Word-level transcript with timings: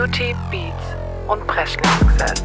Beauty, 0.00 0.34
Beats 0.50 0.96
und 1.28 1.46
Presley-Success. 1.46 2.42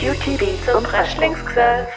Beauty, 0.00 0.36
Beats 0.38 0.74
und 0.74 0.84
Presley-Success. 0.84 1.88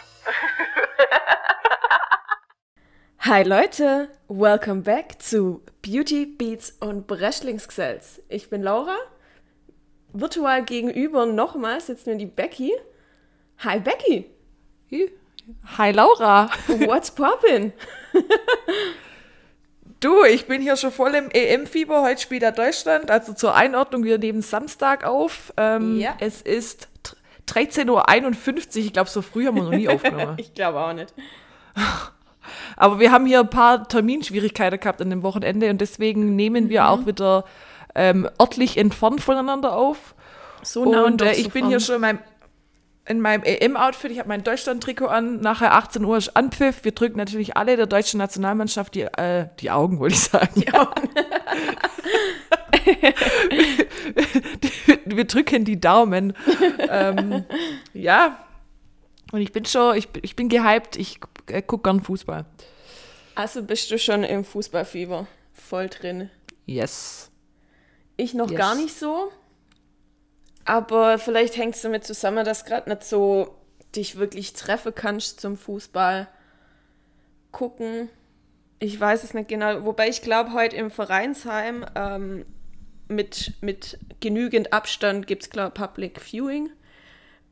Hi 3.20 3.44
Leute, 3.44 4.10
welcome 4.28 4.82
back 4.82 5.22
zu 5.22 5.64
Beauty, 5.82 6.26
Beats 6.26 6.72
und 6.82 7.08
Breschlingsgesells. 7.08 8.22
Ich 8.28 8.50
bin 8.50 8.64
Laura. 8.64 8.98
Virtual 10.12 10.62
gegenüber 10.66 11.26
nochmal 11.26 11.80
sitzt 11.80 12.06
mir 12.06 12.18
die 12.18 12.26
Becky. 12.26 12.74
Hi 13.60 13.80
Becky, 13.80 14.26
Hi 15.78 15.92
Laura. 15.92 16.50
what's 16.68 17.12
poppin'? 17.12 17.72
Du, 20.02 20.24
ich 20.24 20.46
bin 20.46 20.62
hier 20.62 20.76
schon 20.78 20.92
voll 20.92 21.16
im 21.16 21.30
EM-Fieber. 21.32 22.04
Heute 22.04 22.22
spielt 22.22 22.44
ja 22.44 22.52
Deutschland. 22.52 23.10
Also 23.10 23.34
zur 23.34 23.56
Einordnung, 23.56 24.04
wir 24.04 24.20
nehmen 24.20 24.42
Samstag 24.44 25.04
auf. 25.04 25.52
Ähm, 25.58 25.98
Ja. 26.00 26.16
Es 26.20 26.42
ist 26.44 26.90
tr- 27.04 27.16
13.51 27.48 27.90
Uhr. 27.90 28.84
Ich 28.86 28.94
glaube, 28.94 29.10
so 29.10 29.24
früh 29.24 29.48
haben 29.48 29.56
wir 29.56 29.64
noch 29.64 29.72
nie 29.72 29.88
aufgenommen. 29.90 30.36
Ich 30.38 30.54
glaube 30.54 30.80
auch 30.80 30.94
nicht. 30.94 31.12
Aber 32.76 33.00
wir 33.00 33.12
haben 33.12 33.26
hier 33.26 33.40
ein 33.40 33.50
paar 33.50 33.88
Terminschwierigkeiten 33.88 34.80
gehabt 34.80 35.02
an 35.02 35.10
dem 35.10 35.24
Wochenende 35.24 35.70
und 35.72 35.80
deswegen 35.82 36.36
nehmen 36.36 36.70
wir 36.70 36.88
auch 36.90 37.08
wieder 37.08 37.46
ähm, 37.96 38.30
örtlich 38.40 38.78
entfernt 38.78 39.22
voneinander 39.22 39.76
auf. 39.76 40.14
So 40.62 40.86
nah 40.92 41.04
Und 41.06 41.22
doch 41.22 41.26
äh, 41.28 41.34
so 41.34 41.40
ich 41.42 41.50
bin 41.52 41.62
fern. 41.64 41.70
hier 41.70 41.80
schon 41.80 41.96
in 41.96 42.02
meinem, 42.02 42.20
in 43.08 43.22
meinem 43.22 43.44
EM-Outfit. 43.44 44.12
Ich 44.12 44.20
habe 44.20 44.30
mein 44.30 44.44
Deutschland-Trikot 44.44 45.06
an. 45.08 45.40
Nachher 45.40 45.74
18 45.74 46.04
Uhr 46.04 46.18
ist 46.18 46.36
Anpfiff. 46.36 46.84
Wir 46.84 46.92
drücken 46.92 47.18
natürlich 47.18 47.56
alle 47.56 47.78
der 47.78 47.86
deutschen 47.86 48.18
Nationalmannschaft 48.18 48.96
die, 48.96 49.02
äh, 49.02 49.48
die 49.60 49.72
Augen, 49.72 50.00
wollte 50.00 50.16
ich 50.16 50.22
sagen. 50.22 50.62
Die 50.62 50.74
Augen. 50.74 51.06
wir 55.06 55.26
drücken 55.26 55.66
die 55.66 55.80
Daumen. 55.80 56.34
ähm, 56.90 57.46
ja. 57.94 58.40
Und 59.32 59.42
ich 59.42 59.52
bin 59.52 59.66
schon, 59.66 59.96
ich, 59.98 60.08
ich 60.22 60.36
bin 60.36 60.50
gehypt. 60.50 60.96
Ich 60.98 61.20
äh, 61.48 61.62
gucke 61.62 61.84
gern 61.84 62.02
Fußball. 62.02 62.46
Also 63.36 63.64
bist 63.64 63.92
du 63.92 64.00
schon 64.00 64.24
im 64.24 64.44
Fußballfieber 64.44 65.28
voll 65.54 65.90
drin. 65.90 66.30
Yes. 66.66 67.30
Ich 68.18 68.34
noch 68.34 68.50
Yes. 68.50 68.58
gar 68.58 68.76
nicht 68.76 68.98
so. 68.98 69.32
Aber 70.66 71.20
vielleicht 71.20 71.58
hängt 71.58 71.76
es 71.76 71.82
damit 71.84 72.06
zusammen, 72.06 72.44
dass 72.44 72.66
gerade 72.66 72.90
nicht 72.90 73.04
so 73.04 73.56
dich 73.96 74.18
wirklich 74.18 74.54
treffen 74.54 74.94
kannst 74.94 75.40
zum 75.40 75.58
Fußball 75.58 76.28
gucken. 77.52 78.10
Ich 78.80 79.00
weiß 79.00 79.24
es 79.24 79.34
nicht 79.34 79.48
genau. 79.48 79.86
Wobei 79.86 80.10
ich 80.10 80.22
glaube, 80.22 80.54
heute 80.54 80.76
im 80.76 80.92
Vereinsheim 80.92 81.86
ähm, 81.96 82.46
mit, 83.08 83.54
mit 83.62 83.98
genügend 84.20 84.74
Abstand 84.74 85.28
gibt 85.28 85.44
es, 85.44 85.50
glaube 85.50 85.72
Public 85.72 86.20
Viewing. 86.20 86.70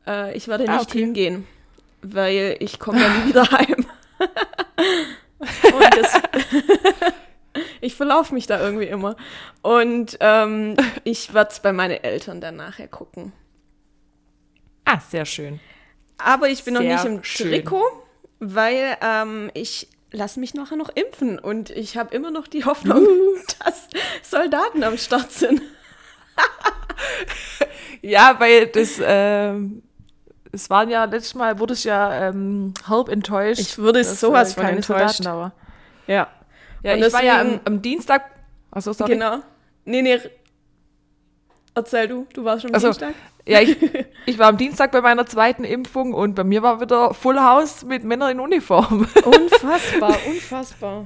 Äh, 0.06 0.36
ich 0.36 0.48
werde 0.48 0.68
Ah, 0.68 0.78
nicht 0.78 0.90
okay. 0.90 1.00
hingehen, 1.00 1.48
weil 2.02 2.58
ich 2.60 2.80
komme 2.80 3.00
ja 3.02 3.10
nie 3.10 3.30
wieder 3.30 3.44
heim. 3.52 3.86
Und 5.40 5.96
das, 5.98 6.14
ich 7.84 7.96
verlaufe 7.96 8.34
mich 8.34 8.48
da 8.48 8.60
irgendwie 8.60 8.88
immer. 8.88 9.16
Und 9.62 10.18
ähm, 10.20 10.76
ich 11.04 11.34
werde 11.34 11.52
es 11.52 11.60
bei 11.60 11.74
meinen 11.74 12.04
Eltern 12.04 12.42
dann 12.42 12.56
nachher 12.56 12.88
gucken. 12.88 13.34
Ah, 14.86 15.00
sehr 15.00 15.26
schön. 15.26 15.60
Aber 16.18 16.50
ich 16.50 16.64
bin 16.64 16.74
noch 16.74 16.82
Sehr 16.82 16.96
nicht 16.96 17.06
im 17.06 17.24
schön. 17.24 17.50
Trikot, 17.50 17.84
weil 18.40 18.98
ähm, 19.02 19.52
ich 19.54 19.88
lasse 20.12 20.40
mich 20.40 20.54
nachher 20.54 20.78
noch 20.78 20.90
impfen 20.90 21.40
und 21.40 21.72
ich 21.72 21.98
habe 21.98 22.16
immer 22.16 22.32
noch 22.32 22.48
die 22.48 22.66
Hoffnung, 22.66 23.06
dass 23.66 23.88
Soldaten 24.22 24.84
am 24.84 24.98
Start 24.98 25.32
sind. 25.32 25.62
Ja, 28.02 28.36
weil 28.38 28.68
das, 28.68 29.02
ähm, 29.02 29.82
es 30.52 30.70
waren 30.70 30.90
ja 30.90 31.06
letztes 31.06 31.36
Mal, 31.36 31.58
wurde 31.58 31.72
es 31.72 31.86
ja 31.86 32.28
ähm, 32.28 32.74
halb 32.86 33.08
enttäuscht. 33.08 33.62
Ich 33.62 33.80
wurde 33.80 34.00
dass, 34.00 34.20
sowas 34.20 34.52
äh, 34.52 34.56
von 34.56 34.66
enttäuscht. 34.66 34.88
Soldaten 34.88 35.24
da 35.24 35.38
war. 35.38 35.52
Ja, 36.06 36.28
Ja, 36.84 36.94
Und 36.94 37.04
ich 37.04 37.14
war 37.14 37.24
ja 37.24 37.40
am, 37.42 37.48
deswegen- 37.48 37.62
am 37.66 37.82
Dienstag. 37.82 38.24
Achso, 38.72 38.94
sorry. 38.94 39.14
genau. 39.14 39.38
Nee, 39.86 40.02
nee. 40.02 40.20
Erzähl 41.76 42.08
du, 42.08 42.28
du 42.34 42.44
warst 42.44 42.62
schon 42.64 42.72
am 42.72 42.76
Ach 42.76 42.82
so. 42.82 42.88
Dienstag. 42.88 43.14
Ja, 43.46 43.60
ich, 43.62 43.78
ich 44.26 44.38
war 44.40 44.48
am 44.48 44.58
Dienstag 44.58 44.92
bei 44.92 45.02
meiner 45.02 45.26
zweiten 45.26 45.64
Impfung 45.64 46.14
und 46.14 46.36
bei 46.36 46.44
mir 46.44 46.62
war 46.62 46.80
wieder 46.82 47.14
Full 47.14 47.40
House 47.40 47.84
mit 47.84 48.04
Männern 48.04 48.32
in 48.32 48.40
Uniform. 48.40 49.08
Unfassbar, 49.26 50.18
unfassbar. 50.28 51.06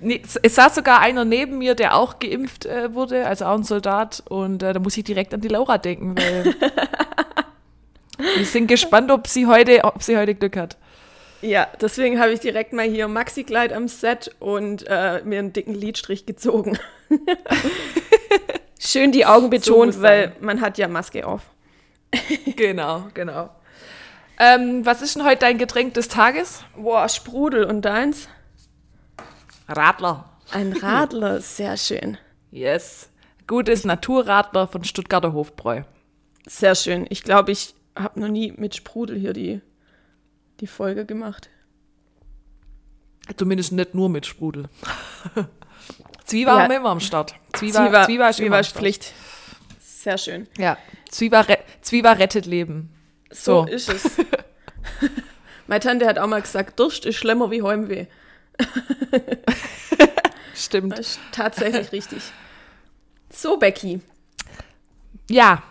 Nee, 0.00 0.20
es- 0.24 0.36
es 0.36 0.54
saß 0.54 0.74
sogar 0.76 1.00
einer 1.00 1.24
neben 1.24 1.58
mir, 1.58 1.74
der 1.74 1.96
auch 1.96 2.18
geimpft 2.18 2.66
äh, 2.66 2.92
wurde, 2.94 3.26
also 3.26 3.44
auch 3.46 3.54
ein 3.56 3.62
Soldat. 3.64 4.22
Und 4.28 4.62
äh, 4.62 4.72
da 4.72 4.80
muss 4.80 4.96
ich 4.96 5.04
direkt 5.04 5.32
an 5.34 5.40
die 5.40 5.48
Laura 5.48 5.78
denken, 5.78 6.16
weil 6.16 6.54
wir 8.36 8.44
sind 8.44 8.66
gespannt, 8.68 9.10
ob 9.10 9.26
sie 9.26 9.46
heute, 9.46 9.84
ob 9.84 10.02
sie 10.02 10.16
heute 10.16 10.34
Glück 10.34 10.56
hat. 10.56 10.76
Ja, 11.42 11.66
deswegen 11.80 12.20
habe 12.20 12.32
ich 12.32 12.40
direkt 12.40 12.72
mal 12.72 12.88
hier 12.88 13.08
Maxi-Kleid 13.08 13.72
am 13.72 13.88
Set 13.88 14.30
und 14.38 14.84
äh, 14.88 15.22
mir 15.24 15.40
einen 15.40 15.52
dicken 15.52 15.74
Lidstrich 15.74 16.24
gezogen. 16.24 16.78
Schön 18.78 19.12
die 19.12 19.26
Augen 19.26 19.50
betont, 19.50 19.94
muss 19.94 20.02
weil 20.02 20.32
man 20.40 20.60
hat 20.60 20.78
ja 20.78 20.88
Maske 20.88 21.26
auf. 21.26 21.42
Genau, 22.56 23.06
genau. 23.14 23.50
Ähm, 24.38 24.84
was 24.84 25.02
ist 25.02 25.16
denn 25.16 25.24
heute 25.24 25.40
dein 25.40 25.58
Getränk 25.58 25.94
des 25.94 26.08
Tages? 26.08 26.64
Boah, 26.76 27.08
Sprudel 27.08 27.64
und 27.64 27.82
deins? 27.82 28.28
Radler. 29.68 30.30
Ein 30.50 30.72
Radler, 30.72 31.40
sehr 31.40 31.76
schön. 31.76 32.18
Yes. 32.50 33.08
Gutes 33.46 33.84
Naturradler 33.84 34.68
von 34.68 34.84
Stuttgarter 34.84 35.32
Hofbräu. 35.32 35.82
Sehr 36.46 36.74
schön. 36.74 37.06
Ich 37.08 37.22
glaube, 37.22 37.52
ich 37.52 37.74
habe 37.96 38.20
noch 38.20 38.28
nie 38.28 38.52
mit 38.56 38.74
Sprudel 38.74 39.18
hier 39.18 39.32
die, 39.32 39.60
die 40.60 40.66
Folge 40.66 41.04
gemacht. 41.06 41.48
Zumindest 43.36 43.72
nicht 43.72 43.94
nur 43.94 44.08
mit 44.08 44.26
Sprudel. 44.26 44.68
Zwieber 46.24 46.52
Ja. 46.52 46.60
haben 46.62 46.70
wir 46.70 46.76
immer 46.78 46.90
am 46.90 47.00
Start. 47.00 47.34
Zwieber, 47.52 47.78
Zwieber, 47.86 48.04
Zwieber 48.04 48.28
ist 48.30 48.36
Zwieber 48.36 48.60
ist. 48.60 48.72
Pflicht. 48.76 49.12
Sehr 49.80 50.18
schön. 50.18 50.48
Ja. 50.58 50.76
Zwieber, 51.10 51.48
re 51.48 51.58
Zwieber 51.80 52.18
rettet 52.18 52.46
Leben. 52.46 52.92
So, 53.30 53.64
So. 53.66 53.72
ist 53.72 53.88
es. 53.88 54.16
Meine 55.66 55.80
Tante 55.80 56.06
hat 56.06 56.18
auch 56.18 56.26
mal 56.26 56.42
gesagt, 56.42 56.78
Durst 56.80 57.06
ist 57.06 57.16
schlimmer 57.16 57.50
wie 57.50 57.62
Heimweh. 57.62 58.06
Stimmt. 60.54 60.92
Das 60.98 61.00
ist 61.12 61.20
tatsächlich 61.32 61.92
richtig. 61.92 62.22
So, 63.30 63.56
Becky, 63.56 64.00
Ja. 65.30 65.62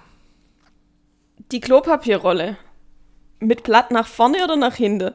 die 1.52 1.60
Klopapierrolle. 1.60 2.58
Mit 3.42 3.64
Blatt 3.64 3.92
nach 3.92 4.08
vorne 4.08 4.44
oder 4.44 4.56
nach 4.56 4.76
hinten? 4.76 5.14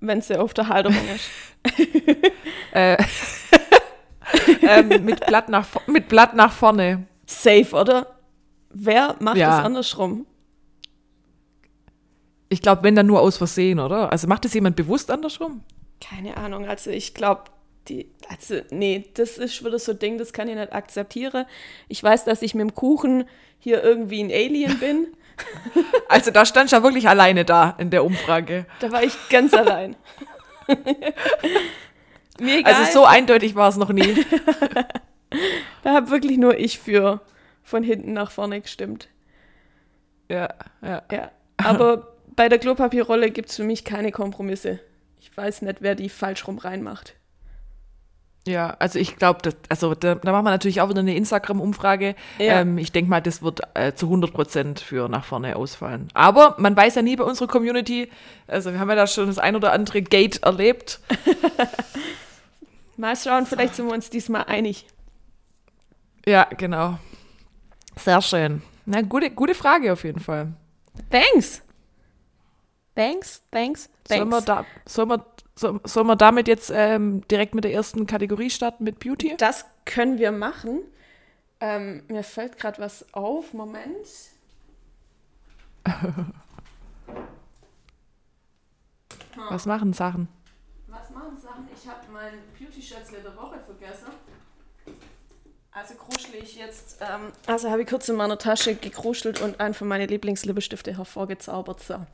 Wenn 0.00 0.22
sie 0.22 0.38
auf 0.38 0.54
der 0.54 0.68
Halterung 0.68 0.96
ist. 1.14 1.28
Äh, 2.72 2.96
ähm, 4.62 5.04
mit, 5.04 5.26
Blatt 5.26 5.48
nach, 5.48 5.66
mit 5.86 6.08
Blatt 6.08 6.34
nach 6.34 6.52
vorne. 6.52 7.06
Safe, 7.26 7.68
oder? 7.74 8.06
Wer 8.70 9.16
macht 9.20 9.36
Ja. 9.36 9.56
das 9.56 9.64
andersrum? 9.66 10.26
Ich 12.48 12.62
glaube, 12.62 12.82
wenn 12.84 12.94
dann 12.94 13.06
nur 13.06 13.20
aus 13.20 13.36
Versehen, 13.36 13.80
oder? 13.80 14.12
Also 14.12 14.26
macht 14.28 14.44
das 14.44 14.54
jemand 14.54 14.76
bewusst 14.76 15.10
andersrum? 15.10 15.62
Keine 16.00 16.36
Ahnung, 16.36 16.66
also 16.66 16.90
ich 16.90 17.14
glaube, 17.14 17.44
die, 17.88 18.10
also 18.28 18.56
nee, 18.70 19.10
das 19.14 19.38
ist 19.38 19.64
wieder 19.64 19.78
so 19.78 19.92
ein 19.92 19.98
Ding, 19.98 20.18
das 20.18 20.32
kann 20.32 20.48
ich 20.48 20.54
nicht 20.54 20.72
akzeptieren. 20.72 21.46
Ich 21.88 22.02
weiß, 22.02 22.24
dass 22.24 22.42
ich 22.42 22.54
mit 22.54 22.62
dem 22.62 22.74
Kuchen 22.74 23.24
hier 23.58 23.82
irgendwie 23.82 24.22
ein 24.22 24.30
Alien 24.30 24.78
bin. 24.78 25.06
Also 26.08 26.30
da 26.30 26.44
stand 26.44 26.66
ich 26.66 26.72
ja 26.72 26.82
wirklich 26.82 27.08
alleine 27.08 27.44
da 27.44 27.74
in 27.78 27.90
der 27.90 28.04
Umfrage. 28.04 28.66
Da 28.78 28.92
war 28.92 29.02
ich 29.02 29.14
ganz 29.30 29.52
allein. 29.52 29.96
Mir 32.38 32.58
egal, 32.58 32.74
Also 32.74 32.92
so 32.92 33.04
eindeutig 33.04 33.54
war 33.54 33.68
es 33.68 33.76
noch 33.76 33.90
nie. 33.90 34.24
da 35.82 35.94
habe 35.94 36.10
wirklich 36.10 36.38
nur 36.38 36.56
ich 36.58 36.78
für 36.78 37.20
von 37.62 37.82
hinten 37.82 38.12
nach 38.12 38.30
vorne 38.30 38.60
gestimmt. 38.60 39.08
ja, 40.28 40.48
ja. 40.82 41.02
Ja, 41.10 41.30
aber 41.56 42.14
bei 42.36 42.48
der 42.48 42.58
Klopapierrolle 42.58 43.30
gibt 43.30 43.50
es 43.50 43.56
für 43.56 43.64
mich 43.64 43.84
keine 43.84 44.12
Kompromisse. 44.12 44.80
Ich 45.20 45.36
weiß 45.36 45.62
nicht, 45.62 45.78
wer 45.80 45.94
die 45.94 46.08
falsch 46.08 46.46
rum 46.46 46.58
reinmacht. 46.58 47.14
Ja, 48.46 48.76
also 48.78 48.98
ich 48.98 49.16
glaube, 49.16 49.54
also 49.70 49.94
da, 49.94 50.16
da 50.16 50.32
machen 50.32 50.44
wir 50.44 50.50
natürlich 50.50 50.82
auch 50.82 50.90
wieder 50.90 51.00
eine 51.00 51.16
Instagram-Umfrage. 51.16 52.14
Ja. 52.38 52.60
Ähm, 52.60 52.76
ich 52.76 52.92
denke 52.92 53.08
mal, 53.08 53.22
das 53.22 53.42
wird 53.42 53.62
äh, 53.74 53.94
zu 53.94 54.06
100 54.06 54.32
Prozent 54.34 54.80
für 54.80 55.08
nach 55.08 55.24
vorne 55.24 55.56
ausfallen. 55.56 56.08
Aber 56.12 56.54
man 56.58 56.76
weiß 56.76 56.96
ja 56.96 57.02
nie 57.02 57.16
bei 57.16 57.24
unserer 57.24 57.48
Community, 57.48 58.10
also 58.46 58.72
wir 58.72 58.78
haben 58.80 58.90
ja 58.90 58.96
da 58.96 59.06
schon 59.06 59.28
das 59.28 59.38
ein 59.38 59.56
oder 59.56 59.72
andere 59.72 60.02
Gate 60.02 60.42
erlebt. 60.42 61.00
Mal 62.96 63.16
schauen, 63.16 63.46
vielleicht 63.46 63.76
sind 63.76 63.86
wir 63.86 63.94
uns 63.94 64.10
diesmal 64.10 64.44
einig. 64.44 64.86
Ja, 66.26 66.44
genau. 66.56 66.98
Sehr 67.96 68.20
schön. 68.20 68.62
Na, 68.84 69.00
gute, 69.00 69.30
gute 69.30 69.54
Frage 69.54 69.92
auf 69.92 70.04
jeden 70.04 70.20
Fall. 70.20 70.52
Thanks. 71.10 71.62
Thanks, 72.94 73.42
thanks, 73.50 73.90
Sollen 74.06 74.28
wir, 74.28 74.44
thanks. 74.44 74.44
da, 74.44 74.64
sollen, 74.86 75.08
wir, 75.08 75.26
so- 75.56 75.80
sollen 75.84 76.06
wir 76.06 76.16
damit 76.16 76.48
jetzt 76.48 76.70
ähm, 76.74 77.26
direkt 77.28 77.54
mit 77.54 77.64
der 77.64 77.72
ersten 77.72 78.06
Kategorie 78.06 78.50
starten, 78.50 78.84
mit 78.84 78.98
Beauty? 78.98 79.34
Das 79.38 79.64
können 79.84 80.18
wir 80.18 80.32
machen. 80.32 80.80
Ähm, 81.60 82.02
mir 82.08 82.22
fällt 82.24 82.58
gerade 82.58 82.80
was 82.80 83.06
auf. 83.14 83.52
Moment. 83.54 84.06
Was 89.50 89.66
machen 89.66 89.92
Sachen? 89.92 90.28
Was 90.86 91.10
machen 91.10 91.36
Sachen? 91.36 91.68
Ich 91.74 91.88
habe 91.88 92.00
mein 92.12 92.34
Beauty-Schätzle 92.58 93.18
der 93.20 93.36
Woche 93.36 93.58
vergessen. 93.58 94.06
Also 95.76 95.94
kruschle 95.94 96.38
ich 96.38 96.54
jetzt. 96.54 96.98
Ähm, 97.00 97.32
also 97.46 97.68
habe 97.68 97.82
ich 97.82 97.88
kurz 97.88 98.08
in 98.08 98.14
meiner 98.14 98.38
Tasche 98.38 98.76
gekruschelt 98.76 99.40
und 99.40 99.58
einen 99.58 99.74
von 99.74 99.88
meinen 99.88 100.08
Lieblingslippistifte 100.08 100.96
hervorgezaubert. 100.96 101.82
So. 101.82 101.94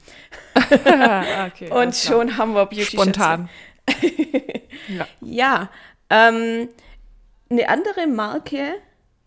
Okay, 0.54 1.66
Und 1.70 1.76
alles 1.76 2.02
klar. 2.02 2.18
schon 2.20 2.36
haben 2.38 2.54
wir 2.54 2.64
beauty 2.64 2.84
Spontan. 2.84 3.50
ja. 4.88 5.06
Ja. 5.20 5.70
Ähm, 6.08 6.68
eine 7.50 7.68
andere 7.68 8.06
Marke 8.06 8.76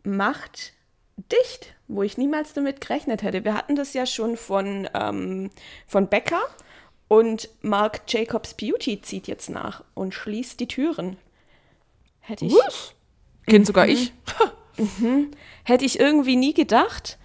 macht 0.03 0.73
dicht, 1.31 1.75
wo 1.87 2.01
ich 2.01 2.17
niemals 2.17 2.53
damit 2.53 2.81
gerechnet 2.81 3.21
hätte. 3.21 3.43
Wir 3.43 3.53
hatten 3.53 3.75
das 3.75 3.93
ja 3.93 4.07
schon 4.07 4.35
von, 4.35 4.89
ähm, 4.95 5.51
von 5.85 6.07
Becker 6.07 6.41
und 7.07 7.49
Marc 7.61 8.01
Jacobs 8.07 8.55
Beauty 8.55 8.99
zieht 9.01 9.27
jetzt 9.27 9.49
nach 9.49 9.83
und 9.93 10.13
schließt 10.13 10.59
die 10.59 10.67
Türen. 10.67 11.17
Hätte 12.21 12.45
ich, 12.45 12.53
Was? 12.53 12.95
Kennt 13.45 13.67
sogar 13.67 13.87
ich. 13.87 14.13
hätte 15.63 15.85
ich 15.85 15.99
irgendwie 15.99 16.35
nie 16.35 16.53
gedacht. 16.53 17.17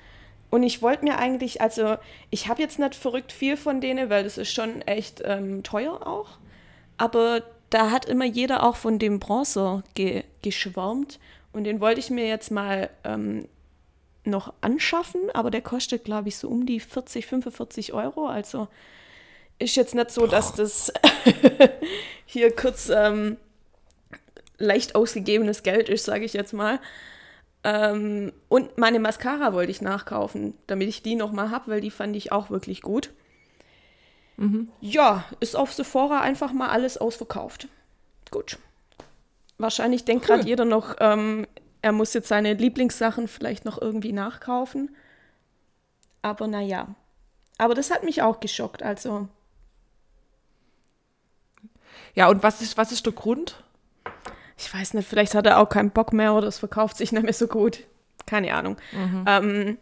Und 0.51 0.63
ich 0.63 0.81
wollte 0.81 1.05
mir 1.05 1.19
eigentlich, 1.19 1.61
also 1.61 1.97
ich 2.31 2.49
habe 2.49 2.63
jetzt 2.63 2.79
nicht 2.79 2.95
verrückt 2.95 3.33
viel 3.33 3.57
von 3.57 3.81
denen, 3.81 4.09
weil 4.09 4.25
das 4.25 4.39
ist 4.39 4.53
schon 4.53 4.81
echt 4.83 5.23
ähm, 5.25 5.63
teuer 5.63 6.07
auch. 6.07 6.39
Aber 6.97 7.43
da 7.71 7.91
hat 7.91 8.07
immer 8.07 8.25
jeder 8.25 8.63
auch 8.63 8.77
von 8.77 8.99
dem 8.99 9.21
Bronzer 9.21 9.85
ge 9.95 10.25
geschwärmt. 10.43 11.19
Und 11.53 11.65
den 11.65 11.81
wollte 11.81 12.01
ich 12.01 12.11
mir 12.11 12.27
jetzt 12.27 12.51
mal 12.51 12.89
ähm, 13.05 13.47
noch 14.25 14.55
anschaffen. 14.61 15.31
Aber 15.35 15.51
der 15.51 15.61
kostet, 15.61 16.05
glaube 16.05 16.29
ich, 16.29 16.39
so 16.39 16.49
um 16.49 16.65
die 16.65 16.81
40, 16.81 17.27
45 17.27 17.93
Euro. 17.93 18.27
Also 18.27 18.69
ist 19.59 19.77
jetzt 19.77 19.95
nicht 19.95 20.11
so, 20.11 20.27
dass 20.27 20.55
das 20.55 20.93
hier 22.25 22.55
kurz 22.55 22.89
ähm, 22.89 23.37
leicht 24.59 24.95
ausgegebenes 24.95 25.63
Geld 25.63 25.89
ist, 25.89 26.05
sage 26.05 26.25
ich 26.25 26.33
jetzt 26.33 26.53
mal. 26.53 26.81
Ähm, 27.65 28.33
und 28.49 28.79
meine 28.79 29.01
Mascara 29.01 29.53
wollte 29.53 29.71
ich 29.71 29.81
nachkaufen, 29.83 30.55
damit 30.67 30.89
ich 30.89 31.03
die 31.03 31.15
nochmal 31.17 31.51
habe, 31.51 31.71
weil 31.71 31.81
die 31.81 31.91
fand 31.91 32.15
ich 32.17 32.33
auch 32.33 32.51
wirklich 32.51 32.83
gut. 32.83 33.11
Ja, 34.81 35.25
ist 35.41 35.57
auf 35.57 35.73
Sephora 35.73 36.21
einfach 36.21 36.53
mal 36.53 36.69
alles 36.69 36.97
ausverkauft. 36.97 37.67
Gut. 38.31 38.57
Wahrscheinlich 39.59 40.05
denkt 40.05 40.29
Cool. 40.29 40.37
gerade 40.37 40.49
jeder 40.49 40.65
noch, 40.65 40.95
ähm, 41.01 41.45
er 41.83 41.91
muss 41.91 42.15
jetzt 42.15 42.29
seine 42.29 42.55
Lieblingssachen 42.55 43.27
vielleicht 43.27 43.65
noch 43.65 43.83
irgendwie 43.83 44.13
nachkaufen. 44.13 44.95
Aber 46.23 46.47
naja. 46.47 46.95
Aber 47.59 47.75
das 47.75 47.91
hat 47.91 48.05
mich 48.05 48.23
auch 48.23 48.39
geschockt. 48.39 48.85
Also, 48.85 49.29
Ja, 52.15 52.29
und 52.29 52.43
was 52.45 52.61
ist, 52.63 52.77
was 52.77 52.93
ist 52.93 53.07
der 53.07 53.13
Grund? 53.13 53.63
Ich 54.59 54.73
weiß 54.75 54.95
nicht, 54.95 55.09
vielleicht 55.09 55.35
hat 55.35 55.47
er 55.47 55.59
auch 55.61 55.69
keinen 55.69 55.91
Bock 55.91 56.13
mehr 56.13 56.35
oder 56.35 56.49
es 56.49 56.59
verkauft 56.59 56.97
sich 56.97 57.13
nicht 57.13 57.23
mehr 57.23 57.33
so 57.33 57.47
gut. 57.47 57.85
Keine 58.27 58.53
Ahnung. 58.55 58.77
Ähm, 59.27 59.79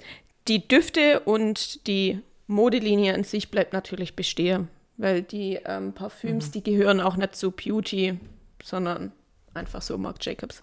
die 0.47 0.69
Düfte 0.69 1.21
und 1.21 1.87
die 1.87 2.21
Modelinie 2.47 3.15
an 3.15 3.25
sich 3.25 3.51
bleibt 3.51 3.73
natürlich 3.73 4.15
bestehen, 4.15 4.69
weil 4.99 5.23
die 5.23 5.59
ähm, 5.65 5.93
Parfüms, 5.95 6.51
die 6.53 6.63
gehören 6.63 7.01
auch 7.01 7.17
nicht 7.17 7.35
zu 7.35 7.51
Beauty, 7.51 8.21
sondern 8.63 9.13
einfach 9.55 9.83
so 9.83 9.99
Marc 9.99 10.25
Jacobs. 10.25 10.63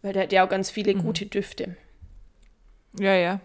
Weil 0.00 0.14
der 0.14 0.24
hat 0.24 0.32
ja 0.32 0.44
auch 0.44 0.48
ganz 0.48 0.70
viele 0.70 0.94
gute 0.94 1.26
Düfte. 1.26 1.76
Ja, 2.98 3.14
ja. 3.14 3.40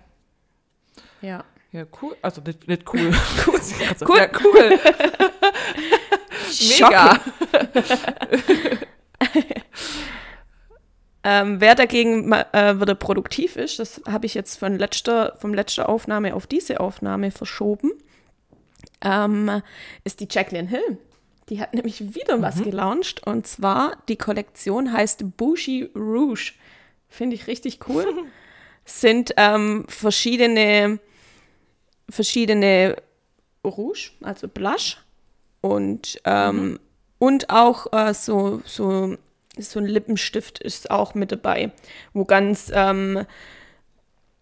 Ja. 1.22 1.44
Ja, 1.72 1.86
cool. 2.02 2.16
Also 2.22 2.42
nicht, 2.42 2.68
nicht 2.68 2.84
cool. 2.94 3.14
cool. 3.48 3.60
Cool. 4.08 4.18
Ja, 4.18 4.30
cool. 4.44 4.80
Mega. 6.70 7.20
Ähm, 11.30 11.60
wer 11.60 11.76
dagegen 11.76 12.32
äh, 12.32 12.80
wieder 12.80 12.96
produktiv 12.96 13.58
ist, 13.58 13.80
das 13.80 14.00
habe 14.08 14.26
ich 14.26 14.34
jetzt 14.34 14.58
von 14.58 14.78
letzter, 14.78 15.36
vom 15.42 15.54
letzter 15.54 15.90
Aufnahme 15.90 16.34
auf 16.34 16.48
diese 16.48 16.80
Aufnahme 16.80 17.32
verschoben, 17.32 17.92
ähm, 19.02 19.62
ist 20.06 20.22
die 20.22 20.30
Jacqueline 20.32 20.70
Hill. 20.70 20.98
Die 21.50 21.60
hat 21.60 21.74
nämlich 21.74 22.16
wieder 22.16 22.42
was 22.42 22.64
gelauncht 22.64 23.28
und 23.28 23.46
zwar 23.46 23.98
die 24.08 24.16
Kollektion 24.16 24.94
heißt 24.94 25.36
Bougie 25.36 25.90
Rouge. 25.94 26.54
Finde 27.10 27.36
ich 27.36 27.48
richtig 27.48 27.80
cool. 27.90 28.06
Sind 28.86 29.34
ähm, 29.36 29.84
verschiedene, 29.90 31.00
verschiedene 32.10 32.96
Rouge, 33.66 34.12
also 34.22 34.48
Blush 34.48 34.98
und, 35.60 36.22
ähm, 36.24 36.80
und 37.20 37.50
auch 37.50 37.92
äh, 37.92 38.14
so, 38.14 38.62
so, 38.64 39.18
so 39.62 39.80
ein 39.80 39.86
Lippenstift 39.86 40.60
ist 40.60 40.92
auch 40.92 41.14
mit 41.16 41.32
dabei, 41.32 41.72
wo 42.14 42.26
ganz, 42.26 42.72
ähm, 42.74 43.26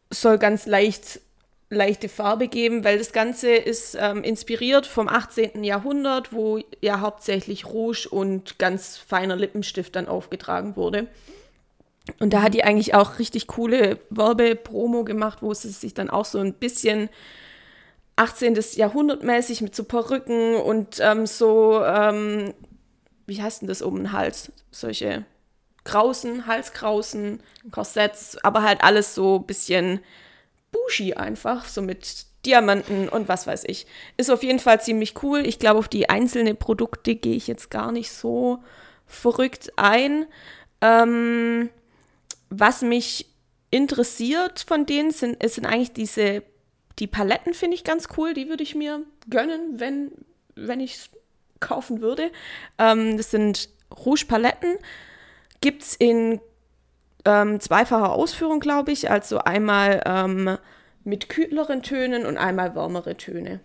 soll 0.10 0.38
ganz 0.38 0.66
leicht, 0.66 1.22
leichte 1.70 2.10
Farbe 2.10 2.48
geben, 2.48 2.84
weil 2.84 2.98
das 2.98 3.12
Ganze 3.12 3.52
ist 3.54 3.98
ähm, 4.00 4.24
inspiriert 4.24 4.86
vom 4.86 5.08
18. 5.08 5.64
Jahrhundert, 5.64 6.32
wo 6.32 6.60
ja 6.82 7.00
hauptsächlich 7.00 7.66
Rouge 7.66 8.08
und 8.10 8.60
ganz 8.60 8.98
feiner 8.98 9.36
Lippenstift 9.36 9.96
dann 9.96 10.08
aufgetragen 10.08 10.76
wurde. 10.76 11.08
Und 12.20 12.34
da 12.34 12.44
hat 12.44 12.54
die 12.54 12.64
eigentlich 12.64 12.94
auch 12.94 13.20
richtig 13.20 13.48
coole 13.48 14.00
Werbepromo 14.12 15.04
gemacht, 15.04 15.40
wo 15.42 15.54
sie 15.54 15.70
sich 15.70 15.94
dann 15.94 16.10
auch 16.10 16.26
so 16.26 16.40
ein 16.40 16.54
bisschen 16.54 17.10
18. 18.16 18.58
Jahrhundert 18.76 19.24
mäßig 19.24 19.62
mit 19.62 19.76
so 19.76 19.84
Perücken 19.84 20.56
und 20.56 21.00
ähm, 21.02 21.26
so, 21.26 21.84
ähm, 21.84 22.54
wie 23.26 23.42
heißt 23.42 23.62
denn 23.62 23.68
das 23.68 23.82
um 23.82 23.96
den 23.96 24.12
Hals? 24.12 24.52
Solche 24.72 25.26
Krausen, 25.84 26.48
Halskrausen, 26.48 27.42
Korsetts, 27.72 28.38
aber 28.44 28.64
halt 28.64 28.84
alles 28.84 29.16
so 29.16 29.38
ein 29.38 29.46
bisschen 29.46 30.00
Bushi 30.72 31.14
einfach, 31.14 31.66
so 31.68 31.82
mit 31.82 32.26
Diamanten 32.46 33.10
und 33.10 33.28
was 33.28 33.48
weiß 33.48 33.64
ich. 33.66 33.88
Ist 34.18 34.30
auf 34.30 34.44
jeden 34.44 34.60
Fall 34.60 34.82
ziemlich 34.82 35.24
cool. 35.24 35.46
Ich 35.46 35.60
glaube, 35.60 35.80
auf 35.80 35.88
die 35.88 36.10
einzelnen 36.10 36.58
Produkte 36.58 37.16
gehe 37.16 37.36
ich 37.36 37.48
jetzt 37.48 37.70
gar 37.70 37.92
nicht 37.92 38.12
so 38.12 38.64
verrückt 39.08 39.74
ein. 39.78 40.26
Ähm, 40.82 41.70
was 42.50 42.82
mich 42.82 43.28
interessiert 43.72 44.66
von 44.68 44.86
denen 44.86 45.12
sind, 45.12 45.38
sind 45.50 45.66
eigentlich 45.66 45.94
diese, 45.94 46.44
die 47.00 47.08
Paletten 47.08 47.54
finde 47.54 47.76
ich 47.76 47.84
ganz 47.84 48.08
cool, 48.18 48.34
die 48.34 48.48
würde 48.48 48.64
ich 48.64 48.76
mir 48.76 49.04
gönnen, 49.30 49.80
wenn, 49.80 50.12
wenn 50.56 50.80
ich 50.80 51.10
kaufen 51.60 52.02
würde. 52.02 52.32
Ähm, 52.78 53.18
das 53.18 53.32
sind 53.32 53.70
Rouge-Paletten, 53.92 54.78
gibt 55.62 55.84
es 55.84 55.96
in 55.96 56.40
ähm, 57.26 57.60
zweifacher 57.60 58.12
Ausführung, 58.12 58.60
glaube 58.60 58.92
ich, 58.92 59.10
also 59.10 59.40
einmal 59.40 60.02
ähm, 60.06 60.58
mit 61.04 61.30
kühleren 61.30 61.82
Tönen 61.82 62.26
und 62.26 62.38
einmal 62.38 62.76
wärmere 62.76 63.18
Töne. 63.18 63.60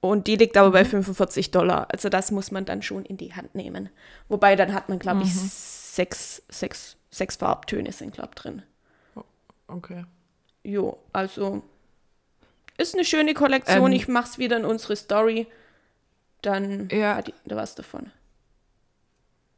Und 0.00 0.26
die 0.26 0.36
liegt 0.36 0.56
aber 0.56 0.70
bei 0.70 0.84
45 0.84 1.50
Dollar. 1.50 1.88
Also 1.90 2.08
das 2.08 2.30
muss 2.30 2.50
man 2.50 2.64
dann 2.64 2.82
schon 2.82 3.04
in 3.04 3.16
die 3.16 3.34
Hand 3.34 3.54
nehmen. 3.54 3.88
Wobei 4.28 4.54
dann 4.54 4.72
hat 4.72 4.88
man, 4.88 4.98
glaube 4.98 5.22
ich, 5.22 5.34
sechs, 5.34 6.42
sechs, 6.48 6.96
sechs 7.10 7.36
Farbtöne 7.36 7.90
sind, 7.92 8.14
glaube 8.14 8.30
ich, 8.36 8.42
drin. 8.42 8.62
Okay. 9.66 10.04
Jo, 10.62 10.98
also 11.12 11.62
ist 12.78 12.94
eine 12.94 13.04
schöne 13.04 13.34
Kollektion. 13.34 13.86
Ähm, 13.86 13.96
ich 13.96 14.06
mach's 14.06 14.38
wieder 14.38 14.56
in 14.58 14.64
unsere 14.64 14.96
Story. 14.96 15.46
Dann 16.46 16.88
Ja. 16.92 17.16
hat 17.16 17.32
da 17.44 17.56
was 17.56 17.74
davon. 17.74 18.12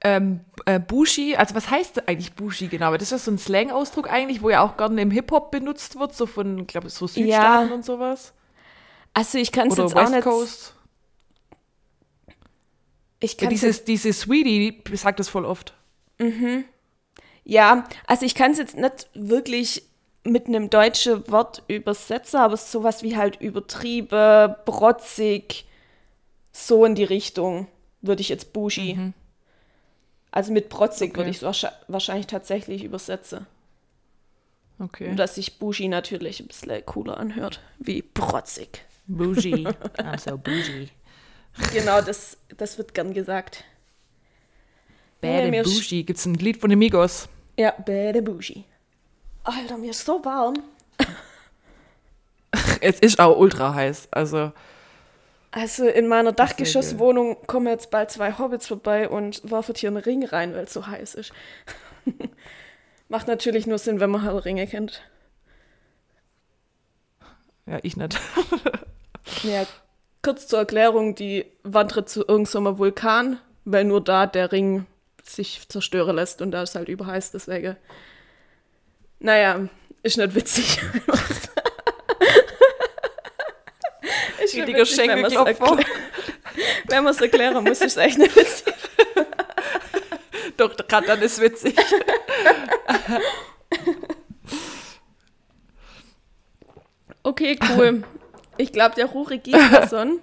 Ähm, 0.00 0.40
äh, 0.64 0.78
Bushi, 0.80 1.36
also 1.36 1.54
was 1.54 1.70
heißt 1.70 2.08
eigentlich 2.08 2.32
Bushi 2.32 2.68
genau? 2.68 2.92
Das 2.94 3.02
ist 3.02 3.10
ja 3.10 3.18
so 3.18 3.30
ein 3.30 3.38
Slang-Ausdruck 3.38 4.10
eigentlich, 4.10 4.40
wo 4.42 4.48
ja 4.48 4.62
auch 4.62 4.76
gerne 4.78 5.02
im 5.02 5.10
Hip-Hop 5.10 5.50
benutzt 5.50 5.98
wird, 5.98 6.14
so 6.14 6.24
von, 6.24 6.66
glaube 6.66 6.86
ich, 6.86 6.94
so 6.94 7.06
Südstaaten 7.06 7.68
Ja. 7.68 7.74
und 7.74 7.84
sowas. 7.84 8.32
Also 9.12 9.36
ich 9.38 9.52
kann 9.52 9.68
es 9.68 9.76
jetzt 9.76 9.94
auch 9.94 10.00
West 10.00 10.12
nicht. 10.12 10.22
Coast. 10.24 10.74
Ich 13.20 13.32
Ja, 13.32 13.38
kann's 13.48 13.60
dieses, 13.60 13.84
diese 13.84 14.12
Sweetie, 14.12 14.82
die 14.86 14.96
sagt 14.96 15.18
das 15.20 15.28
voll 15.28 15.44
oft. 15.44 15.74
Ja, 17.44 17.84
also 18.06 18.24
ich 18.24 18.34
kann 18.34 18.52
es 18.52 18.58
jetzt 18.58 18.76
nicht 18.76 19.08
wirklich 19.14 19.82
mit 20.24 20.46
einem 20.46 20.70
deutschen 20.70 21.28
Wort 21.30 21.62
übersetzen, 21.68 22.38
aber 22.40 22.54
es 22.54 22.62
ist 22.64 22.72
sowas 22.72 23.02
wie 23.02 23.16
halt 23.16 23.40
übertrieben, 23.40 24.54
brotzig, 24.64 25.66
so 26.66 26.84
in 26.84 26.94
die 26.94 27.04
Richtung 27.04 27.68
würde 28.02 28.20
ich 28.20 28.28
jetzt 28.28 28.52
Bushi. 28.52 29.12
Also 30.30 30.52
mit 30.52 30.68
brotzig 30.68 31.16
würde 31.16 31.30
Okay. 31.30 31.30
ich 31.30 31.42
es 31.42 31.66
wahrscheinlich, 31.88 32.26
tatsächlich 32.26 32.84
übersetzen. 32.84 33.46
Okay. 34.78 35.08
Nur 35.08 35.16
dass 35.16 35.34
sich 35.34 35.58
Bushi 35.58 35.88
natürlich 35.88 36.40
ein 36.40 36.46
bisschen 36.46 36.84
cooler 36.86 37.18
anhört, 37.18 37.60
wie 37.78 38.02
brotzig. 38.02 38.84
Bougie. 39.06 39.66
I'm 39.96 40.18
so 40.18 40.36
bougie. 40.36 40.90
Genau, 41.72 42.00
das, 42.02 42.36
das 42.56 42.78
wird 42.78 42.94
gern 42.94 43.14
gesagt. 43.14 43.64
Bad 45.20 45.52
Ja, 45.52 45.62
Bougie. 45.62 46.04
Gibt's 46.04 46.26
ein 46.26 46.34
Lied 46.34 46.58
von 46.58 46.70
den 46.70 46.78
Migos? 46.78 47.28
Ja, 47.58 47.72
bade 47.72 48.22
bougie. 48.22 48.64
Alter, 49.42 49.78
mir 49.78 49.90
ist 49.90 50.04
so 50.04 50.24
warm. 50.24 50.54
Es 52.80 53.00
ist 53.00 53.18
auch 53.18 53.36
ultra 53.36 53.74
heiß. 53.74 54.08
Also, 54.12 54.52
Also 55.50 55.86
in 55.86 56.08
meiner 56.08 56.32
Dachgeschosswohnung 56.32 57.38
kommen 57.46 57.68
jetzt 57.68 57.90
bald 57.90 58.10
zwei 58.10 58.36
Hobbits 58.36 58.66
vorbei 58.66 59.08
und 59.08 59.50
werfen 59.50 59.74
hier 59.74 59.88
einen 59.88 59.96
Ring 59.96 60.24
rein, 60.24 60.54
weil 60.54 60.64
es 60.64 60.74
so 60.74 60.86
heiß 60.86 61.14
ist. 61.14 61.32
Macht 63.08 63.28
natürlich 63.28 63.66
nur 63.66 63.78
Sinn, 63.78 64.00
wenn 64.00 64.10
man 64.10 64.24
der 64.24 64.44
Ringe 64.44 64.66
kennt. 64.66 65.02
ja, 67.66 67.78
ich 67.82 67.96
nicht. 67.96 68.18
Ja, 69.42 69.66
kurz 70.22 70.46
zur 70.46 70.60
Erklärung, 70.60 71.14
die 71.14 71.44
wandert 71.62 72.08
zu 72.08 72.26
irgendeinem 72.26 72.78
Vulkan, 72.78 73.38
weil 73.66 73.84
nur 73.84 74.02
da 74.02 74.26
der 74.26 74.52
Ring 74.52 74.86
sich 75.22 75.68
zerstören 75.68 76.16
lässt 76.16 76.40
und 76.40 76.50
da 76.50 76.62
ist 76.62 76.74
halt 76.74 76.88
überheiß, 76.88 77.32
deswegen. 77.32 77.76
Naja, 79.20 79.68
ist 80.02 80.16
nicht 80.16 80.34
witzig. 80.34 80.80
witzig, 84.54 84.98
wenn 85.08 85.20
man's 85.20 85.32
Schenkelklopfer. 85.34 85.64
erklä- 85.76 85.86
Wenn 86.88 87.04
man 87.04 87.14
es 87.14 87.20
erklären 87.20 87.64
muss, 87.64 87.80
ist 87.80 87.82
es 87.82 87.96
echt 87.96 88.18
nicht 88.18 88.34
witzig. 88.36 88.74
Doch, 90.56 90.76
gerade 90.76 91.06
dann 91.06 91.22
ist 91.22 91.40
witzig. 91.40 91.76
Okay, 97.22 97.58
cool. 97.76 98.02
Ich 98.56 98.72
glaube, 98.72 98.94
der 98.94 99.06
Ruri 99.06 99.38
Gislason, 99.38 100.20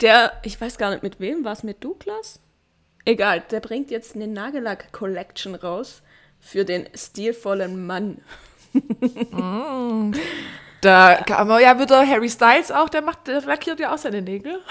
der, 0.00 0.32
ich 0.44 0.60
weiß 0.60 0.78
gar 0.78 0.90
nicht 0.90 1.02
mit 1.02 1.20
wem, 1.20 1.44
war 1.44 1.52
es 1.52 1.62
mit 1.62 1.82
Douglas? 1.82 2.40
Egal, 3.04 3.42
der 3.50 3.60
bringt 3.60 3.90
jetzt 3.90 4.14
eine 4.14 4.26
Nagellack-Collection 4.28 5.54
raus 5.54 6.02
für 6.40 6.64
den 6.64 6.88
stilvollen 6.94 7.86
Mann. 7.86 8.22
Da 10.84 11.22
kam 11.26 11.48
ja 11.60 11.80
wieder 11.80 12.06
Harry 12.06 12.28
Styles 12.28 12.70
auch, 12.70 12.90
der 12.90 13.00
macht, 13.00 13.26
der 13.26 13.40
lackiert 13.40 13.80
ja 13.80 13.94
auch 13.94 13.98
seine 13.98 14.22
Nägel. 14.22 14.60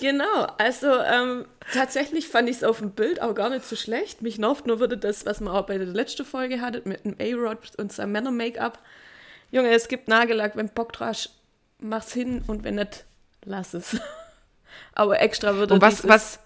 Genau, 0.00 0.46
also 0.56 0.98
ähm, 0.98 1.44
tatsächlich 1.74 2.26
fand 2.26 2.48
ich 2.48 2.56
es 2.56 2.64
auf 2.64 2.78
dem 2.78 2.92
Bild 2.92 3.20
auch 3.20 3.34
gar 3.34 3.50
nicht 3.50 3.66
so 3.66 3.76
schlecht. 3.76 4.22
Mich 4.22 4.38
nervt 4.38 4.66
nur 4.66 4.80
wieder 4.80 4.96
das, 4.96 5.26
was 5.26 5.40
wir 5.40 5.52
auch 5.52 5.66
bei 5.66 5.76
der 5.76 5.88
letzten 5.88 6.24
Folge 6.24 6.62
hattet 6.62 6.86
mit 6.86 7.04
dem 7.04 7.16
A-Rod 7.20 7.58
und 7.76 7.92
seinem 7.92 8.12
Männer-Make-up. 8.12 8.78
Junge, 9.50 9.68
es 9.72 9.88
gibt 9.88 10.08
Nagellack, 10.08 10.56
wenn 10.56 10.70
Bock 10.70 10.94
hast, 11.00 11.34
mach's 11.80 12.14
hin 12.14 12.42
und 12.46 12.64
wenn 12.64 12.76
nicht, 12.76 13.04
lass 13.44 13.74
es. 13.74 13.98
Aber 14.94 15.20
extra 15.20 15.56
würde 15.56 15.74
Und 15.74 15.82
was, 15.82 16.08
was, 16.08 16.38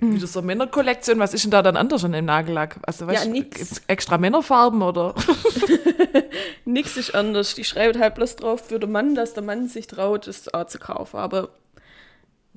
wieder 0.00 0.26
so 0.26 0.42
Männerkollektion, 0.42 1.18
was 1.18 1.34
ist 1.34 1.44
denn 1.44 1.50
da 1.52 1.62
dann 1.62 1.76
anders 1.76 2.04
an 2.04 2.12
dem 2.12 2.24
Nagellack? 2.24 2.78
Also, 2.82 3.06
weißt, 3.06 3.24
Ja, 3.26 3.30
nix. 3.30 3.80
extra 3.86 4.18
Männerfarben 4.18 4.82
oder? 4.82 5.14
Nix 6.64 6.96
ist 6.96 7.14
anders. 7.14 7.54
Die 7.54 7.64
schreibt 7.64 7.98
halt 7.98 8.14
bloß 8.16 8.36
drauf 8.36 8.66
für 8.66 8.78
den 8.78 8.90
Mann, 8.92 9.14
dass 9.14 9.34
der 9.34 9.42
Mann 9.42 9.68
sich 9.68 9.86
traut, 9.86 10.26
es 10.26 10.52
auch 10.52 10.66
zu 10.66 10.78
kaufen. 10.78 11.16
Aber 11.18 11.50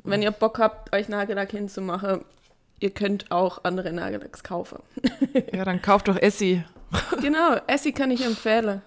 wenn 0.04 0.22
ihr 0.22 0.32
Bock 0.32 0.60
habt, 0.60 0.94
euch 0.96 1.10
Nagellack 1.10 1.52
hinzumachen, 1.52 2.26
ihr 2.80 2.90
könnt 2.90 3.32
auch 3.32 3.64
andere 3.64 3.92
Nagellacks 3.94 4.44
kaufen. 4.44 4.80
Ja, 5.54 5.64
dann 5.64 5.82
kauft 5.82 6.08
doch 6.10 6.18
Essie. 6.18 6.64
genau, 7.22 7.56
Essie 7.68 7.94
kann 7.94 8.12
ich 8.12 8.26
empfehlen. 8.26 8.82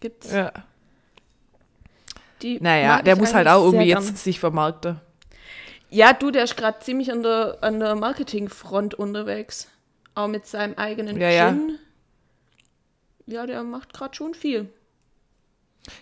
Gibt's. 0.00 0.32
Ja. 0.32 0.52
Die 2.40 2.58
Naja, 2.60 3.02
der 3.02 3.16
muss 3.16 3.34
halt 3.34 3.46
auch 3.48 3.62
irgendwie 3.64 3.86
sehr 3.88 3.96
jetzt 3.98 4.06
gern. 4.06 4.16
sich 4.16 4.40
vermarkten. 4.40 5.00
Ja, 5.90 6.12
du, 6.12 6.30
der 6.30 6.44
ist 6.44 6.56
gerade 6.56 6.78
ziemlich 6.80 7.10
an 7.10 7.22
der, 7.22 7.58
an 7.60 7.80
der 7.80 7.94
Marketingfront 7.96 8.94
unterwegs. 8.94 9.68
Auch 10.14 10.28
mit 10.28 10.46
seinem 10.46 10.74
eigenen 10.74 11.20
Ja, 11.20 11.30
ja. 11.30 11.50
Gin. 11.50 11.78
Ja, 13.26 13.46
der 13.46 13.62
macht 13.62 13.92
gerade 13.92 14.14
schon 14.14 14.34
viel. 14.34 14.68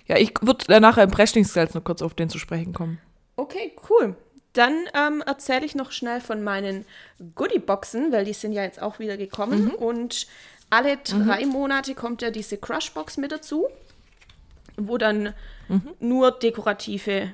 Ja, 0.07 0.17
ich 0.17 0.35
würde 0.41 0.81
nachher 0.81 1.05
im 1.05 1.11
Preschlingsgeld 1.11 1.75
noch 1.75 1.85
kurz 1.85 2.03
auf 2.03 2.15
den 2.15 2.29
zu 2.29 2.39
sprechen 2.39 2.73
kommen. 2.73 3.01
Okay, 3.37 3.73
cool. 3.89 4.17
Dann 4.55 4.87
ähm, 4.95 5.23
erzähle 5.25 5.65
ich 5.65 5.75
noch 5.75 5.93
schnell 5.93 6.21
von 6.21 6.43
meinen 6.43 6.85
Goodie-Boxen, 7.35 8.11
weil 8.13 8.25
die 8.25 8.33
sind 8.33 8.53
ja 8.53 8.63
jetzt 8.63 8.83
auch 8.83 8.99
wieder 8.99 9.17
gekommen. 9.17 9.71
Und 9.71 10.27
alle 10.71 10.97
drei 10.97 11.47
Monate 11.47 11.95
kommt 11.95 12.23
ja 12.23 12.31
diese 12.31 12.57
Crush-Box 12.59 13.19
mit 13.19 13.31
dazu, 13.31 13.69
wo 14.77 14.99
dann 14.99 15.35
nur 16.01 16.33
dekorative, 16.33 17.33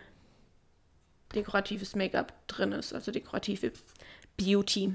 dekoratives 1.34 1.94
Make-up 1.94 2.32
drin 2.46 2.72
ist, 2.72 2.94
also 2.94 3.10
dekorative 3.12 3.72
Beauty. 4.36 4.94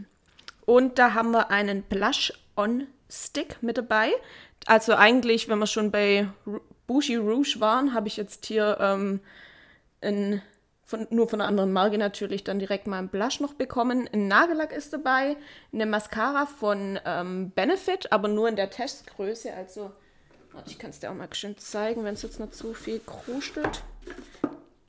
Und 0.66 1.00
da 1.00 1.14
haben 1.14 1.32
wir 1.32 1.50
einen 1.50 1.84
Blush-on-Stick 1.84 3.62
mit 3.62 3.78
dabei. 3.78 4.12
Also 4.66 4.94
eigentlich, 4.96 5.50
wenn 5.50 5.60
wir 5.60 5.68
schon 5.68 5.92
bei 5.92 6.28
Ru- 6.46 6.62
Bougie 6.86 7.16
Rouge 7.16 7.58
waren, 7.60 7.94
habe 7.94 8.08
ich 8.08 8.18
jetzt 8.18 8.46
hier 8.46 8.78
ähm, 8.80 9.20
ein, 10.02 10.42
von, 10.84 11.08
nur 11.12 11.30
von 11.30 11.40
einer 11.40 11.48
anderen 11.48 11.72
Marke 11.72 11.98
natürlich 11.98 12.44
dann 12.44 12.60
direkt 12.60 12.88
mal 12.88 12.98
einen 12.98 13.10
Blush 13.10 13.40
noch 13.40 13.54
bekommen. 13.54 14.10
Ein 14.12 14.28
Nagellack 14.28 14.72
ist 14.72 14.92
dabei, 14.92 15.38
eine 15.72 15.86
Mascara 15.86 16.46
von 16.46 17.00
ähm, 17.06 17.52
Benefit, 17.52 18.12
aber 18.12 18.28
nur 18.28 18.50
in 18.50 18.56
der 18.56 18.70
Testgröße. 18.70 19.54
Also, 19.54 19.92
ich 20.66 20.80
kann 20.80 20.90
es 20.90 21.00
dir 21.00 21.12
auch 21.12 21.16
mal 21.16 21.30
schön 21.34 21.58
zeigen, 21.58 22.04
wenn 22.04 22.16
es 22.16 22.24
jetzt 22.24 22.40
nicht 22.40 22.56
zu 22.56 22.74
viel 22.74 23.00
krustelt. 23.06 23.84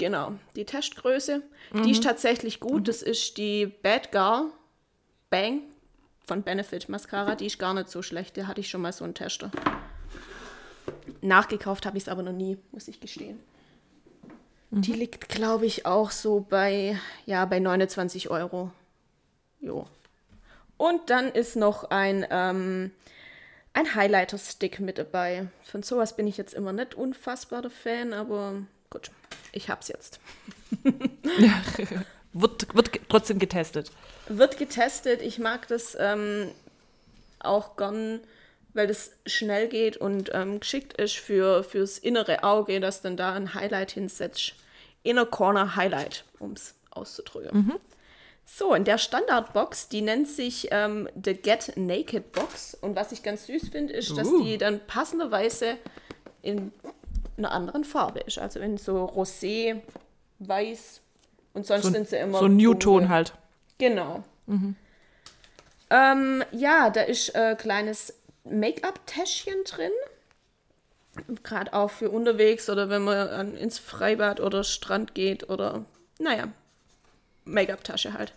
Genau, 0.00 0.32
die 0.56 0.64
Testgröße. 0.64 1.42
Die 1.84 1.90
ist 1.90 2.02
tatsächlich 2.02 2.58
gut. 2.58 2.88
Das 2.88 3.02
ist 3.02 3.36
die 3.36 3.66
Bad 3.66 4.10
Gar 4.10 4.46
Bang 5.28 5.60
von 6.24 6.42
Benefit 6.42 6.88
Mascara. 6.88 7.34
Die 7.34 7.44
ist 7.44 7.58
gar 7.58 7.74
nicht 7.74 7.90
so 7.90 8.00
schlecht. 8.00 8.34
Da 8.38 8.46
hatte 8.46 8.62
ich 8.62 8.70
schon 8.70 8.80
mal 8.80 8.94
so 8.94 9.04
einen 9.04 9.12
Tester. 9.12 9.50
Nachgekauft 11.20 11.84
habe 11.84 11.98
ich 11.98 12.04
es 12.04 12.08
aber 12.08 12.22
noch 12.22 12.32
nie, 12.32 12.56
muss 12.72 12.88
ich 12.88 12.98
gestehen. 12.98 13.40
Die 14.70 14.94
liegt, 14.94 15.28
glaube 15.28 15.66
ich, 15.66 15.84
auch 15.84 16.12
so 16.12 16.46
bei, 16.48 16.98
ja, 17.26 17.44
bei 17.44 17.58
29 17.58 18.30
Euro. 18.30 18.70
Jo. 19.60 19.86
Und 20.78 21.10
dann 21.10 21.28
ist 21.28 21.56
noch 21.56 21.90
ein, 21.90 22.26
ähm, 22.30 22.90
ein 23.74 23.94
Highlighter-Stick 23.94 24.80
mit 24.80 24.96
dabei. 24.96 25.48
Von 25.62 25.82
sowas 25.82 26.16
bin 26.16 26.26
ich 26.26 26.38
jetzt 26.38 26.54
immer 26.54 26.72
nicht 26.72 26.94
unfassbar 26.94 27.60
der 27.60 27.70
Fan, 27.70 28.14
aber 28.14 28.62
gut, 28.88 29.10
ich 29.52 29.68
hab's 29.68 29.88
jetzt. 29.88 30.20
Wird, 32.32 32.74
wird 32.76 32.90
trotzdem 33.08 33.40
getestet. 33.40 33.90
Wird 34.28 34.56
getestet. 34.56 35.20
Ich 35.20 35.40
mag 35.40 35.66
das 35.66 35.96
ähm, 35.98 36.52
auch 37.40 37.76
gern, 37.76 38.20
weil 38.72 38.86
das 38.86 39.10
schnell 39.26 39.66
geht 39.66 39.96
und 39.96 40.30
ähm, 40.32 40.60
geschickt 40.60 40.92
ist 40.92 41.16
für, 41.16 41.64
fürs 41.64 41.98
innere 41.98 42.44
Auge, 42.44 42.78
dass 42.78 43.02
dann 43.02 43.16
da 43.16 43.32
ein 43.32 43.54
Highlight 43.54 43.90
hinsetzt. 43.90 44.54
Inner 45.02 45.26
Corner 45.26 45.74
Highlight, 45.74 46.24
um 46.38 46.52
es 46.52 46.74
auszudrücken. 46.90 47.72
So, 48.44 48.74
in 48.74 48.84
der 48.84 48.98
Standardbox, 48.98 49.88
die 49.88 50.02
nennt 50.02 50.28
sich 50.28 50.68
ähm, 50.70 51.08
The 51.14 51.34
Get 51.34 51.76
Naked 51.76 52.32
Box. 52.32 52.74
Und 52.74 52.96
was 52.96 53.12
ich 53.12 53.22
ganz 53.22 53.46
süß 53.46 53.68
finde, 53.70 53.94
ist, 53.94 54.16
dass 54.16 54.28
Uh. 54.28 54.42
die 54.42 54.58
dann 54.58 54.80
passenderweise 54.86 55.78
in 56.42 56.72
einer 57.44 57.52
anderen 57.52 57.84
Farbe 57.84 58.20
ist. 58.20 58.38
Also 58.38 58.60
in 58.60 58.76
so 58.78 59.04
Rosé, 59.04 59.80
Weiß 60.38 61.00
und 61.52 61.66
sonst 61.66 61.84
So, 61.84 61.90
sind 61.90 62.08
sie 62.08 62.16
immer. 62.16 62.38
so 62.38 62.46
ein 62.46 62.56
Newton 62.56 63.08
halt. 63.08 63.34
Genau. 63.78 64.22
Ähm, 65.90 66.44
ja, 66.52 66.90
da 66.90 67.02
ist 67.02 67.34
ein 67.34 67.56
kleines 67.56 68.14
Make-up-Täschchen 68.44 69.64
drin. 69.64 69.90
Gerade 71.42 71.72
auch 71.72 71.90
für 71.90 72.10
unterwegs 72.10 72.70
oder 72.70 72.88
wenn 72.88 73.02
man 73.02 73.28
an, 73.28 73.56
ins 73.56 73.78
Freibad 73.78 74.40
oder 74.40 74.62
Strand 74.64 75.14
geht 75.14 75.48
oder, 75.50 75.84
naja, 76.18 76.48
Make-up-Tasche 77.44 78.12
halt. 78.14 78.32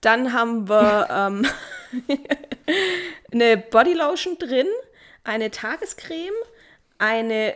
Dann 0.00 0.32
haben 0.32 0.68
wir 0.68 1.08
ähm, 1.10 1.46
eine 3.32 3.56
Bodylotion 3.56 4.38
drin, 4.38 4.66
eine 5.24 5.50
Tagescreme, 5.50 6.34
eine 6.98 7.54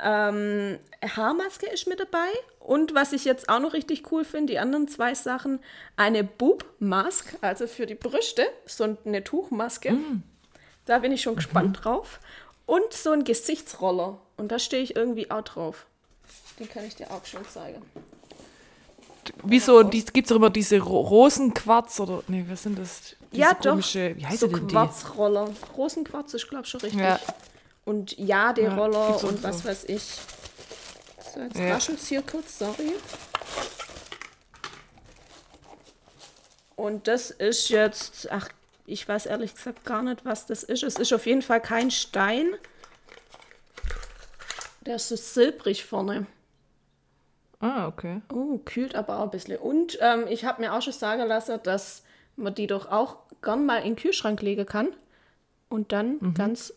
ähm, 0.00 0.78
Haarmaske 1.02 1.66
ist 1.66 1.86
mit 1.86 2.00
dabei 2.00 2.28
und 2.60 2.94
was 2.94 3.12
ich 3.12 3.24
jetzt 3.24 3.48
auch 3.48 3.60
noch 3.60 3.72
richtig 3.72 4.10
cool 4.10 4.24
finde, 4.24 4.52
die 4.52 4.58
anderen 4.58 4.88
zwei 4.88 5.14
Sachen, 5.14 5.60
eine 5.96 6.24
Boob-Mask, 6.24 7.36
also 7.40 7.66
für 7.66 7.86
die 7.86 7.94
Brüste, 7.94 8.46
so 8.66 8.96
eine 9.04 9.22
Tuchmaske. 9.22 9.96
Da 10.84 10.98
bin 10.98 11.12
ich 11.12 11.22
schon 11.22 11.36
gespannt 11.36 11.84
drauf. 11.84 12.20
Und 12.66 12.92
so 12.92 13.12
ein 13.12 13.24
Gesichtsroller. 13.24 14.18
Und 14.36 14.50
da 14.50 14.58
stehe 14.58 14.82
ich 14.82 14.96
irgendwie 14.96 15.30
auch 15.30 15.42
drauf. 15.42 15.86
Den 16.58 16.68
kann 16.68 16.84
ich 16.84 16.96
dir 16.96 17.10
auch 17.10 17.24
schon 17.24 17.46
zeigen. 17.48 17.82
Wieso, 19.42 19.84
gibt 19.88 20.16
es 20.16 20.28
doch 20.28 20.36
immer 20.36 20.50
diese 20.50 20.78
Ro 20.80 21.00
Rosenquarz 21.00 22.00
oder, 22.00 22.22
nee, 22.28 22.44
was 22.48 22.62
sind 22.62 22.78
das? 22.78 23.16
Diese 23.32 23.42
ja, 23.42 23.54
doch. 23.54 23.70
komische, 23.70 24.16
wie 24.16 24.26
heißt 24.26 24.40
so? 24.40 24.48
Quarzroller. 24.48 25.50
Rosenquarz 25.76 26.34
ist, 26.34 26.48
glaube 26.48 26.64
ich, 26.64 26.70
schon 26.70 26.80
richtig. 26.80 27.00
Ja. 27.00 27.18
Und 27.86 28.18
Ja, 28.18 28.52
gibt's 28.52 28.70
auch 28.74 29.22
und 29.22 29.42
was 29.42 29.60
so. 29.60 29.68
weiß 29.68 29.84
ich. 29.84 30.02
So, 31.32 31.40
jetzt 31.40 31.56
Ja. 31.56 31.72
raschelt's 31.72 32.08
hier 32.08 32.20
kurz, 32.20 32.58
sorry. 32.58 32.92
Und 36.74 37.08
das 37.08 37.30
ist 37.30 37.68
jetzt, 37.70 38.30
ach, 38.30 38.48
ich 38.86 39.08
weiß 39.08 39.26
ehrlich 39.26 39.54
gesagt 39.54 39.84
gar 39.84 40.02
nicht, 40.02 40.24
was 40.24 40.46
das 40.46 40.62
ist. 40.62 40.82
Es 40.82 40.96
ist 40.96 41.12
auf 41.12 41.26
jeden 41.26 41.42
Fall 41.42 41.60
kein 41.60 41.90
Stein. 41.90 42.50
Der 44.82 44.96
ist 44.96 45.08
so 45.08 45.16
silbrig 45.16 45.84
vorne. 45.84 46.26
Ah, 47.60 47.86
okay. 47.88 48.20
Oh, 48.32 48.58
kühlt 48.64 48.94
aber 48.94 49.18
auch 49.18 49.24
ein 49.24 49.30
bisschen. 49.30 49.58
Und 49.58 49.96
ähm, 50.00 50.26
ich 50.28 50.44
habe 50.44 50.60
mir 50.60 50.74
auch 50.74 50.82
schon 50.82 50.92
sagen 50.92 51.26
lassen, 51.26 51.58
dass 51.62 52.02
man 52.36 52.54
die 52.54 52.66
doch 52.66 52.90
auch 52.90 53.16
gern 53.42 53.64
mal 53.64 53.78
in 53.78 53.94
den 53.94 53.96
Kühlschrank 53.96 54.42
legen 54.42 54.66
kann 54.66 54.88
und 55.70 55.92
dann 55.92 56.34
ganz 56.34 56.74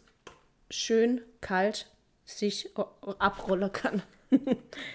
schön 0.69 1.21
kalt 1.41 1.87
sich 2.25 2.77
o- 2.77 2.85
abrollen 3.19 3.71
kann. 3.71 4.01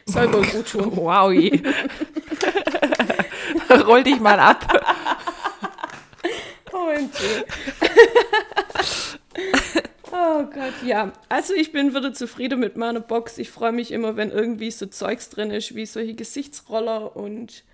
Soll 0.07 0.33
wohl 0.33 0.47
gut 0.47 0.69
tun. 0.71 0.93
Wow. 0.97 1.31
Roll 3.87 4.03
dich 4.05 4.21
mal 4.21 4.39
ab. 4.39 4.67
OMG. 6.73 7.45
oh 10.13 10.45
Gott, 10.45 10.75
ja. 10.85 11.13
Also 11.29 11.55
ich 11.55 11.73
bin 11.73 11.95
wieder 11.95 12.13
zufrieden 12.13 12.61
mit 12.61 12.77
meiner 12.77 13.01
Box. 13.01 13.39
Ich 13.39 13.51
freue 13.51 13.73
mich 13.73 13.91
immer, 13.93 14.17
wenn 14.17 14.31
irgendwie 14.31 14.71
so 14.71 14.87
Zeugs 14.87 15.31
drin 15.31 15.51
ist, 15.51 15.75
wie 15.75 15.87
solche 15.87 16.15
Gesichtsroller 16.15 17.17
und 17.17 17.65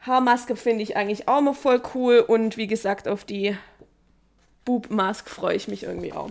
Haarmaske 0.00 0.56
finde 0.56 0.82
ich 0.82 0.96
eigentlich 0.96 1.28
auch 1.28 1.38
immer 1.38 1.54
voll 1.54 1.82
cool. 1.94 2.20
Und 2.20 2.56
wie 2.56 2.66
gesagt, 2.66 3.08
auf 3.08 3.24
die 3.24 3.56
Boob 4.64 4.90
Mask 4.90 5.28
freue 5.28 5.56
ich 5.56 5.68
mich 5.68 5.82
irgendwie 5.84 6.12
auch. 6.12 6.30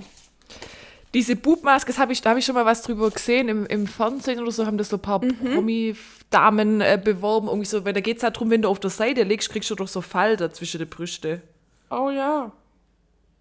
Diese 1.13 1.35
Bubmaske, 1.35 1.91
das 1.91 1.99
hab 1.99 2.11
ich, 2.11 2.21
da 2.21 2.29
habe 2.31 2.39
ich 2.39 2.45
schon 2.45 2.55
mal 2.55 2.65
was 2.65 2.81
drüber 2.81 3.09
gesehen 3.09 3.47
im, 3.47 3.65
im 3.65 3.87
Fernsehen 3.87 4.39
oder 4.39 4.51
so, 4.51 4.65
haben 4.65 4.77
das 4.77 4.89
so 4.89 4.97
ein 4.97 5.01
paar 5.01 5.19
Promi-Damen 5.19 6.81
äh, 6.81 6.99
beworben. 7.01 7.47
Irgendwie 7.47 7.65
so, 7.65 7.85
weil 7.85 7.93
da 7.93 8.01
geht 8.01 8.17
es 8.17 8.23
halt 8.23 8.35
darum, 8.35 8.51
wenn 8.51 8.61
du 8.61 8.69
auf 8.69 8.79
der 8.79 8.89
Seite 8.89 9.23
legst, 9.23 9.49
kriegst 9.49 9.69
du 9.69 9.75
doch 9.75 9.87
so 9.87 10.01
Falter 10.01 10.51
zwischen 10.51 10.79
den 10.79 10.89
Brüste. 10.89 11.41
Oh 11.89 12.09
ja. 12.09 12.51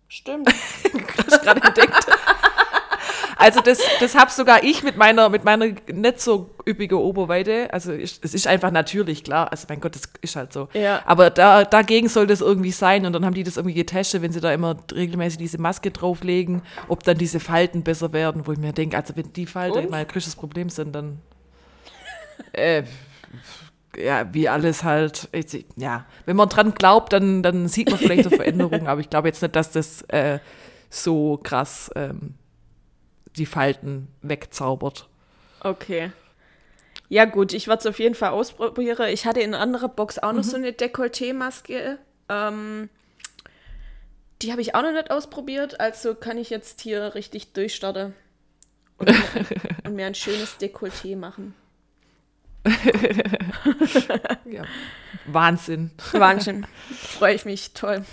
Stimmt. 0.09 0.49
Hast 1.27 1.43
gerade 1.43 1.63
entdeckt. 1.63 2.07
Also 3.37 3.61
das, 3.61 3.79
das 4.01 4.15
habe 4.15 4.31
sogar 4.31 4.65
ich 4.65 4.83
mit 4.83 4.97
meiner, 4.97 5.29
mit 5.29 5.45
meiner 5.45 5.67
nicht 5.93 6.21
so 6.21 6.51
üppigen 6.67 6.99
Oberweite. 6.99 7.73
Also 7.73 7.93
ich, 7.93 8.19
es 8.23 8.33
ist 8.33 8.47
einfach 8.47 8.71
natürlich, 8.71 9.25
klar. 9.25 9.53
Also 9.53 9.67
mein 9.69 9.81
Gott, 9.81 9.95
das 9.95 10.05
ist 10.23 10.37
halt 10.37 10.55
so. 10.55 10.69
Ja. 10.73 11.03
Aber 11.05 11.29
da, 11.29 11.65
dagegen 11.65 12.09
soll 12.09 12.27
das 12.27 12.41
irgendwie 12.41 12.71
sein. 12.71 13.05
Und 13.05 13.13
dann 13.13 13.27
haben 13.27 13.35
die 13.35 13.45
das 13.45 13.59
irgendwie 13.59 13.75
getestet, 13.75 14.23
wenn 14.23 14.33
sie 14.33 14.41
da 14.41 14.53
immer 14.53 14.77
regelmäßig 14.91 15.39
diese 15.39 15.61
Maske 15.61 15.91
drauflegen, 15.91 16.63
ob 16.89 17.05
dann 17.05 17.19
diese 17.19 17.39
Falten 17.39 17.83
besser 17.83 18.15
werden. 18.15 18.47
Wo 18.47 18.53
ich 18.53 18.59
mir 18.59 18.73
denke, 18.73 18.97
also 18.97 19.15
wenn 19.17 19.33
die 19.35 19.47
Falten 19.47 19.79
Und? 19.79 19.91
mein 19.91 20.07
größtes 20.07 20.35
Problem 20.37 20.71
sind, 20.71 20.95
dann 20.95 21.21
äh, 22.53 22.85
ja, 23.99 24.33
wie 24.33 24.49
alles 24.49 24.83
halt, 24.83 25.29
ja, 25.77 26.07
wenn 26.25 26.37
man 26.37 26.49
dran 26.49 26.75
glaubt, 26.75 27.13
dann, 27.13 27.43
dann 27.43 27.69
sieht 27.69 27.91
man 27.91 27.99
vielleicht 27.99 28.27
eine 28.27 28.37
Veränderung, 28.37 28.89
aber 28.89 29.01
ich 29.01 29.11
glaube 29.11 29.29
jetzt 29.29 29.43
nicht, 29.43 29.57
dass 29.57 29.73
das 29.73 30.03
äh, 30.09 30.39
so 30.91 31.39
krass 31.43 31.91
ähm, 31.95 32.35
die 33.37 33.47
Falten 33.47 34.09
wegzaubert. 34.23 35.09
Okay. 35.61 36.13
Ja, 37.09 37.25
gut, 37.25 37.53
ich 37.53 37.69
werde 37.69 37.81
es 37.81 37.87
auf 37.87 37.99
jeden 37.99 38.15
Fall 38.15 38.31
ausprobieren. 38.31 39.09
Ich 39.09 39.27
hatte 39.27 39.41
in 39.41 39.55
einer 39.55 39.63
anderen 39.63 39.95
Box 39.95 40.19
auch 40.19 40.33
noch 40.33 40.43
so 40.43 40.57
eine 40.57 40.73
Dekolleté-Maske. 40.73 41.99
Ähm, 42.29 42.89
die 44.43 44.51
habe 44.51 44.61
ich 44.61 44.75
auch 44.75 44.83
noch 44.83 44.93
nicht 44.93 45.11
ausprobiert, 45.11 45.81
also 45.81 46.15
kann 46.15 46.37
ich 46.37 46.51
jetzt 46.51 46.81
hier 46.81 47.15
richtig 47.15 47.53
durchstarten 47.53 48.15
und, 48.99 49.11
und 49.85 49.95
mir 49.95 50.07
ein 50.07 50.15
schönes 50.15 50.59
Dekolleté 50.59 51.17
machen. 51.17 51.55
Ja. 54.45 54.65
Wahnsinn. 55.27 55.91
Wahnsinn. 56.13 56.67
Freue 56.97 57.35
ich 57.35 57.45
mich. 57.45 57.73
Toll. 57.73 58.05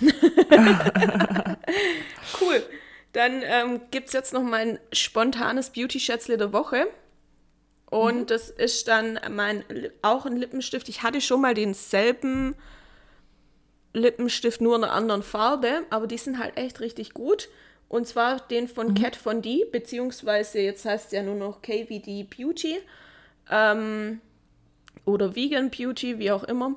cool. 2.40 2.62
Dann 3.14 3.42
ähm, 3.44 3.80
gibt 3.92 4.08
es 4.08 4.12
jetzt 4.12 4.32
noch 4.32 4.42
mein 4.42 4.78
spontanes 4.92 5.70
Beauty-Schätzle 5.70 6.36
der 6.36 6.52
Woche. 6.52 6.88
Und 7.88 8.30
das 8.30 8.50
ist 8.50 8.88
dann 8.88 9.20
mein 9.30 9.64
auch 10.02 10.26
ein 10.26 10.36
Lippenstift. 10.36 10.88
Ich 10.88 11.04
hatte 11.04 11.20
schon 11.20 11.40
mal 11.40 11.54
denselben 11.54 12.56
Lippenstift, 13.92 14.60
nur 14.60 14.74
in 14.74 14.82
einer 14.82 14.92
anderen 14.92 15.22
Farbe, 15.22 15.84
aber 15.90 16.08
die 16.08 16.18
sind 16.18 16.40
halt 16.40 16.56
echt 16.56 16.80
richtig 16.80 17.14
gut. 17.14 17.48
Und 17.88 18.08
zwar 18.08 18.40
den 18.48 18.66
von 18.66 18.94
Kat 18.94 19.14
Von 19.14 19.42
D, 19.42 19.64
beziehungsweise 19.70 20.58
jetzt 20.58 20.84
heißt 20.84 21.06
es 21.06 21.12
ja 21.12 21.22
nur 21.22 21.36
noch 21.36 21.62
KVD 21.62 22.24
Beauty. 22.24 22.80
Ähm, 23.48 24.20
oder 25.04 25.36
Vegan 25.36 25.70
Beauty, 25.70 26.18
wie 26.18 26.32
auch 26.32 26.42
immer. 26.42 26.74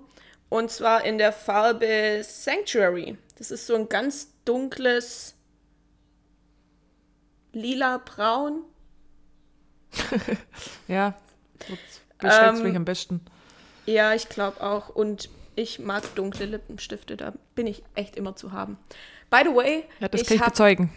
Und 0.49 0.69
zwar 0.69 1.03
in 1.03 1.17
der 1.17 1.33
Farbe 1.33 2.21
Sanctuary. 2.21 3.17
Das 3.39 3.49
ist 3.49 3.65
so 3.65 3.73
ein 3.73 3.89
ganz 3.89 4.33
dunkles 4.45 5.36
lila-braun. 7.57 8.63
Ja, 10.87 11.15
beschreibst 12.19 12.59
Ähm, 12.61 12.67
mich 12.67 12.75
am 12.75 12.85
besten. 12.85 13.21
Ja, 13.85 14.13
ich 14.13 14.29
glaube 14.29 14.61
auch. 14.61 14.89
Und 14.89 15.29
ich 15.55 15.79
mag 15.79 16.03
dunkle 16.15 16.45
Lippenstifte. 16.45 17.17
Da 17.17 17.33
bin 17.55 17.67
ich 17.67 17.83
echt 17.95 18.15
immer 18.15 18.35
zu 18.35 18.51
haben. 18.51 18.77
By 19.29 19.39
the 19.43 19.55
way, 19.55 19.83
Ja, 19.99 20.07
das 20.07 20.25
kann 20.25 20.35
ich 20.35 20.41
hab- 20.41 20.49
bezeugen. 20.49 20.91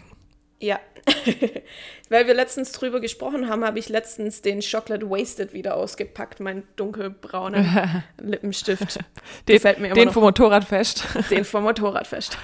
Ja, 0.59 0.79
weil 2.09 2.27
wir 2.27 2.35
letztens 2.35 2.71
drüber 2.71 2.99
gesprochen 2.99 3.49
haben, 3.49 3.65
habe 3.65 3.79
ich 3.79 3.89
letztens 3.89 4.43
den 4.43 4.61
Chocolate 4.61 5.09
Wasted 5.09 5.53
wieder 5.53 5.75
ausgepackt, 5.75 6.39
meinen 6.39 6.61
dunkelbraunen 6.75 8.03
Lippenstift. 8.21 8.99
Den, 9.47 9.55
Gefällt 9.55 9.79
mir 9.79 9.87
immer 9.87 9.95
den 9.95 10.05
noch. 10.05 10.13
vom 10.13 10.21
Motorradfest. 10.23 11.03
Den 11.31 11.45
vom 11.45 11.63
Motorradfest. 11.63 12.37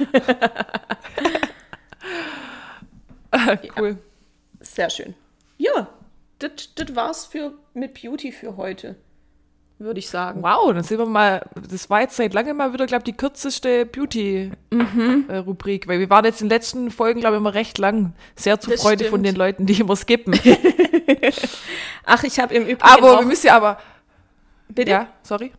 cool. 3.77 3.97
Sehr 4.59 4.89
schön. 4.89 5.13
Ja, 5.57 5.87
das 6.39 6.51
war's 6.93 7.25
für, 7.25 7.53
mit 7.73 7.99
Beauty 7.99 8.31
für 8.31 8.57
heute, 8.57 8.95
würde 9.79 9.99
ich 9.99 10.09
sagen. 10.09 10.41
Wow, 10.43 10.73
dann 10.73 10.83
sind 10.83 10.99
wir 10.99 11.05
mal, 11.05 11.45
das 11.69 11.89
war 11.89 12.01
jetzt 12.01 12.15
seit 12.15 12.33
langem 12.33 12.57
mal 12.57 12.73
wieder, 12.73 12.85
glaube 12.85 13.01
ich, 13.01 13.13
die 13.13 13.17
kürzeste 13.17 13.85
Beauty-Rubrik, 13.85 15.87
weil 15.87 15.99
wir 15.99 16.09
waren 16.09 16.25
jetzt 16.25 16.41
in 16.41 16.47
den 16.47 16.55
letzten 16.55 16.91
Folgen, 16.91 17.19
glaube 17.19 17.35
ich, 17.35 17.39
immer 17.39 17.53
recht 17.53 17.77
lang. 17.77 18.13
Sehr 18.35 18.59
zur 18.59 18.73
Das 18.73 18.81
Freude 18.81 19.05
von 19.05 19.21
stimmt. 19.21 19.25
den 19.27 19.35
Leuten, 19.35 19.65
die 19.65 19.79
immer 19.79 19.95
skippen. 19.95 20.33
Ach, 22.05 22.23
ich 22.23 22.39
habe 22.39 22.53
im 22.53 22.63
Übrigen 22.63 22.81
aber 22.81 23.19
wir 23.19 23.25
müssen 23.25 23.47
ja 23.47 23.57
aber, 23.57 23.79
bitte? 24.69 24.91
ja, 24.91 25.07
sorry. 25.23 25.51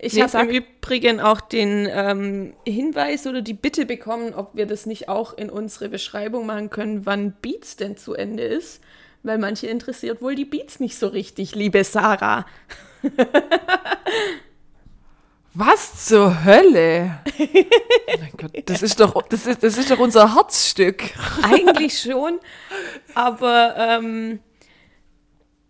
Ich 0.00 0.12
Nee, 0.14 0.22
habe 0.22 0.38
im 0.38 0.48
Übrigen 0.50 1.20
auch 1.20 1.40
den 1.40 1.88
ähm, 1.90 2.54
Hinweis 2.64 3.26
oder 3.26 3.42
die 3.42 3.54
Bitte 3.54 3.84
bekommen, 3.84 4.32
ob 4.32 4.54
wir 4.54 4.66
das 4.66 4.86
nicht 4.86 5.08
auch 5.08 5.36
in 5.36 5.50
unsere 5.50 5.88
Beschreibung 5.88 6.46
machen 6.46 6.70
können, 6.70 7.04
wann 7.04 7.32
Beats 7.42 7.76
denn 7.76 7.96
zu 7.96 8.14
Ende 8.14 8.44
ist. 8.44 8.80
Weil 9.24 9.38
manche 9.38 9.66
interessiert 9.66 10.22
wohl 10.22 10.36
die 10.36 10.44
Beats 10.44 10.78
nicht 10.78 10.96
so 10.96 11.08
richtig, 11.08 11.56
liebe 11.56 11.82
Sarah. 11.82 12.46
Was 15.54 16.06
zur 16.06 16.44
Hölle? 16.44 17.18
mein 17.36 18.32
Gott, 18.36 18.52
das 18.66 18.82
ist 18.82 19.00
doch, 19.00 19.20
das 19.22 19.44
ist, 19.46 19.64
das 19.64 19.76
ist 19.76 19.90
doch 19.90 19.98
unser 19.98 20.36
Herzstück. 20.36 21.02
Eigentlich 21.42 21.98
schon, 21.98 22.38
aber 23.14 23.74
ähm, 23.76 24.38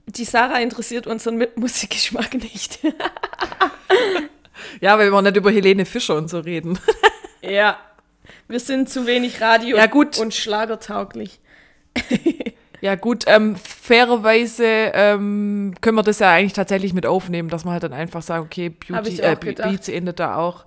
die 0.08 0.24
Sarah 0.24 0.58
interessiert 0.60 1.06
unseren 1.06 1.46
Musikgeschmack 1.56 2.34
nicht. 2.34 2.80
Ja, 4.80 4.98
weil 4.98 5.10
wir 5.12 5.22
nicht 5.22 5.36
über 5.36 5.50
Helene 5.50 5.84
Fischer 5.86 6.16
und 6.16 6.28
so 6.28 6.40
reden. 6.40 6.78
ja, 7.42 7.78
wir 8.48 8.60
sind 8.60 8.88
zu 8.88 9.06
wenig 9.06 9.40
Radio 9.40 9.76
Ja, 9.76 9.86
gut. 9.86 10.18
und 10.18 10.34
schlagertauglich. 10.34 11.40
Ja, 12.80 12.94
gut, 12.94 13.24
ähm, 13.26 13.56
fairerweise 13.56 14.64
ähm, 14.64 15.74
können 15.80 15.96
wir 15.96 16.04
das 16.04 16.20
ja 16.20 16.30
eigentlich 16.30 16.52
tatsächlich 16.52 16.94
mit 16.94 17.06
aufnehmen, 17.06 17.48
dass 17.48 17.64
wir 17.64 17.72
halt 17.72 17.82
dann 17.82 17.92
einfach 17.92 18.22
sagen, 18.22 18.44
okay, 18.44 18.68
Beauty, 18.70 19.20
äh. 19.20 19.34
Beats 19.34 19.88
endet 19.88 20.20
da 20.20 20.36
auch. 20.36 20.64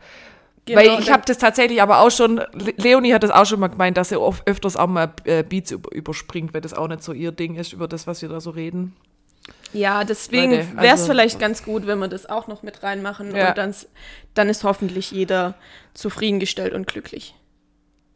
Genau, 0.65 0.77
Weil 0.81 0.99
ich 0.99 1.09
habe 1.09 1.23
das 1.25 1.37
tatsächlich 1.37 1.81
aber 1.81 1.99
auch 2.01 2.09
schon, 2.11 2.35
Le- 2.35 2.73
Leonie 2.75 3.13
hat 3.13 3.23
das 3.23 3.31
auch 3.31 3.45
schon 3.45 3.61
mal 3.61 3.69
gemeint, 3.69 3.95
dass 3.95 4.09
sie 4.09 4.19
oft, 4.19 4.45
öfters 4.45 4.75
auch 4.75 4.87
mal 4.87 5.13
äh, 5.23 5.41
Beats 5.43 5.71
über, 5.71 5.89
überspringt, 5.93 6.53
weil 6.53 6.59
das 6.59 6.73
auch 6.73 6.89
nicht 6.89 7.01
so 7.01 7.13
ihr 7.13 7.31
Ding 7.31 7.55
ist, 7.55 7.71
über 7.71 7.87
das, 7.87 8.07
was 8.07 8.21
wir 8.21 8.27
da 8.27 8.41
so 8.41 8.49
reden. 8.49 8.93
Ja, 9.73 10.03
deswegen 10.03 10.51
wäre 10.51 10.67
es 10.85 11.01
also- 11.01 11.05
vielleicht 11.07 11.39
ganz 11.39 11.63
gut, 11.63 11.87
wenn 11.87 11.99
wir 11.99 12.07
das 12.07 12.25
auch 12.29 12.47
noch 12.47 12.63
mit 12.63 12.83
reinmachen 12.83 13.35
Ja. 13.35 13.49
und 13.49 13.57
dann, 13.57 13.75
dann 14.33 14.49
ist 14.49 14.63
hoffentlich 14.63 15.11
jeder 15.11 15.53
zufriedengestellt 15.93 16.73
und 16.73 16.87
glücklich. 16.87 17.35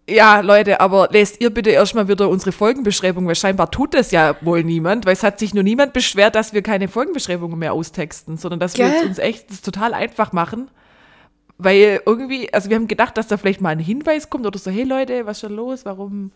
Ja, 0.08 0.42
Leute, 0.42 0.82
aber 0.82 1.08
lest 1.12 1.42
ihr 1.42 1.50
bitte 1.50 1.72
erstmal 1.72 2.08
wieder 2.08 2.30
unsere 2.30 2.52
Folgenbeschreibung, 2.52 3.26
weil 3.26 3.34
scheinbar 3.36 3.72
tut 3.72 3.96
das 3.96 4.12
ja 4.12 4.36
wohl 4.42 4.64
niemand, 4.64 5.08
weil 5.08 5.14
es 5.14 5.24
hat 5.24 5.40
sich 5.40 5.56
nur 5.56 5.64
niemand 5.64 5.94
beschwert, 5.94 6.36
dass 6.36 6.54
wir 6.54 6.62
keine 6.62 6.88
Folgenbeschreibungen 6.88 7.58
mehr 7.58 7.74
austexten, 7.74 8.38
sondern 8.38 8.60
dass 8.60 8.78
wir 8.78 8.86
Gell? 8.86 8.94
jetzt 8.94 9.06
uns 9.06 9.18
echt 9.18 9.50
das 9.50 9.62
total 9.62 9.96
einfach 9.96 10.32
machen. 10.32 10.70
Weil 11.58 12.02
irgendwie, 12.06 12.54
also 12.54 12.70
wir 12.70 12.76
haben 12.76 12.88
gedacht, 12.88 13.18
dass 13.18 13.28
da 13.28 13.38
vielleicht 13.38 13.62
mal 13.62 13.70
ein 13.70 13.80
Hinweis 13.80 14.30
kommt 14.30 14.46
oder 14.46 14.60
so, 14.60 14.70
hey 14.70 14.84
Leute, 14.84 15.26
was 15.26 15.38
ist 15.38 15.42
schon 15.42 15.56
los? 15.56 15.86
Warum 15.86 16.32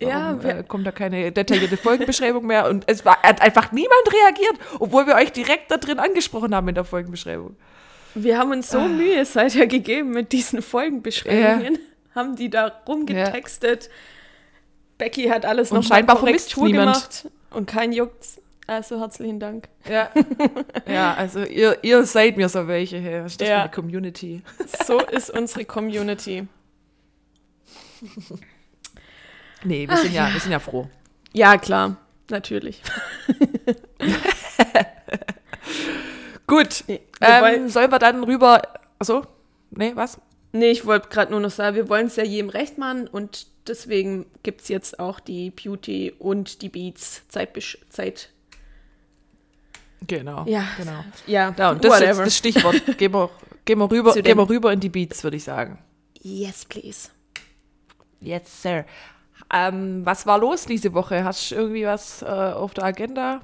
Warum, 0.00 0.42
wir- 0.42 0.56
äh, 0.58 0.64
kommt 0.66 0.86
da 0.86 0.92
keine 0.92 1.30
detaillierte 1.32 1.76
Folgenbeschreibung 1.76 2.46
mehr 2.46 2.68
und 2.68 2.84
es 2.86 3.04
war, 3.04 3.20
hat 3.22 3.42
einfach 3.42 3.70
niemand 3.72 4.00
reagiert, 4.12 4.54
obwohl 4.78 5.06
wir 5.06 5.14
euch 5.14 5.32
direkt 5.32 5.70
da 5.70 5.76
drin 5.76 5.98
angesprochen 5.98 6.54
haben 6.54 6.68
in 6.68 6.74
der 6.74 6.84
Folgenbeschreibung. 6.84 7.56
Wir 8.14 8.38
haben 8.38 8.50
uns 8.50 8.70
so 8.70 8.80
Mühe 8.80 9.24
seither 9.24 9.66
gegeben 9.66 10.10
mit 10.10 10.32
diesen 10.32 10.62
Folgenbeschreibungen. 10.62 11.78
Haben 12.14 12.34
die 12.34 12.50
da 12.50 12.66
rumgetextet. 12.88 13.88
Becky 14.98 15.24
hat 15.28 15.44
alles 15.46 15.70
Und 15.70 15.76
noch 15.78 15.84
scheinbar 15.84 16.16
vermisst's 16.18 16.56
niemand. 16.56 16.74
gemacht. 16.74 17.28
Und 17.50 17.66
kein 17.68 17.92
juckt's. 17.92 18.40
Also 18.66 18.98
herzlichen 19.00 19.38
Dank. 19.40 19.68
Ja, 19.88 20.10
ja 20.88 21.14
also 21.14 21.40
ihr, 21.44 21.78
ihr 21.82 22.04
seid 22.04 22.36
mir 22.36 22.48
so 22.48 22.66
welche. 22.68 22.98
Hey. 22.98 23.22
Was 23.24 23.32
ist 23.32 23.40
das 23.40 23.48
Ja. 23.48 23.60
eine 23.62 23.70
Community? 23.70 24.42
So 24.86 25.00
ist 25.00 25.30
unsere 25.30 25.64
Community. 25.64 26.46
Nee, 29.64 29.88
wir 29.88 29.96
sind, 29.96 30.12
ja, 30.12 30.32
wir 30.32 30.40
sind 30.40 30.52
ja 30.52 30.58
froh. 30.58 30.88
Ja, 31.32 31.56
klar. 31.58 31.96
Natürlich. 32.28 32.82
Gut, 36.46 36.84
Nee, 36.88 37.00
ähm, 37.20 37.68
sollen 37.68 37.90
wir 37.92 37.98
dann 37.98 38.24
rüber, 38.24 38.62
achso, 38.98 39.24
nee, 39.70 39.92
was? 39.94 40.20
Nee, 40.52 40.70
ich 40.72 40.84
wollte 40.84 41.08
gerade 41.08 41.30
nur 41.30 41.40
noch 41.40 41.50
sagen, 41.50 41.76
wir 41.76 41.88
wollen 41.88 42.06
es 42.08 42.16
ja 42.16 42.24
jedem 42.24 42.50
recht 42.50 42.76
machen 42.76 43.06
und 43.06 43.46
deswegen 43.68 44.26
gibt 44.42 44.62
es 44.62 44.68
jetzt 44.68 44.98
auch 44.98 45.20
die 45.20 45.50
Beauty 45.52 46.12
und 46.18 46.62
die 46.62 46.68
Beats 46.68 47.22
Zeitbesch 47.28 47.78
Zeit. 47.88 48.30
Genau, 50.08 50.44
Ja, 50.48 50.64
genau. 50.76 51.04
Ja, 51.26 51.54
Ja, 51.56 51.70
und 51.70 51.84
das 51.84 51.94
ist 51.94 52.00
whatever. 52.00 52.24
das 52.24 52.36
Stichwort. 52.36 52.98
Gehen 52.98 53.12
wir, 53.12 53.30
gehen 53.64 53.78
wir, 53.78 53.90
rüber, 53.90 54.14
gehen 54.14 54.38
wir 54.38 54.48
rüber 54.48 54.72
in 54.72 54.80
die 54.80 54.88
Beats, 54.88 55.22
würde 55.22 55.36
ich 55.36 55.44
sagen. 55.44 55.78
Yes, 56.20 56.64
please. 56.64 57.10
Yes, 58.20 58.62
sir. 58.62 58.84
Ähm, 59.52 60.04
was 60.06 60.26
war 60.26 60.38
los 60.38 60.66
diese 60.66 60.92
Woche? 60.94 61.24
Hast 61.24 61.50
du 61.50 61.56
irgendwie 61.56 61.84
was 61.86 62.22
äh, 62.22 62.26
auf 62.26 62.72
der 62.74 62.84
Agenda? 62.84 63.40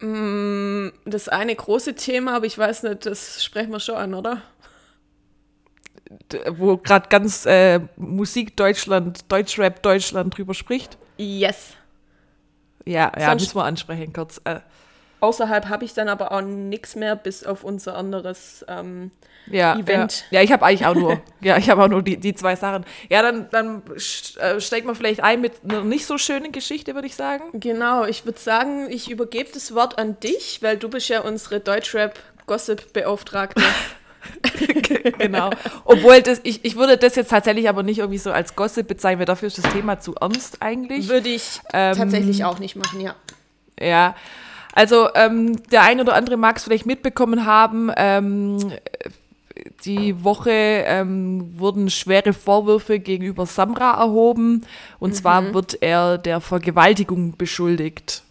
Mm, 0.00 0.88
Das 1.06 1.28
eine 1.28 1.54
große 1.56 1.94
Thema, 1.94 2.36
aber 2.36 2.46
ich 2.46 2.58
weiß 2.58 2.82
nicht, 2.82 3.06
das 3.06 3.42
sprechen 3.42 3.72
wir 3.72 3.80
schon 3.80 3.94
an, 3.96 4.14
oder? 4.14 4.42
Wo 6.50 6.76
gerade 6.76 7.08
ganz 7.08 7.46
äh, 7.46 7.80
Musik 7.96 8.56
Deutschland, 8.56 9.30
Deutschrap 9.30 9.82
Deutschland 9.82 10.36
drüber 10.36 10.54
spricht? 10.54 10.98
Yes. 11.16 11.74
Ja, 12.84 13.10
ja, 13.18 13.30
Sonst- 13.30 13.42
müssen 13.42 13.56
wir 13.58 13.64
ansprechen 13.64 14.12
kurz. 14.12 14.40
Äh, 14.44 14.60
Außerhalb 15.20 15.68
habe 15.68 15.84
ich 15.84 15.94
dann 15.94 16.08
aber 16.08 16.32
auch 16.32 16.42
nichts 16.42 16.94
mehr, 16.94 17.16
bis 17.16 17.44
auf 17.44 17.64
unser 17.64 17.96
anderes. 17.96 18.64
Ähm, 18.68 19.10
ja, 19.50 19.78
Event. 19.78 20.24
Ja, 20.30 20.40
ja 20.40 20.44
ich 20.44 20.52
habe 20.52 20.66
eigentlich 20.66 20.86
auch 20.86 20.94
nur, 20.94 21.20
ja, 21.40 21.56
ich 21.56 21.70
habe 21.70 21.82
auch 21.82 21.88
nur 21.88 22.02
die, 22.02 22.18
die 22.18 22.34
zwei 22.34 22.56
Sachen. 22.56 22.84
Ja, 23.08 23.22
dann, 23.22 23.48
dann 23.50 23.82
äh, 24.38 24.60
steigt 24.60 24.86
man 24.86 24.94
vielleicht 24.94 25.22
ein 25.22 25.40
mit 25.40 25.52
einer 25.64 25.84
nicht 25.84 26.06
so 26.06 26.18
schönen 26.18 26.52
Geschichte, 26.52 26.94
würde 26.94 27.06
ich 27.06 27.16
sagen. 27.16 27.44
genau, 27.54 28.04
ich 28.04 28.24
würde 28.24 28.38
sagen, 28.38 28.88
ich 28.90 29.10
übergebe 29.10 29.50
das 29.52 29.74
Wort 29.74 29.98
an 29.98 30.20
dich, 30.20 30.60
weil 30.62 30.76
du 30.76 30.88
bist 30.88 31.08
ja 31.08 31.20
unsere 31.20 31.60
Deutschrap-Gossip-Beauftragte. 31.60 33.62
genau. 35.18 35.50
Obwohl, 35.84 36.22
das, 36.22 36.40
ich, 36.42 36.64
ich 36.64 36.76
würde 36.76 36.98
das 36.98 37.14
jetzt 37.14 37.30
tatsächlich 37.30 37.68
aber 37.68 37.82
nicht 37.82 37.98
irgendwie 37.98 38.18
so 38.18 38.32
als 38.32 38.56
Gossip 38.56 38.88
bezeichnen, 38.88 39.20
weil 39.20 39.26
dafür 39.26 39.48
ist 39.48 39.58
das 39.58 39.72
Thema 39.72 40.00
zu 40.00 40.14
ernst 40.14 40.58
eigentlich. 40.60 41.08
Würde 41.08 41.28
ich 41.28 41.60
Ähm, 41.72 41.96
tatsächlich 41.96 42.44
auch 42.44 42.58
nicht 42.58 42.76
machen, 42.76 43.00
ja. 43.00 43.14
Ja, 43.78 44.16
also 44.76 45.08
ähm, 45.14 45.56
der 45.70 45.84
ein 45.84 46.00
oder 46.00 46.14
andere 46.14 46.36
mag 46.36 46.58
es 46.58 46.64
vielleicht 46.64 46.84
mitbekommen 46.84 47.46
haben. 47.46 47.90
Ähm, 47.96 48.58
die 49.86 50.22
Woche 50.22 50.50
ähm, 50.50 51.58
wurden 51.58 51.88
schwere 51.88 52.34
Vorwürfe 52.34 52.98
gegenüber 52.98 53.46
Samra 53.46 53.98
erhoben. 53.98 54.66
Und 54.98 55.16
zwar 55.16 55.54
wird 55.54 55.78
er 55.80 56.18
der 56.18 56.42
Vergewaltigung 56.42 57.38
beschuldigt. 57.38 58.22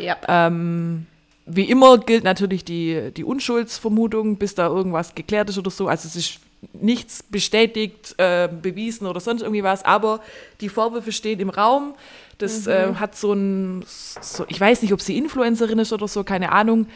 Ja. 0.00 0.16
Ähm, 0.28 1.06
wie 1.44 1.68
immer 1.68 1.98
gilt 1.98 2.24
natürlich 2.24 2.64
die, 2.64 3.10
die 3.14 3.24
Unschuldsvermutung, 3.24 4.38
bis 4.38 4.54
da 4.54 4.68
irgendwas 4.68 5.14
geklärt 5.14 5.50
ist 5.50 5.58
oder 5.58 5.70
so. 5.70 5.88
Also 5.88 6.08
es 6.08 6.16
ist 6.16 6.40
nichts 6.72 7.22
bestätigt, 7.22 8.14
äh, 8.18 8.48
bewiesen 8.48 9.06
oder 9.06 9.20
sonst 9.20 9.42
irgendwie 9.42 9.62
was, 9.62 9.84
aber 9.84 10.20
die 10.60 10.68
Vorwürfe 10.68 11.12
stehen 11.12 11.40
im 11.40 11.50
Raum. 11.50 11.94
Das 12.38 12.66
äh, 12.66 12.94
hat 12.94 13.16
so 13.16 13.32
ein, 13.32 13.84
so, 13.86 14.44
ich 14.48 14.60
weiß 14.60 14.82
nicht, 14.82 14.92
ob 14.92 15.00
sie 15.00 15.16
Influencerin 15.16 15.78
ist 15.78 15.92
oder 15.92 16.08
so, 16.08 16.24
keine 16.24 16.52
Ahnung. 16.52 16.86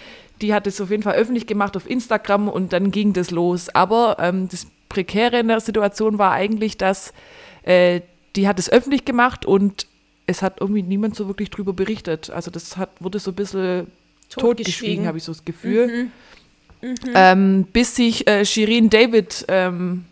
Die 0.41 0.53
hat 0.53 0.67
es 0.67 0.81
auf 0.81 0.91
jeden 0.91 1.03
Fall 1.03 1.15
öffentlich 1.15 1.47
gemacht 1.47 1.77
auf 1.77 1.89
Instagram 1.89 2.49
und 2.49 2.73
dann 2.73 2.91
ging 2.91 3.13
das 3.13 3.31
los. 3.31 3.69
Aber 3.75 4.17
ähm, 4.21 4.49
das 4.49 4.67
Prekäre 4.89 5.39
in 5.39 5.49
der 5.49 5.61
Situation 5.61 6.19
war 6.19 6.33
eigentlich, 6.33 6.79
dass 6.79 7.13
äh, 7.63 8.01
die 8.35 8.49
hat 8.49 8.59
es 8.59 8.71
öffentlich 8.71 9.05
gemacht 9.05 9.47
und 9.47 9.87
es 10.27 10.43
hat 10.43 10.61
irgendwie 10.61 10.83
niemand 10.83 11.17
so 11.17 11.29
wirklich 11.29 11.51
drüber 11.51 11.73
berichtet. 11.73 12.31
Also 12.31 12.51
das 12.51 12.77
hat, 12.77 12.91
wurde 13.01 13.19
so 13.19 13.31
ein 13.31 13.35
bisschen 13.35 13.87
Totgeschwiegen. 14.29 14.41
totgeschwiegen, 14.41 15.07
habe 15.07 15.19
ich 15.19 15.25
so 15.25 15.33
das 15.33 15.45
Gefühl. 15.45 16.09
Ähm, 17.15 17.67
bis 17.73 17.97
sich 17.97 18.29
äh, 18.29 18.45
Shirin 18.45 18.91
David 18.91 19.45
ähm, 19.49 20.05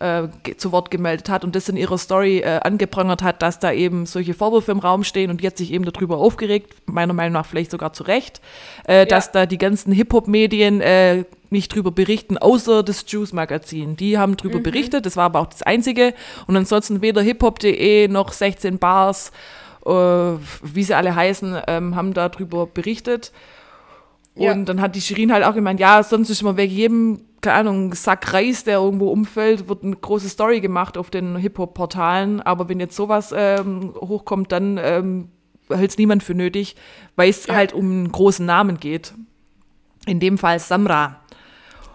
äh, 0.00 0.28
zu 0.56 0.72
Wort 0.72 0.90
gemeldet 0.90 1.28
hat 1.28 1.44
und 1.44 1.54
das 1.54 1.68
in 1.68 1.76
ihrer 1.76 1.98
Story 1.98 2.38
äh, 2.38 2.60
angeprangert 2.62 3.22
hat, 3.22 3.42
dass 3.42 3.58
da 3.58 3.72
eben 3.72 4.06
solche 4.06 4.34
Vorwürfe 4.34 4.72
im 4.72 4.78
Raum 4.78 5.04
stehen 5.04 5.30
und 5.30 5.42
hat 5.42 5.56
sich 5.56 5.72
eben 5.72 5.84
darüber 5.84 6.18
aufgeregt, 6.18 6.74
meiner 6.86 7.12
Meinung 7.12 7.32
nach 7.34 7.46
vielleicht 7.46 7.70
sogar 7.70 7.92
zu 7.92 8.04
Recht, 8.04 8.40
äh, 8.84 9.06
dass 9.06 9.32
da 9.32 9.46
die 9.46 9.58
ganzen 9.58 9.92
Hip-Hop-Medien 9.92 10.80
äh, 10.80 11.24
nicht 11.50 11.74
drüber 11.74 11.92
berichten, 11.92 12.36
außer 12.36 12.82
das 12.82 13.04
Juice-Magazin. 13.06 13.96
Die 13.96 14.18
haben 14.18 14.36
drüber 14.36 14.58
berichtet, 14.58 15.06
das 15.06 15.16
war 15.16 15.26
aber 15.26 15.40
auch 15.40 15.46
das 15.46 15.62
Einzige. 15.62 16.12
Und 16.46 16.56
ansonsten 16.56 17.00
weder 17.00 17.22
hiphop.de 17.22 18.08
noch 18.08 18.32
16 18.32 18.78
Bars, 18.78 19.30
äh, 19.86 19.90
wie 19.90 20.82
sie 20.82 20.94
alle 20.94 21.14
heißen, 21.14 21.62
ähm, 21.68 21.94
haben 21.94 22.12
darüber 22.12 22.66
berichtet. 22.66 23.32
Und 24.36 24.42
Ja. 24.42 24.54
dann 24.54 24.80
hat 24.80 24.96
die 24.96 25.00
Shirin 25.00 25.32
halt 25.32 25.44
auch 25.44 25.54
gemeint, 25.54 25.78
ja, 25.80 26.02
sonst 26.02 26.28
ist 26.30 26.42
immer 26.42 26.56
wegen 26.56 26.72
jedem, 26.74 27.20
keine 27.40 27.56
Ahnung, 27.58 27.94
Sack 27.94 28.32
Reis, 28.32 28.64
der 28.64 28.78
irgendwo 28.78 29.10
umfällt, 29.10 29.68
wird 29.68 29.84
eine 29.84 29.94
große 29.96 30.28
Story 30.28 30.60
gemacht 30.60 30.98
auf 30.98 31.10
den 31.10 31.36
Hip-Hop-Portalen. 31.36 32.40
Aber 32.40 32.68
wenn 32.68 32.80
jetzt 32.80 32.96
sowas 32.96 33.32
ähm, 33.36 33.94
hochkommt, 34.00 34.50
dann 34.50 34.78
ähm, 34.82 35.28
hält 35.68 35.90
es 35.90 35.98
niemand 35.98 36.22
für 36.22 36.34
nötig, 36.34 36.74
weil 37.16 37.30
es 37.30 37.46
Ja. 37.46 37.54
halt 37.54 37.72
um 37.72 37.84
einen 37.90 38.12
großen 38.12 38.44
Namen 38.44 38.80
geht. 38.80 39.14
In 40.06 40.20
dem 40.20 40.36
Fall 40.36 40.58
Samra. 40.58 41.20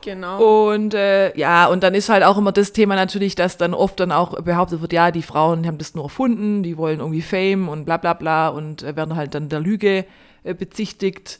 Genau. 0.02 0.71
Und 0.71 0.93
äh, 0.93 1.38
ja, 1.38 1.65
und 1.67 1.84
dann 1.84 1.93
ist 1.93 2.08
halt 2.08 2.23
auch 2.23 2.38
immer 2.38 2.54
das 2.54 2.71
Thema 2.71 2.95
natürlich, 2.95 3.36
dass 3.36 3.58
dann 3.58 3.73
oft 3.73 3.99
dann 3.99 4.13
auch 4.13 4.41
behauptet 4.41 4.80
wird, 4.82 4.93
ja, 4.93 5.12
die 5.12 5.21
Frauen 5.21 5.67
haben 5.67 5.78
das 5.78 5.93
nur 5.93 6.06
erfunden, 6.06 6.63
die 6.63 6.78
wollen 6.78 6.99
irgendwie 7.02 7.21
Fame 7.21 7.67
und 7.67 7.84
bla 7.84 7.97
bla 7.97 8.13
bla 8.13 8.47
und 8.47 8.82
äh, 8.82 8.95
werden 8.95 9.17
halt 9.17 9.36
dann 9.36 9.49
der 9.49 9.60
Lüge 9.60 10.06
äh, 10.43 10.54
bezichtigt. 10.54 11.39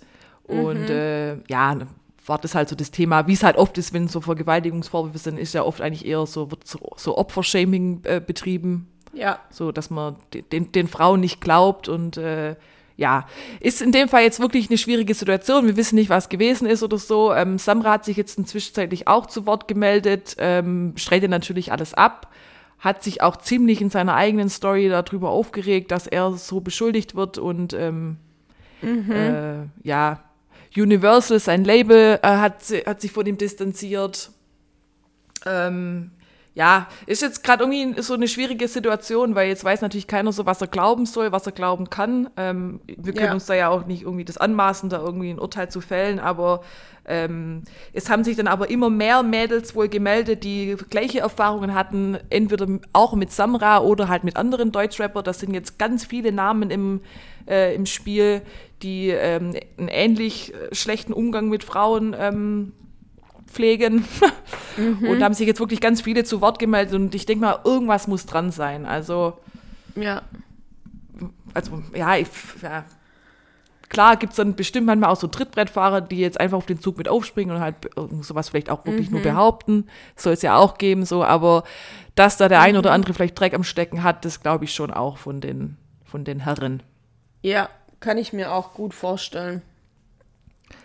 Und 0.50 0.90
äh, 0.90 1.38
ja, 1.48 1.78
war 2.26 2.38
das 2.38 2.56
halt 2.56 2.70
so 2.70 2.76
das 2.76 2.92
Thema, 2.92 3.28
wie 3.28 3.34
es 3.34 3.44
halt 3.44 3.56
oft 3.58 3.78
ist, 3.78 3.94
wenn 3.94 4.08
so 4.08 4.22
Vergewaltigungsvorwürfe 4.22 5.18
sind, 5.18 5.40
ist 5.40 5.54
ja 5.54 5.64
oft 5.64 5.82
eigentlich 5.82 6.06
eher 6.06 6.26
so, 6.26 6.52
wird 6.52 6.68
so, 6.68 6.80
so 6.96 7.18
Opfershaming 7.18 8.02
äh, 8.04 8.22
betrieben 8.26 8.88
ja. 9.14 9.40
so 9.50 9.72
dass 9.72 9.90
man 9.90 10.16
de- 10.34 10.42
den, 10.44 10.72
den 10.72 10.88
Frauen 10.88 11.20
nicht 11.20 11.42
glaubt 11.42 11.90
und 11.90 12.18
äh, 12.18 12.56
ja, 12.98 13.26
ist 13.62 13.82
in 13.82 13.94
dem 13.94 14.10
Fall 14.10 14.24
jetzt 14.24 14.42
wirklich 14.42 14.70
eine 14.70 14.78
schwierige 14.78 15.14
Situation. 15.14 15.66
Wir 15.66 15.78
wissen 15.78 15.96
nicht, 15.96 16.10
was 16.10 16.28
gewesen 16.28 16.68
ist 16.68 16.84
oder 16.84 16.98
so. 16.98 17.34
Ähm, 17.34 17.58
Samra 17.58 17.92
hat 17.92 18.04
sich 18.04 18.18
jetzt 18.18 18.46
zwischenzeitlich 18.46 19.08
auch 19.08 19.26
zu 19.26 19.46
Wort 19.46 19.70
gemeldet, 19.70 20.36
ähm, 20.38 20.92
streitet 20.98 21.30
natürlich 21.30 21.72
alles 21.72 21.94
ab, 21.94 22.30
hat 22.78 23.02
sich 23.02 23.22
auch 23.22 23.38
ziemlich 23.38 23.80
in 23.80 23.90
seiner 23.90 24.16
eigenen 24.16 24.50
Story 24.50 24.90
darüber 24.90 25.30
aufgeregt, 25.30 25.92
dass 25.92 26.08
er 26.08 26.34
so 26.34 26.60
beschuldigt 26.60 27.16
wird 27.16 27.38
und 27.38 27.72
ähm, 27.74 28.18
äh, 28.84 29.88
ja, 29.88 30.20
Universal, 30.76 31.40
sein 31.40 31.64
Label, 31.64 32.20
äh, 32.22 32.28
hat, 32.28 32.64
hat 32.86 33.02
sich 33.02 33.12
von 33.12 33.26
ihm 33.26 33.38
distanziert. 33.38 34.32
Ähm, 35.46 36.12
ja, 36.56 36.88
ist 37.06 37.22
jetzt 37.22 37.44
gerade 37.44 37.64
irgendwie 37.64 38.02
so 38.02 38.14
eine 38.16 38.28
schwierige 38.28 38.68
Situation, 38.68 39.34
weil 39.36 39.48
jetzt 39.48 39.64
weiß 39.64 39.82
natürlich 39.82 40.08
keiner 40.08 40.34
so, 40.34 40.46
was 40.46 40.60
er 40.60 40.68
glauben 40.68 41.06
soll, 41.06 41.32
was 41.32 41.46
er 41.46 41.54
glauben 41.54 41.90
kann. 41.90 42.30
Ähm, 42.36 42.82
wir 42.88 43.14
können 43.14 43.28
Ja. 43.28 43.34
uns 43.34 43.46
da 43.46 43.54
ja 43.54 43.70
auch 43.70 43.86
nicht 43.86 44.02
irgendwie 44.02 44.26
das 44.26 44.38
anmaßen, 44.38 44.90
da 44.90 45.00
irgendwie 45.00 45.30
ein 45.30 45.40
Urteil 45.40 45.70
zu 45.70 45.80
fällen, 45.80 46.20
aber 46.20 46.62
ähm, 47.06 47.64
es 47.94 48.10
haben 48.10 48.24
sich 48.24 48.36
dann 48.36 48.48
aber 48.48 48.70
immer 48.70 48.90
mehr 48.90 49.24
Mädels 49.24 49.74
wohl 49.74 49.88
gemeldet, 49.88 50.44
die 50.44 50.76
gleiche 50.90 51.20
Erfahrungen 51.20 51.74
hatten, 51.76 52.18
entweder 52.30 52.68
auch 52.94 53.14
mit 53.14 53.32
Samra 53.32 53.80
oder 53.80 54.10
halt 54.10 54.24
mit 54.26 54.36
anderen 54.36 54.72
Deutschrapper. 54.72 55.24
Das 55.24 55.40
sind 55.40 55.54
jetzt 55.54 55.80
ganz 55.80 56.06
viele 56.06 56.32
Namen 56.32 56.72
im, 56.72 57.02
äh, 57.50 57.74
im 57.76 57.86
Spiel, 57.86 58.42
die 58.82 59.10
ähm, 59.10 59.56
einen 59.78 59.88
ähnlich 59.90 60.54
äh, 60.54 60.74
schlechten 60.74 61.14
Umgang 61.14 61.50
mit 61.50 61.64
Frauen 61.64 62.16
ähm, 62.18 62.74
pflegen. 63.48 64.06
Und 64.78 65.20
da 65.20 65.26
haben 65.26 65.34
sich 65.34 65.48
jetzt 65.48 65.60
wirklich 65.60 65.82
ganz 65.82 66.02
viele 66.02 66.24
zu 66.24 66.40
Wort 66.40 66.60
gemeldet 66.60 66.94
und 66.94 67.14
ich 67.16 67.26
denke 67.26 67.44
mal, 67.44 67.60
irgendwas 67.66 68.08
muss 68.08 68.26
dran 68.26 68.52
sein. 68.52 68.86
Also, 68.86 69.34
Ja. 69.96 70.22
also 71.54 71.84
ja, 71.94 72.16
ich, 72.16 72.28
ja 72.62 72.86
klar 73.90 74.18
gibt 74.18 74.34
es 74.34 74.38
dann 74.38 74.56
bestimmt 74.56 74.88
manchmal 74.88 75.10
auch 75.10 75.20
so 75.20 75.28
Trittbrettfahrer, 75.28 76.02
die 76.02 76.20
jetzt 76.20 76.40
einfach 76.40 76.58
auf 76.58 76.66
den 76.66 76.80
Zug 76.80 76.98
mit 76.98 77.10
aufspringen 77.10 77.56
und 77.56 77.62
halt 77.62 77.76
sowas 78.22 78.50
vielleicht 78.50 78.70
auch 78.70 78.86
wirklich 78.86 79.10
nur 79.10 79.22
behaupten. 79.22 79.88
Soll 80.16 80.34
es 80.34 80.42
ja 80.42 80.56
auch 80.56 80.78
geben, 80.78 81.06
so, 81.06 81.24
aber 81.24 81.64
dass 82.16 82.38
da 82.38 82.48
der 82.48 82.62
ein 82.62 82.78
oder 82.78 82.92
andere 82.92 83.14
vielleicht 83.14 83.38
Dreck 83.40 83.54
am 83.54 83.64
Stecken 83.64 84.04
hat, 84.04 84.24
das 84.26 84.42
glaube 84.42 84.66
ich 84.66 84.74
schon 84.74 84.92
auch 84.92 85.18
von 85.18 85.42
den, 85.42 85.78
von 86.06 86.24
den 86.24 86.40
Herren. 86.40 86.84
Ja, 87.42 87.70
kann 88.00 88.18
ich 88.18 88.34
mir 88.34 88.52
auch 88.54 88.74
gut 88.74 88.94
vorstellen. 88.94 89.62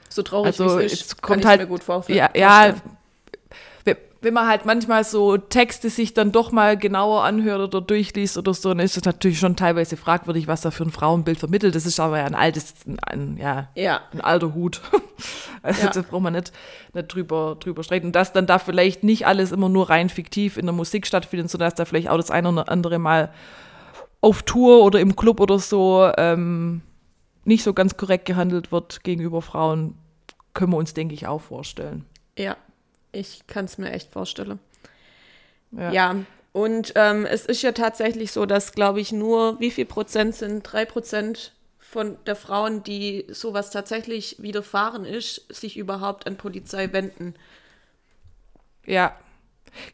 So 0.08 0.22
traurig 0.22 0.58
Also 0.58 0.78
wie 0.78 0.84
es 0.84 0.92
ist, 0.92 1.02
es 1.06 1.16
kann 1.16 1.22
kommt 1.22 1.40
ich 1.40 1.46
halt, 1.46 1.60
mir 1.60 1.66
gut 1.66 1.82
vor 1.82 1.96
ja, 2.08 2.26
vorstellen. 2.28 2.30
ja, 2.34 2.74
wenn- 2.74 4.32
man 4.32 4.46
halt 4.48 4.64
manchmal 4.64 5.04
so 5.04 5.36
Texte 5.36 5.90
sich 5.90 6.14
dann 6.14 6.32
doch 6.32 6.50
mal 6.50 6.78
genauer 6.78 7.24
anhört 7.24 7.60
oder 7.60 7.82
durchliest 7.82 8.38
oder 8.38 8.54
so, 8.54 8.70
dann 8.70 8.78
ist 8.78 8.96
es 8.96 9.04
natürlich 9.04 9.38
schon 9.38 9.54
teilweise 9.54 9.98
fragwürdig, 9.98 10.46
was 10.46 10.62
da 10.62 10.70
für 10.70 10.84
ein 10.84 10.90
Frauenbild 10.92 11.38
vermittelt. 11.38 11.74
Das 11.74 11.84
ist 11.84 12.00
aber 12.00 12.20
ja 12.20 12.24
ein 12.24 12.34
altes, 12.34 12.72
ein, 12.86 12.98
ein, 13.00 13.36
ja, 13.36 13.68
Ja, 13.74 14.00
ein 14.12 14.22
alter 14.22 14.54
Hut. 14.54 14.80
Also 15.62 15.82
Ja. 15.86 15.90
da 15.92 16.02
braucht 16.02 16.22
man 16.22 16.32
nicht, 16.34 16.52
nicht 16.94 17.08
drüber, 17.14 17.56
drüber 17.60 17.82
streiten. 17.84 18.06
Und 18.08 18.12
dass 18.16 18.32
dann 18.34 18.46
da 18.46 18.58
vielleicht 18.58 19.02
nicht 19.02 19.26
alles 19.26 19.50
immer 19.52 19.68
nur 19.70 19.88
rein 19.88 20.08
fiktiv 20.10 20.56
in 20.58 20.66
der 20.66 20.74
Musik 20.74 21.06
stattfindet, 21.06 21.50
sondern 21.50 21.66
dass 21.68 21.74
da 21.74 21.84
vielleicht 21.86 22.08
auch 22.10 22.16
das 22.18 22.30
eine 22.30 22.48
oder 22.50 22.68
andere 22.70 22.98
mal 22.98 23.30
auf 24.24 24.42
Tour 24.42 24.82
oder 24.82 25.00
im 25.00 25.16
Club 25.16 25.38
oder 25.38 25.58
so 25.58 26.10
ähm, 26.16 26.80
nicht 27.44 27.62
so 27.62 27.74
ganz 27.74 27.96
korrekt 27.98 28.24
gehandelt 28.24 28.72
wird 28.72 29.04
gegenüber 29.04 29.42
Frauen, 29.42 29.98
können 30.54 30.72
wir 30.72 30.78
uns, 30.78 30.94
denke 30.94 31.14
ich, 31.14 31.26
auch 31.26 31.40
vorstellen. 31.40 32.06
ja, 32.36 32.56
ich 33.12 33.46
kann 33.46 33.66
es 33.66 33.78
mir 33.78 33.92
echt 33.92 34.10
vorstellen. 34.10 34.58
Ja. 35.72 35.92
Ja, 35.92 36.16
und 36.52 36.92
ähm, 36.94 37.26
es 37.26 37.44
ist 37.46 37.62
ja 37.62 37.72
tatsächlich 37.72 38.32
so, 38.32 38.46
dass, 38.46 38.72
glaube 38.72 39.00
ich, 39.00 39.12
nur 39.12 39.60
wie 39.60 39.70
viel 39.70 39.84
Prozent 39.84 40.34
sind? 40.34 40.62
Drei 40.62 40.84
Prozent 40.84 41.52
von 41.78 42.16
der 42.26 42.36
Frauen, 42.36 42.82
die 42.82 43.26
sowas 43.28 43.70
tatsächlich 43.70 44.36
widerfahren 44.38 45.04
ist, 45.04 45.44
sich 45.52 45.76
überhaupt 45.76 46.26
an 46.26 46.36
Polizei 46.36 46.92
wenden. 46.92 47.34
Ja. 48.86 49.16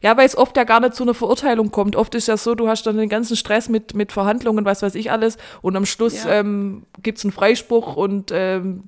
Ja, 0.01 0.15
weil 0.17 0.25
es 0.25 0.37
oft 0.37 0.55
ja 0.57 0.63
gar 0.63 0.79
nicht 0.79 0.95
zu 0.95 1.03
einer 1.03 1.13
Verurteilung 1.13 1.71
kommt. 1.71 1.95
Oft 1.95 2.13
ist 2.15 2.27
ja 2.27 2.37
so, 2.37 2.55
du 2.55 2.67
hast 2.67 2.83
dann 2.83 2.97
den 2.97 3.09
ganzen 3.09 3.35
Stress 3.35 3.69
mit, 3.69 3.93
mit 3.93 4.11
Verhandlungen, 4.11 4.65
was 4.65 4.81
weiß 4.81 4.95
ich 4.95 5.11
alles, 5.11 5.37
und 5.61 5.75
am 5.75 5.85
Schluss 5.85 6.23
Ja. 6.23 6.31
ähm, 6.39 6.83
gibt 7.01 7.17
es 7.17 7.23
einen 7.25 7.31
Freispruch 7.31 7.95
und 7.95 8.31
ähm, 8.33 8.83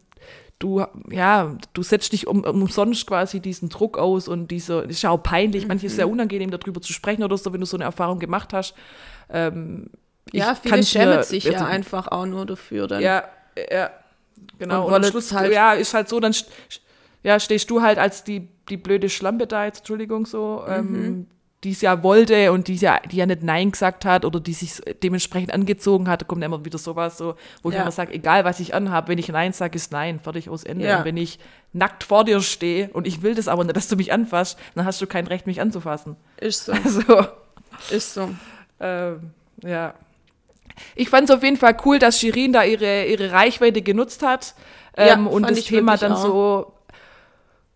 du, 0.60 0.86
ja, 1.10 1.56
du 1.74 1.84
setzt 1.84 2.14
dich 2.14 2.28
um, 2.28 2.44
umsonst 2.44 3.06
quasi 3.08 3.40
diesen 3.40 3.70
Druck 3.70 3.98
aus 3.98 4.28
und 4.28 4.50
dieser, 4.50 4.84
ist 4.90 5.02
ja 5.02 5.10
auch 5.10 5.22
peinlich, 5.22 5.68
manches 5.68 5.92
ist 5.92 5.96
sehr 5.98 6.06
Mhm. 6.08 6.14
unangenehm, 6.14 6.52
darüber 6.52 6.82
zu 6.82 6.94
sprechen 6.94 7.24
oder 7.24 7.38
so, 7.38 7.52
wenn 7.52 7.60
du 7.60 7.66
so 7.66 7.76
eine 7.78 7.84
Erfahrung 7.84 8.20
gemacht 8.20 8.54
hast. 8.54 8.74
Ähm, 9.30 9.90
Ja, 10.32 10.54
ich 10.54 10.70
viele 10.70 10.84
schämen 10.84 11.24
sich 11.24 11.44
ja 11.46 11.54
also- 11.54 11.66
einfach 11.66 12.08
auch 12.08 12.26
nur 12.26 12.46
dafür 12.46 12.88
dann. 12.88 13.02
Ja, 13.02 13.24
ja, 13.72 13.90
genau. 14.58 14.86
Und 14.88 14.94
Und, 14.94 15.04
am 15.04 15.12
Schluss, 15.12 15.34
halt- 15.34 15.52
ja, 15.54 15.74
ist 15.74 15.94
halt 15.94 16.08
so, 16.08 16.20
dann 16.22 16.34
ja, 17.24 17.40
stehst 17.40 17.70
du 17.70 17.82
halt 17.82 17.98
als 17.98 18.24
die, 18.24 18.48
die 18.70 18.78
blöde 18.78 19.10
Schlampe 19.10 19.48
da 19.48 19.66
jetzt, 19.66 19.80
Entschuldigung, 19.80 20.26
so, 20.26 20.64
Mhm. 20.68 20.74
ähm, 20.74 21.28
die 21.64 21.72
es 21.72 21.80
ja 21.80 22.04
wollte 22.04 22.52
und 22.52 22.68
die, 22.68 22.76
ja, 22.76 23.00
die 23.10 23.16
ja 23.16 23.26
nicht 23.26 23.42
Nein 23.42 23.72
gesagt 23.72 24.04
hat 24.04 24.26
oder 24.26 24.42
die 24.42 24.52
sich 24.52 24.82
dementsprechend 25.02 25.54
angezogen 25.54 26.10
hat, 26.10 26.22
da 26.22 26.26
kommt 26.26 26.44
immer 26.44 26.66
wieder 26.66 26.78
sowas 26.78 27.18
so, 27.18 27.36
wo 27.62 27.70
ich 27.70 27.76
Ja. 27.76 27.84
immer 27.84 27.92
sage, 27.92 28.12
egal 28.14 28.44
was 28.44 28.60
ich 28.60 28.74
anhabe, 28.76 29.08
wenn 29.08 29.18
ich 29.18 29.30
Nein 29.30 29.54
sage, 29.54 29.78
ist 29.78 29.94
Nein, 29.94 30.20
fertig 30.20 30.50
aus 30.50 30.66
Ende. 30.66 30.86
Ja. 30.86 30.98
Und 31.00 31.06
wenn 31.06 31.16
ich 31.16 31.40
nackt 31.72 32.04
vor 32.04 32.26
dir 32.26 32.42
stehe 32.42 32.90
und 32.92 33.08
ich 33.08 33.22
will 33.22 33.34
das 33.34 33.48
aber 33.48 33.64
nicht, 33.64 33.78
dass 33.78 33.88
du 33.88 33.96
mich 33.96 34.12
anfasst, 34.12 34.60
dann 34.76 34.84
hast 34.84 35.02
du 35.02 35.08
kein 35.08 35.26
Recht, 35.26 35.48
mich 35.48 35.62
anzufassen. 35.62 36.18
Ist 36.36 36.66
so, 36.66 36.74
Also, 36.84 37.28
ist 37.92 38.14
so. 38.14 38.30
ähm, 38.82 39.32
ja. 39.64 39.94
Ich 40.96 41.10
fand 41.10 41.30
es 41.30 41.36
auf 41.36 41.44
jeden 41.44 41.56
Fall 41.58 41.78
cool, 41.86 41.98
dass 41.98 42.20
Shirin 42.20 42.52
da 42.52 42.64
ihre, 42.66 43.06
ihre 43.06 43.32
Reichweite 43.32 43.82
genutzt 43.82 44.22
hat 44.22 44.54
Ja, 44.98 45.14
ähm, 45.14 45.28
und 45.28 45.44
fand 45.44 45.52
das 45.52 45.60
ich 45.60 45.66
Thema 45.68 45.96
dann 45.96 46.12
auch. 46.12 46.22
so, 46.26 46.74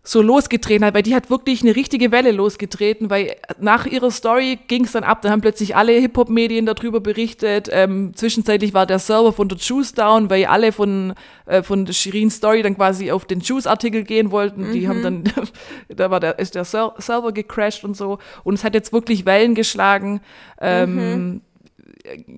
so 0.08 0.22
losgetreten 0.22 0.86
hat, 0.86 0.94
weil 0.94 1.02
die 1.02 1.14
hat 1.14 1.28
wirklich 1.28 1.62
eine 1.62 1.76
richtige 1.76 2.10
Welle 2.10 2.32
losgetreten, 2.32 3.10
weil 3.10 3.36
nach 3.60 3.84
ihrer 3.84 4.10
Story 4.10 4.58
ging 4.66 4.84
es 4.84 4.92
dann 4.92 5.04
ab, 5.04 5.20
dann 5.20 5.30
haben 5.30 5.42
plötzlich 5.42 5.76
alle 5.76 5.92
Hip-Hop-Medien 5.92 6.64
darüber 6.64 7.00
berichtet. 7.00 7.68
Ähm, 7.70 8.12
zwischenzeitlich 8.14 8.72
war 8.72 8.86
der 8.86 9.00
Server 9.00 9.34
von 9.34 9.48
der 9.48 9.58
Juice 9.58 9.92
down, 9.92 10.30
weil 10.30 10.46
alle 10.46 10.72
von, 10.72 11.12
äh, 11.44 11.62
von 11.62 11.84
der 11.84 11.92
Shirin 11.92 12.30
Story 12.30 12.62
dann 12.62 12.76
quasi 12.76 13.10
auf 13.10 13.26
den 13.26 13.40
Juice-Artikel 13.40 14.02
gehen 14.04 14.30
wollten. 14.30 14.72
Die 14.72 14.88
haben 14.88 15.02
dann, 15.02 15.24
da 15.88 16.10
war 16.10 16.20
der, 16.20 16.38
ist 16.38 16.54
der 16.54 16.64
Ser 16.64 16.94
Server 16.96 17.32
gecrashed 17.32 17.84
und 17.84 17.94
so. 17.94 18.18
Und 18.44 18.54
es 18.54 18.64
hat 18.64 18.72
jetzt 18.72 18.94
wirklich 18.94 19.26
Wellen 19.26 19.54
geschlagen. 19.54 20.22
Ähm, 20.58 21.42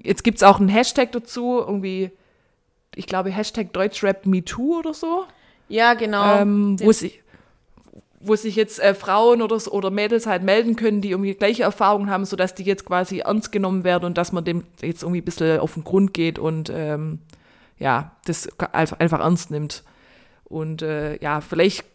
Jetzt 0.03 0.25
gibt 0.25 0.39
es 0.39 0.43
auch 0.43 0.59
einen 0.59 0.69
Hashtag 0.69 1.13
dazu, 1.13 1.61
irgendwie, 1.61 2.11
ich 2.97 3.07
glaube, 3.07 3.31
Hashtag 3.31 3.73
Deutschrap 3.73 4.27
MeToo 4.27 4.81
oder 4.81 4.95
so 4.95 5.27
Ja, 5.69 5.95
genau. 5.95 6.41
ähm, 6.41 6.77
wo, 6.81 6.91
sich, 6.91 7.23
wo 8.21 8.37
sich 8.37 8.55
jetzt 8.55 8.79
äh, 8.81 8.95
Frauen 8.95 9.41
oder, 9.41 9.57
oder 9.73 9.91
Mädels 9.91 10.27
halt 10.27 10.43
melden 10.43 10.77
können, 10.77 11.01
die 11.01 11.11
irgendwie 11.11 11.35
gleiche 11.35 11.63
Erfahrungen 11.63 12.11
haben, 12.11 12.27
sodass 12.27 12.55
die 12.55 12.65
jetzt 12.65 12.85
quasi 12.85 13.21
ernst 13.21 13.51
genommen 13.51 13.83
werden 13.83 14.05
und 14.05 14.19
dass 14.19 14.31
man 14.31 14.45
dem 14.45 14.65
jetzt 14.83 15.03
irgendwie 15.03 15.23
ein 15.23 15.25
bisschen 15.25 15.59
auf 15.59 15.75
den 15.75 15.85
Grund 15.85 16.13
geht 16.13 16.39
und 16.39 16.71
ähm, 16.71 17.21
ja, 17.79 18.15
das 18.27 18.49
einfach, 18.73 19.21
ernst 19.21 19.51
nimmt. 19.51 19.83
Und 20.45 20.83
äh, 20.83 21.17
ja, 21.23 21.41
vielleicht 21.41 21.87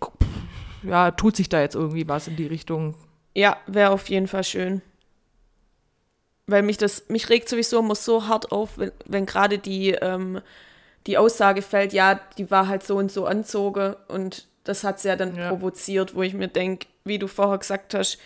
ja, 0.82 1.12
tut 1.12 1.36
sich 1.36 1.48
da 1.48 1.62
jetzt 1.62 1.76
irgendwie 1.76 2.08
was 2.08 2.28
in 2.28 2.36
die 2.36 2.48
Richtung. 2.48 2.96
Ja, 3.36 3.58
wäre 3.68 3.92
auf 3.92 4.10
jeden 4.10 4.28
Fall 4.28 4.44
schön. 4.44 4.82
Weil 6.48 6.64
mich 6.64 6.78
das, 6.78 7.08
mich 7.08 7.30
regt 7.30 7.50
sowieso 7.50 7.80
immer 7.80 7.96
so 7.96 8.28
hart 8.28 8.52
auf, 8.52 8.78
wenn, 8.80 8.92
wenn 9.06 9.26
gerade 9.28 9.60
die, 9.60 9.92
ähm, 9.92 10.42
die 11.06 11.20
Aussage 11.20 11.62
fällt, 11.62 11.94
ja, 11.94 12.20
die 12.38 12.50
war 12.50 12.68
halt 12.68 12.82
so 12.84 12.98
und 12.98 13.12
so 13.12 13.28
anzogen 13.28 13.96
und 14.08 14.48
das 14.66 14.84
hat 14.84 15.00
sie 15.00 15.08
ja 15.08 15.16
dann 15.16 15.36
Ja. 15.36 15.50
provoziert, 15.50 16.14
wo 16.16 16.22
ich 16.24 16.34
mir 16.34 16.50
denke, 16.50 16.88
wie 17.06 17.18
du 17.20 17.28
vorher 17.28 17.58
gesagt 17.58 17.94
hast, 17.94 18.18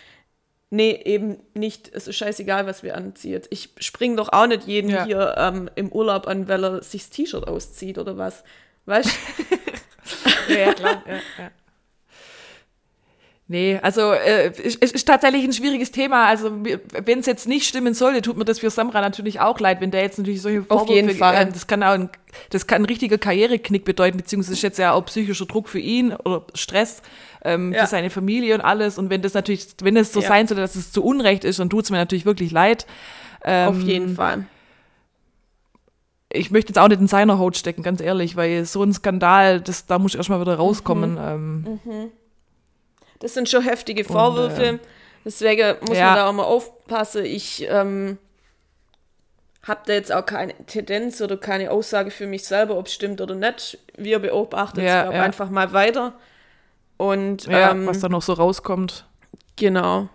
nee, 0.70 1.00
eben 1.04 1.38
nicht, 1.54 1.90
es 1.92 2.06
ist 2.08 2.16
scheißegal, 2.16 2.66
was 2.66 2.82
wir 2.82 2.96
anziehen. 2.96 3.42
Ich 3.50 3.70
spring 3.78 4.16
doch 4.16 4.32
auch 4.32 4.46
nicht 4.46 4.66
jeden 4.66 4.90
Ja. 4.90 5.04
hier 5.04 5.34
ähm, 5.38 5.70
im 5.76 5.90
Urlaub 5.92 6.26
an, 6.26 6.48
weil 6.48 6.64
er 6.64 6.82
sich 6.82 7.02
das 7.02 7.10
T-Shirt 7.10 7.46
auszieht 7.46 7.98
oder 7.98 8.16
was. 8.18 8.42
Weißt 8.86 9.10
du? 10.48 10.52
Ja, 10.54 10.58
ja 10.58 10.74
klar. 10.74 11.02
ja, 11.06 11.14
ja. 11.14 11.50
Nee, 13.52 13.80
also 13.82 14.12
äh, 14.12 14.52
es 14.64 14.76
es 14.76 14.92
ist 14.92 15.08
tatsächlich 15.08 15.42
ein 15.42 15.52
schwieriges 15.52 15.90
Thema. 15.90 16.26
Also 16.26 16.52
wenn 16.62 17.18
es 17.18 17.26
jetzt 17.26 17.48
nicht 17.48 17.66
stimmen 17.66 17.94
sollte, 17.94 18.22
tut 18.22 18.36
mir 18.36 18.44
das 18.44 18.60
für 18.60 18.70
Samra 18.70 19.00
natürlich 19.00 19.40
auch 19.40 19.58
leid, 19.58 19.80
wenn 19.80 19.90
der 19.90 20.02
jetzt 20.02 20.18
natürlich 20.18 20.40
solche 20.40 20.62
Vorwürfe, 20.62 20.92
jeden 20.92 21.10
Fall. 21.18 21.48
Äh, 21.48 21.52
das 21.52 21.66
kann 21.66 21.82
auch 21.82 21.88
ein, 21.94 22.10
das 22.50 22.68
kann 22.68 22.82
ein 22.82 22.84
richtiger 22.84 23.18
Karriereknick 23.18 23.84
bedeuten, 23.84 24.18
beziehungsweise 24.18 24.52
ist 24.52 24.62
jetzt 24.62 24.78
ja 24.78 24.92
auch 24.92 25.04
psychischer 25.06 25.46
Druck 25.46 25.68
für 25.68 25.80
ihn 25.80 26.12
oder 26.12 26.44
Stress 26.54 27.02
ähm, 27.44 27.72
Ja. 27.72 27.80
für 27.80 27.86
seine 27.88 28.10
Familie 28.10 28.54
und 28.54 28.60
alles. 28.60 28.98
Und 28.98 29.10
wenn 29.10 29.20
das 29.20 29.34
natürlich, 29.34 29.66
wenn 29.82 29.96
es 29.96 30.12
so 30.12 30.20
Ja. 30.20 30.28
sein 30.28 30.46
sollte, 30.46 30.60
dass 30.60 30.76
es 30.76 30.92
zu 30.92 31.02
Unrecht 31.02 31.42
ist, 31.42 31.58
dann 31.58 31.70
tut 31.70 31.82
es 31.82 31.90
mir 31.90 31.96
natürlich 31.96 32.26
wirklich 32.26 32.52
leid. 32.52 32.86
Ähm, 33.44 33.68
Auf 33.68 33.80
jeden 33.82 34.14
Fall. 34.14 34.44
Ich 36.32 36.52
möchte 36.52 36.70
jetzt 36.70 36.78
auch 36.78 36.86
nicht 36.86 37.00
in 37.00 37.08
seiner 37.08 37.40
Haut 37.40 37.56
stecken, 37.56 37.82
ganz 37.82 38.00
ehrlich, 38.00 38.36
weil 38.36 38.64
so 38.64 38.84
ein 38.84 38.92
Skandal, 38.92 39.60
das, 39.60 39.86
da 39.86 39.98
muss 39.98 40.12
ich 40.12 40.18
erstmal 40.18 40.40
wieder 40.40 40.54
rauskommen. 40.54 41.14
Mhm. 41.14 41.66
Ähm, 41.84 42.10
Das 43.20 43.34
sind 43.34 43.48
schon 43.48 43.62
heftige 43.62 44.04
Vorwürfe. 44.04 44.64
äh, 44.64 44.78
Deswegen 45.24 45.76
muss 45.86 45.96
ja. 45.96 46.06
man 46.06 46.14
da 46.16 46.28
auch 46.28 46.32
mal 46.32 46.44
aufpassen. 46.44 47.24
Ich 47.24 47.66
ähm, 47.68 48.18
habe 49.62 49.80
da 49.86 49.92
jetzt 49.92 50.10
auch 50.12 50.24
keine 50.24 50.54
Tendenz 50.66 51.20
oder 51.20 51.36
keine 51.36 51.70
Aussage 51.70 52.10
für 52.10 52.26
mich 52.26 52.44
selber, 52.44 52.76
ob 52.76 52.86
es 52.86 52.94
stimmt 52.94 53.20
oder 53.20 53.34
nicht. 53.34 53.78
Wir 53.96 54.18
beobachten 54.18 54.80
Ja, 54.80 55.08
es 55.08 55.14
ja. 55.14 55.22
einfach 55.22 55.50
mal 55.50 55.72
weiter. 55.72 56.14
Und 56.96 57.46
ähm, 57.48 57.86
was 57.86 58.00
da 58.00 58.08
noch 58.08 58.22
so 58.22 58.32
rauskommt. 58.32 59.06
genau. 59.56 60.08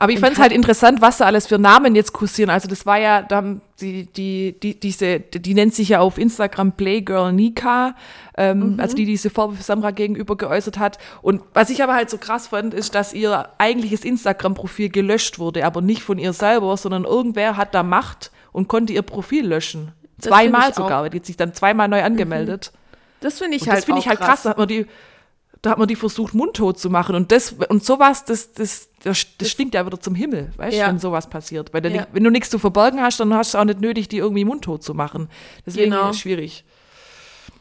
Aber 0.00 0.12
ich 0.12 0.18
fand 0.18 0.32
es 0.32 0.38
halt 0.38 0.52
interessant, 0.52 1.02
was 1.02 1.18
da 1.18 1.26
alles 1.26 1.46
für 1.46 1.58
Namen 1.58 1.94
jetzt 1.94 2.14
kursieren. 2.14 2.48
Also 2.48 2.68
das 2.68 2.86
war 2.86 2.98
ja, 2.98 3.20
da 3.20 3.36
haben 3.36 3.60
die, 3.82 4.06
die, 4.06 4.58
die, 4.58 4.80
diese, 4.80 5.20
die 5.20 5.52
nennt 5.52 5.74
sich 5.74 5.90
ja 5.90 6.00
auf 6.00 6.16
Instagram 6.16 6.72
Playgirl 6.72 7.34
Nika, 7.34 7.94
ähm, 8.38 8.76
also 8.78 8.96
die 8.96 9.04
diese 9.04 9.28
Vorwürfe 9.28 9.62
Samra 9.62 9.90
gegenüber 9.90 10.38
geäußert 10.38 10.78
hat. 10.78 10.96
Und 11.20 11.42
was 11.52 11.68
ich 11.68 11.82
aber 11.82 11.94
halt 11.94 12.08
so 12.08 12.16
krass 12.16 12.48
fand, 12.48 12.72
ist, 12.72 12.94
dass 12.94 13.12
ihr 13.12 13.50
eigentliches 13.58 14.02
Instagram-Profil 14.02 14.88
gelöscht 14.88 15.38
wurde, 15.38 15.66
aber 15.66 15.82
nicht 15.82 16.02
von 16.02 16.16
ihr 16.16 16.32
selber, 16.32 16.78
sondern 16.78 17.04
irgendwer 17.04 17.58
hat 17.58 17.74
da 17.74 17.82
Macht 17.82 18.32
und 18.52 18.68
konnte 18.68 18.94
ihr 18.94 19.02
Profil 19.02 19.46
löschen. 19.46 19.92
Das 20.16 20.28
Zweimal 20.28 20.72
sogar, 20.72 21.04
auch. 21.04 21.08
die 21.08 21.18
hat 21.18 21.26
sich 21.26 21.36
dann 21.36 21.52
zweimal 21.52 21.88
neu 21.88 22.02
angemeldet. 22.02 22.72
Das 23.20 23.38
finde 23.38 23.58
ich 23.58 23.64
Und 23.64 23.68
halt 23.68 23.78
das 23.80 23.84
finde 23.84 24.00
ich 24.00 24.08
halt 24.08 24.20
krass. 24.20 24.44
Da 24.44 24.50
hat 24.50 24.58
man 24.58 24.68
die, 24.68 24.86
da 25.62 25.70
hat 25.70 25.78
man 25.78 25.88
die 25.88 25.96
versucht, 25.96 26.34
mundtot 26.34 26.78
zu 26.78 26.88
machen. 26.88 27.14
Und 27.14 27.32
das 27.32 27.54
und 27.68 27.84
sowas, 27.84 28.24
das, 28.24 28.52
das, 28.52 28.89
das, 29.02 29.26
das 29.38 29.48
stinkt 29.50 29.74
ja 29.74 29.84
wieder 29.86 29.98
zum 30.00 30.14
Himmel, 30.14 30.52
weißt 30.56 30.74
du, 30.74 30.80
Ja. 30.80 30.88
wenn 30.88 30.98
sowas 30.98 31.28
passiert. 31.28 31.72
Weil 31.72 31.84
Ja. 31.94 32.06
wenn 32.12 32.22
du 32.24 32.30
nichts 32.30 32.50
zu 32.50 32.58
verbergen 32.58 33.00
hast, 33.00 33.18
dann 33.20 33.32
hast 33.34 33.54
du 33.54 33.58
auch 33.58 33.64
nicht 33.64 33.80
nötig, 33.80 34.08
die 34.08 34.18
irgendwie 34.18 34.44
mundtot 34.44 34.82
zu 34.82 34.94
machen. 34.94 35.28
Deswegen 35.66 35.90
Genau. 35.92 36.10
ist 36.10 36.20
schwierig. 36.20 36.64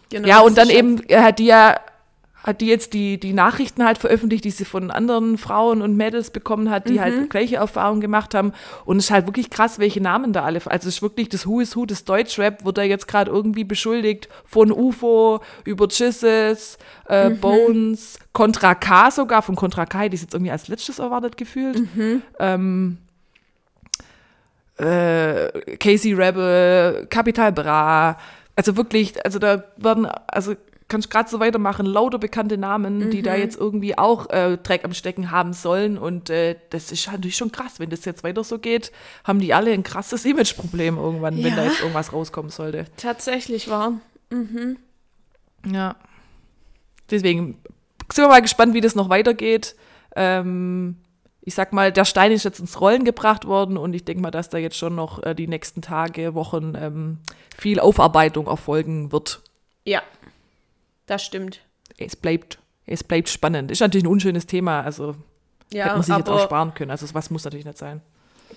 genau, 0.10 0.28
ja, 0.28 0.39
und 0.41 0.58
dann 0.58 0.69
eben 0.69 1.02
äh, 1.08 1.19
hat 1.19 1.39
die 1.39 1.45
ja, 1.45 1.80
hat 2.43 2.62
die 2.62 2.67
jetzt 2.67 2.93
die, 2.93 3.19
die 3.19 3.34
Nachrichten 3.34 3.84
halt 3.84 3.97
veröffentlicht, 3.97 4.45
die 4.45 4.52
sie 4.52 4.63
von 4.63 4.91
anderen 4.91 5.38
Frauen 5.38 5.82
und 5.82 5.97
Mädels 5.97 6.32
bekommen 6.32 6.69
hat, 6.69 6.88
die 6.88 6.93
Mhm. 6.93 6.99
halt 7.02 7.30
gleiche 7.30 7.58
Erfahrungen 7.58 7.99
gemacht 7.99 8.34
haben. 8.34 8.54
Und 8.86 8.97
es 8.97 9.06
ist 9.06 9.12
halt 9.12 9.25
wirklich 9.28 9.49
krass, 9.49 9.78
welche 9.78 9.99
Namen 10.02 10.32
da 10.32 10.43
alle. 10.45 10.60
Also 10.65 10.88
es 10.88 10.95
ist 10.95 11.02
wirklich 11.02 11.28
das 11.30 11.45
Who 11.45 11.60
is 11.60 11.75
Who 11.75 11.86
des 11.86 12.06
Deutschrap, 12.06 12.63
wird 12.63 12.78
da 12.78 12.84
jetzt 12.84 13.08
gerade 13.10 13.30
irgendwie 13.30 13.65
beschuldigt. 13.65 14.30
Von 14.45 14.71
UFO 14.71 15.41
über 15.65 15.88
Jesus, 15.89 16.78
äh, 17.10 17.30
Mhm. 17.30 17.39
Bones, 17.39 18.19
Contra 18.32 18.73
K 18.73 19.12
sogar. 19.12 19.41
Von 19.41 19.56
Contra 19.56 19.86
K 19.86 20.06
ich 20.06 20.13
es 20.13 20.21
jetzt 20.21 20.34
irgendwie 20.34 20.52
als 20.52 20.69
letztes 20.69 20.99
erwartet 20.99 21.36
gefühlt. 21.36 21.80
Mhm. 21.95 22.21
Ähm, 22.39 22.97
äh, 24.78 25.75
Casey 25.78 26.13
Rebel, 26.13 27.06
Capital 27.10 27.52
Bra. 27.52 28.17
Also 28.56 28.78
wirklich, 28.78 29.13
also 29.25 29.39
da 29.39 29.63
werden, 29.78 30.06
also 30.28 30.56
kannst 30.89 31.08
du 31.08 31.10
gerade 31.12 31.30
so 31.30 31.39
weitermachen, 31.39 31.86
lauter 31.86 32.17
bekannte 32.19 32.58
Namen, 32.58 33.10
die 33.12 33.21
da 33.21 33.36
Mhm. 33.36 33.39
jetzt 33.39 33.58
irgendwie 33.58 33.97
auch 33.97 34.30
äh, 34.32 34.58
Dreck 34.58 34.84
am 34.84 34.93
Stecken 34.93 35.32
haben 35.32 35.54
sollen. 35.54 35.97
Und 35.97 36.30
äh, 36.30 36.56
das 36.71 36.91
ist 36.91 37.10
natürlich 37.12 37.38
schon 37.38 37.52
krass, 37.52 37.80
wenn 37.80 37.89
das 37.89 38.04
jetzt 38.06 38.23
weiter 38.23 38.43
so 38.43 38.60
geht, 38.60 38.91
haben 39.23 39.39
die 39.39 39.54
alle 39.54 39.71
ein 39.71 39.84
krasses 39.84 40.25
Imageproblem 40.25 40.97
irgendwann, 40.97 41.41
wenn 41.43 41.56
da 41.56 41.63
Ja. 41.63 41.69
jetzt 41.69 41.80
irgendwas 41.82 42.12
rauskommen 42.12 42.49
sollte. 42.52 42.86
Tatsächlich 42.97 43.69
war. 43.69 43.93
Ja. 45.65 45.95
Deswegen 47.10 47.58
sind 48.12 48.23
wir 48.23 48.30
mal 48.30 48.41
gespannt, 48.41 48.73
wie 48.73 48.82
das 48.82 48.95
noch 48.95 49.10
weitergeht. 49.10 49.75
Ähm, 50.15 50.97
ich 51.41 51.56
sag 51.56 51.73
mal, 51.73 51.91
der 51.91 52.06
Stein 52.06 52.32
ist 52.32 52.43
jetzt 52.43 52.60
ins 52.60 52.80
Rollen 52.82 53.04
gebracht 53.06 53.45
worden 53.45 53.78
und 53.78 53.93
ich 53.93 54.06
denke 54.06 54.21
mal, 54.21 54.32
dass 54.32 54.49
da 54.49 54.58
jetzt 54.58 54.78
schon 54.78 54.95
noch 54.95 55.23
äh, 55.23 55.34
die 55.34 55.47
nächsten 55.47 55.82
Tage, 55.82 56.34
Wochen 56.36 56.73
ähm, 56.75 57.19
viel 57.58 57.80
Aufarbeitung 57.80 58.47
erfolgen 58.47 59.12
wird. 59.12 59.41
Ja, 59.86 60.02
das 61.10 61.24
stimmt. 61.24 61.62
Es 61.98 62.15
bleibt, 62.15 62.60
es 62.86 63.04
bleibt 63.04 63.30
spannend. 63.30 63.72
Ist 63.72 63.82
natürlich 63.82 64.04
ein 64.06 64.08
unschönes 64.12 64.45
Thema, 64.45 64.82
also 64.82 65.15
Ja, 65.74 65.86
hätte 65.86 65.95
man 65.95 66.04
sich 66.04 66.15
jetzt 66.17 66.30
auch 66.30 66.43
sparen 66.43 66.74
können. 66.74 66.91
Also 66.91 67.12
was 67.13 67.30
muss 67.30 67.43
natürlich 67.43 67.65
nicht 67.65 67.78
sein. 67.78 68.02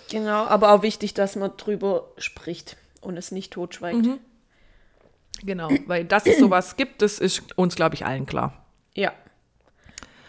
genau, 0.09 0.45
aber 0.45 0.71
auch 0.73 0.81
wichtig, 0.81 1.13
dass 1.13 1.35
man 1.35 1.51
drüber 1.57 2.07
spricht 2.17 2.77
und 3.01 3.17
es 3.17 3.31
nicht 3.31 3.51
totschweigt. 3.53 4.05
Mhm. 4.05 4.19
Genau, 5.43 5.69
weil 5.87 6.05
dass 6.05 6.25
es 6.25 6.39
sowas 6.39 6.75
gibt, 6.77 7.01
das 7.01 7.19
ist 7.19 7.57
uns, 7.57 7.75
glaube 7.75 7.95
ich, 7.95 8.05
allen 8.05 8.25
klar. 8.25 8.53
Ja. 8.93 9.11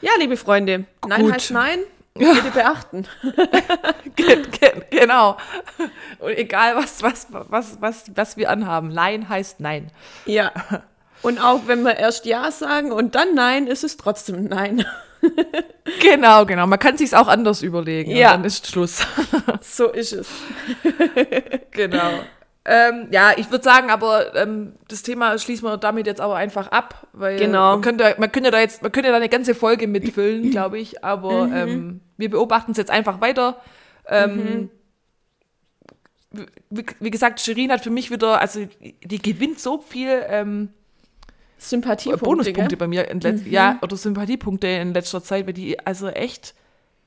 Ja, 0.00 0.10
liebe 0.18 0.36
Freunde, 0.36 0.84
Nein 1.06 1.22
Gut. 1.22 1.34
heißt 1.34 1.50
Nein. 1.52 1.78
Bitte 2.14 2.50
beachten. 2.52 3.06
Ge- 4.16 4.42
ge- 4.48 4.82
genau. 4.90 5.36
Und 6.20 6.30
egal, 6.38 6.76
was, 6.76 7.02
was, 7.02 7.26
was, 7.30 7.80
was, 7.80 8.04
was 8.14 8.36
wir 8.36 8.50
anhaben, 8.50 8.88
Nein 8.88 9.28
heißt 9.28 9.58
Nein. 9.60 9.90
Ja. 10.26 10.52
Und 11.24 11.38
auch 11.42 11.62
wenn 11.66 11.82
wir 11.82 11.96
erst 11.96 12.26
Ja 12.26 12.50
sagen 12.50 12.92
und 12.92 13.14
dann 13.14 13.34
Nein, 13.34 13.66
ist 13.66 13.82
es 13.82 13.96
trotzdem 13.96 14.44
Nein. 14.44 14.84
Genau, 16.00 16.44
genau. 16.44 16.66
Man 16.66 16.78
kann 16.78 16.98
sich's 16.98 17.14
auch 17.14 17.28
anders 17.28 17.62
überlegen. 17.62 18.10
Ja. 18.10 18.28
Und 18.30 18.38
dann 18.38 18.44
ist 18.44 18.66
Schluss. 18.66 19.06
So 19.62 19.88
ist 19.88 20.12
es. 20.12 20.28
genau. 21.70 22.10
Ähm, 22.66 23.08
ja, 23.10 23.32
ich 23.36 23.50
würde 23.50 23.64
sagen, 23.64 23.90
aber 23.90 24.34
ähm, 24.36 24.74
das 24.88 25.02
Thema 25.02 25.38
schließen 25.38 25.66
wir 25.66 25.76
damit 25.78 26.06
jetzt 26.06 26.20
aber 26.20 26.36
einfach 26.36 26.68
ab, 26.68 27.06
weil 27.12 27.38
Genau. 27.38 27.72
man 27.72 27.80
könnte, 27.80 28.14
man 28.18 28.30
könnte 28.32 28.50
da 28.50 28.60
jetzt, 28.60 28.82
man 28.82 28.92
könnte 28.92 29.10
da 29.10 29.16
eine 29.16 29.28
ganze 29.30 29.54
Folge 29.54 29.86
mitfüllen, 29.86 30.50
glaube 30.50 30.78
ich. 30.78 31.02
Aber 31.04 31.48
ähm, 31.54 32.00
wir 32.18 32.30
beobachten 32.30 32.72
es 32.72 32.76
jetzt 32.76 32.90
einfach 32.90 33.22
weiter. 33.22 33.56
Ähm, 34.08 34.70
wie, 36.70 36.84
wie 37.00 37.10
gesagt, 37.10 37.40
Shirin 37.40 37.72
hat 37.72 37.82
für 37.82 37.90
mich 37.90 38.10
wieder, 38.10 38.40
also 38.40 38.66
die 39.02 39.22
gewinnt 39.22 39.58
so 39.60 39.78
viel 39.78 40.22
ähm, 40.28 40.68
Sympathiepunkte. 41.70 42.24
Bonuspunkte 42.24 42.68
gell? 42.68 42.78
bei 42.78 42.86
mir 42.86 43.10
in 43.10 43.20
letz 43.20 43.42
ja, 43.46 43.78
oder 43.82 43.96
Sympathiepunkte 43.96 44.66
in 44.66 44.94
letzter 44.94 45.22
Zeit, 45.22 45.46
weil 45.46 45.54
die 45.54 45.78
also 45.78 46.08
echt 46.08 46.54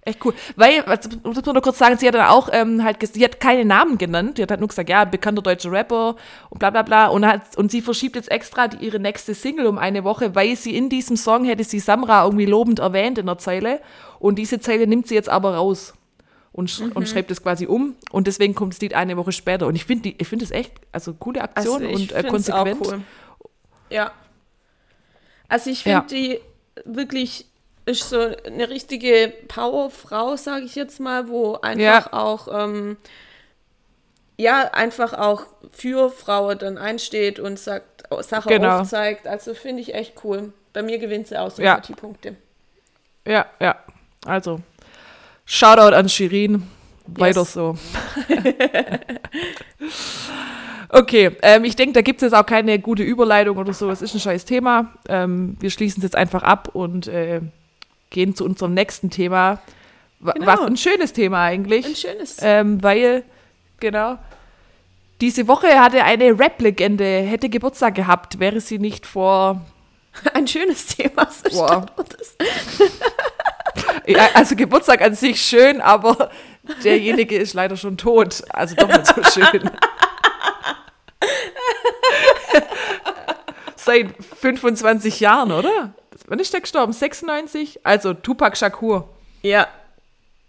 echt 0.07 0.25
cool. 0.25 0.33
Weil, 0.55 0.83
was 0.85 1.09
muss 1.23 1.45
man 1.45 1.53
nur 1.53 1.61
kurz 1.61 1.77
sagen, 1.77 1.97
sie 1.97 2.07
hat 2.07 2.15
dann 2.15 2.27
auch 2.27 2.49
ähm, 2.51 2.83
halt, 2.83 3.05
sie 3.05 3.23
hat 3.23 3.39
keine 3.39 3.65
Namen 3.65 3.97
genannt, 3.97 4.37
die 4.37 4.43
hat 4.43 4.49
halt 4.49 4.59
nur 4.59 4.69
gesagt, 4.69 4.89
ja, 4.89 5.05
bekannter 5.05 5.41
deutscher 5.41 5.71
Rapper 5.71 6.15
und 6.49 6.59
bla 6.59 6.69
bla 6.69 6.81
bla 6.81 7.07
und 7.07 7.25
hat 7.25 7.57
und 7.57 7.71
sie 7.71 7.81
verschiebt 7.81 8.15
jetzt 8.15 8.31
extra 8.31 8.67
die, 8.67 8.85
ihre 8.85 8.99
nächste 8.99 9.35
Single 9.35 9.67
um 9.67 9.77
eine 9.77 10.03
Woche, 10.03 10.33
weil 10.33 10.55
sie 10.55 10.75
in 10.75 10.89
diesem 10.89 11.17
Song 11.17 11.45
hätte 11.45 11.63
sie 11.63 11.79
Samra 11.79 12.23
irgendwie 12.23 12.45
lobend 12.45 12.79
erwähnt 12.79 13.17
in 13.17 13.25
der 13.25 13.37
Zeile 13.37 13.81
und 14.19 14.39
diese 14.39 14.59
Zeile 14.59 14.87
nimmt 14.87 15.07
sie 15.07 15.15
jetzt 15.15 15.29
aber 15.29 15.55
raus. 15.55 15.93
Und, 16.53 16.71
sch 16.71 16.81
und 16.95 17.07
schreibt 17.07 17.29
es 17.29 17.43
quasi 17.43 17.67
um 17.67 17.93
und 18.09 18.25
deswegen 18.25 18.55
kommt 18.55 18.73
das 18.73 18.81
Lied 18.81 18.95
eine 18.95 19.15
Woche 19.15 19.31
später. 19.31 19.67
Und 19.67 19.75
ich 19.75 19.85
finde 19.85 20.15
ich 20.17 20.27
finde 20.27 20.43
es 20.43 20.49
echt, 20.49 20.73
also 20.91 21.13
coole 21.13 21.43
Aktion 21.43 21.85
Also 21.85 21.95
und 21.95 22.11
äh, 22.13 22.23
konsequent. 22.23 22.81
Auch 22.81 22.87
cool. 22.87 23.01
Ja. 23.91 24.11
Also 25.49 25.69
ich 25.69 25.85
Ja. 25.85 26.01
finde 26.01 26.15
die 26.15 26.41
wirklich 26.85 27.45
ist 27.85 28.09
so 28.09 28.19
eine 28.45 28.69
richtige 28.69 29.31
Powerfrau, 29.47 30.35
sage 30.35 30.65
ich 30.65 30.75
jetzt 30.75 30.99
mal, 30.99 31.29
wo 31.29 31.55
einfach 31.55 31.79
Ja. 32.11 32.13
auch 32.13 32.47
ähm, 32.51 32.97
ja 34.37 34.69
einfach 34.73 35.13
auch 35.13 35.43
für 35.71 36.09
Frauen 36.09 36.57
dann 36.59 36.77
einsteht 36.77 37.39
und 37.39 37.57
sagt 37.59 38.03
Sachen 38.21 38.49
Genau. 38.49 38.79
aufzeigt. 38.79 39.25
Also 39.27 39.53
finde 39.53 39.81
ich 39.81 39.93
echt 39.95 40.13
cool. 40.23 40.51
Bei 40.73 40.81
mir 40.83 40.97
gewinnt 40.99 41.27
sie 41.27 41.37
auch 41.39 41.45
Ja. 41.57 41.75
Sympathiepunkte. 41.75 42.35
Ja, 43.25 43.45
ja. 43.59 43.75
Also, 44.25 44.59
Shoutout 45.45 45.95
an 45.95 46.09
Shirin. 46.09 46.67
Weiter 47.07 47.41
Yes. 47.41 47.53
so. 47.53 47.77
okay, 50.89 51.31
ähm, 51.41 51.63
ich 51.63 51.75
denke, 51.75 51.93
da 51.93 52.01
gibt 52.01 52.21
es 52.21 52.31
jetzt 52.31 52.39
auch 52.39 52.45
keine 52.45 52.79
gute 52.79 53.03
Überleitung 53.03 53.57
oder 53.57 53.73
so. 53.73 53.89
Es 53.89 54.01
ist 54.01 54.13
ein 54.13 54.19
scheiß 54.19 54.45
Thema. 54.45 54.93
Ähm, 55.07 55.57
wir 55.59 55.69
schließen 55.69 55.99
es 56.01 56.03
jetzt 56.03 56.15
einfach 56.15 56.43
ab 56.43 56.69
und 56.73 57.07
äh, 57.07 57.41
gehen 58.09 58.35
zu 58.35 58.45
unserem 58.45 58.73
nächsten 58.73 59.09
Thema. 59.09 59.59
Wa- 60.19 60.33
Genau. 60.33 60.47
Was 60.47 60.61
ein 60.61 60.77
schönes 60.77 61.13
Thema 61.13 61.43
eigentlich. 61.43 61.85
Ein 61.85 61.95
schönes. 61.95 62.37
Ähm, 62.41 62.81
weil, 62.83 63.23
genau, 63.79 64.17
diese 65.21 65.47
Woche 65.47 65.79
hatte 65.79 66.03
eine 66.03 66.37
Rap-Legende, 66.37 67.03
hätte 67.21 67.49
Geburtstag 67.49 67.95
gehabt, 67.95 68.39
wäre 68.39 68.61
sie 68.61 68.79
nicht 68.79 69.05
vor 69.05 69.61
Ein 70.33 70.47
schönes 70.47 70.87
Thema. 70.87 71.27
So 71.51 71.65
das. 71.67 72.35
Ja, 74.07 74.29
also 74.35 74.55
Geburtstag 74.55 75.01
an 75.01 75.13
sich 75.15 75.41
schön, 75.41 75.81
aber 75.81 76.29
derjenige 76.83 77.37
ist 77.37 77.53
leider 77.53 77.77
schon 77.77 77.97
tot. 77.97 78.43
Also 78.49 78.75
doch 78.75 78.87
nicht 78.87 79.07
so 79.07 79.23
schön. 79.23 79.69
Seit 83.75 84.13
25 84.39 85.19
Jahren, 85.19 85.51
oder? 85.51 85.93
Wann 86.27 86.39
ist 86.39 86.53
der 86.53 86.61
gestorben? 86.61 86.91
96? 86.91 87.85
Also 87.85 88.13
Tupac 88.13 88.57
Shakur. 88.57 89.09
Ja. 89.41 89.67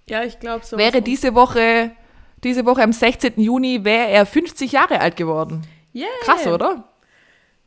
Ja, 0.09 0.24
ich 0.24 0.40
glaube 0.40 0.64
so. 0.64 0.76
Wäre 0.76 1.02
diese 1.02 1.35
Woche, 1.35 1.92
diese 2.42 2.66
Woche 2.66 2.83
am 2.83 2.92
16. 2.92 3.35
Juni, 3.37 3.85
wäre 3.85 4.09
er 4.09 4.26
50 4.26 4.72
Jahre 4.72 5.00
alt 5.00 5.16
geworden. 5.16 5.66
yeah. 5.94 6.09
Krass, 6.22 6.46
oder? 6.46 6.88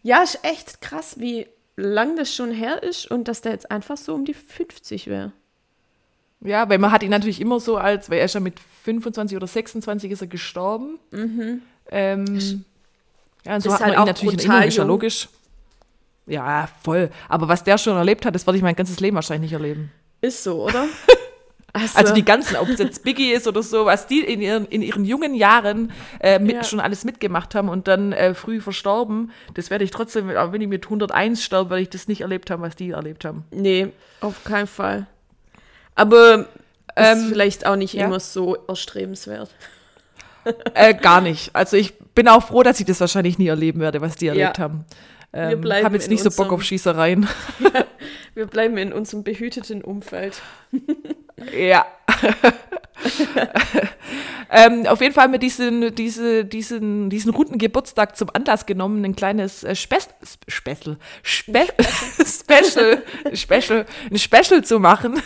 Ja, 0.04 0.24
ist 0.24 0.40
echt 0.44 0.82
krass, 0.82 1.20
wie 1.20 1.48
lang 1.76 2.16
das 2.16 2.34
schon 2.34 2.52
her 2.52 2.84
ist 2.84 3.10
und 3.10 3.28
dass 3.28 3.42
der 3.42 3.54
jetzt 3.54 3.72
einfach 3.72 3.98
so 3.98 4.14
um 4.14 4.26
die 4.26 4.34
50 4.34 5.08
wäre. 5.08 5.32
Ja, 6.44 6.68
weil 6.70 6.80
man 6.80 6.92
hat 6.92 7.04
ihn 7.04 7.12
natürlich 7.12 7.40
immer 7.40 7.60
so 7.60 7.78
als, 7.78 8.10
weil 8.10 8.20
er 8.20 8.26
ist 8.26 8.34
ja 8.34 8.40
mit 8.40 8.60
25 8.84 9.38
oder 9.38 9.48
26 9.48 10.12
ist 10.12 10.22
er 10.22 10.28
gestorben. 10.28 11.00
Ähm, 11.92 12.64
ja, 13.46 13.56
und 13.56 13.62
so 13.62 13.70
Ist 13.70 13.76
hat 13.76 13.82
halt 13.82 13.96
man 13.96 14.04
ihn 14.04 14.08
natürlich 14.08 14.46
in 14.46 14.52
ist 14.64 14.78
ja 14.78 14.84
logisch. 14.84 15.30
Ja, 16.26 16.70
voll. 16.84 17.10
Aber 17.30 17.48
was 17.48 17.64
der 17.64 17.78
schon 17.78 17.96
erlebt 17.98 18.26
hat, 18.26 18.34
das 18.36 18.46
werde 18.48 18.58
ich 18.58 18.64
mein 18.64 18.76
ganzes 18.76 19.00
Leben 19.00 19.16
wahrscheinlich 19.16 19.52
nicht 19.52 19.60
erleben. 19.60 19.92
Ist 20.22 20.44
so, 20.44 20.64
oder? 20.64 20.86
Also 21.96 22.14
die 22.14 22.26
ganzen, 22.26 22.58
ob 22.58 22.68
es 22.68 22.80
jetzt 22.80 23.02
Biggie 23.04 23.32
ist 23.32 23.48
oder 23.48 23.64
so, 23.64 23.86
was 23.86 24.06
die 24.06 24.20
in 24.20 24.42
ihren, 24.42 24.66
in 24.66 24.82
ihren 24.82 25.06
jungen 25.06 25.34
Jahren 25.34 25.94
äh, 26.20 26.38
mit, 26.38 26.56
Ja. 26.56 26.64
schon 26.66 26.82
alles 26.82 27.06
mitgemacht 27.06 27.56
haben 27.56 27.70
und 27.70 27.88
dann 27.88 28.12
äh, 28.12 28.34
früh 28.34 28.60
verstorben, 28.60 29.32
das 29.54 29.70
werde 29.70 29.86
ich 29.86 29.92
trotzdem, 29.92 30.30
auch 30.36 30.52
wenn 30.52 30.60
ich 30.60 30.68
mit 30.68 30.84
101 30.84 31.42
sterbe, 31.42 31.70
werde 31.70 31.84
ich 31.84 31.90
das 31.90 32.10
nicht 32.10 32.22
erlebt 32.22 32.50
haben, 32.52 32.62
was 32.62 32.76
die 32.76 32.90
erlebt 32.90 33.24
haben. 33.24 33.46
Nee, 33.52 33.88
auf 34.20 34.44
keinen 34.44 34.68
Fall. 34.68 35.08
Aber 35.96 36.48
Ähm, 36.96 37.18
ist 37.18 37.28
vielleicht 37.30 37.66
auch 37.66 37.76
nicht 37.76 37.94
ja. 37.94 38.06
immer 38.06 38.20
so 38.20 38.56
erstrebenswert. 38.68 39.50
Äh, 40.74 40.96
gar 40.96 41.22
nicht. 41.22 41.56
Also 41.56 41.78
ich 41.78 42.00
bin 42.16 42.28
auch 42.28 42.42
froh, 42.42 42.64
dass 42.64 42.80
ich 42.80 42.88
das 42.88 43.00
wahrscheinlich 43.00 43.38
nie 43.38 43.46
erleben 43.46 43.80
werde, 43.80 44.02
was 44.02 44.16
die 44.16 44.26
erlebt 44.26 44.58
haben. 44.58 44.86
Ähm, 45.34 45.64
habe 45.64 45.96
jetzt 45.96 46.10
nicht 46.10 46.24
so 46.24 46.32
Bock 46.32 46.52
auf 46.52 46.64
Schießereien. 46.64 47.28
Wir 48.34 48.48
bleiben 48.48 48.76
in 48.78 48.92
unserem 48.92 49.24
behüteten 49.24 49.84
Umfeld. 49.84 50.42
Ja. 51.58 51.86
ähm, 54.52 54.86
auf 54.88 55.02
jeden 55.02 55.14
Fall 55.14 55.26
haben 55.26 55.32
wir 55.32 55.39
diesen, 55.39 55.96
diese, 55.96 56.46
diesen, 56.46 57.10
diesen 57.10 57.32
runden 57.34 57.58
Geburtstag 57.58 58.16
zum 58.18 58.30
Anlass 58.34 58.66
genommen, 58.66 59.04
ein 59.04 59.16
kleines 59.16 59.64
äh, 59.64 59.76
Spes 59.76 60.10
Special, 60.48 60.98
Spe 61.24 61.68
Special, 62.26 63.02
Special, 63.34 63.86
ein 64.10 64.18
Special 64.18 64.64
zu 64.64 64.80
machen. 64.80 65.22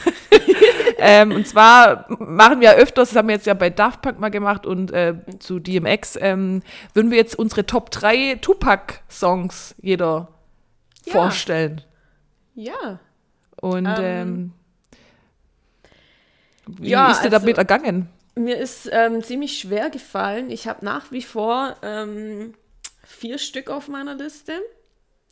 ähm, 0.98 1.32
und 1.32 1.48
zwar 1.48 2.06
machen 2.20 2.62
wir 2.62 2.76
öfters, 2.76 3.10
das 3.10 3.18
haben 3.18 3.28
wir 3.28 3.36
jetzt 3.36 3.48
ja 3.48 3.54
bei 3.54 3.70
Daft 3.70 4.02
Punk 4.02 4.20
mal 4.20 4.30
gemacht 4.30 4.66
und 4.66 4.92
äh, 4.92 5.16
zu 5.40 5.60
DMX, 5.60 6.18
ähm, 6.22 6.62
würden 6.94 7.12
wir 7.12 7.18
jetzt 7.18 7.38
unsere 7.38 7.66
Top 7.66 7.92
3 7.92 8.36
Tupac-Songs 8.36 9.76
jeder 9.82 10.30
Ja. 11.06 11.14
vorstellen. 11.14 11.82
Ja. 12.54 13.00
Und 13.60 13.86
Ähm, 13.86 13.96
ähm, 14.04 14.52
wie 16.68 16.90
ja, 16.90 17.12
ist 17.12 17.20
dir 17.22 17.26
also- 17.26 17.40
damit 17.40 17.58
ergangen? 17.58 18.10
Mir 18.38 18.58
ist 18.58 18.90
ähm, 18.92 19.24
ziemlich 19.24 19.58
schwer 19.58 19.90
gefallen. 19.90 20.50
Ich 20.50 20.68
habe 20.68 20.84
nach 20.84 21.10
wie 21.12 21.22
vor 21.22 21.78
ähm, 21.82 22.54
vier 23.06 23.38
Stück 23.38 23.70
auf 23.70 23.88
meiner 23.88 24.16
Liste, 24.16 24.52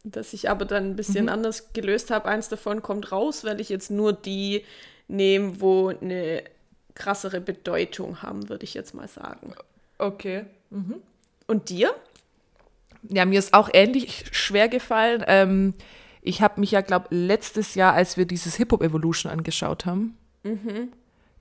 das 0.06 0.32
ich 0.32 0.50
aber 0.50 0.64
dann 0.64 0.92
ein 0.92 0.96
bisschen 0.96 1.28
anders 1.28 1.74
gelöst 1.74 2.12
habe. 2.12 2.30
Eins 2.30 2.48
davon 2.48 2.82
kommt 2.82 3.12
raus, 3.12 3.44
weil 3.44 3.60
ich 3.60 3.68
jetzt 3.68 3.92
nur 3.92 4.14
die 4.14 4.64
nehme, 5.10 5.60
wo 5.60 5.90
eine 5.90 6.44
krassere 6.96 7.42
Bedeutung 7.42 8.22
haben, 8.22 8.48
würde 8.48 8.64
ich 8.64 8.74
jetzt 8.74 8.94
mal 8.94 9.10
sagen. 9.10 9.54
Okay. 9.98 10.46
Und 11.48 11.70
dir? 11.70 11.94
Ja, 13.10 13.26
mir 13.26 13.40
ist 13.40 13.54
auch 13.54 13.70
ähnlich 13.74 14.26
schwer 14.32 14.70
gefallen. 14.70 15.24
Ähm, 15.28 15.74
ich 16.22 16.42
habe 16.42 16.60
mich 16.62 16.72
ja, 16.72 16.80
glaube 16.80 17.08
letztes 17.10 17.76
Jahr, 17.76 17.94
als 17.94 18.16
wir 18.16 18.26
dieses 18.26 18.56
Hip-Hop 18.56 18.82
Evolution 18.82 19.30
angeschaut 19.32 19.86
haben, 19.86 20.18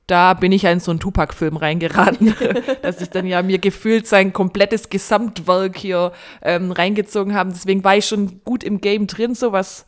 da 0.07 0.35
bin 0.35 0.53
ich 0.53 0.63
ja 0.63 0.71
in 0.73 0.81
so 0.81 0.91
einen 0.91 1.01
Tupac-Film 1.01 1.57
reingeraten, 1.57 2.35
dass 2.83 3.01
ich 3.01 3.09
dann 3.11 3.27
ja 3.27 3.43
mir 3.43 3.59
gefühlt 3.59 4.07
sein 4.07 4.33
komplettes 4.33 4.89
Gesamtwerk 4.91 5.77
hier 5.77 6.13
ähm, 6.43 6.73
reingezogen 6.73 7.35
habe. 7.35 7.51
Deswegen 7.51 7.83
war 7.85 7.97
ich 7.97 8.07
schon 8.07 8.41
gut 8.45 8.65
im 8.65 8.81
Game 8.81 9.07
drin, 9.07 9.35
sowas. 9.35 9.87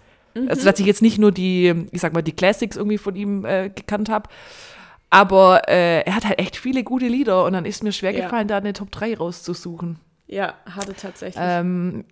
Also, 0.49 0.65
dass 0.69 0.81
ich 0.81 0.87
jetzt 0.87 1.01
nicht 1.03 1.19
nur 1.19 1.31
die, 1.31 1.87
ich 1.93 2.01
sag 2.01 2.12
mal, 2.12 2.23
die 2.23 2.33
Classics 2.33 2.77
irgendwie 2.77 2.99
von 2.99 3.15
ihm 3.15 3.45
äh, 3.45 3.71
gekannt 3.71 4.09
habe. 4.09 4.29
Aber 5.11 5.69
äh, 5.69 6.01
er 6.03 6.17
hat 6.17 6.25
halt 6.25 6.41
echt 6.41 6.57
viele 6.57 6.83
gute 6.83 7.07
Lieder 7.07 7.45
und 7.45 7.53
dann 7.53 7.65
ist 7.65 7.85
mir 7.85 7.93
schwer 7.93 8.11
Ja. 8.12 8.25
gefallen, 8.25 8.49
da 8.49 8.57
eine 8.57 8.73
Top 8.73 8.91
3 8.91 9.17
rauszusuchen. 9.17 10.01
Ja, 10.27 10.55
hatte 10.69 10.95
tatsächlich. 10.95 11.41
Ähm, 11.45 12.05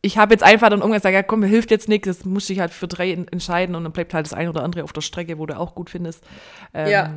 ich 0.00 0.16
habe 0.16 0.32
jetzt 0.32 0.42
einfach 0.42 0.70
dann 0.70 0.78
irgendwann 0.80 1.00
gesagt, 1.00 1.14
ja 1.14 1.22
komm, 1.22 1.40
mir 1.40 1.48
hilft 1.48 1.70
jetzt 1.70 1.88
nichts, 1.88 2.06
das 2.06 2.24
musst 2.24 2.48
du 2.48 2.52
dich 2.54 2.60
halt 2.60 2.72
für 2.72 2.86
drei 2.88 3.10
en- 3.12 3.28
entscheiden 3.28 3.74
und 3.74 3.82
dann 3.84 3.92
bleibt 3.92 4.14
halt 4.14 4.24
das 4.24 4.32
eine 4.32 4.48
oder 4.48 4.62
andere 4.62 4.84
auf 4.84 4.92
der 4.94 5.00
Strecke, 5.02 5.38
wo 5.38 5.44
du 5.46 5.58
auch 5.58 5.74
gut 5.74 5.90
findest. 5.90 6.24
Ähm, 6.72 6.88
Ja. 6.90 7.10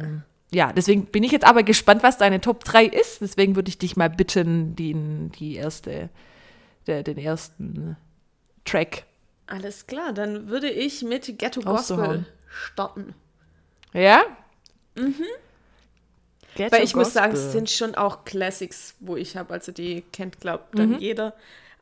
Ja, 0.52 0.74
deswegen 0.74 1.06
bin 1.06 1.24
ich 1.24 1.32
jetzt 1.32 1.46
aber 1.46 1.64
gespannt, 1.64 2.02
was 2.02 2.18
deine 2.18 2.42
Top 2.42 2.64
3 2.64 2.86
ist. 2.86 3.22
Deswegen 3.22 3.56
würde 3.56 3.70
ich 3.70 3.78
dich 3.78 3.96
mal 3.96 4.10
bitten, 4.10 4.76
die, 4.76 4.96
die 5.40 5.56
erste, 5.56 6.10
der, 6.88 7.04
den 7.04 7.18
ersten 7.18 7.98
Track. 8.66 9.04
Alles 9.46 9.88
klar, 9.88 10.14
dann 10.14 10.50
würde 10.50 10.70
ich 10.70 11.02
mit 11.04 11.38
Ghetto 11.38 11.62
Gospel 11.62 12.26
starten. 12.48 13.14
Ja? 13.94 14.24
Mhm. 14.96 15.24
Weil 16.58 16.84
ich 16.84 16.96
muss 16.96 17.14
sagen, 17.14 17.34
es 17.34 17.52
sind 17.52 17.70
schon 17.70 17.96
auch 17.96 18.26
Classics, 18.26 18.96
wo 19.00 19.16
ich 19.16 19.38
habe, 19.38 19.54
also 19.54 19.72
die 19.72 20.04
kennt, 20.12 20.40
glaubt 20.40 20.78
dann 20.78 21.00
jeder. 21.00 21.34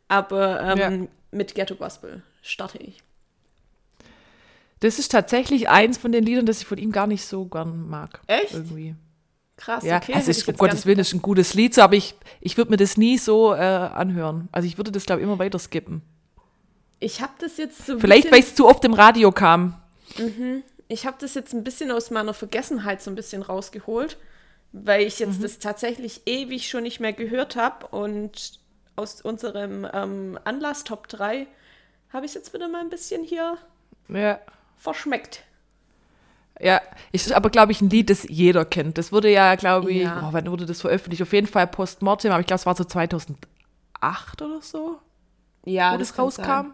Aber 0.08 0.62
ähm, 0.62 0.78
Ja. 0.78 1.08
mit 1.32 1.56
Ghetto 1.56 1.76
Gospel 1.76 2.22
starte 2.42 2.78
ich. 2.80 3.02
Das 4.80 5.00
ist 5.00 5.12
tatsächlich 5.12 5.70
eins 5.70 5.98
von 5.98 6.12
den 6.12 6.24
Liedern, 6.24 6.46
das 6.46 6.62
ich 6.62 6.68
von 6.68 6.78
ihm 6.78 6.92
gar 6.92 7.08
nicht 7.08 7.26
so 7.26 7.46
gern 7.46 7.88
mag. 7.90 8.22
Echt? 8.28 8.54
Irgendwie. 8.54 8.96
Krass, 9.56 9.84
Ja, 9.84 9.98
okay. 9.98 10.12
es 10.14 10.20
hätte 10.20 10.32
ist, 10.32 10.42
ich 10.44 10.48
um 10.50 10.58
Gottes 10.58 10.86
Willen, 10.86 11.00
ist 11.00 11.14
ein 11.14 11.22
gutes 11.22 11.56
Lied, 11.56 11.74
so, 11.74 11.82
aber 11.82 11.96
ich, 11.96 12.14
ich 12.42 12.58
würde 12.58 12.70
mir 12.70 12.78
das 12.78 12.96
nie 12.96 13.18
so 13.18 13.54
äh, 13.54 13.58
anhören. 13.58 14.50
Also 14.52 14.68
ich 14.68 14.78
würde 14.78 14.92
das, 14.92 15.06
glaube 15.08 15.22
ich, 15.22 15.26
immer 15.28 15.40
weiter 15.40 15.58
skippen. 15.58 16.04
Ich 17.00 17.22
habe 17.22 17.34
das 17.40 17.58
jetzt 17.58 17.86
so 17.86 18.00
Vielleicht, 18.00 18.32
weil 18.32 18.40
es 18.40 18.54
zu 18.56 18.68
oft 18.68 18.84
im 18.86 18.94
Radio 18.94 19.32
kam. 19.32 19.82
ich 20.88 21.06
habe 21.06 21.18
das 21.20 21.34
jetzt 21.34 21.54
ein 21.54 21.64
bisschen 21.64 21.92
aus 21.92 22.12
meiner 22.12 22.34
Vergessenheit 22.36 23.02
so 23.02 23.10
ein 23.12 23.16
bisschen 23.16 23.42
rausgeholt, 23.42 24.18
weil 24.74 25.02
ich 25.08 25.20
Mhm. 25.20 25.26
jetzt 25.28 25.44
das 25.44 25.60
tatsächlich 25.60 26.22
ewig 26.28 26.70
schon 26.70 26.84
nicht 26.84 27.00
mehr 27.00 27.14
gehört 27.14 27.56
habe 27.56 27.88
und 27.88 28.60
aus 28.96 29.22
unserem 29.22 29.88
ähm, 29.92 30.38
Anlass 30.44 30.84
Top 30.84 31.08
3 31.08 31.48
habe 32.14 32.26
ich 32.26 32.32
es 32.32 32.36
jetzt 32.36 32.54
wieder 32.54 32.68
mal 32.68 32.82
ein 32.82 32.90
bisschen 32.90 33.24
hier 33.24 33.58
Ja. 34.10 34.40
Verschmeckt. 34.78 35.44
Ja, 36.60 36.82
ist 37.12 37.32
aber, 37.34 37.50
glaube 37.52 37.72
ich, 37.72 37.82
ein 37.82 37.90
Lied, 37.90 38.10
das 38.10 38.26
jeder 38.28 38.66
kennt. 38.66 38.98
Das 38.98 39.12
wurde 39.12 39.30
ja, 39.32 39.54
glaube 39.56 39.92
ich, 39.92 40.04
Ja. 40.04 40.24
oh, 40.28 40.34
wann 40.34 40.50
wurde 40.50 40.66
das 40.66 40.82
veröffentlicht? 40.82 41.22
Auf 41.22 41.34
jeden 41.34 41.46
Fall 41.48 41.68
Postmortem, 41.68 42.32
aber 42.32 42.40
ich 42.42 42.48
glaube, 42.48 42.60
es 42.60 42.66
war 42.66 42.76
so 42.76 42.84
2008 42.84 44.42
oder 44.42 44.62
so, 44.62 44.98
Ja, 45.66 45.94
wo 45.94 45.98
das, 45.98 46.14
kann 46.16 46.26
rauskam. 46.26 46.44
sein. 46.44 46.74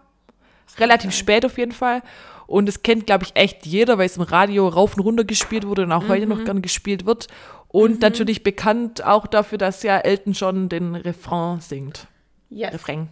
Relativ 0.77 1.11
spät 1.13 1.45
auf 1.45 1.57
jeden 1.57 1.73
Fall. 1.73 2.01
Und 2.47 2.69
es 2.69 2.81
kennt, 2.81 3.05
glaube 3.07 3.25
ich, 3.25 3.35
echt 3.35 3.65
jeder, 3.65 3.97
weil 3.97 4.05
es 4.05 4.15
im 4.17 4.23
Radio 4.23 4.67
rauf 4.67 4.95
und 4.95 5.01
runter 5.03 5.23
gespielt 5.25 5.65
wurde 5.67 5.83
und 5.83 5.91
auch 5.91 6.07
heute 6.07 6.25
Mhm. 6.27 6.37
noch 6.37 6.45
gern 6.45 6.61
gespielt 6.61 7.05
wird. 7.05 7.27
Und 7.67 8.01
natürlich 8.01 8.43
bekannt 8.43 9.03
auch 9.03 9.27
dafür, 9.27 9.57
dass 9.57 9.83
ja 9.83 9.97
Elton 9.97 10.33
John 10.33 10.69
den 10.69 10.95
Refrain 10.95 11.59
singt. 11.59 12.07
Yes, 12.49 12.73
Refrain. 12.73 13.09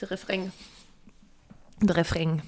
der 0.00 0.10
Refrain. 0.12 0.52
Der 1.82 1.96
Refrain. 1.96 2.42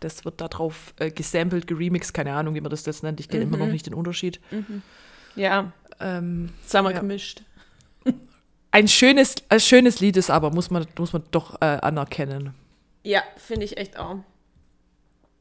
Das 0.00 0.24
wird 0.24 0.40
da 0.40 0.48
drauf 0.48 0.94
äh, 0.98 1.10
gesampelt, 1.10 1.66
geremixed, 1.66 2.14
keine 2.14 2.32
Ahnung, 2.34 2.54
wie 2.54 2.60
man 2.60 2.70
das 2.70 2.86
jetzt 2.86 3.02
nennt. 3.02 3.20
Ich 3.20 3.28
kenne 3.28 3.44
immer 3.44 3.56
noch 3.56 3.66
nicht 3.66 3.86
den 3.86 3.94
Unterschied. 3.94 4.40
Ja, 5.34 5.72
Ähm, 6.00 6.50
Summer 6.66 6.92
Ja. 6.92 7.00
gemischt. 7.00 7.42
ein 8.70 8.86
schönes, 8.88 9.34
ein 9.48 9.58
schönes 9.60 9.98
Lied 10.00 10.16
ist 10.16 10.30
aber, 10.30 10.50
muss 10.50 10.70
man, 10.70 10.86
muss 10.98 11.12
man 11.12 11.24
doch 11.32 11.60
äh, 11.60 11.64
anerkennen. 11.64 12.54
Ja, 13.02 13.22
finde 13.36 13.64
ich 13.64 13.76
echt 13.76 13.98
auch. 13.98 14.18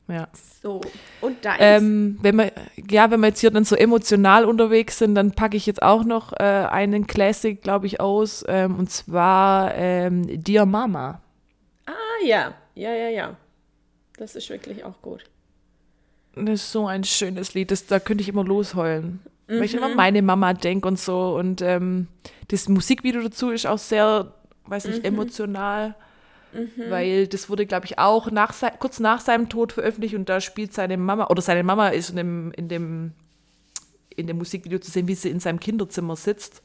Ja. 0.07 0.29
So, 0.63 0.79
und 1.21 1.43
deins? 1.43 1.57
Ähm, 1.59 2.17
wenn 2.21 2.37
wir, 2.37 2.51
ja, 2.89 3.11
wenn 3.11 3.19
wir 3.19 3.27
jetzt 3.27 3.41
hier 3.41 3.51
dann 3.51 3.65
so 3.65 3.75
emotional 3.75 4.45
unterwegs 4.45 4.97
sind, 4.99 5.15
dann 5.15 5.33
packe 5.33 5.57
ich 5.57 5.65
jetzt 5.65 5.81
auch 5.83 6.05
noch 6.05 6.31
äh, 6.33 6.43
einen 6.43 7.05
Classic, 7.07 7.61
glaube 7.61 7.87
ich, 7.87 7.99
aus. 7.99 8.43
Ähm, 8.47 8.75
und 8.79 8.89
zwar 8.89 9.75
ähm, 9.75 10.41
Dear 10.43 10.65
Mama. 10.65 11.21
ah, 11.87 11.91
ja, 12.25 12.53
ja, 12.75 12.91
ja, 12.93 13.09
ja. 13.09 13.35
Das 14.17 14.35
ist 14.35 14.49
wirklich 14.49 14.83
auch 14.83 15.01
gut. 15.01 15.23
Das 16.35 16.61
ist 16.61 16.71
so 16.71 16.85
ein 16.85 17.03
schönes 17.03 17.53
Lied, 17.53 17.71
das, 17.71 17.85
da 17.85 17.99
könnte 17.99 18.21
ich 18.21 18.29
immer 18.29 18.43
losheulen. 18.43 19.21
Weil 19.47 19.63
ich 19.63 19.75
immer 19.75 19.85
an 19.85 19.95
meine 19.95 20.21
Mama 20.21 20.53
denke 20.53 20.89
und 20.89 20.99
so. 20.99 21.37
Und 21.37 21.61
ähm, 21.61 22.07
das 22.49 22.67
Musikvideo 22.67 23.21
dazu 23.21 23.49
ist 23.49 23.65
auch 23.65 23.77
sehr, 23.77 24.33
weiß 24.65 24.85
nicht, 24.85 25.05
emotional. 25.05 25.95
Weil 26.89 27.27
das 27.27 27.49
wurde, 27.49 27.65
glaube 27.65 27.85
ich, 27.85 27.99
auch 27.99 28.31
nach, 28.31 28.53
kurz 28.79 28.99
nach 28.99 29.21
seinem 29.21 29.47
Tod 29.47 29.71
veröffentlicht 29.73 30.15
und 30.15 30.27
da 30.27 30.41
spielt 30.41 30.73
seine 30.73 30.97
Mama, 30.97 31.27
oder 31.27 31.41
seine 31.41 31.63
Mama 31.63 31.89
ist 31.89 32.09
in 32.09 32.15
dem, 32.15 32.51
in 32.53 32.67
dem, 32.67 33.11
in 34.15 34.27
dem 34.27 34.37
Musikvideo 34.37 34.79
zu 34.79 34.89
sehen, 34.91 35.07
wie 35.07 35.15
sie 35.15 35.29
in 35.29 35.39
seinem 35.39 35.59
Kinderzimmer 35.59 36.15
sitzt 36.15 36.61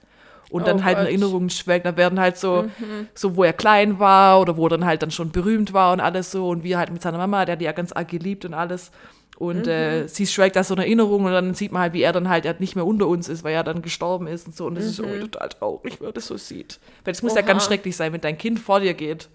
und 0.52 0.62
Oh 0.62 0.66
dann 0.66 0.84
halt 0.84 0.98
in 0.98 1.04
Gott. 1.04 1.08
Erinnerungen 1.08 1.50
schwelgt. 1.50 1.86
Da 1.86 1.96
werden 1.96 2.20
halt 2.20 2.36
so, 2.36 2.66
so, 3.14 3.36
wo 3.36 3.44
er 3.44 3.52
klein 3.54 3.98
war 3.98 4.40
oder 4.40 4.56
wo 4.56 4.66
er 4.66 4.70
dann 4.70 4.84
halt 4.84 5.02
dann 5.02 5.10
schon 5.10 5.32
berühmt 5.32 5.72
war 5.72 5.92
und 5.92 6.00
alles 6.00 6.30
so 6.30 6.48
und 6.48 6.62
wie 6.62 6.72
er 6.72 6.78
halt 6.78 6.92
mit 6.92 7.02
seiner 7.02 7.18
Mama, 7.18 7.44
der 7.44 7.54
hat 7.54 7.60
die 7.60 7.64
ja 7.64 7.72
ganz 7.72 7.92
arg 7.92 8.08
geliebt 8.08 8.44
und 8.44 8.54
alles. 8.54 8.92
Und 9.38 9.66
äh, 9.66 10.06
sie 10.06 10.26
schwelgt 10.26 10.54
da 10.54 10.62
so 10.62 10.74
eine 10.74 10.84
Erinnerung 10.84 11.24
und 11.24 11.32
dann 11.32 11.54
sieht 11.54 11.72
man 11.72 11.82
halt, 11.82 11.94
wie 11.94 12.02
er 12.02 12.12
dann 12.12 12.28
halt 12.28 12.44
er 12.44 12.54
nicht 12.60 12.76
mehr 12.76 12.86
unter 12.86 13.08
uns 13.08 13.28
ist, 13.28 13.42
weil 13.42 13.54
er 13.54 13.64
dann 13.64 13.82
gestorben 13.82 14.26
ist 14.28 14.46
und 14.46 14.54
so. 14.54 14.66
Und 14.66 14.76
das 14.76 14.84
ist 14.84 14.98
irgendwie 15.00 15.20
total 15.20 15.48
traurig, 15.48 15.98
wenn 15.98 16.08
man 16.08 16.14
das 16.14 16.26
so 16.26 16.36
sieht. 16.36 16.78
Weil 17.04 17.14
das 17.14 17.22
muss 17.22 17.34
ja 17.34 17.40
Oha. 17.40 17.48
ganz 17.48 17.64
schrecklich 17.64 17.96
sein, 17.96 18.12
wenn 18.12 18.20
dein 18.20 18.38
Kind 18.38 18.60
vor 18.60 18.78
dir 18.80 18.94
geht. 18.94 19.28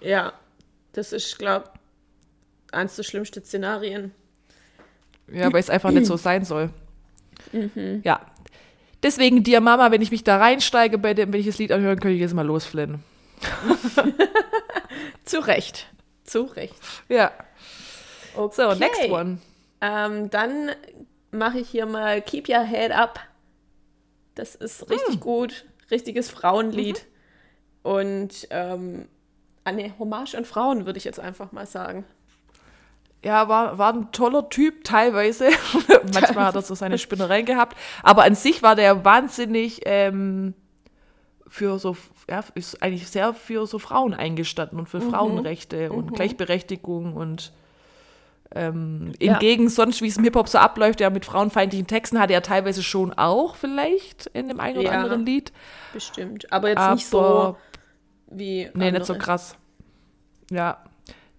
Ja, 0.00 0.32
das 0.94 1.12
ist, 1.12 1.38
glaube 1.38 1.66
eins 2.72 2.96
der 2.96 3.02
schlimmsten 3.02 3.44
Szenarien. 3.44 4.12
Ja, 5.30 5.52
weil 5.52 5.60
es 5.60 5.70
einfach 5.70 5.90
nicht 5.90 6.06
so 6.06 6.16
sein 6.16 6.44
soll. 6.44 6.70
Ja. 8.02 8.20
Deswegen 9.02 9.42
dir, 9.42 9.60
Mama, 9.60 9.90
wenn 9.90 10.02
ich 10.02 10.10
mich 10.10 10.24
da 10.24 10.38
reinsteige, 10.38 10.98
bei 10.98 11.14
dem, 11.14 11.32
wenn 11.32 11.40
ich 11.40 11.46
das 11.46 11.58
Lied 11.58 11.72
anhöre, 11.72 11.96
könnte 11.96 12.14
ich 12.14 12.20
jetzt 12.20 12.34
mal 12.34 12.46
losflennen. 12.46 13.02
Zu 15.24 15.40
Recht. 15.40 15.88
Zu 16.24 16.42
Recht. 16.44 16.74
Ja. 17.08 17.32
Okay. 18.36 18.54
So, 18.54 18.74
next 18.74 19.10
one. 19.10 19.38
Ähm, 19.80 20.30
dann 20.30 20.70
mache 21.32 21.58
ich 21.58 21.68
hier 21.68 21.86
mal 21.86 22.22
Keep 22.22 22.48
Your 22.48 22.62
Head 22.62 22.92
Up. 22.92 23.18
Das 24.34 24.54
ist 24.54 24.88
richtig 24.88 25.20
gut. 25.20 25.64
Richtiges 25.90 26.30
Frauenlied. 26.30 27.06
Und 27.82 28.46
ähm, 28.50 29.08
eine 29.64 29.98
Hommage 29.98 30.34
an 30.36 30.44
Frauen, 30.44 30.86
würde 30.86 30.98
ich 30.98 31.04
jetzt 31.04 31.20
einfach 31.20 31.52
mal 31.52 31.66
sagen. 31.66 32.04
Ja, 33.24 33.48
war, 33.48 33.78
war 33.78 33.92
ein 33.92 34.10
toller 34.12 34.48
Typ 34.48 34.82
teilweise. 34.84 35.48
Manchmal 36.12 36.46
hat 36.46 36.56
er 36.56 36.62
so 36.62 36.74
seine 36.74 36.98
Spinnereien 36.98 37.46
gehabt. 37.46 37.76
Aber 38.02 38.24
an 38.24 38.34
sich 38.34 38.62
war 38.62 38.74
der 38.74 39.04
wahnsinnig 39.04 39.82
ähm, 39.84 40.54
für 41.46 41.78
so, 41.78 41.96
ja, 42.28 42.42
ist 42.54 42.82
eigentlich 42.82 43.08
sehr 43.08 43.32
für 43.34 43.66
so 43.66 43.78
Frauen 43.78 44.12
eingestanden 44.14 44.78
und 44.80 44.88
für 44.88 45.00
Frauenrechte 45.00 45.92
und 45.92 46.14
Gleichberechtigung 46.14 47.12
und 47.14 47.52
ähm, 48.54 49.12
Ja. 49.20 49.34
hingegen 49.38 49.68
sonst, 49.68 50.02
wie 50.02 50.08
es 50.08 50.16
im 50.16 50.24
Hip-Hop 50.24 50.48
so 50.48 50.58
abläuft, 50.58 51.00
ja, 51.00 51.08
mit 51.08 51.24
frauenfeindlichen 51.24 51.86
Texten 51.86 52.18
hatte 52.18 52.32
er 52.34 52.42
teilweise 52.42 52.82
schon 52.82 53.12
auch 53.14 53.54
vielleicht 53.56 54.26
in 54.34 54.48
dem 54.48 54.60
einen 54.60 54.78
oder 54.78 54.92
Ja. 54.92 55.00
anderen 55.00 55.24
Lied. 55.24 55.52
Bestimmt. 55.92 56.52
Aber 56.52 56.68
jetzt 56.70 56.78
Aber 56.78 56.94
nicht 56.94 57.06
so 57.06 57.56
wie. 58.30 58.68
Nee, 58.74 58.86
andere. 58.88 58.90
nicht 58.94 59.06
so 59.06 59.14
krass. 59.14 59.56
Ja. 60.50 60.78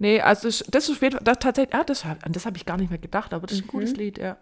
Nee, 0.04 0.20
also 0.20 0.50
ich, 0.50 0.66
das 0.70 0.90
ist 0.90 1.02
jeden 1.02 1.24
das 1.24 1.40
tatsächlich, 1.40 1.74
ah, 1.74 1.86
das, 1.86 2.04
an 2.04 2.18
das 2.28 2.46
habe 2.46 2.58
ich 2.58 2.66
gar 2.66 2.76
nicht 2.76 2.90
mehr 2.90 3.00
gedacht, 3.00 3.34
aber 3.34 3.48
das 3.48 3.60
ist 3.60 3.64
ein 3.64 3.68
cooles 3.68 3.96
Lied, 3.96 4.18
ja. 4.18 4.36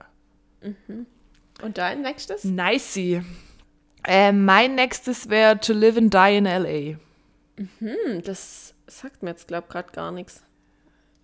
Und 1.62 1.78
dein 1.78 2.02
nächstes? 2.02 2.44
Nicey. 2.44 3.22
Äh, 4.04 4.32
mein 4.32 4.74
nächstes 4.74 5.30
wäre 5.30 5.60
To 5.60 5.74
Live 5.74 5.98
and 5.98 6.12
Die 6.12 6.38
in 6.38 6.48
L.A. 6.48 6.98
Hm, 7.78 8.24
das 8.24 8.74
sagt 8.88 9.22
mir 9.22 9.30
jetzt, 9.30 9.48
glaube 9.48 9.66
ich, 9.68 9.72
gerade 9.72 9.92
gar 9.92 10.12
nichts. 10.12 10.42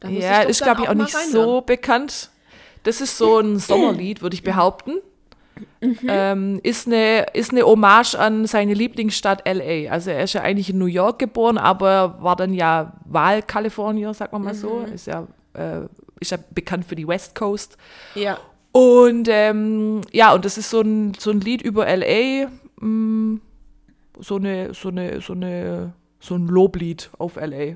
Ja, 0.03 0.43
doch 0.43 0.49
ist, 0.49 0.61
glaube 0.61 0.83
ich, 0.83 0.89
auch 0.89 0.93
mal 0.93 1.05
nicht 1.05 1.15
reinhören. 1.15 1.31
so 1.31 1.61
bekannt. 1.61 2.29
Das 2.83 3.01
ist 3.01 3.17
so 3.17 3.39
ein 3.39 3.57
Sommerlied, 3.57 4.21
würde 4.21 4.35
ich 4.35 4.43
behaupten. 4.43 5.01
Mhm. 5.81 5.97
Ähm, 6.07 6.59
ist, 6.63 6.87
eine, 6.87 7.27
ist 7.33 7.51
eine 7.51 7.63
Hommage 7.63 8.15
an 8.15 8.45
seine 8.45 8.73
Lieblingsstadt 8.73 9.43
LA. 9.47 9.91
Also 9.91 10.11
er 10.11 10.23
ist 10.23 10.33
ja 10.33 10.41
eigentlich 10.41 10.69
in 10.69 10.77
New 10.77 10.85
York 10.85 11.19
geboren, 11.19 11.57
aber 11.57 12.17
war 12.19 12.35
dann 12.35 12.53
ja 12.53 12.93
Wahlkalifornier, 13.05 14.13
sagen 14.13 14.33
wir 14.33 14.39
mal 14.39 14.55
so. 14.55 14.85
Mhm. 14.87 14.93
Ist 14.93 15.07
ja, 15.07 15.27
äh, 15.53 15.81
ist 16.19 16.31
ja 16.31 16.37
bekannt 16.51 16.85
für 16.85 16.95
die 16.95 17.07
West 17.07 17.35
Coast. 17.35 17.77
Ja. 18.15 18.39
Und 18.71 19.27
ähm, 19.29 20.01
ja, 20.11 20.33
und 20.33 20.45
das 20.45 20.57
ist 20.57 20.69
so 20.69 20.81
ein, 20.81 21.13
so 21.17 21.31
ein 21.31 21.41
Lied 21.41 21.61
über 21.61 21.85
LA, 21.85 22.49
mh, 22.79 23.39
so 24.19 24.35
eine, 24.35 24.73
so 24.73 24.89
eine, 24.89 25.21
so 25.21 25.33
eine, 25.33 25.93
so 26.19 26.35
ein 26.35 26.47
Loblied 26.47 27.09
auf 27.17 27.35
LA. 27.35 27.75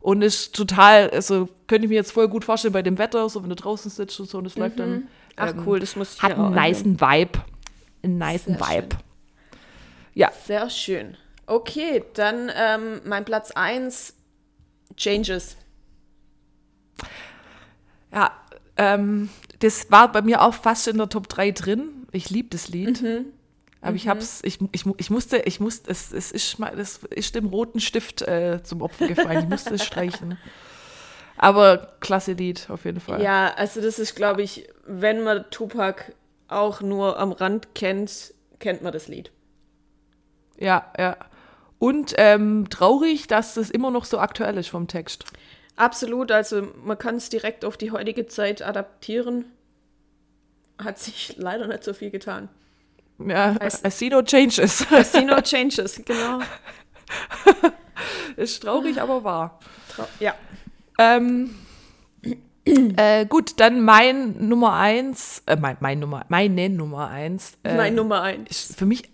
Und 0.00 0.22
ist 0.22 0.54
total, 0.54 1.10
also 1.10 1.48
könnte 1.66 1.86
ich 1.86 1.90
mir 1.90 1.96
jetzt 1.96 2.12
voll 2.12 2.28
gut 2.28 2.44
vorstellen 2.44 2.72
bei 2.72 2.82
dem 2.82 2.98
Wetter, 2.98 3.28
so 3.28 3.42
wenn 3.42 3.50
du 3.50 3.56
draußen 3.56 3.90
sitzt 3.90 4.20
und 4.20 4.28
so 4.28 4.38
und 4.38 4.46
es 4.46 4.56
läuft 4.56 4.78
dann. 4.78 5.08
Mhm. 5.38 5.44
Ach 5.48 5.54
ähm, 5.54 5.62
cool, 5.66 5.80
das 5.80 5.96
muss 5.96 6.14
ich 6.14 6.22
Hat 6.22 6.32
einen 6.36 6.54
nicen 6.54 7.00
Vibe. 7.00 7.38
Einen 8.02 8.18
nicen 8.18 8.56
Sehr 8.58 8.66
Vibe. 8.68 8.88
Ja, 10.14 10.32
Sehr 10.46 10.68
schön. 10.70 11.16
Okay, 11.46 12.04
dann 12.14 12.50
ähm, 12.54 13.00
mein 13.04 13.24
Platz 13.24 13.50
1, 13.52 14.14
Changes. 14.96 15.56
ja, 18.12 18.32
ähm, 18.76 19.28
das 19.60 19.90
war 19.90 20.10
bei 20.12 20.22
mir 20.22 20.42
auch 20.42 20.54
fast 20.54 20.88
in 20.88 20.98
der 20.98 21.08
Top 21.08 21.28
3 21.28 21.50
drin. 21.52 22.06
Ich 22.12 22.30
liebe 22.30 22.48
das 22.50 22.68
Lied. 22.68 23.02
Mhm. 23.02 23.26
Aber 23.80 23.94
ich 23.96 24.08
hab's, 24.08 24.40
ich, 24.44 24.58
ich, 24.72 24.84
ich 24.96 25.10
musste, 25.10 25.38
ich 25.38 25.60
musste, 25.60 25.88
es, 25.90 26.12
es 26.12 26.32
ist, 26.32 26.58
mal- 26.58 26.76
es 26.78 26.98
ist 27.10 27.34
dem 27.36 27.46
roten 27.46 27.78
Stift 27.80 28.22
äh, 28.22 28.60
zum 28.62 28.82
Opfer 28.82 29.06
gefallen. 29.06 29.44
Ich 29.44 29.48
musste 29.48 29.74
es 29.74 29.84
streichen. 29.84 30.36
Aber 31.38 31.92
klasse 32.00 32.32
Lied, 32.32 32.68
auf 32.70 32.84
jeden 32.84 33.00
Fall. 33.00 33.22
Ja, 33.22 33.52
also 33.56 33.80
das 33.80 33.98
ist, 33.98 34.14
glaube 34.16 34.42
ich, 34.42 34.68
wenn 34.86 35.22
man 35.22 35.44
Tupac 35.50 36.12
auch 36.48 36.80
nur 36.80 37.18
am 37.18 37.32
Rand 37.32 37.74
kennt, 37.74 38.34
kennt 38.58 38.82
man 38.82 38.92
das 38.92 39.08
Lied. 39.08 39.30
ja. 40.58 40.92
ja. 40.98 41.16
Und 41.80 42.14
ähm, 42.16 42.66
traurig, 42.70 43.28
dass 43.28 43.54
das 43.54 43.70
immer 43.70 43.92
noch 43.92 44.04
so 44.04 44.18
aktuell 44.18 44.56
ist 44.58 44.66
vom 44.68 44.88
Text. 44.88 45.24
Absolut, 45.76 46.32
also 46.32 46.66
man 46.82 46.98
kann 46.98 47.14
es 47.14 47.28
direkt 47.28 47.64
auf 47.64 47.76
die 47.76 47.92
heutige 47.92 48.26
Zeit 48.26 48.62
adaptieren. 48.62 49.44
Hat 50.82 50.98
sich 50.98 51.34
leider 51.38 51.68
nicht 51.68 51.84
so 51.84 51.94
viel 51.94 52.10
getan. 52.10 52.48
Ja, 53.24 53.52
Heißt- 53.52 53.86
I 53.86 53.90
see 53.92 54.08
no 54.08 54.22
changes. 54.22 54.84
I 54.90 55.04
see 55.04 55.22
no 55.24 55.40
changes, 55.40 56.02
genau. 56.04 56.40
ist 58.36 58.62
traurig, 58.62 59.00
aber 59.00 59.22
wahr. 59.22 59.60
Trau- 59.94 60.08
Ja. 60.20 60.34
Ähm, 60.98 61.50
äh, 62.96 63.26
gut, 63.26 63.54
dann 63.60 63.82
mein 63.82 64.48
Nummer 64.48 64.74
eins, 64.74 65.42
äh, 65.46 65.56
mein, 65.56 65.76
mein 65.80 65.98
Nummer, 66.00 66.24
meine 66.28 66.68
Nummer 66.68 67.08
eins. 67.08 67.56
Äh, 67.64 67.76
mein 67.76 67.94
Nummer 67.94 68.22
1. 68.22 68.50
ist 68.50 68.76
für 68.78 68.84
mich, 68.86 69.08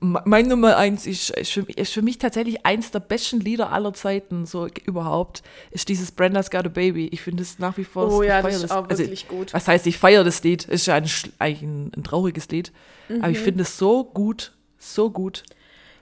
mein 0.00 0.48
Nummer 0.48 0.76
eins 0.76 1.06
ist, 1.06 1.30
ist, 1.30 1.52
für, 1.52 1.62
ist 1.62 1.92
für 1.92 2.02
mich 2.02 2.18
tatsächlich 2.18 2.64
eins 2.66 2.90
der 2.90 3.00
besten 3.00 3.40
Lieder 3.40 3.72
aller 3.72 3.92
Zeiten, 3.94 4.46
so 4.46 4.66
überhaupt, 4.84 5.42
ist 5.70 5.88
dieses 5.88 6.12
Brenda's 6.12 6.50
Got 6.50 6.66
a 6.66 6.68
Baby. 6.68 7.08
Ich 7.08 7.22
finde 7.22 7.42
es 7.42 7.58
nach 7.58 7.76
wie 7.76 7.84
vor. 7.84 8.12
Oh 8.12 8.22
ja, 8.22 8.42
das 8.42 8.62
ist 8.62 8.70
auch 8.70 8.88
also, 8.88 9.02
wirklich 9.02 9.28
gut. 9.28 9.52
Was 9.52 9.66
heißt, 9.68 9.86
ich 9.86 9.98
feiere 9.98 10.24
das 10.24 10.42
Lied? 10.42 10.64
Ist 10.64 10.86
ja 10.86 10.94
ein, 10.94 11.08
eigentlich 11.38 11.62
ein, 11.62 11.92
ein 11.96 12.04
trauriges 12.04 12.48
Lied. 12.48 12.72
Aber 13.08 13.28
Mhm. 13.28 13.32
ich 13.32 13.38
finde 13.38 13.62
es 13.62 13.76
so 13.76 14.04
gut, 14.04 14.52
so 14.78 15.10
gut. 15.10 15.42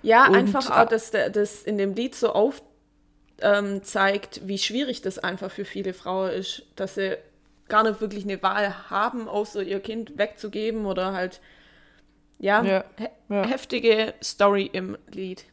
Ja, 0.02 0.28
Und, 0.28 0.34
einfach 0.36 0.70
auch, 0.70 0.88
dass 0.88 1.10
das 1.10 1.62
in 1.62 1.78
dem 1.78 1.94
Lied 1.94 2.14
so 2.14 2.32
auf 2.32 2.62
ähm, 3.40 3.82
zeigt, 3.82 4.46
wie 4.46 4.58
schwierig 4.58 5.02
das 5.02 5.18
einfach 5.18 5.50
für 5.50 5.64
viele 5.64 5.94
Frauen 5.94 6.30
ist, 6.30 6.64
dass 6.76 6.94
sie 6.96 7.16
gar 7.68 7.82
nicht 7.84 8.00
wirklich 8.00 8.24
eine 8.24 8.42
Wahl 8.42 8.90
haben, 8.90 9.28
außer 9.28 9.62
ihr 9.62 9.80
Kind 9.80 10.18
wegzugeben 10.18 10.84
oder 10.86 11.12
halt, 11.12 11.40
ja, 12.38 12.62
Ja, 12.62 12.84
he 12.98 13.08
ja. 13.28 13.44
heftige 13.46 14.14
Story 14.22 14.68
im 14.72 14.96
Lied. 15.12 15.44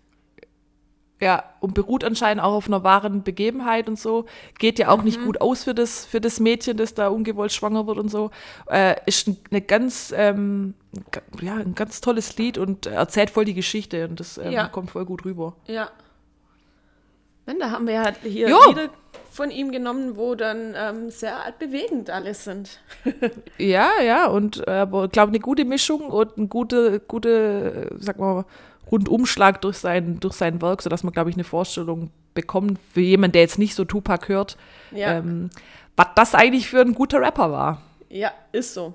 Ja, 1.22 1.44
und 1.60 1.74
beruht 1.74 2.06
anscheinend 2.06 2.42
auch 2.42 2.54
auf 2.54 2.68
einer 2.68 2.84
wahren 2.86 3.24
Begebenheit 3.24 3.90
und 3.90 4.00
so. 4.00 4.26
Geht 4.58 4.80
ja 4.80 4.88
auch 4.88 5.04
nicht 5.04 5.22
gut 5.22 5.42
aus 5.42 5.66
für 5.66 5.74
das, 5.76 6.06
für 6.06 6.22
das 6.22 6.40
Mädchen, 6.40 6.78
das 6.78 6.94
da 6.94 7.10
ungewollt 7.10 7.52
schwanger 7.52 7.88
wird 7.88 7.98
und 7.98 8.08
so. 8.08 8.32
Äh, 8.72 8.96
ist 9.06 9.28
ein- 9.28 9.38
eine 9.52 9.60
ganz, 9.62 10.14
ähm, 10.16 10.76
ja, 11.42 11.56
ein 11.56 11.76
ganz 11.76 12.00
tolles 12.00 12.38
Lied 12.38 12.58
und 12.58 12.86
erzählt 12.86 13.32
voll 13.32 13.44
die 13.44 13.54
Geschichte 13.54 14.08
und 14.08 14.22
das 14.22 14.38
ähm, 14.38 14.52
Ja. 14.54 14.70
kommt 14.70 14.92
voll 14.92 15.04
gut 15.04 15.26
rüber. 15.26 15.58
Ja. 15.68 15.90
Wenn, 17.50 17.58
da 17.58 17.72
haben 17.72 17.88
wir 17.88 18.02
halt 18.02 18.18
hier 18.22 18.48
Jo. 18.48 18.60
Lieder 18.68 18.90
von 19.32 19.50
ihm 19.50 19.72
genommen, 19.72 20.18
wo 20.18 20.36
dann 20.36 20.76
ähm, 20.78 21.10
sehr 21.10 21.36
bewegend 21.58 22.12
alles 22.12 22.44
sind. 22.44 22.80
Ja, 23.58 23.90
ja, 24.04 24.28
und 24.28 24.68
äh, 24.68 24.84
ich 24.84 25.12
glaube, 25.12 25.30
eine 25.30 25.40
gute 25.40 25.66
Mischung 25.66 26.12
und 26.12 26.38
ein 26.38 26.48
gute, 26.48 27.00
gute, 27.00 27.90
äh, 27.90 27.96
sag 28.00 28.20
mal, 28.20 28.46
Rundumschlag 28.92 29.62
durch 29.62 29.78
sein, 29.78 30.20
durch 30.20 30.36
sein 30.36 30.62
Werk, 30.62 30.84
sodass 30.84 31.04
man, 31.04 31.12
glaube 31.12 31.32
ich, 31.32 31.36
eine 31.36 31.44
Vorstellung 31.44 32.12
bekommt 32.36 32.80
für 32.94 33.02
jemanden, 33.02 33.32
der 33.32 33.42
jetzt 33.42 33.58
nicht 33.58 33.74
so 33.74 33.84
Tupac 33.84 34.28
hört, 34.28 34.56
Ja, 34.92 35.18
ähm, 35.18 35.50
was 35.96 36.10
das 36.16 36.36
eigentlich 36.36 36.70
für 36.70 36.82
ein 36.82 36.94
guter 36.94 37.20
Rapper 37.20 37.52
war. 37.52 37.82
ja 38.10 38.32
ist 38.52 38.76
so. 38.76 38.94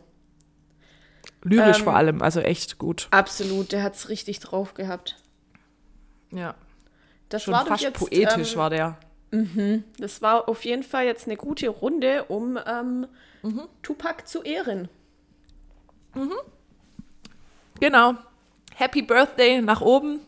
Lyrisch 1.43 1.79
Ähm, 1.79 1.85
vor 1.85 1.97
allem, 1.97 2.23
also 2.23 2.39
echt 2.39 2.79
gut. 2.79 3.09
Absolut, 3.11 3.73
der 3.73 3.83
hat 3.83 3.97
es 3.97 4.09
richtig 4.09 4.39
drauf 4.39 4.75
gehabt. 4.75 5.17
Ja. 6.31 6.55
Das 7.35 7.43
Schon 7.43 7.55
war 7.55 7.67
fast 7.67 7.83
jetzt, 7.83 7.99
poetisch 7.99 8.53
ähm, 8.53 8.59
war 8.59 8.71
der. 8.71 8.97
Das 9.99 10.23
war 10.23 10.49
auf 10.49 10.65
jeden 10.65 10.85
Fall 10.85 11.05
jetzt 11.07 11.27
eine 11.27 11.37
gute 11.37 11.69
Runde, 11.69 12.23
um 12.29 12.57
ähm, 12.65 13.09
Mhm. 13.43 13.63
Tupac 13.83 14.23
zu 14.29 14.45
ehren. 14.45 14.89
Genau. 17.81 18.15
Happy 18.77 19.03
Birthday 19.03 19.61
nach 19.61 19.81
oben 19.81 20.21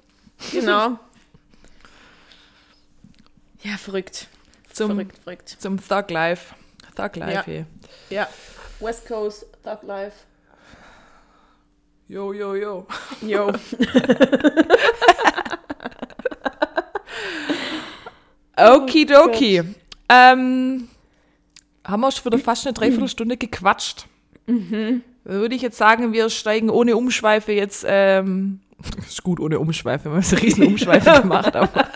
Genau. 0.51 0.99
ja, 3.63 3.77
verrückt. 3.79 4.27
zum, 4.73 4.91
verrückt, 4.91 5.19
verrückt. 5.23 5.49
zum 5.61 5.79
Thug 5.81 6.11
Life. 6.11 6.57
Thug 6.97 7.15
Life 7.15 7.33
Ja. 7.35 7.45
hier. 7.45 7.67
Ja. 8.11 8.29
West 8.81 9.07
Coast, 9.07 9.47
Thug 9.63 9.85
Life. 9.85 10.17
Jo, 12.09 12.33
jo, 12.33 12.57
jo. 12.57 12.85
Yo. 13.23 13.53
Okidoki. 18.57 19.63
ähm, 20.09 20.89
haben 21.85 22.01
wir 22.01 22.11
schon 22.11 22.25
wieder 22.25 22.39
fast 22.39 22.67
eine 22.67 22.75
Dreiviertelstunde 22.75 23.37
gequatscht. 23.37 24.07
Mhm. 24.47 25.03
Würde 25.25 25.55
ich 25.55 25.63
jetzt 25.63 25.77
sagen, 25.77 26.13
wir 26.13 26.31
steigen 26.31 26.71
ohne 26.71 26.97
Umschweife 26.97 27.53
jetzt. 27.53 27.85
Ähm, 27.89 28.61
ist 29.07 29.23
gut 29.23 29.41
ohne 29.41 29.59
Umschweife, 29.59 30.07
wir 30.07 30.13
haben 30.13 30.23
so 30.23 30.37
riesen 30.37 30.67
Umschweife 30.67 31.11
gemacht. 31.23 31.55
Aber, 31.57 31.87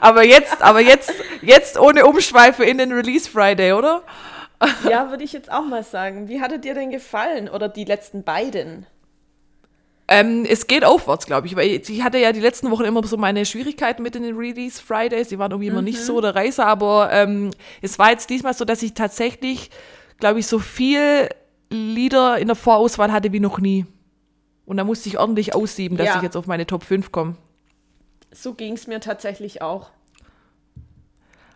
aber 0.00 0.24
jetzt, 0.24 0.60
aber 0.62 0.80
jetzt, 0.80 1.12
jetzt 1.42 1.78
ohne 1.78 2.06
Umschweife 2.06 2.64
in 2.64 2.78
den 2.78 2.92
Release 2.92 3.28
Friday, 3.30 3.72
oder? 3.72 4.02
ja, 4.88 5.10
würde 5.10 5.24
ich 5.24 5.32
jetzt 5.32 5.50
auch 5.50 5.64
mal 5.64 5.82
sagen. 5.84 6.28
Wie 6.28 6.40
hat 6.40 6.52
er 6.52 6.58
dir 6.58 6.74
denn 6.74 6.90
gefallen? 6.90 7.48
Oder 7.48 7.68
die 7.68 7.84
letzten 7.84 8.22
beiden? 8.24 8.86
Ähm, 10.14 10.44
es 10.46 10.66
geht 10.66 10.84
aufwärts, 10.84 11.24
glaube 11.24 11.46
ich, 11.46 11.56
weil 11.56 11.68
ich 11.70 12.02
hatte 12.02 12.18
ja 12.18 12.32
die 12.32 12.40
letzten 12.40 12.70
Wochen 12.70 12.84
immer 12.84 13.02
so 13.06 13.16
meine 13.16 13.46
Schwierigkeiten 13.46 14.02
mit 14.02 14.14
den 14.14 14.36
Release 14.36 14.80
Fridays. 14.82 15.28
Die 15.28 15.38
waren 15.38 15.50
irgendwie 15.52 15.68
immer 15.68 15.80
nicht 15.80 16.00
so 16.00 16.20
der 16.20 16.34
Reißer, 16.34 16.66
aber 16.66 17.08
ähm, 17.12 17.50
es 17.80 17.98
war 17.98 18.10
jetzt 18.10 18.28
diesmal 18.28 18.52
so, 18.52 18.66
dass 18.66 18.82
ich 18.82 18.92
tatsächlich, 18.92 19.70
glaube 20.18 20.40
ich, 20.40 20.46
so 20.46 20.58
viel 20.58 21.30
Lieder 21.70 22.36
in 22.38 22.48
der 22.48 22.56
Vorauswahl 22.56 23.10
hatte 23.10 23.32
wie 23.32 23.40
noch 23.40 23.58
nie. 23.58 23.86
Und 24.66 24.76
da 24.76 24.84
musste 24.84 25.08
ich 25.08 25.18
ordentlich 25.18 25.54
aussieben, 25.54 25.96
dass 25.96 26.08
Ja. 26.08 26.16
ich 26.16 26.22
jetzt 26.22 26.36
auf 26.36 26.46
meine 26.46 26.66
Top 26.66 26.84
5 26.84 27.10
komme. 27.10 27.36
So 28.32 28.52
ging 28.52 28.74
es 28.74 28.86
mir 28.86 29.00
tatsächlich 29.00 29.62
auch. 29.62 29.90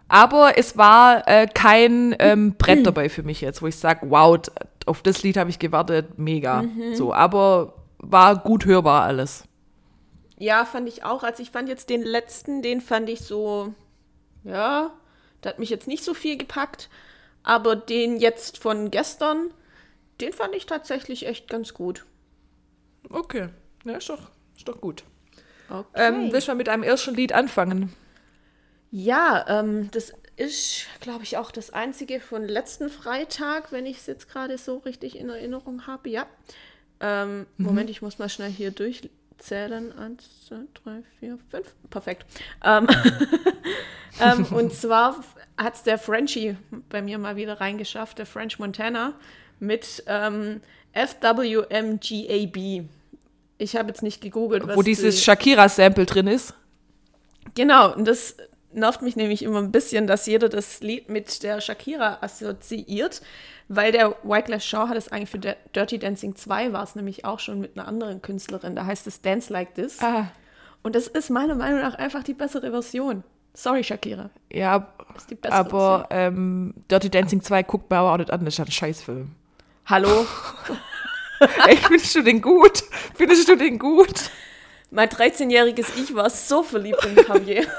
Aber 0.09 0.57
es 0.57 0.76
war 0.78 1.26
äh, 1.28 1.46
kein 1.52 2.14
ähm, 2.20 2.54
Brett 2.57 2.86
dabei 2.86 3.09
für 3.09 3.22
mich 3.22 3.40
jetzt, 3.40 3.61
wo 3.61 3.66
ich 3.66 3.76
sage, 3.76 4.07
wow, 4.11 4.38
auf 4.86 5.02
das 5.02 5.22
Lied 5.22 5.36
habe 5.36 5.50
ich 5.50 5.59
gewartet, 5.59 6.16
mega. 6.18 6.64
So, 6.94 7.12
aber 7.12 7.74
war 8.11 8.36
gut 8.38 8.64
hörbar 8.64 9.02
alles. 9.02 9.44
Ja, 10.38 10.64
fand 10.64 10.88
ich 10.88 11.04
auch. 11.04 11.22
Also 11.22 11.42
ich 11.42 11.50
fand 11.50 11.68
jetzt 11.68 11.88
den 11.88 12.02
letzten, 12.02 12.62
den 12.62 12.80
fand 12.80 13.09
ich 13.09 13.20
so, 13.20 13.74
ja, 14.44 14.92
der 15.42 15.52
hat 15.52 15.59
mich 15.59 15.70
jetzt 15.70 15.88
nicht 15.88 16.04
so 16.04 16.14
viel 16.14 16.36
gepackt. 16.36 16.88
Aber 17.42 17.76
den 17.76 18.16
jetzt 18.16 18.59
von 18.59 18.90
gestern, 18.90 19.52
den 20.20 20.32
fand 20.32 20.54
ich 20.54 20.66
tatsächlich 20.66 21.26
echt 21.26 21.48
ganz 21.48 21.74
gut. 21.74 22.04
Okay, 23.09 23.48
ja, 23.84 23.96
ist 23.96 24.09
doch, 24.09 24.30
ist 24.57 24.66
doch 24.66 24.80
gut. 24.80 25.04
Okay. 25.68 25.86
Ähm, 25.94 26.32
willst 26.32 26.48
du 26.48 26.52
mal 26.52 26.57
mit 26.57 26.68
einem 26.68 26.82
ersten 26.82 27.14
Lied 27.14 27.32
anfangen? 27.32 27.94
ja, 28.90 29.44
ähm, 29.48 29.90
das 29.90 30.12
ist, 30.36 30.86
glaube 31.00 31.24
ich, 31.24 31.36
auch 31.36 31.50
das 31.50 31.70
einzige 31.70 32.20
von 32.20 32.44
letzten 32.46 32.88
Freitag, 32.88 33.72
wenn 33.72 33.86
ich 33.86 33.98
es 33.98 34.07
jetzt 34.07 34.28
gerade 34.28 34.59
so 34.59 34.78
richtig 34.78 35.18
in 35.18 35.28
Erinnerung 35.28 35.86
habe. 35.86 36.09
Ja. 36.09 36.26
Ähm, 37.01 37.47
Moment, 37.59 37.90
ich 37.90 38.03
muss 38.03 38.18
mal 38.18 38.28
schnell 38.28 38.51
hier 38.51 38.70
durch, 38.70 39.09
zählen. 39.38 39.97
Eins, 39.99 40.24
zwei, 40.49 40.61
drei, 40.82 41.03
vier, 41.20 41.38
fünf. 41.51 41.74
Perfekt. 41.90 42.24
Ähm, 42.64 42.86
ähm, 44.20 44.47
und 44.47 44.72
zwar 44.74 45.22
hat 45.59 45.74
es 45.74 45.82
der 45.82 45.99
Frenchie 45.99 46.57
bei 46.88 47.03
mir 47.03 47.18
mal 47.18 47.36
wieder 47.36 47.61
reingeschafft, 47.61 48.18
der 48.18 48.26
French 48.26 48.59
Montana, 48.59 49.12
mit 49.59 50.03
ähm, 50.07 50.61
FWMGAB. 50.94 52.86
Ich 53.59 53.76
habe 53.76 53.88
jetzt 53.88 54.03
nicht 54.03 54.20
gegoogelt, 54.20 54.66
was 54.66 54.76
Wo 54.76 54.82
dieses 54.82 55.16
die- 55.16 55.22
Shakira-Sample 55.22 56.07
drin 56.07 56.26
ist. 56.26 56.55
Genau, 57.55 57.94
und 57.94 58.07
das 58.07 58.36
nervt 58.72 59.01
mich 59.01 59.16
nämlich 59.16 59.42
immer 59.42 59.59
ein 59.61 59.72
bisschen, 59.72 60.07
dass 60.07 60.26
jeder 60.26 60.49
das 60.51 60.80
Lied 60.80 61.09
mit 61.09 61.42
der 61.42 61.61
Shakira 61.62 62.18
assoziiert, 62.20 63.22
weil 63.68 63.92
der 63.92 64.14
Wyclef 64.22 64.62
Shaw 64.62 64.88
hat 64.88 64.96
es 64.96 65.10
eigentlich 65.10 65.30
für 65.30 65.38
Der- 65.38 65.56
Dirty 65.74 65.98
Dancing 65.98 66.36
2 66.36 66.72
war 66.72 66.82
es 66.82 66.94
nämlich 66.94 67.24
auch 67.24 67.40
schon 67.40 67.60
mit 67.60 67.76
einer 67.78 67.86
anderen 67.88 68.22
Künstlerin, 68.22 68.76
da 68.76 68.84
heißt 68.86 69.06
es 69.06 69.20
Dance 69.22 69.52
Like 69.52 69.74
This. 69.74 70.00
Ah, 70.02 70.28
Und 70.82 70.94
das 70.94 71.06
ist 71.08 71.30
meiner 71.30 71.54
Meinung 71.54 71.80
nach 71.80 71.94
einfach 71.96 72.22
die 72.22 72.34
bessere 72.34 72.70
Version. 72.70 73.24
Sorry, 73.54 73.82
Shakira. 73.82 74.30
ja, 74.52 74.86
Das 75.14 75.22
ist 75.22 75.30
die 75.30 75.34
bessere 75.34 75.58
aber 75.58 76.06
ähm, 76.10 76.74
Dirty 76.90 77.08
Dancing 77.10 77.40
2 77.40 77.62
guckt 77.62 77.90
mir 77.90 77.96
aber 77.98 78.12
auch 78.12 78.18
nicht 78.18 78.30
an, 78.30 78.44
das 78.44 78.54
ist 78.54 78.58
ja 78.58 78.64
ein 78.66 78.70
Scheißfilm. 78.70 79.30
Hallo? 79.86 80.26
Ey, 81.66 81.76
findest 81.76 82.14
du 82.16 82.22
den 82.22 82.40
gut? 82.42 82.82
Findest 83.14 83.48
du 83.48 83.56
den 83.56 83.78
gut? 83.78 84.30
Mein 84.90 85.08
13-jähriges 85.08 85.88
Ich 85.96 86.14
war 86.14 86.30
so 86.30 86.62
verliebt 86.62 87.04
in 87.04 87.16
Javier. 87.16 87.66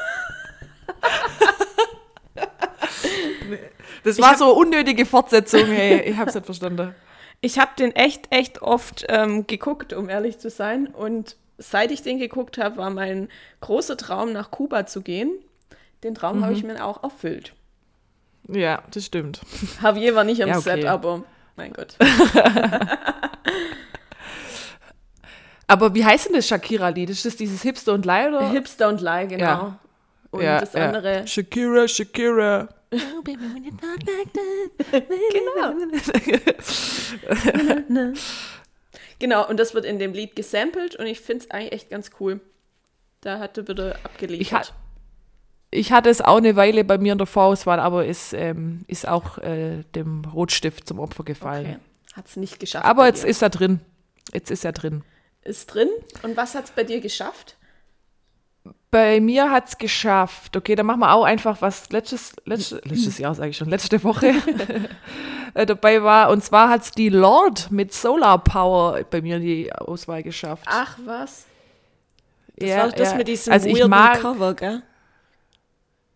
Das 4.03 4.20
war 4.20 4.38
so 4.38 4.45
eine 4.45 4.53
unnötige 4.53 5.05
Fortsetzung, 5.05 5.70
ey. 5.72 6.01
Ich 6.09 6.18
hab's 6.18 6.36
nicht 6.36 6.45
verstanden. 6.45 6.95
Ich 7.41 7.59
habe 7.59 7.72
den 7.78 7.95
echt, 7.95 8.32
echt 8.32 8.61
oft 8.61 9.05
ähm, 9.09 9.45
geguckt, 9.47 9.93
um 9.93 10.09
ehrlich 10.09 10.39
zu 10.39 10.49
sein. 10.49 10.88
Und 10.88 11.36
seit 11.57 11.91
ich 11.91 12.01
den 12.01 12.20
geguckt 12.20 12.57
habe, 12.57 12.78
war 12.78 12.89
mein 12.89 13.30
großer 13.61 13.97
Traum, 13.97 14.34
nach 14.34 14.51
Kuba 14.51 14.86
zu 14.86 15.01
gehen. 15.01 15.32
Den 16.03 16.15
Traum 16.15 16.43
habe 16.43 16.53
ich 16.53 16.63
mir 16.63 16.84
auch 16.84 17.03
erfüllt. 17.03 17.53
Ja, 18.47 18.84
das 18.91 19.05
stimmt. 19.05 19.41
Javier 19.84 20.15
war 20.15 20.24
nicht 20.24 20.41
am 20.41 20.49
Ja, 20.49 20.57
okay. 20.57 20.82
Set, 20.82 20.86
aber 20.86 21.24
mein 21.55 21.74
Gott. 21.74 21.95
Aber 25.70 25.93
wie 25.93 26.05
heißt 26.05 26.28
denn 26.28 26.34
das 26.34 26.47
Shakira-Lied? 26.47 27.09
Ist 27.09 27.26
das 27.26 27.36
dieses 27.36 27.61
Hipster 27.61 27.93
und 27.93 28.05
Lie 28.05 28.30
oder? 28.30 28.49
Hipster 28.49 28.88
und 28.88 29.01
Lie, 29.01 29.28
genau. 29.28 29.43
Ja. 29.43 29.80
Und 30.32 30.41
ja, 30.41 30.59
das 30.61 30.74
andere. 30.76 31.28
Shakira, 31.28 31.88
Shakira. 31.88 32.70
Genau, 39.19 39.47
und 39.47 39.57
das 39.57 39.73
wird 39.73 39.85
in 39.85 39.99
dem 39.99 40.13
Lied 40.13 40.35
gesampelt 40.35 40.95
und 40.95 41.07
ich 41.07 41.19
finde 41.19 41.45
es 41.45 41.51
eigentlich 41.51 41.71
echt 41.71 41.89
ganz 41.89 42.11
cool. 42.19 42.39
Da 43.21 43.39
hatte 43.39 43.67
wieder 43.67 43.95
abgeliefert. 44.03 44.41
Ich, 44.41 44.53
hat, 44.53 44.73
ich 45.71 45.91
hatte 45.91 46.09
es 46.09 46.21
auch 46.21 46.38
eine 46.38 46.55
Weile 46.55 46.83
bei 46.83 46.97
mir 46.97 47.13
in 47.13 47.17
der 47.17 47.27
Vorauswahl, 47.27 47.79
aber 47.79 48.05
ist, 48.05 48.33
ähm, 48.33 48.83
ist 48.88 49.07
auch 49.07 49.39
äh, 49.39 49.83
dem 49.95 50.23
Rotstift 50.25 50.88
zum 50.88 50.99
Opfer 50.99 51.23
gefallen. 51.23 51.65
okay. 51.65 51.77
Hat 52.13 52.27
es 52.27 52.35
nicht 52.35 52.59
geschafft. 52.59 52.85
Aber 52.85 53.07
jetzt 53.07 53.23
dir. 53.23 53.29
ist 53.29 53.41
er 53.41 53.49
drin. 53.49 53.79
Jetzt 54.33 54.51
ist 54.51 54.65
er 54.65 54.71
drin. 54.71 55.03
ist 55.43 55.67
drin. 55.67 55.89
Und 56.23 56.38
was 56.38 56.55
hat 56.55 56.65
es 56.65 56.71
bei 56.71 56.83
dir 56.83 56.99
geschafft? 56.99 57.57
Bei 58.89 59.19
mir 59.19 59.51
hat 59.51 59.67
es 59.67 59.77
geschafft. 59.77 60.55
Okay, 60.55 60.75
dann 60.75 60.85
machen 60.85 61.01
wir 61.01 61.13
auch 61.13 61.25
einfach, 61.25 61.61
was 61.61 61.89
letztes, 61.89 62.33
letztes, 62.45 62.81
letztes 62.85 63.17
Jahr, 63.17 63.35
sage 63.35 63.49
ich 63.49 63.57
schon, 63.57 63.69
letzte 63.69 64.01
Woche 64.03 64.33
äh, 65.53 65.65
dabei 65.65 66.01
war. 66.03 66.29
Und 66.29 66.43
zwar 66.43 66.69
hat 66.69 66.83
es 66.83 66.91
die 66.91 67.09
Lord 67.09 67.69
mit 67.69 67.93
Solar 67.93 68.41
Power 68.41 69.03
bei 69.09 69.21
mir 69.21 69.38
in 69.38 69.43
die 69.43 69.73
Auswahl 69.73 70.23
geschafft. 70.23 70.63
Ach, 70.67 70.97
was? 71.03 71.45
Das 72.55 72.69
ja, 72.69 72.77
war 72.77 72.91
das 72.91 73.11
ja. 73.11 73.17
mit 73.17 73.27
diesem 73.27 73.53
also 73.53 73.67
ich 73.67 73.85
mag, 73.88 74.21
Cover, 74.21 74.53
gell? 74.53 74.81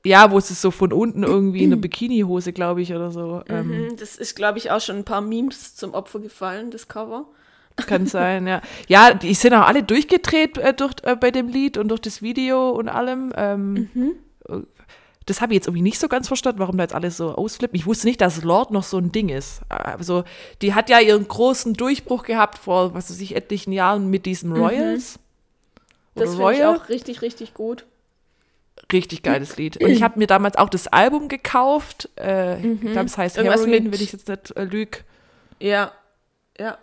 Ja, 0.04 0.32
wo 0.32 0.40
es 0.40 0.50
ist 0.50 0.62
so 0.62 0.72
von 0.72 0.92
unten 0.92 1.24
irgendwie 1.24 1.64
in 1.64 1.70
der 1.70 1.78
Bikinihose, 1.78 2.54
glaube 2.54 2.82
ich, 2.82 2.94
oder 2.94 3.12
so. 3.12 3.44
Ähm, 3.48 3.68
Mhm, 3.68 3.98
das 3.98 4.16
ist, 4.16 4.36
glaube 4.36 4.58
ich, 4.58 4.72
auch 4.72 4.82
schon 4.82 4.98
ein 4.98 5.06
paar 5.06 5.22
Memes 5.22 5.76
zum 5.76 5.94
Opfer 5.94 6.20
gefallen, 6.20 6.72
das 6.72 6.88
Cover. 6.88 7.26
Kann 7.76 8.06
sein, 8.06 8.48
ja. 8.48 8.62
Ja, 8.88 9.14
die 9.14 9.34
sind 9.34 9.54
auch 9.54 9.66
alle 9.68 9.84
durchgedreht 9.84 10.58
äh, 10.58 10.74
durch, 10.74 10.94
äh, 11.04 11.16
bei 11.16 11.32
dem 11.32 11.48
Lied 11.48 11.78
und 11.78 11.88
durch 11.90 12.02
das 12.02 12.22
Video 12.22 12.70
und 12.72 12.90
allem. 12.90 13.32
Ähm, 13.36 13.90
äh, 14.50 14.58
Das 15.26 15.40
habe 15.40 15.54
ich 15.54 15.58
jetzt 15.58 15.68
irgendwie 15.68 15.84
nicht 15.84 16.00
so 16.00 16.08
ganz 16.08 16.28
verstanden, 16.28 16.60
warum 16.60 16.78
da 16.78 16.84
jetzt 16.84 16.96
alles 16.96 17.16
so 17.16 17.36
ausflippen. 17.36 17.76
Ich 17.78 17.86
wusste 17.86 18.08
nicht, 18.08 18.20
dass 18.22 18.44
Lord 18.44 18.72
noch 18.72 18.84
so 18.84 18.98
ein 18.98 19.12
Ding 19.12 19.30
ist. 19.30 19.62
Also, 19.70 20.24
die 20.62 20.74
hat 20.74 20.90
ja 20.90 21.00
ihren 21.00 21.28
großen 21.28 21.74
Durchbruch 21.74 22.24
gehabt 22.24 22.58
vor, 22.58 22.94
was 22.94 23.10
weiß 23.10 23.22
ich, 23.22 23.36
etlichen 23.36 23.72
Jahren 23.72 24.10
mit 24.10 24.26
diesem 24.26 24.52
Royals. 24.52 25.20
Das 26.16 26.36
Oder 26.36 26.38
finde 26.38 26.54
ich 26.54 26.66
auch 26.66 26.90
richtig, 26.90 27.22
richtig 27.22 27.54
gut. 27.54 27.86
Richtig 28.92 29.22
geiles 29.24 29.58
Lied. 29.58 29.78
Und 29.78 29.90
ich 29.90 30.02
habe 30.04 30.20
mir 30.20 30.28
damals 30.28 30.58
auch 30.58 30.70
das 30.70 30.88
Album 30.88 31.28
gekauft. 31.30 32.10
Äh, 32.18 32.60
Ich 32.60 32.82
glaube, 32.82 33.06
es 33.06 33.18
heißt 33.18 33.38
Irgendwas 33.38 33.62
Heroin, 33.62 33.86
wenn 33.94 34.02
ich 34.02 34.12
jetzt 34.12 34.28
nicht 34.28 34.52
äh, 34.58 34.64
lüge. 34.66 35.00
Ja, 35.60 35.92
ja. 36.60 36.78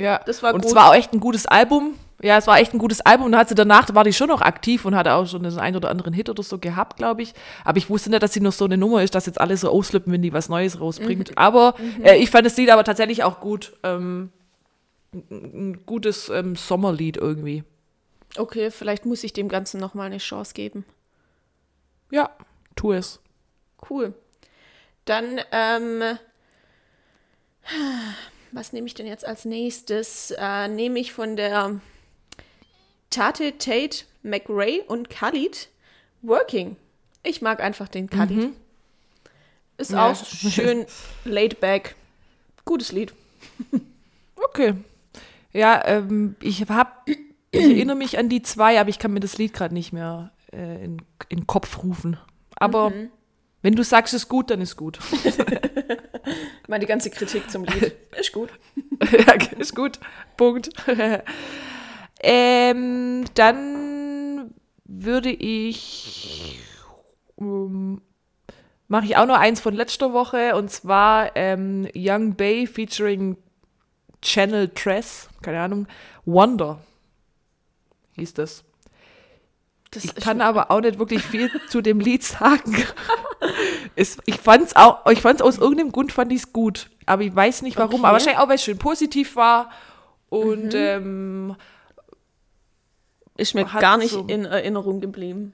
Ja, 0.00 0.20
Das 0.26 0.42
war 0.42 0.54
und 0.54 0.62
gut. 0.62 0.70
es 0.70 0.74
war 0.74 0.90
auch 0.90 0.94
echt 0.94 1.12
ein 1.12 1.20
gutes 1.20 1.46
Album. 1.46 1.94
Ja, 2.22 2.38
es 2.38 2.46
war 2.46 2.58
echt 2.58 2.72
ein 2.72 2.78
gutes 2.78 3.00
Album. 3.02 3.26
Und 3.26 3.32
dann 3.32 3.40
hat 3.42 3.48
sie 3.48 3.54
danach, 3.54 3.94
war 3.94 4.02
die 4.04 4.12
schon 4.12 4.28
noch 4.28 4.40
aktiv 4.40 4.84
und 4.86 4.94
hatte 4.96 5.12
auch 5.14 5.26
schon 5.26 5.42
den 5.42 5.58
einen 5.58 5.76
oder 5.76 5.90
anderen 5.90 6.12
Hit 6.14 6.28
oder 6.30 6.42
so 6.42 6.58
gehabt, 6.58 6.96
glaube 6.96 7.22
ich. 7.22 7.34
Aber 7.64 7.76
ich 7.78 7.90
wusste 7.90 8.08
nicht, 8.10 8.22
dass 8.22 8.32
sie 8.32 8.40
noch 8.40 8.52
so 8.52 8.64
eine 8.64 8.76
Nummer 8.78 9.02
ist, 9.02 9.14
dass 9.14 9.26
jetzt 9.26 9.40
alle 9.40 9.56
so 9.56 9.68
ausflippen, 9.70 10.12
wenn 10.12 10.22
die 10.22 10.32
was 10.32 10.48
Neues 10.48 10.80
rausbringt. 10.80 11.30
Mhm. 11.30 11.36
Aber 11.38 11.74
äh, 12.02 12.16
ich 12.16 12.30
fand 12.30 12.46
das 12.46 12.56
Lied 12.56 12.70
aber 12.70 12.82
tatsächlich 12.84 13.24
auch 13.24 13.40
gut. 13.40 13.74
Ähm, 13.82 14.30
ein- 15.12 15.70
ein 15.70 15.86
gutes 15.86 16.28
ähm, 16.28 16.56
Sommerlied 16.56 17.16
irgendwie. 17.18 17.62
Okay, 18.36 18.70
vielleicht 18.70 19.04
muss 19.06 19.22
ich 19.22 19.32
dem 19.32 19.48
Ganzen 19.48 19.78
nochmal 19.78 20.06
eine 20.06 20.18
Chance 20.18 20.54
geben. 20.54 20.84
Ja, 22.10 22.30
tu 22.74 22.92
es. 22.92 23.20
Cool. 23.90 24.14
Dann, 25.04 25.40
ähm, 25.52 26.18
was 28.54 28.72
nehme 28.72 28.86
ich 28.86 28.94
denn 28.94 29.06
jetzt 29.06 29.24
als 29.26 29.44
nächstes? 29.44 30.30
Äh, 30.38 30.68
nehme 30.68 30.98
ich 30.98 31.12
von 31.12 31.36
der 31.36 31.80
Tate 33.10 33.58
Tate 33.58 34.04
McRae 34.22 34.80
und 34.86 35.10
Khalid 35.10 35.68
Working. 36.22 36.76
Ich 37.22 37.42
mag 37.42 37.60
einfach 37.60 37.88
den 37.88 38.08
Khalid. 38.08 38.50
Ist 39.76 39.90
Ja. 39.92 40.10
auch 40.10 40.24
schön 40.24 40.86
laid 41.24 41.60
back. 41.60 41.96
Gutes 42.64 42.92
Lied. 42.92 43.12
Okay. 44.36 44.74
Ja, 45.52 45.82
ähm, 45.86 46.36
ich 46.40 46.62
hab, 46.68 47.06
ich 47.08 47.18
erinnere 47.52 47.96
mich 47.96 48.18
an 48.18 48.28
die 48.28 48.42
zwei, 48.42 48.80
aber 48.80 48.88
ich 48.90 48.98
kann 48.98 49.12
mir 49.12 49.20
das 49.20 49.36
Lied 49.38 49.52
gerade 49.52 49.74
nicht 49.74 49.92
mehr 49.92 50.32
äh, 50.52 50.84
in, 50.84 51.02
in 51.28 51.40
den 51.40 51.46
Kopf 51.46 51.82
rufen. 51.82 52.16
Aber 52.56 52.92
wenn 53.62 53.74
du 53.74 53.82
sagst, 53.84 54.14
es 54.14 54.22
ist 54.24 54.28
gut, 54.28 54.50
dann 54.50 54.60
ist 54.60 54.76
gut. 54.76 54.98
Meine 56.68 56.86
ganze 56.86 57.10
Kritik 57.10 57.50
zum 57.50 57.64
Lied. 57.64 57.94
Ist 58.18 58.32
gut. 58.32 58.50
ja, 59.10 59.34
ist 59.58 59.74
gut. 59.74 59.98
Punkt. 60.36 60.70
ähm, 62.22 63.24
dann 63.34 64.54
würde 64.84 65.30
ich. 65.30 66.60
Ähm, 67.38 68.00
Mache 68.86 69.06
ich 69.06 69.16
auch 69.16 69.26
noch 69.26 69.38
eins 69.38 69.60
von 69.60 69.74
letzter 69.74 70.12
Woche 70.12 70.54
und 70.54 70.70
zwar 70.70 71.34
ähm, 71.36 71.88
Young 71.96 72.36
Bay 72.36 72.66
featuring 72.66 73.36
Channel 74.20 74.68
Tress, 74.68 75.28
keine 75.42 75.60
Ahnung, 75.60 75.86
Wonder 76.26 76.78
hieß 78.16 78.34
das. 78.34 78.64
Das 79.90 80.04
Ich 80.04 80.14
kann 80.16 80.40
aber 80.40 80.70
auch 80.70 80.80
nicht 80.80 80.98
wirklich 80.98 81.22
viel 81.22 81.50
zu 81.68 81.80
dem 81.80 82.00
Lied 82.00 82.22
sagen. 82.22 82.76
Es, 83.96 84.18
ich 84.26 84.36
fand's 84.40 84.74
auch, 84.76 85.06
ich 85.10 85.20
fand's 85.20 85.42
aus 85.42 85.58
irgendeinem 85.58 85.92
Grund 85.92 86.12
fand 86.12 86.32
ich's 86.32 86.52
gut, 86.52 86.90
aber 87.06 87.22
ich 87.22 87.34
weiß 87.34 87.62
nicht 87.62 87.76
warum. 87.76 87.94
Okay. 88.00 88.04
Aber 88.04 88.12
wahrscheinlich 88.12 88.38
auch, 88.38 88.48
weil 88.48 88.56
es 88.56 88.64
schön 88.64 88.78
positiv 88.78 89.36
war 89.36 89.70
und 90.28 90.74
ähm, 90.74 91.56
ist 93.36 93.54
mir 93.54 93.64
gar 93.64 93.96
nicht 93.96 94.10
so- 94.12 94.24
in 94.26 94.44
Erinnerung 94.44 95.00
geblieben. 95.00 95.52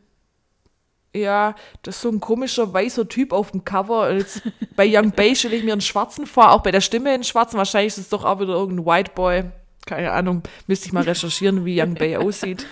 ja, 1.14 1.54
das 1.82 1.96
ist 1.96 2.02
so 2.02 2.08
ein 2.10 2.20
komischer 2.20 2.72
weißer 2.72 3.08
Typ 3.08 3.32
auf 3.32 3.50
dem 3.52 3.64
Cover. 3.64 4.12
Jetzt, 4.12 4.42
bei 4.76 4.86
Young 4.88 5.10
Bay 5.12 5.34
stelle 5.36 5.56
ich 5.56 5.64
mir 5.64 5.72
einen 5.72 5.80
Schwarzen 5.80 6.26
vor, 6.26 6.52
auch 6.52 6.62
bei 6.62 6.70
der 6.70 6.80
Stimme 6.80 7.10
einen 7.10 7.24
Schwarzen. 7.24 7.56
Wahrscheinlich 7.58 7.94
ist 7.94 7.98
es 7.98 8.08
doch 8.10 8.24
auch 8.24 8.38
wieder 8.40 8.52
irgendein 8.54 8.86
White 8.86 9.12
Boy. 9.14 9.44
Keine 9.86 10.12
Ahnung, 10.12 10.42
müsste 10.66 10.86
ich 10.86 10.92
mal 10.92 11.02
recherchieren, 11.04 11.64
wie 11.64 11.80
Young 11.80 11.94
Bay 11.94 12.16
aussieht. 12.16 12.66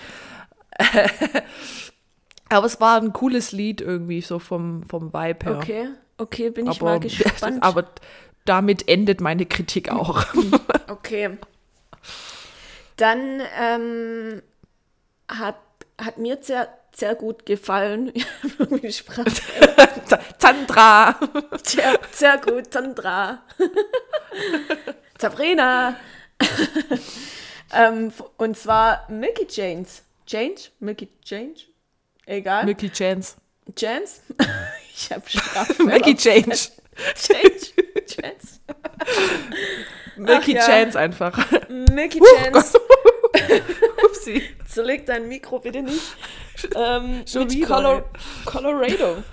Aber 2.49 2.65
es 2.65 2.81
war 2.81 3.01
ein 3.01 3.13
cooles 3.13 3.51
Lied 3.51 3.81
irgendwie, 3.81 4.21
so 4.21 4.39
vom, 4.39 4.83
vom 4.83 5.13
Vibe 5.13 5.45
her. 5.45 5.57
Okay, 5.57 5.89
okay, 6.17 6.49
bin 6.49 6.69
ich 6.69 6.81
aber, 6.81 6.85
mal 6.85 6.99
gespannt. 6.99 7.61
aber 7.61 7.85
damit 8.45 8.87
endet 8.87 9.21
meine 9.21 9.45
Kritik 9.45 9.91
auch. 9.91 10.25
Okay. 10.89 11.37
Dann 12.97 13.41
ähm, 13.57 14.41
hat, 15.29 15.55
hat 16.01 16.17
mir 16.17 16.39
sehr, 16.41 16.67
sehr 16.91 17.13
gut 17.13 17.45
gefallen. 17.45 18.11
Sandra! 20.39 21.15
Sehr, 21.63 21.99
sehr 22.11 22.37
gut, 22.39 22.73
Sandra. 22.73 23.43
Sabrina. 25.19 25.95
Ähm, 27.71 28.11
und 28.37 28.57
zwar 28.57 29.05
Milky 29.09 29.45
Chains. 29.47 30.03
Change? 30.25 30.69
Milky 30.79 31.07
Change? 31.23 31.68
Egal. 32.29 32.65
Milky 32.65 32.91
Chance. 32.91 33.37
Chance? 33.75 34.21
ich 34.95 35.11
habe 35.11 35.27
Sprache. 35.27 35.83
Milky 35.83 36.15
Change. 36.15 36.69
Change. 37.15 37.73
Chance. 38.05 38.59
Milky 40.17 40.53
ja. 40.53 40.61
Chance 40.63 40.99
einfach. 40.99 41.35
Milky 41.69 42.19
Huch, 42.19 42.27
Chance. 42.43 42.79
Upsi. 44.05 44.43
Zerleg 44.67 45.07
dein 45.07 45.27
Mikro 45.27 45.59
bitte 45.59 45.81
nicht. 45.81 46.15
Ähm, 46.75 47.23
Schon 47.25 47.47
mit 47.47 47.65
Colo 47.65 48.03
Colorado. 48.45 49.23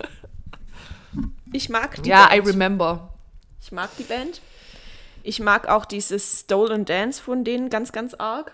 Ich 1.53 1.69
mag 1.69 2.01
die 2.01 2.09
Ja, 2.09 2.29
I 2.33 2.37
Band. 2.41 2.47
remember. 2.47 3.13
Ich 3.61 3.71
mag 3.71 3.91
die 3.97 4.03
Band. 4.03 4.41
Ich 5.21 5.39
mag 5.39 5.67
auch 5.67 5.85
dieses 5.85 6.39
Stolen 6.39 6.85
Dance 6.85 7.21
von 7.21 7.43
denen 7.43 7.69
ganz, 7.69 7.91
ganz 7.91 8.15
arg. 8.15 8.53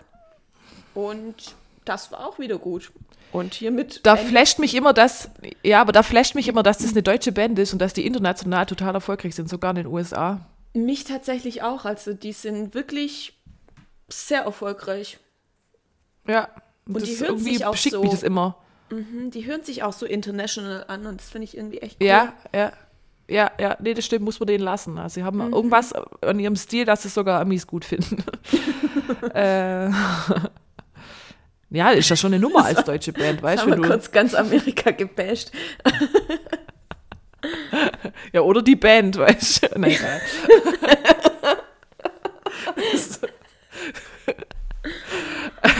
Und 0.92 1.54
das 1.86 2.12
war 2.12 2.26
auch 2.26 2.38
wieder 2.38 2.58
gut. 2.58 2.92
Und 3.34 3.54
hiermit. 3.54 4.00
Da 4.04 4.16
flasht 4.16 4.58
mich 4.60 4.74
immer 4.74 4.92
das, 4.92 5.28
ja, 5.64 5.80
aber 5.80 5.92
da 5.92 6.02
flasht 6.02 6.34
mich 6.36 6.46
immer, 6.48 6.62
dass 6.62 6.78
das 6.78 6.92
eine 6.92 7.02
deutsche 7.02 7.32
Band 7.32 7.58
ist 7.58 7.72
und 7.72 7.80
dass 7.80 7.92
die 7.92 8.06
international 8.06 8.64
total 8.66 8.94
erfolgreich 8.94 9.34
sind, 9.34 9.48
sogar 9.48 9.70
in 9.70 9.76
den 9.76 9.86
USA. 9.88 10.40
mich 10.72 11.04
tatsächlich 11.04 11.62
auch. 11.62 11.84
Also, 11.84 12.14
die 12.14 12.32
sind 12.32 12.74
wirklich 12.74 13.36
sehr 14.08 14.42
erfolgreich. 14.42 15.18
Ja. 16.28 16.48
Und 16.86 16.94
das 17.00 17.04
die 17.04 17.16
hören 17.16 17.24
irgendwie 17.36 17.54
sich 17.54 17.66
auch 17.66 17.76
schickt 17.76 17.94
so- 17.94 18.02
mich 18.02 18.10
das 18.12 18.22
immer. 18.22 18.56
Mhm, 18.90 19.30
Die 19.32 19.46
hören 19.46 19.64
sich 19.64 19.82
auch 19.82 19.92
so 19.94 20.06
international 20.06 20.84
an 20.88 21.06
und 21.06 21.18
das 21.20 21.30
finde 21.30 21.44
ich 21.46 21.56
irgendwie 21.56 21.78
echt 21.78 21.96
cool. 22.00 22.06
Ja, 22.06 22.32
ja. 22.54 22.72
Ja, 23.26 23.50
ja, 23.58 23.76
nee, 23.80 23.94
das 23.94 24.04
stimmt, 24.04 24.24
muss 24.26 24.38
man 24.38 24.46
denen 24.46 24.62
lassen. 24.62 24.98
Also, 24.98 25.14
sie 25.14 25.24
haben 25.24 25.38
Mhm. 25.44 25.54
irgendwas 25.54 25.92
an 26.20 26.38
ihrem 26.38 26.56
Stil, 26.56 26.84
dass 26.84 27.04
es 27.06 27.14
sogar 27.14 27.40
Amis 27.40 27.66
gut 27.66 27.84
finden. 27.86 28.22
äh, 29.34 29.88
ja, 31.74 31.90
ist 31.90 32.08
ja 32.08 32.16
schon 32.16 32.32
eine 32.32 32.40
Nummer 32.40 32.64
als 32.64 32.84
deutsche 32.84 33.12
Band, 33.12 33.42
weißt 33.42 33.66
du? 33.66 33.76
kurz 33.82 34.10
ganz 34.10 34.34
Amerika 34.34 34.90
gebasht. 34.90 35.50
Ja, 38.32 38.40
oder 38.40 38.62
die 38.62 38.76
Band, 38.76 39.18
weißt 39.18 39.62
du? 39.62 39.78
Nein, 39.78 39.90
egal. 39.90 40.20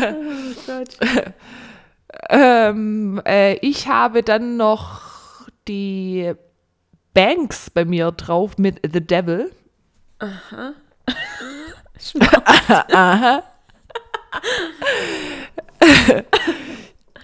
Oh 0.02 0.54
Gott. 0.66 0.98
ähm, 2.28 3.20
äh, 3.24 3.54
ich 3.56 3.88
habe 3.88 4.22
dann 4.22 4.56
noch 4.56 5.48
die 5.68 6.32
Banks 7.14 7.70
bei 7.70 7.84
mir 7.84 8.12
drauf 8.12 8.58
mit 8.58 8.80
The 8.82 9.00
Devil. 9.00 9.52
Aha. 10.18 10.72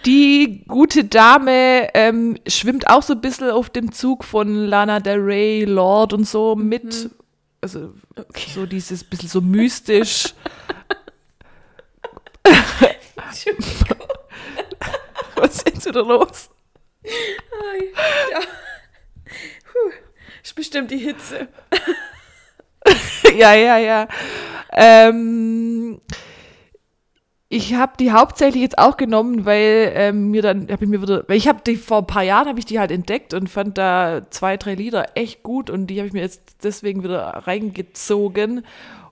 Die 0.06 0.64
gute 0.66 1.04
Dame 1.04 1.88
ähm, 1.94 2.38
schwimmt 2.46 2.88
auch 2.88 3.02
so 3.02 3.12
ein 3.12 3.20
bisschen 3.20 3.50
auf 3.50 3.68
dem 3.68 3.92
Zug 3.92 4.24
von 4.24 4.54
Lana 4.54 4.98
Del 4.98 5.20
Rey, 5.20 5.64
Lord 5.64 6.14
und 6.14 6.26
so 6.26 6.56
mit. 6.56 7.10
Also 7.60 7.92
so 8.48 8.64
dieses 8.64 9.04
bisschen 9.04 9.28
so 9.28 9.42
mystisch. 9.42 10.32
Was 15.36 15.56
ist 15.56 15.68
jetzt 15.68 15.86
wieder 15.86 16.02
los? 16.02 16.48
ja. 17.02 18.40
Puh. 19.64 19.92
Ist 20.42 20.54
bestimmt 20.54 20.90
die 20.90 20.98
Hitze. 20.98 21.48
ja, 23.36 23.54
ja, 23.54 23.78
ja. 23.78 24.08
Ähm, 24.72 26.00
ich 27.52 27.74
habe 27.74 27.94
die 27.98 28.12
hauptsächlich 28.12 28.62
jetzt 28.62 28.78
auch 28.78 28.96
genommen, 28.96 29.44
weil 29.44 29.92
ähm, 29.96 30.30
mir 30.30 30.40
dann 30.40 30.70
habe 30.70 30.84
ich 30.84 30.88
mir 30.88 31.02
wieder, 31.02 31.24
weil 31.26 31.36
ich 31.36 31.48
habe 31.48 31.58
die 31.66 31.74
vor 31.74 31.98
ein 31.98 32.06
paar 32.06 32.22
Jahren 32.22 32.46
habe 32.46 32.60
ich 32.60 32.64
die 32.64 32.78
halt 32.78 32.92
entdeckt 32.92 33.34
und 33.34 33.50
fand 33.50 33.76
da 33.76 34.22
zwei, 34.30 34.56
drei 34.56 34.76
Lieder 34.76 35.16
echt 35.16 35.42
gut 35.42 35.68
und 35.68 35.88
die 35.88 35.98
habe 35.98 36.06
ich 36.06 36.12
mir 36.12 36.20
jetzt 36.22 36.40
deswegen 36.62 37.02
wieder 37.02 37.22
reingezogen. 37.22 38.64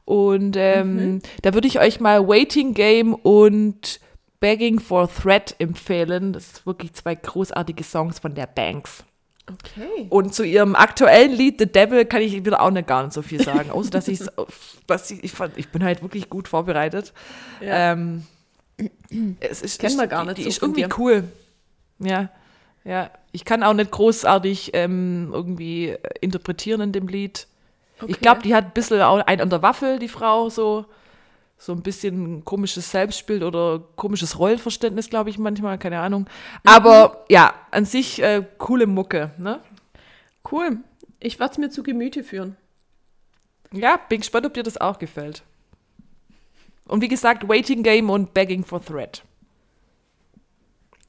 Und 0.05 0.57
ähm, 0.57 1.21
da 1.43 1.53
würde 1.53 1.67
ich 1.67 1.81
euch 1.81 1.99
mal 1.99 2.29
Waiting 2.29 2.75
Game 2.75 3.13
und 3.13 3.99
Begging 4.39 4.79
for 4.79 5.11
Threat 5.13 5.57
empfehlen. 5.59 6.33
Das 6.33 6.55
sind 6.55 6.67
wirklich 6.67 6.93
zwei 6.93 7.17
großartige 7.17 7.83
Songs 7.83 8.21
von 8.21 8.37
der 8.37 8.47
Banks. 8.47 9.05
Okay. 9.51 10.07
Und 10.11 10.35
zu 10.35 10.43
ihrem 10.45 10.77
aktuellen 10.77 11.33
Lied 11.33 11.59
The 11.59 11.67
Devil 11.67 12.05
kann 12.05 12.21
ich 12.23 12.33
wieder 12.45 12.61
auch 12.61 12.71
nicht 12.71 12.87
gar 12.87 13.03
nicht 13.05 13.13
so 13.15 13.23
viel 13.23 13.43
sagen, 13.43 13.71
außer 13.71 13.91
dass, 13.91 14.09
ich's, 14.09 14.27
dass 14.87 15.11
ich, 15.11 15.25
ich 15.25 15.33
fand, 15.33 15.57
ich 15.57 15.69
bin 15.71 15.83
halt 15.85 16.03
wirklich 16.03 16.29
gut 16.29 16.49
vorbereitet. 16.49 17.13
Ja. 17.61 17.93
Ähm, 17.93 18.25
es 19.41 19.63
ist, 19.63 19.81
Kennen 19.81 19.97
wir 19.97 20.07
gar 20.07 20.25
nicht 20.25 20.39
die, 20.39 20.43
die 20.43 20.45
so 20.45 20.49
ist 20.51 20.63
irgendwie 20.63 20.83
dir. 20.83 20.99
cool. 20.99 21.25
Ja, 21.99 22.29
ja. 22.85 23.11
Ich 23.33 23.45
kann 23.45 23.63
auch 23.63 23.75
nicht 23.75 23.91
großartig 23.91 24.71
ähm, 24.75 25.31
irgendwie 25.33 25.97
interpretieren 26.21 26.81
in 26.81 26.93
dem 26.93 27.09
Lied. 27.09 27.47
Ich 27.97 28.03
Okay. 28.05 28.15
glaube, 28.21 28.43
die 28.43 28.55
hat 28.55 28.65
ein 28.67 28.73
bisschen 28.75 29.01
auch 29.03 29.19
ein 29.27 29.41
an 29.41 29.51
der 29.51 29.63
Waffel, 29.63 29.99
die 29.99 30.09
Frau, 30.09 30.49
so, 30.51 30.87
so 31.59 31.73
ein 31.73 31.83
bisschen 31.83 32.45
komisches 32.45 32.91
Selbstbild 32.93 33.43
oder 33.43 33.81
komisches 33.97 34.39
Rollenverständnis, 34.39 35.11
glaube 35.11 35.31
ich, 35.31 35.39
manchmal, 35.39 35.77
keine 35.79 35.99
Ahnung. 35.99 36.23
Mhm. 36.23 36.71
Aber 36.71 37.25
ja, 37.29 37.53
an 37.73 37.85
sich 37.85 38.23
äh, 38.23 38.47
coole 38.59 38.87
Mucke, 38.87 39.33
ne? 39.39 39.61
Cool. 40.51 40.79
Ich 41.21 41.41
werde 41.41 41.53
es 41.53 41.59
mir 41.59 41.71
zu 41.71 41.83
Gemüte 41.83 42.23
führen. 42.23 42.57
Ja, 43.73 43.99
bin 44.09 44.21
gespannt, 44.21 44.47
ob 44.47 44.55
dir 44.55 44.63
das 44.63 44.81
auch 44.81 44.99
gefällt. 44.99 45.43
Und 46.87 47.03
wie 47.03 47.09
gesagt, 47.09 47.49
Waiting 47.49 47.83
Game 47.83 48.09
und 48.09 48.33
Begging 48.33 48.65
for 48.65 48.83
Threat. 48.83 49.23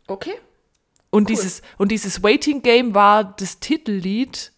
Okay. 0.08 0.34
Und, 1.12 1.30
Cool. 1.30 1.36
dieses, 1.36 1.62
und 1.78 1.92
dieses 1.92 2.22
Waiting 2.24 2.62
Game 2.62 2.94
war 2.94 3.24
das 3.24 3.60
Titellied 3.60 4.52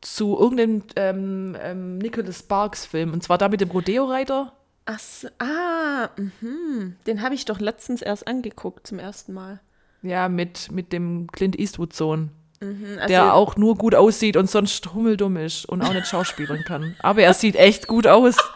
zu 0.00 0.38
irgendeinem 0.38 0.82
ähm, 0.96 1.56
ähm, 1.60 1.98
Nicholas 1.98 2.40
Sparks 2.40 2.84
Film. 2.84 3.12
Und 3.12 3.22
zwar 3.22 3.38
da 3.38 3.48
mit 3.48 3.60
dem 3.60 3.70
Rodeo-Reiter. 3.70 4.52
Ach 4.86 4.98
so, 4.98 5.28
ah, 5.38 6.08
mhm. 6.16 6.96
den 7.06 7.22
habe 7.22 7.34
ich 7.34 7.44
doch 7.44 7.60
letztens 7.60 8.02
erst 8.02 8.26
angeguckt 8.26 8.86
zum 8.86 8.98
ersten 8.98 9.32
Mal. 9.32 9.60
Ja, 10.02 10.28
mit, 10.28 10.72
mit 10.72 10.92
dem 10.92 11.28
Clint 11.30 11.58
Eastwood-Sohn. 11.58 12.30
Also, 12.62 13.08
der 13.08 13.32
auch 13.32 13.56
nur 13.56 13.76
gut 13.76 13.94
aussieht 13.94 14.36
und 14.36 14.50
sonst 14.50 14.92
hummeldumm 14.92 15.38
ist 15.38 15.64
und 15.64 15.80
auch 15.80 15.94
nicht 15.94 16.08
schauspielern 16.08 16.62
kann. 16.64 16.94
Aber 16.98 17.22
er 17.22 17.32
sieht 17.32 17.56
echt 17.56 17.86
gut 17.86 18.06
aus. 18.06 18.36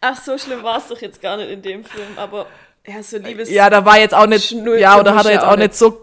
Ach, 0.00 0.22
so 0.22 0.38
schlimm 0.38 0.62
war 0.62 0.78
es 0.78 0.88
doch 0.88 1.00
jetzt 1.00 1.20
gar 1.20 1.36
nicht 1.36 1.50
in 1.50 1.60
dem 1.60 1.84
Film, 1.84 2.08
aber 2.16 2.46
ja, 2.86 3.02
so 3.02 3.18
liebes. 3.18 3.50
Ja, 3.50 3.68
da 3.68 3.84
war 3.84 3.98
jetzt 3.98 4.14
auch 4.14 4.26
nicht, 4.26 4.52
ja, 4.52 4.98
oder 4.98 5.14
hat 5.14 5.26
er 5.26 5.32
jetzt 5.32 5.44
auch 5.44 5.52
auch 5.52 5.56
nicht 5.56 5.74
so, 5.74 6.00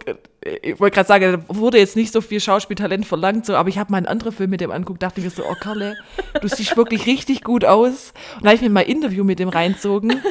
ich 0.62 0.80
wollte 0.80 0.96
gerade 0.96 1.08
sagen, 1.08 1.44
da 1.48 1.56
wurde 1.56 1.78
jetzt 1.78 1.96
nicht 1.96 2.12
so 2.12 2.22
viel 2.22 2.40
Schauspieltalent 2.40 3.06
verlangt, 3.06 3.46
so, 3.46 3.56
aber 3.56 3.70
ich 3.70 3.78
habe 3.78 3.92
mal 3.92 3.98
einen 3.98 4.08
anderen 4.08 4.34
Film 4.34 4.50
mit 4.50 4.62
dem 4.62 4.72
angeguckt, 4.72 5.02
dachte 5.02 5.22
mir 5.22 5.30
so, 5.30 5.44
oh 5.44 5.56
Karle, 5.60 5.96
du 6.42 6.48
siehst 6.48 6.76
wirklich 6.76 7.06
richtig 7.06 7.44
gut 7.44 7.66
aus. 7.66 8.14
Und 8.36 8.44
da 8.44 8.50
habe 8.50 8.56
ich 8.56 8.62
mir 8.62 8.70
mal 8.70 8.82
ein 8.82 8.88
Interview 8.88 9.24
mit 9.24 9.40
dem 9.40 9.50
reinzogen. 9.50 10.22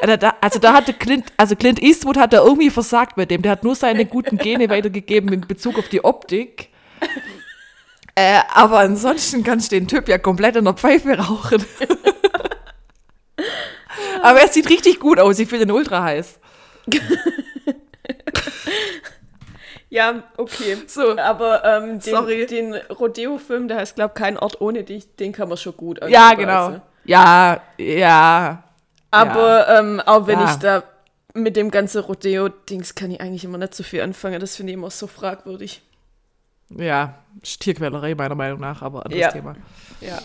Alter, 0.00 0.16
da, 0.16 0.34
also 0.40 0.58
da 0.58 0.72
hatte 0.72 0.92
Clint, 0.92 1.26
also 1.36 1.54
Clint 1.54 1.80
Eastwood 1.80 2.16
hat 2.16 2.32
da 2.32 2.42
irgendwie 2.42 2.70
versagt 2.70 3.14
bei 3.14 3.24
dem, 3.24 3.42
der 3.42 3.52
hat 3.52 3.62
nur 3.62 3.76
seine 3.76 4.04
guten 4.04 4.36
Gene 4.36 4.68
weitergegeben 4.68 5.32
in 5.32 5.42
Bezug 5.42 5.78
auf 5.78 5.88
die 5.88 6.04
Optik. 6.04 6.70
Äh, 8.14 8.40
aber 8.52 8.80
ansonsten 8.80 9.44
kannst 9.44 9.72
du 9.72 9.76
den 9.76 9.88
Typ 9.88 10.08
ja 10.08 10.18
komplett 10.18 10.56
in 10.56 10.64
der 10.64 10.74
Pfeife 10.74 11.16
rauchen. 11.16 11.64
aber 14.22 14.40
er 14.40 14.48
sieht 14.48 14.68
richtig 14.68 15.00
gut 15.00 15.18
aus, 15.18 15.38
ich 15.38 15.48
finde 15.48 15.66
ihn 15.66 15.70
ultra 15.70 16.02
heiß. 16.02 16.38
Ja, 19.92 20.22
okay. 20.38 20.78
So. 20.86 21.18
Aber 21.18 21.62
ähm, 21.66 22.00
den, 22.00 22.46
den 22.46 22.74
Rodeo-Film, 22.74 23.68
der 23.68 23.76
heißt, 23.76 23.94
glaube 23.94 24.14
Kein 24.14 24.38
Ort 24.38 24.58
ohne 24.62 24.84
dich, 24.84 25.16
den 25.16 25.32
kann 25.32 25.48
man 25.50 25.58
schon 25.58 25.76
gut 25.76 26.00
Ja, 26.08 26.32
genau. 26.32 26.66
also. 26.66 26.80
Ja, 27.04 27.60
ja. 27.76 28.64
Aber 29.10 29.68
ähm, 29.68 30.00
auch 30.00 30.26
wenn 30.26 30.38
Ja. 30.40 30.50
ich 30.50 30.56
da 30.56 30.82
mit 31.34 31.56
dem 31.56 31.70
ganzen 31.70 32.00
Rodeo-Dings 32.00 32.94
kann 32.94 33.10
ich 33.10 33.20
eigentlich 33.20 33.44
immer 33.44 33.58
nicht 33.58 33.74
so 33.74 33.82
viel 33.82 34.00
anfangen. 34.00 34.40
Das 34.40 34.56
finde 34.56 34.72
ich 34.72 34.78
immer 34.78 34.88
so 34.90 35.06
fragwürdig. 35.06 35.82
Ja, 36.70 37.18
Tierquälerei 37.42 38.14
meiner 38.14 38.34
Meinung 38.34 38.60
nach, 38.60 38.80
aber 38.80 39.04
anderes 39.04 39.20
Ja. 39.20 39.30
Thema. 39.30 39.56
Ja. 40.00 40.18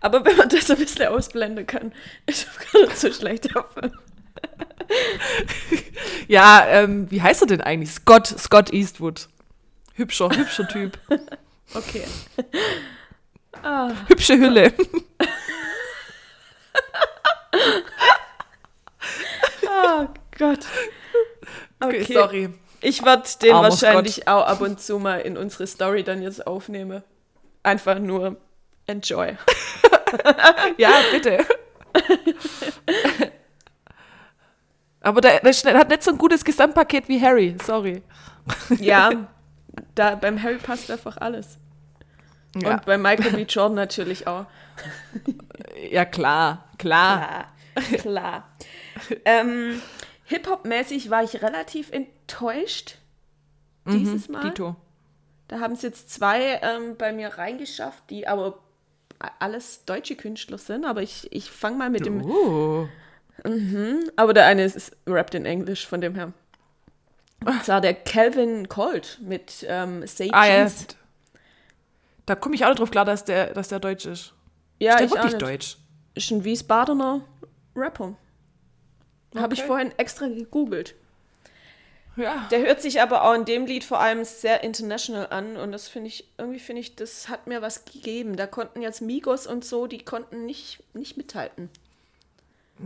Aber 0.00 0.24
wenn 0.24 0.36
man 0.38 0.48
das 0.48 0.70
ein 0.70 0.78
bisschen 0.78 1.08
ausblenden 1.08 1.66
kann, 1.66 1.92
ist 2.24 2.46
das 2.46 2.72
gar 2.72 2.80
nicht 2.86 2.96
so 2.98 3.12
schlecht. 3.12 3.54
der 3.54 3.64
Film. 3.74 3.92
Ja, 6.28 6.64
ähm, 6.68 7.10
wie 7.10 7.22
heißt 7.22 7.42
er 7.42 7.46
denn 7.48 7.60
eigentlich? 7.60 7.90
Scott, 7.90 8.26
Scott 8.26 8.72
Eastwood. 8.72 9.28
Hübscher, 9.94 10.30
hübscher 10.30 10.68
Typ. 10.68 10.98
Okay. 11.72 12.02
Ah, 13.62 13.92
Hübsche 14.08 14.36
Hülle. 14.36 14.72
oh 19.68 20.06
Gott. 20.36 20.66
Okay, 21.78 22.12
sorry. 22.12 22.54
Ich 22.80 23.04
werde 23.04 23.22
den 23.40 23.54
Armer 23.54 23.70
wahrscheinlich 23.70 24.26
auch 24.26 24.46
ab 24.46 24.60
und 24.62 24.80
zu 24.80 24.98
mal 24.98 25.20
in 25.20 25.36
unsere 25.36 25.68
Story 25.68 26.02
dann 26.02 26.22
jetzt 26.22 26.44
aufnehmen. 26.44 27.04
Einfach 27.62 28.00
nur 28.00 28.36
enjoy. 28.86 29.36
Ja, 30.76 30.90
bitte. 31.12 31.46
Aber 35.00 35.20
der, 35.20 35.40
der 35.40 35.78
hat 35.78 35.88
nicht 35.88 36.02
so 36.02 36.10
ein 36.10 36.18
gutes 36.18 36.44
Gesamtpaket 36.44 37.08
wie 37.08 37.20
Harry, 37.20 37.56
sorry. 37.64 38.02
Ja, 38.78 39.28
da, 39.94 40.14
beim 40.14 40.42
Harry 40.42 40.58
passt 40.58 40.90
einfach 40.90 41.16
alles. 41.16 41.58
Ja, 42.56 42.74
Und 42.74 42.84
bei 42.84 42.98
Michael 42.98 43.32
B. 43.32 43.42
Jordan 43.42 43.76
natürlich 43.76 44.26
auch. 44.26 44.46
ja 45.90 46.04
klar, 46.04 46.68
klar. 46.78 47.46
Klar, 47.74 47.98
klar. 48.00 48.48
ähm, 49.24 49.80
Hip-Hop-mäßig 50.24 51.10
war 51.10 51.22
ich 51.22 51.42
relativ 51.42 51.90
enttäuscht 51.92 52.96
dieses 53.86 54.28
Mal. 54.28 54.44
Mhm, 54.44 54.48
Dito. 54.48 54.76
Da 55.48 55.60
haben 55.60 55.72
es 55.74 55.82
jetzt 55.82 56.10
zwei 56.10 56.60
ähm, 56.62 56.96
bei 56.96 57.12
mir 57.12 57.28
reingeschafft, 57.28 58.08
die 58.10 58.28
aber 58.28 58.58
alles 59.38 59.84
deutsche 59.84 60.16
Künstler 60.16 60.58
sind. 60.58 60.84
Aber 60.84 61.02
ich, 61.02 61.32
ich 61.32 61.50
fange 61.50 61.76
mal 61.76 61.90
mit 61.90 62.06
dem. 62.06 62.20
Uh. 63.46 64.00
Aber 64.16 64.34
der 64.34 64.46
eine 64.46 64.64
ist, 64.64 64.96
rappt 65.06 65.34
in 65.34 65.46
Englisch, 65.46 65.86
von 65.86 66.00
dem 66.00 66.14
her. 66.14 66.32
Und 67.44 67.64
zwar 67.64 67.80
der 67.80 67.94
Calvin 67.94 68.68
Colt 68.68 69.18
mit 69.22 69.64
ähm, 69.68 70.06
Say 70.06 70.28
Ah 70.32 70.46
ja, 70.46 70.64
Cheese. 70.64 70.86
da 72.26 72.34
komme 72.34 72.54
ich 72.54 72.64
auch 72.64 72.68
nicht 72.68 72.80
drauf 72.80 72.90
klar, 72.90 73.04
dass 73.06 73.24
der, 73.24 73.54
dass 73.54 73.68
der 73.68 73.80
deutsch 73.80 74.04
ist. 74.06 74.34
Ja, 74.78 74.92
ist 74.92 74.98
der 74.98 75.06
ich 75.06 75.12
wirklich 75.14 75.34
deutsch? 75.38 75.76
Ist 76.14 76.30
ein 76.30 76.44
Wiesbadener 76.44 77.22
Rapper. 77.74 78.14
Habe 79.36 79.54
ich 79.54 79.60
Okay. 79.60 79.68
vorhin 79.68 79.92
extra 79.96 80.26
gegoogelt. 80.26 80.94
Ja. 82.16 82.46
Der 82.50 82.58
hört 82.60 82.82
sich 82.82 83.00
aber 83.00 83.22
auch 83.24 83.34
in 83.34 83.44
dem 83.44 83.64
Lied 83.66 83.84
vor 83.84 84.00
allem 84.00 84.24
sehr 84.24 84.62
international 84.64 85.28
an 85.30 85.56
und 85.56 85.72
das 85.72 85.88
finde 85.88 86.08
ich, 86.08 86.28
irgendwie 86.36 86.58
finde 86.58 86.80
ich, 86.80 86.96
das 86.96 87.28
hat 87.28 87.46
mir 87.46 87.62
was 87.62 87.84
gegeben. 87.84 88.36
Da 88.36 88.46
konnten 88.46 88.82
jetzt 88.82 89.00
Migos 89.00 89.46
und 89.46 89.64
so, 89.64 89.86
die 89.86 90.04
konnten 90.04 90.44
nicht, 90.44 90.82
nicht 90.92 91.16
mithalten. 91.16 91.70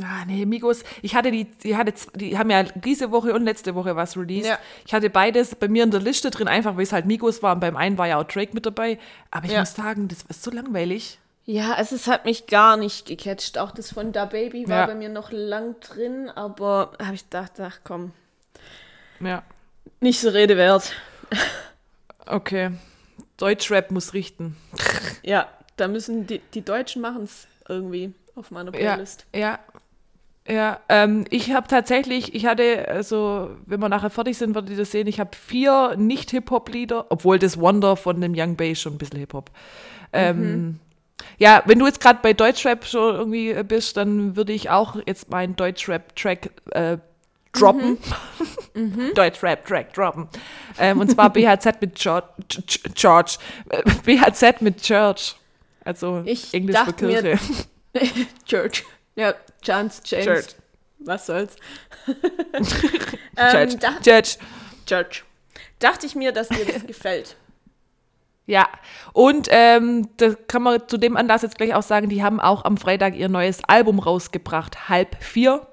Ah, 0.03 0.25
nee, 0.27 0.45
Migos, 0.45 0.83
ich 1.03 1.15
hatte 1.15 1.31
die, 1.31 1.45
die, 1.45 1.77
hatte, 1.77 1.93
die 2.15 2.37
haben 2.37 2.51
ja 2.51 2.63
diese 2.65 3.11
Woche 3.13 3.33
und 3.33 3.45
letzte 3.45 3.75
Woche 3.77 3.95
was 3.95 4.17
released. 4.17 4.49
Ja. 4.49 4.59
Ich 4.87 4.93
hatte 4.93 5.09
beides 5.09 5.55
bei 5.55 5.69
mir 5.69 5.85
in 5.85 5.91
der 5.93 6.01
Liste 6.01 6.31
drin, 6.31 6.49
einfach 6.49 6.75
weil 6.77 6.83
es 6.83 6.93
halt 6.93 7.07
Migos 7.07 7.43
war 7.43 7.55
und 7.55 7.61
beim 7.61 7.77
einen 7.77 7.97
war 7.97 8.09
ja 8.09 8.19
auch 8.19 8.25
Drake 8.25 8.53
mit 8.55 8.67
dabei. 8.67 8.99
Aber 9.31 9.47
ich 9.47 9.53
Ja. 9.53 9.61
muss 9.61 9.75
sagen, 9.75 10.09
das 10.09 10.23
ist 10.29 10.43
so 10.43 10.51
langweilig. 10.51 11.19
Ja, 11.47 11.77
es 11.79 11.93
ist, 11.93 12.07
hat 12.09 12.25
mich 12.25 12.47
gar 12.47 12.77
nicht 12.77 13.07
gecatcht. 13.07 13.59
Auch 13.59 13.71
das 13.71 13.93
von 13.93 14.13
Da 14.13 14.25
Baby 14.25 14.67
war 14.69 14.79
Ja. 14.81 14.87
bei 14.87 14.95
mir 14.95 15.11
noch 15.11 15.31
lang 15.31 15.77
drin, 15.81 16.29
aber 16.31 16.93
habe 17.01 17.15
ich 17.15 17.25
gedacht, 17.25 17.53
ach 17.61 17.79
komm, 17.85 18.13
Ja, 19.21 19.43
nicht 20.01 20.21
so 20.21 20.31
Rede 20.31 20.57
wert. 20.57 20.93
okay. 22.27 22.71
Deutschrap 23.37 23.91
muss 23.91 24.15
richten. 24.15 24.57
Ja, 25.23 25.49
da 25.77 25.89
müssen 25.89 26.27
die, 26.27 26.39
die 26.55 26.63
Deutschen 26.65 27.03
machen 27.03 27.25
es 27.25 27.47
irgendwie 27.69 28.13
auf 28.37 28.51
meiner 28.51 28.71
Playlist. 28.73 29.27
ja. 29.33 29.41
Ja, 29.41 29.59
ähm, 30.47 31.25
ich 31.31 31.53
habe 31.53 31.67
tatsächlich, 31.69 32.35
ich 32.35 32.47
hatte, 32.47 32.87
also, 32.89 33.51
wenn 33.67 33.81
wir 33.81 33.89
nachher 33.89 34.11
fertig 34.11 34.37
sind, 34.37 34.55
werdet 34.55 34.71
ihr 34.71 34.77
das 34.77 34.91
sehen, 34.91 35.07
ich 35.07 35.19
habe 35.19 35.31
vier 35.35 35.95
Nicht-Hip-Hop-Lieder, 35.97 37.07
obwohl 37.09 37.39
das 37.39 37.59
Wonder 37.59 37.97
von 37.97 38.21
dem 38.21 38.35
Young 38.37 38.57
Bay 38.57 38.77
schon 38.77 38.95
ein 38.95 38.99
bisschen 38.99 39.21
Hip-Hop. 39.21 39.51
Ähm, 40.13 40.81
Ja, 41.39 41.63
wenn 41.67 41.79
du 41.79 41.87
jetzt 41.87 42.01
gerade 42.01 42.19
bei 42.23 42.33
Deutschrap 42.33 42.85
schon 42.85 43.15
irgendwie 43.15 43.51
äh, 43.51 43.65
bist, 43.67 43.97
dann 43.97 44.37
würde 44.37 44.53
ich 44.53 44.69
auch 44.71 44.97
jetzt 45.07 45.31
meinen 45.31 45.57
Deutschrap-Track 45.57 46.51
äh, 46.73 46.99
droppen. 47.53 47.99
Deutschrap-Track 49.15 49.95
droppen. 49.95 50.29
Ähm, 50.79 51.01
und 51.01 51.11
zwar 51.11 51.31
BHZ 51.31 51.81
mit 51.81 51.95
George. 51.95 52.27
George. 52.95 53.39
Äh, 53.71 53.83
BHZ 54.05 54.61
mit 54.61 54.83
Church. 54.83 55.37
Also 55.85 56.23
Ich 56.25 56.53
Englisch 56.53 56.79
für 56.79 56.93
Kirche. 56.93 57.39
Church. 58.45 58.85
Ja, 59.17 59.35
Chance, 59.65 60.03
James. 60.05 60.25
Church. 60.25 60.47
Was 61.01 61.27
soll's. 61.27 61.57
Ähm, 63.37 63.69
Church. 64.05 64.39
Church. 64.87 65.25
Dachte 65.81 66.07
ich 66.07 66.15
mir, 66.15 66.31
dass 66.31 66.49
dir 66.49 66.65
das 66.65 66.87
gefällt. 66.87 67.37
Ja, 68.47 68.69
und 69.13 69.49
ähm, 69.51 70.09
da 70.19 70.35
kann 70.35 70.63
man 70.63 70.87
zu 70.87 70.99
dem 70.99 71.17
Anlass 71.17 71.43
jetzt 71.43 71.57
gleich 71.57 71.75
auch 71.75 71.83
sagen, 71.83 72.09
die 72.09 72.23
haben 72.23 72.39
auch 72.41 72.65
am 72.65 72.77
Freitag 72.77 73.17
ihr 73.17 73.29
neues 73.29 73.65
Album 73.65 73.99
rausgebracht, 73.99 74.89
halb 74.89 75.21
vier. 75.23 75.67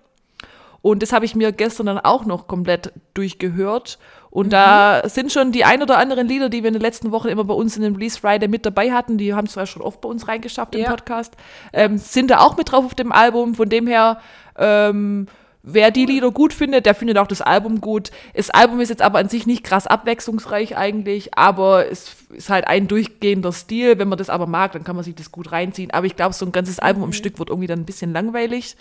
Und 0.82 1.04
das 1.04 1.14
habe 1.14 1.26
ich 1.26 1.36
mir 1.36 1.52
gestern 1.52 1.86
dann 1.86 2.00
auch 2.00 2.26
noch 2.26 2.48
komplett 2.48 2.94
durchgehört. 3.14 4.00
Und 4.32 4.54
da 4.54 5.02
sind 5.10 5.32
schon 5.32 5.52
die 5.52 5.66
ein 5.66 5.84
oder 5.84 5.98
anderen 5.98 6.26
Lieder, 6.26 6.48
die 6.48 6.64
wir 6.64 6.70
in 6.70 6.74
den 6.74 6.82
letzten 6.82 7.12
Wochen 7.12 7.28
immer 7.28 7.44
bei 7.44 7.54
uns 7.54 7.76
in 7.76 7.84
den 7.84 7.96
Release 7.96 8.18
Friday 8.18 8.48
mit 8.48 8.66
dabei 8.66 8.94
hatten, 8.94 9.18
die 9.18 9.34
haben 9.34 9.48
zwar 9.48 9.66
schon 9.66 9.82
oft 9.82 10.00
bei 10.00 10.08
uns 10.08 10.28
reingeschafft 10.28 10.74
im 10.74 10.82
Ja. 10.82 10.90
Podcast, 10.90 11.36
ähm, 11.74 11.98
sind 11.98 12.32
da 12.32 12.40
auch 12.40 12.56
mit 12.56 12.72
drauf 12.72 12.86
auf 12.86 12.96
dem 12.96 13.12
Album. 13.12 13.56
Von 13.56 13.68
dem 13.68 13.88
her, 13.88 14.22
ähm, 14.58 15.28
wer 15.64 15.92
die 15.92 16.06
Lieder 16.06 16.32
gut 16.32 16.54
findet, 16.54 16.86
der 16.86 16.96
findet 16.96 17.18
auch 17.18 17.28
das 17.28 17.42
Album 17.42 17.82
gut. 17.82 18.10
Das 18.34 18.50
Album 18.50 18.80
ist 18.80 18.88
jetzt 18.88 19.02
aber 19.02 19.20
an 19.20 19.28
sich 19.28 19.46
nicht 19.48 19.66
krass 19.66 19.86
abwechslungsreich 19.86 20.78
eigentlich, 20.78 21.38
aber 21.38 21.92
es 21.92 22.16
ist 22.30 22.50
halt 22.50 22.66
ein 22.68 22.88
durchgehender 22.88 23.52
Stil. 23.52 24.00
Wenn 24.00 24.08
man 24.08 24.18
das 24.18 24.30
aber 24.30 24.48
mag, 24.48 24.72
dann 24.72 24.86
kann 24.86 24.96
man 24.96 25.04
sich 25.04 25.14
das 25.16 25.34
gut 25.34 25.52
reinziehen. 25.52 25.92
Aber 25.92 26.06
ich 26.06 26.16
glaube, 26.16 26.34
so 26.34 26.46
ein 26.46 26.54
ganzes 26.54 26.80
Album 26.80 27.04
am 27.04 27.14
Stück 27.14 27.38
wird 27.38 27.50
irgendwie 27.50 27.68
dann 27.68 27.80
ein 27.80 27.86
bisschen 27.86 28.14
langweilig. 28.14 28.78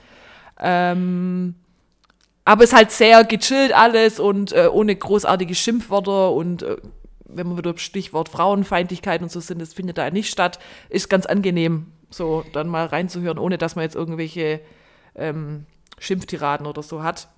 Ähm, 0.60 1.56
aber 2.44 2.64
es 2.64 2.70
ist 2.70 2.76
halt 2.76 2.90
sehr 2.90 3.24
gechillt 3.24 3.72
alles 3.72 4.18
und 4.20 4.52
äh, 4.52 4.68
ohne 4.72 4.94
großartige 4.96 5.54
Schimpfwörter 5.54 6.32
und 6.32 6.62
äh, 6.62 6.76
wenn 7.24 7.48
wir 7.48 7.58
wieder 7.58 7.76
Stichwort 7.78 8.28
Frauenfeindlichkeit 8.28 9.22
und 9.22 9.30
so 9.30 9.38
sind, 9.40 9.60
das 9.60 9.72
findet 9.74 9.98
da 9.98 10.10
nicht 10.10 10.30
statt. 10.30 10.58
Ist 10.88 11.08
ganz 11.08 11.26
angenehm, 11.26 11.92
so 12.10 12.44
dann 12.52 12.66
mal 12.68 12.86
reinzuhören, 12.86 13.38
ohne 13.38 13.56
dass 13.56 13.76
man 13.76 13.84
jetzt 13.84 13.94
irgendwelche 13.94 14.60
ähm, 15.14 15.66
Schimpftiraden 16.00 16.66
oder 16.66 16.82
so 16.82 17.02
hat. 17.04 17.28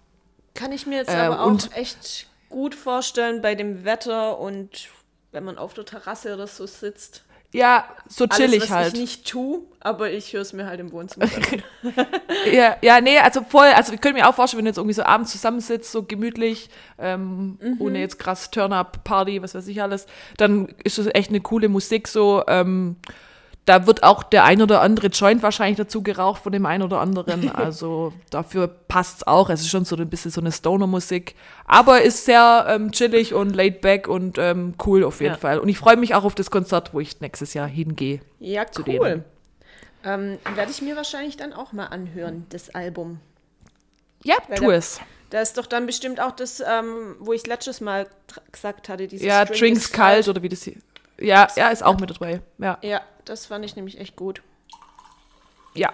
Kann 0.55 0.73
ich 0.73 0.87
mir 0.87 0.97
jetzt 0.97 1.11
Äh, 1.11 1.17
aber 1.17 1.43
auch 1.43 1.47
und- 1.47 1.77
echt 1.77 2.29
gut 2.49 2.75
vorstellen 2.75 3.43
bei 3.43 3.55
dem 3.55 3.85
Wetter 3.85 4.39
und 4.39 4.89
wenn 5.31 5.45
man 5.45 5.59
auf 5.59 5.75
der 5.75 5.85
Terrasse 5.85 6.35
oder 6.35 6.47
so 6.47 6.67
sitzt. 6.67 7.25
Ja, 7.53 7.85
so 8.09 8.27
chillig 8.27 8.63
Alles, 8.63 8.71
was 8.71 8.77
halt. 8.77 8.95
ich 8.95 9.01
nicht 9.01 9.29
tue, 9.29 9.61
aber 9.81 10.11
ich 10.11 10.33
höre 10.33 10.41
es 10.41 10.53
mir 10.55 10.67
halt 10.67 10.81
im 10.81 10.91
Wohnzimmer. 10.93 11.27
Ja, 12.53 12.77
ja, 12.83 13.01
nee, 13.01 13.19
also 13.19 13.43
voll, 13.43 13.69
also 13.69 13.93
ich 13.93 14.01
könnte 14.01 14.19
mir 14.21 14.29
auch 14.29 14.35
vorstellen, 14.35 14.59
wenn 14.59 14.65
du 14.65 14.71
jetzt 14.71 14.79
irgendwie 14.79 14.95
so 14.95 15.05
abends 15.05 15.31
zusammensitzt, 15.33 15.93
so 15.93 16.03
gemütlich, 16.03 16.71
ähm, 16.99 17.59
ohne 17.79 18.01
jetzt 18.01 18.19
krass 18.19 18.51
Turn-Up-Party, 18.51 19.43
was 19.43 19.55
weiß 19.55 19.67
ich 19.69 19.81
alles, 19.81 20.07
dann 20.39 20.69
ist 20.83 20.99
das 20.99 21.09
echt 21.13 21.31
eine 21.31 21.41
coole 21.41 21.69
Musik 21.69 22.09
so. 22.09 22.43
Ähm, 22.49 22.97
da 23.65 23.87
wird 23.87 24.03
auch 24.03 24.23
der 24.25 24.45
ein 24.45 24.61
oder 24.61 24.81
andere 24.81 25.07
Joint 25.07 25.43
wahrscheinlich 25.43 25.77
dazu 25.77 26.03
geraucht 26.03 26.43
von 26.43 26.51
dem 26.53 26.67
einen 26.67 26.83
oder 26.83 27.01
anderen. 27.01 27.51
Also 27.55 28.13
dafür 28.31 28.67
passt's 28.69 29.25
auch. 29.27 29.51
Es 29.51 29.61
ist 29.61 29.69
schon 29.71 29.85
so 29.85 29.95
ein 29.97 30.09
bisschen 30.11 30.31
so 30.33 30.41
eine 30.41 30.51
Stoner-Musik. 30.51 31.37
Aber 31.65 32.03
ist 32.03 32.25
sehr 32.25 32.67
ähm, 32.69 32.91
chillig 32.91 33.35
und 33.35 33.55
laid 33.55 33.81
back 33.81 34.09
und 34.09 34.37
ähm, 34.39 34.75
cool 34.85 35.05
auf 35.05 35.21
jeden 35.21 35.35
Ja. 35.35 35.39
Fall. 35.39 35.59
Und 35.61 35.69
ich 35.69 35.79
freue 35.79 35.97
mich 35.97 36.15
auch 36.15 36.25
auf 36.25 36.35
das 36.35 36.51
Konzert, 36.51 36.93
wo 36.93 37.01
ich 37.01 37.21
nächstes 37.21 37.55
Jahr 37.55 37.69
hingehe. 37.69 38.21
Ja, 38.41 38.67
Zu 38.67 38.83
cool. 38.89 39.25
Ähm, 40.05 40.39
Werde 40.57 40.71
ich 40.73 40.83
mir 40.83 40.97
wahrscheinlich 40.97 41.37
dann 41.37 41.53
auch 41.53 41.73
mal 41.73 41.87
anhören, 41.87 42.47
das 42.49 42.71
Album. 42.75 43.21
Ja, 44.25 44.35
Weil 44.49 44.59
tu 44.59 44.67
der- 44.69 44.79
es. 44.79 45.01
Da 45.31 45.41
ist 45.41 45.57
doch 45.57 45.67
dann 45.67 45.87
bestimmt 45.87 46.21
auch 46.21 46.33
das, 46.33 46.61
ähm, 46.61 47.17
wo 47.21 47.33
ich 47.33 47.47
letztes 47.47 47.81
Mal 47.81 48.07
gesagt 48.51 48.89
hatte, 48.91 49.07
dieses 49.09 49.25
Ja, 49.27 49.45
Drink 49.45 49.59
Drinks 49.61 49.81
is 49.85 49.93
kalt 49.93 50.29
oder 50.29 50.43
wie 50.43 50.49
das 50.49 50.63
hier. 50.65 50.75
Ja, 51.19 51.47
ja, 51.57 51.69
ist 51.69 51.83
auch 51.85 51.99
mit 51.99 52.11
dabei. 52.11 52.43
Ja. 52.59 52.79
Ja, 52.83 53.01
das 53.25 53.47
fand 53.47 53.65
ich 53.65 53.77
nämlich 53.77 53.99
echt 53.99 54.17
gut. 54.17 54.43
Ja. 55.75 55.93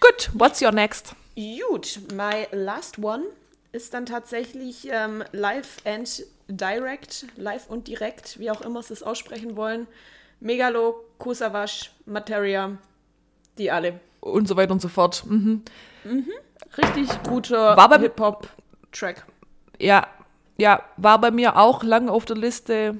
Gut, 0.00 0.30
what's 0.34 0.62
your 0.62 0.72
next? 0.72 1.14
Gut, 1.34 2.00
my 2.12 2.46
last 2.52 2.98
one 2.98 3.24
ist 3.72 3.94
dann 3.94 4.06
tatsächlich 4.06 4.88
ähm, 4.90 5.22
live 5.32 5.76
and 5.84 6.24
direct, 6.48 7.26
live 7.36 7.68
und 7.68 7.88
direkt, 7.88 8.38
wie 8.38 8.50
auch 8.50 8.60
immer 8.62 8.82
sie 8.82 8.94
es 8.94 9.02
aussprechen 9.02 9.56
wollen. 9.56 9.86
Megalo, 10.40 11.04
Kusavash, 11.18 11.90
Materia, 12.06 12.78
die 13.58 13.70
alle. 13.70 14.00
Und 14.20 14.48
so 14.48 14.56
weiter 14.56 14.72
und 14.72 14.80
so 14.80 14.88
fort. 14.88 15.24
Mhm. 15.26 15.62
Richtig 16.76 17.08
guter 17.22 17.76
Hip-Hop-Track. 17.98 19.26
Ja, 19.78 20.06
ja, 20.56 20.82
war 20.96 21.20
bei 21.20 21.30
mir 21.30 21.56
auch 21.56 21.82
lang 21.82 22.08
auf 22.08 22.24
der 22.24 22.36
Liste. 22.36 22.96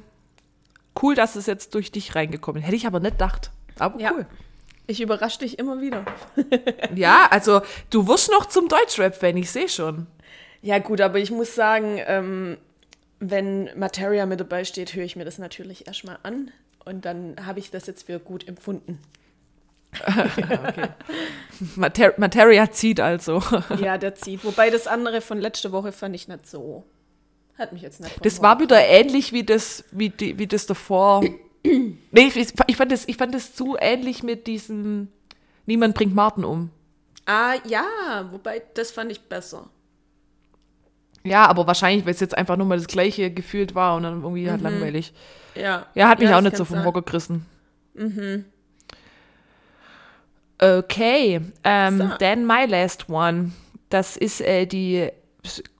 Cool, 1.00 1.14
dass 1.14 1.36
es 1.36 1.46
jetzt 1.46 1.74
durch 1.74 1.92
dich 1.92 2.14
reingekommen 2.14 2.60
ist. 2.62 2.66
Hätte 2.66 2.76
ich 2.76 2.86
aber 2.86 3.00
nicht 3.00 3.12
gedacht. 3.12 3.50
Aber 3.78 4.00
Ja. 4.00 4.12
cool. 4.12 4.26
Ich 4.86 5.00
überrasche 5.02 5.40
dich 5.40 5.58
immer 5.58 5.80
wieder. 5.80 6.04
Ja, 6.94 7.28
also 7.30 7.60
du 7.90 8.08
wirst 8.08 8.30
noch 8.30 8.46
zum 8.46 8.68
Deutschrap-Fan, 8.68 9.36
ich 9.36 9.50
sehe 9.50 9.68
schon. 9.68 10.06
Ja, 10.62 10.78
gut, 10.78 11.00
aber 11.00 11.18
ich 11.18 11.30
muss 11.30 11.54
sagen, 11.54 12.00
ähm, 12.06 12.56
wenn 13.20 13.68
Materia 13.78 14.24
mit 14.26 14.40
dabei 14.40 14.64
steht, 14.64 14.94
höre 14.94 15.04
ich 15.04 15.14
mir 15.14 15.24
das 15.26 15.38
natürlich 15.38 15.86
erstmal 15.86 16.18
an. 16.22 16.50
Und 16.84 17.04
dann 17.04 17.36
habe 17.44 17.58
ich 17.58 17.70
das 17.70 17.86
jetzt 17.86 18.06
für 18.06 18.18
gut 18.18 18.48
empfunden. 18.48 18.98
Mater 21.76 22.14
Materia 22.16 22.70
zieht 22.70 23.00
also. 23.00 23.42
Ja, 23.80 23.98
der 23.98 24.14
zieht. 24.14 24.44
Wobei 24.44 24.70
das 24.70 24.86
andere 24.86 25.20
von 25.20 25.38
letzte 25.38 25.72
Woche 25.72 25.92
fand 25.92 26.14
ich 26.14 26.28
nicht 26.28 26.46
so. 26.46 26.84
Hat 27.58 27.72
mich 27.72 27.82
jetzt 27.82 28.00
nicht. 28.00 28.24
Das 28.24 28.40
war 28.40 28.60
wieder 28.60 28.80
ähnlich 28.86 29.32
wie 29.32 29.44
das, 29.44 29.84
wie, 29.90 30.10
die, 30.10 30.38
wie 30.38 30.46
das 30.46 30.66
davor. 30.66 31.22
nee, 31.64 31.92
ich, 32.12 32.54
ich, 32.66 32.76
fand 32.76 32.92
das, 32.92 33.06
ich 33.08 33.16
fand 33.16 33.34
das 33.34 33.54
zu 33.54 33.76
ähnlich 33.78 34.22
mit 34.22 34.46
diesem 34.46 35.08
Niemand 35.68 35.94
bringt 35.94 36.14
Martin 36.14 36.46
um. 36.46 36.70
Ah, 37.26 37.56
ja, 37.66 37.84
wobei, 38.30 38.62
das 38.72 38.90
fand 38.90 39.12
ich 39.12 39.20
besser. 39.20 39.68
Ja, 41.24 41.44
aber 41.44 41.66
wahrscheinlich, 41.66 42.06
weil 42.06 42.14
es 42.14 42.20
jetzt 42.20 42.34
einfach 42.34 42.56
nur 42.56 42.64
mal 42.66 42.78
das 42.78 42.86
gleiche 42.86 43.30
gefühlt 43.30 43.74
war 43.74 43.96
und 43.96 44.04
dann 44.04 44.22
irgendwie 44.22 44.50
halt 44.50 44.62
langweilig. 44.62 45.12
Ja. 45.54 45.84
Ja, 45.94 46.08
hat 46.08 46.20
mich 46.20 46.28
Mhm. 46.28 46.32
Ja, 46.32 46.38
auch 46.38 46.42
nicht 46.42 46.56
so 46.56 46.64
vom. 46.64 46.86
Hocker 46.86 47.02
gerissen. 47.02 47.44
Mhm. 47.92 48.46
Okay, 50.58 51.42
ähm, 51.64 51.98
So. 51.98 52.16
then 52.18 52.46
my 52.46 52.64
last 52.64 53.10
one. 53.10 53.52
Das 53.90 54.16
ist 54.16 54.40
äh, 54.40 54.64
die 54.64 55.10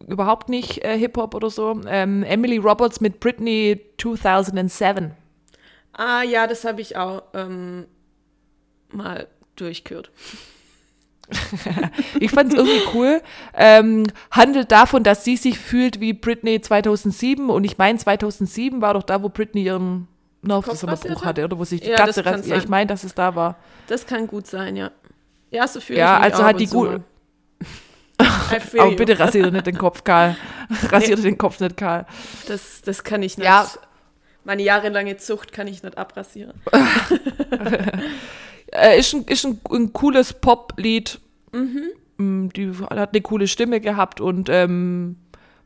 überhaupt 0.07 0.49
nicht 0.49 0.85
äh, 0.85 0.97
Hip-Hop 0.99 1.35
oder 1.35 1.51
so. 1.51 1.81
Ähm, 1.87 2.23
Emily 2.23 2.57
Roberts 2.59 3.01
mit 3.01 3.21
Britney 3.21 3.81
2007. 3.99 5.13
Ah, 5.93 6.23
ja, 6.23 6.47
das 6.47 6.65
habe 6.65 6.81
ich 6.81 6.97
auch 6.97 7.23
ähm, 7.35 7.87
mal 8.91 9.27
durchgehört. 9.57 10.11
Ich 12.21 12.31
fand 12.31 12.53
es 12.53 12.59
irgendwie 12.59 12.81
cool. 12.95 13.21
Ähm, 13.55 14.05
handelt 14.31 14.73
davon, 14.73 15.03
dass 15.03 15.25
sie 15.25 15.37
sich 15.37 15.59
fühlt 15.59 16.01
wie 16.01 16.13
Britney 16.15 16.61
2007 16.61 17.51
und 17.51 17.65
ich 17.65 17.77
meine 17.79 17.99
2007 17.99 18.81
war 18.81 18.95
doch 18.95 19.03
da, 19.03 19.23
wo 19.23 19.29
Britney 19.29 19.65
ihren 19.65 20.09
Nervenzusammenbruch 20.43 21.25
hatte 21.25 21.45
oder 21.45 21.59
wo 21.59 21.65
sich 21.65 21.81
die 21.83 21.89
Ja, 21.91 22.07
das 22.07 22.17
kann 22.17 22.37
rasiert. 22.37 22.63
Ich 22.65 22.69
meine, 22.69 22.87
dass 22.87 23.05
es 23.05 23.15
da 23.15 23.35
war. 23.35 23.57
Das 23.89 24.07
kann 24.07 24.27
gut 24.27 24.47
sein, 24.47 24.77
ja. 24.77 24.91
Ja, 25.51 25.67
so 25.69 25.81
fühle 25.81 25.99
Ja, 25.99 26.15
ich 26.17 26.25
mich 26.25 26.33
also 26.33 26.43
auch 26.43 26.49
hat 26.49 26.61
die 26.61 26.69
zu 26.69 26.77
gut- 26.77 27.01
Aber 28.19 28.97
bitte 28.97 29.19
rasiere 29.19 29.53
nicht 29.53 29.67
den 29.67 29.79
Kopf, 29.79 30.05
Karl. 30.05 30.37
Rasiere 30.91 31.21
den 31.21 31.39
Kopf 31.39 31.61
nicht, 31.61 31.77
Karl. 31.77 32.07
Das, 32.47 32.83
das 32.83 33.05
kann 33.05 33.23
ich 33.23 33.39
nicht. 33.39 33.47
Ja. 33.47 33.67
Meine 34.45 34.63
jahrelange 34.63 35.17
Zucht 35.19 35.53
kann 35.53 35.67
ich 35.67 35.83
nicht 35.83 35.99
abrasieren. 35.99 36.55
Äh, 38.71 38.99
ist 38.99 39.15
ein, 39.15 39.25
ist 39.25 39.47
ein, 39.47 39.59
ein 39.71 39.93
cooles 39.95 40.35
Pop-Lied. 40.35 41.19
Mm, 42.19 42.49
Die 42.51 42.71
hat 42.91 43.15
eine 43.15 43.23
coole 43.23 43.49
Stimme 43.49 43.81
gehabt 43.81 44.21
und 44.21 44.51
ähm, 44.51 45.17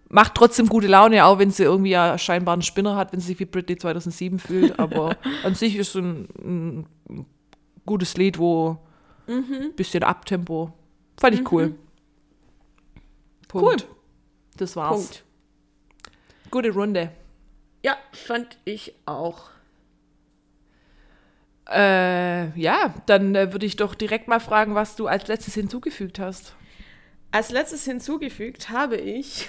macht 0.09 0.36
trotzdem 0.36 0.68
gute 0.68 0.86
Laune, 0.86 1.24
auch 1.24 1.40
wenn 1.40 1.50
sie 1.50 1.64
irgendwie 1.64 1.90
ja 1.90 2.16
scheinbar 2.16 2.53
einen 2.53 2.62
Spinner 2.62 2.94
hat, 2.94 3.12
wenn 3.12 3.18
sie 3.18 3.28
sich 3.28 3.40
wie 3.40 3.44
Britney 3.46 3.76
2007 3.76 4.38
fühlt. 4.38 4.78
Aber 4.78 5.16
an 5.44 5.57
sich 5.57 5.74
ist 5.76 5.96
ein, 5.96 6.28
ein 7.09 7.26
gutes 7.86 8.16
Lied, 8.16 8.38
wo 8.38 8.78
ein 9.26 9.72
bisschen 9.74 10.05
Abtempo. 10.05 10.72
Fand 11.18 11.34
ich 11.34 11.50
cool. 11.50 11.74
Punkt. 13.61 13.86
Das 14.57 14.76
war's. 14.76 14.96
Punkt. 14.96 15.24
Gute 16.50 16.70
Runde. 16.70 17.11
Ja, 17.82 17.96
fand 18.12 18.59
ich 18.64 18.94
auch. 19.07 19.50
Äh, 21.68 22.59
ja, 22.59 22.94
dann 23.07 23.34
äh, 23.34 23.53
würde 23.53 23.66
ich 23.66 23.76
doch 23.76 23.94
direkt 23.94 24.28
mal 24.28 24.40
fragen, 24.40 24.74
was 24.74 24.96
du 24.96 25.07
als 25.07 25.28
letztes 25.28 25.55
hinzugefügt 25.55 26.18
hast. 26.18 26.55
Als 27.30 27.50
letztes 27.50 27.84
hinzugefügt 27.84 28.68
habe 28.68 28.96
ich, 28.96 29.48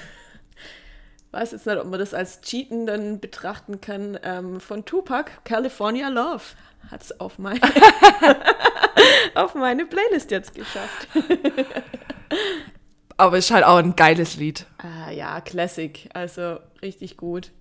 weiß 1.32 1.52
jetzt 1.52 1.66
nicht, 1.66 1.78
ob 1.78 1.88
man 1.88 2.00
das 2.00 2.14
als 2.14 2.42
Cheaten 2.42 2.86
dann 2.86 3.20
betrachten 3.20 3.82
kann, 3.82 4.18
ähm, 4.24 4.60
von 4.60 4.86
Tupac, 4.86 5.32
California 5.44 6.08
Love. 6.08 6.44
Hat 6.90 7.02
es 7.02 7.20
auf, 7.20 7.40
mein, 7.40 7.60
auf 9.36 9.56
meine 9.56 9.86
Playlist 9.86 10.32
jetzt 10.32 10.54
geschafft. 10.56 11.08
Aber 13.18 13.38
ist 13.38 13.52
halt 13.52 13.64
auch 13.64 13.78
ein 13.78 13.96
geiles 13.96 14.38
Lied. 14.38 14.66
Ah, 14.78 15.12
ja, 15.12 15.40
Classic. 15.42 16.10
Also 16.14 16.60
richtig 16.82 17.18
gut. 17.18 17.52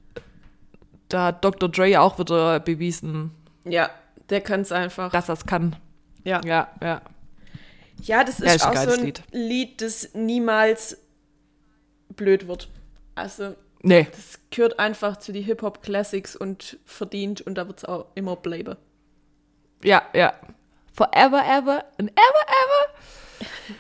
Da 1.09 1.27
hat 1.27 1.45
Dr. 1.45 1.69
Dre 1.69 2.01
auch 2.01 2.19
wieder 2.19 2.59
bewiesen, 2.61 3.33
Ja, 3.65 3.91
der 4.31 4.41
kann 4.41 4.63
es 4.63 4.73
einfach. 4.73 5.13
dass 5.13 5.29
er 5.29 5.35
es 5.35 5.45
kann. 5.47 5.77
ja. 6.25 6.41
Ja, 6.45 6.69
ja. 6.81 7.03
Ja, 8.03 8.25
das 8.25 8.41
ist, 8.41 8.47
Ja, 8.47 8.55
ist 8.55 8.63
ein 8.65 8.71
auch 8.71 8.75
so 8.77 8.87
geiles 8.87 8.99
ein 8.99 9.05
Lied. 9.05 9.23
Lied. 9.33 9.83
das 9.83 10.09
niemals 10.15 10.97
blöd 12.17 12.49
wird. 12.49 12.69
Also, 13.15 13.55
Nee, 13.85 14.07
das 14.11 14.39
gehört 14.51 14.79
einfach 14.79 15.17
zu 15.19 15.33
die 15.33 15.43
Hip-Hop-Classics 15.43 16.35
und 16.37 16.79
verdient 16.85 17.41
und 17.43 17.57
da 17.57 17.67
wird 17.67 17.79
es 17.79 17.85
auch 17.85 18.07
immer 18.15 18.37
bleiben. 18.37 18.77
ja, 19.85 20.03
ja. 20.15 20.33
Forever, 20.95 21.43
ever 21.45 21.85
and 21.99 22.11
ever, 22.11 22.45
ever. 22.47 22.95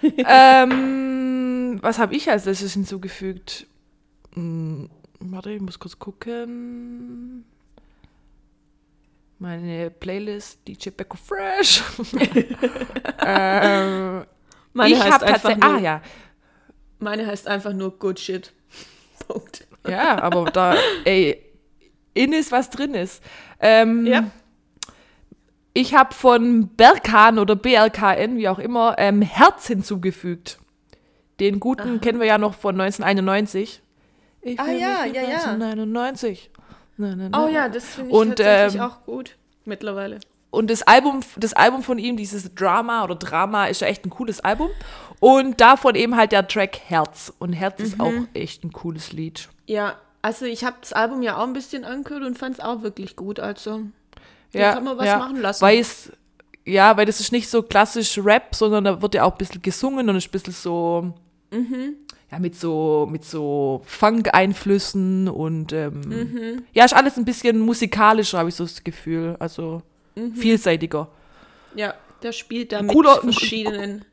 Ähm, 0.02 1.78
was 1.82 1.98
habe 1.98 2.14
ich 2.14 2.30
als 2.30 2.44
letztes 2.44 2.72
hinzugefügt? 2.74 3.66
Hm, 4.34 4.88
warte, 5.20 5.50
ich 5.50 5.60
muss 5.60 5.78
kurz 5.78 5.98
gucken. 5.98 7.44
Meine 9.38 9.90
Playlist 9.90 10.60
DJ 10.68 10.90
Becco 10.90 11.16
Fresh. 11.16 11.82
ähm, 13.26 14.24
Meine 14.72 14.94
ich 14.94 15.00
heißt 15.02 15.12
habe 15.12 15.26
einfach 15.26 15.56
nur, 15.56 15.64
Ah 15.64 15.78
ja. 15.78 16.02
Meine 17.00 17.26
heißt 17.26 17.48
einfach 17.48 17.72
nur 17.72 17.98
Good 17.98 18.20
Shit. 18.20 18.52
Punkt. 19.26 19.66
Ja, 19.86 20.22
aber 20.22 20.44
da, 20.44 20.76
ey, 21.04 21.42
in 22.14 22.32
ist, 22.32 22.52
was 22.52 22.70
drin 22.70 22.94
ist. 22.94 23.22
Ähm, 23.58 24.06
Ja. 24.06 24.30
Ich 25.74 25.94
habe 25.94 26.14
von 26.14 26.68
Berkan 26.68 27.38
oder 27.38 27.56
BLKN, 27.56 28.36
wie 28.36 28.48
auch 28.48 28.58
immer, 28.58 28.96
ähm, 28.98 29.22
Herz 29.22 29.66
hinzugefügt. 29.66 30.58
Den 31.40 31.60
guten 31.60 32.00
kennen 32.00 32.20
wir 32.20 32.26
ja 32.26 32.38
noch 32.38 32.54
von 32.54 32.78
1991. 32.80 33.82
Ich 34.42 34.60
Ah, 34.60 34.66
ja, 34.70 35.02
mich 35.04 35.12
wie 35.12 35.16
ja, 35.16 35.22
ja. 35.22 35.28
1991. 35.52 36.50
Na, 36.98 37.16
na, 37.16 37.28
na. 37.30 37.44
Oh 37.44 37.48
ja, 37.48 37.68
das 37.68 37.84
finde 37.94 38.10
ich 38.10 38.16
Und, 38.16 38.28
tatsächlich 38.36 38.74
ähm, 38.74 38.80
auch 38.82 39.02
gut 39.04 39.36
mittlerweile. 39.64 40.18
Und 40.50 40.68
das 40.70 40.82
Album, 40.82 41.20
das 41.36 41.54
Album 41.54 41.82
von 41.82 41.98
ihm, 41.98 42.18
dieses 42.18 42.54
Drama 42.54 43.04
oder 43.04 43.14
Drama, 43.14 43.66
ist 43.66 43.80
ja 43.80 43.86
echt 43.86 44.04
ein 44.04 44.10
cooles 44.10 44.40
Album. 44.40 44.68
Und 45.20 45.60
davon 45.62 45.94
eben 45.94 46.16
halt 46.16 46.32
der 46.32 46.46
Track 46.46 46.78
Herz. 46.88 47.32
Und 47.38 47.54
Herz 47.54 47.80
ist 47.80 47.96
Mhm. 47.96 48.00
auch 48.02 48.12
echt 48.34 48.62
ein 48.62 48.72
cooles 48.72 49.12
Lied. 49.12 49.48
Ja, 49.66 49.94
also 50.20 50.44
ich 50.44 50.64
habe 50.64 50.76
das 50.82 50.92
Album 50.92 51.22
ja 51.22 51.38
auch 51.38 51.44
ein 51.44 51.54
bisschen 51.54 51.84
angehört 51.84 52.24
und 52.24 52.36
fand 52.38 52.56
es 52.56 52.60
auch 52.60 52.82
wirklich 52.82 53.16
gut. 53.16 53.40
Also, 53.40 53.80
Ja, 54.52 54.74
kann 54.74 54.84
man 54.84 54.96
was 54.98 55.06
ja. 55.06 55.18
machen 55.18 55.40
lassen. 55.40 55.62
Weil 55.62 55.78
es, 55.78 56.12
ja, 56.64 56.96
weil 56.96 57.06
das 57.06 57.20
ist 57.20 57.32
nicht 57.32 57.48
so 57.48 57.62
klassisch 57.62 58.18
Rap, 58.18 58.54
sondern 58.54 58.84
da 58.84 59.02
wird 59.02 59.14
ja 59.14 59.24
auch 59.24 59.32
ein 59.32 59.38
bisschen 59.38 59.62
gesungen 59.62 60.08
und 60.08 60.16
ist 60.16 60.28
ein 60.28 60.30
bisschen 60.32 60.52
so, 60.52 61.14
Mhm. 61.50 61.96
ja, 62.30 62.38
mit 62.38 62.54
so, 62.54 63.06
mit 63.10 63.24
so 63.24 63.82
Funk-Einflüssen 63.86 65.28
und 65.28 65.72
ähm, 65.72 66.00
Mhm. 66.00 66.62
ja, 66.72 66.84
ist 66.84 66.94
alles 66.94 67.16
ein 67.16 67.24
bisschen 67.24 67.58
musikalischer, 67.60 68.38
habe 68.38 68.48
ich 68.48 68.54
so 68.54 68.64
das 68.64 68.82
Gefühl. 68.84 69.36
Also 69.38 69.82
Mhm. 70.16 70.34
vielseitiger. 70.34 71.08
ja, 71.74 71.94
der 72.22 72.32
spielt 72.32 72.72
da 72.72 72.82
mit 72.82 72.92
Cooler- 72.92 73.20
verschiedenen 73.20 74.04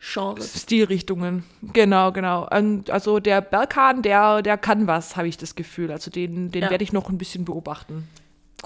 Genres. 0.00 0.60
Stilrichtungen. 0.60 1.44
Genau, 1.72 2.12
genau. 2.12 2.46
Und 2.54 2.90
also 2.90 3.20
der 3.20 3.40
Berkan, 3.40 4.02
der, 4.02 4.42
der 4.42 4.58
kann 4.58 4.86
was, 4.86 5.16
habe 5.16 5.28
ich 5.28 5.38
das 5.38 5.54
Gefühl. 5.54 5.90
Also 5.90 6.10
den, 6.10 6.50
den 6.50 6.64
Ja. 6.64 6.70
werde 6.70 6.84
ich 6.84 6.92
noch 6.92 7.08
ein 7.08 7.16
bisschen 7.16 7.44
beobachten. 7.46 8.06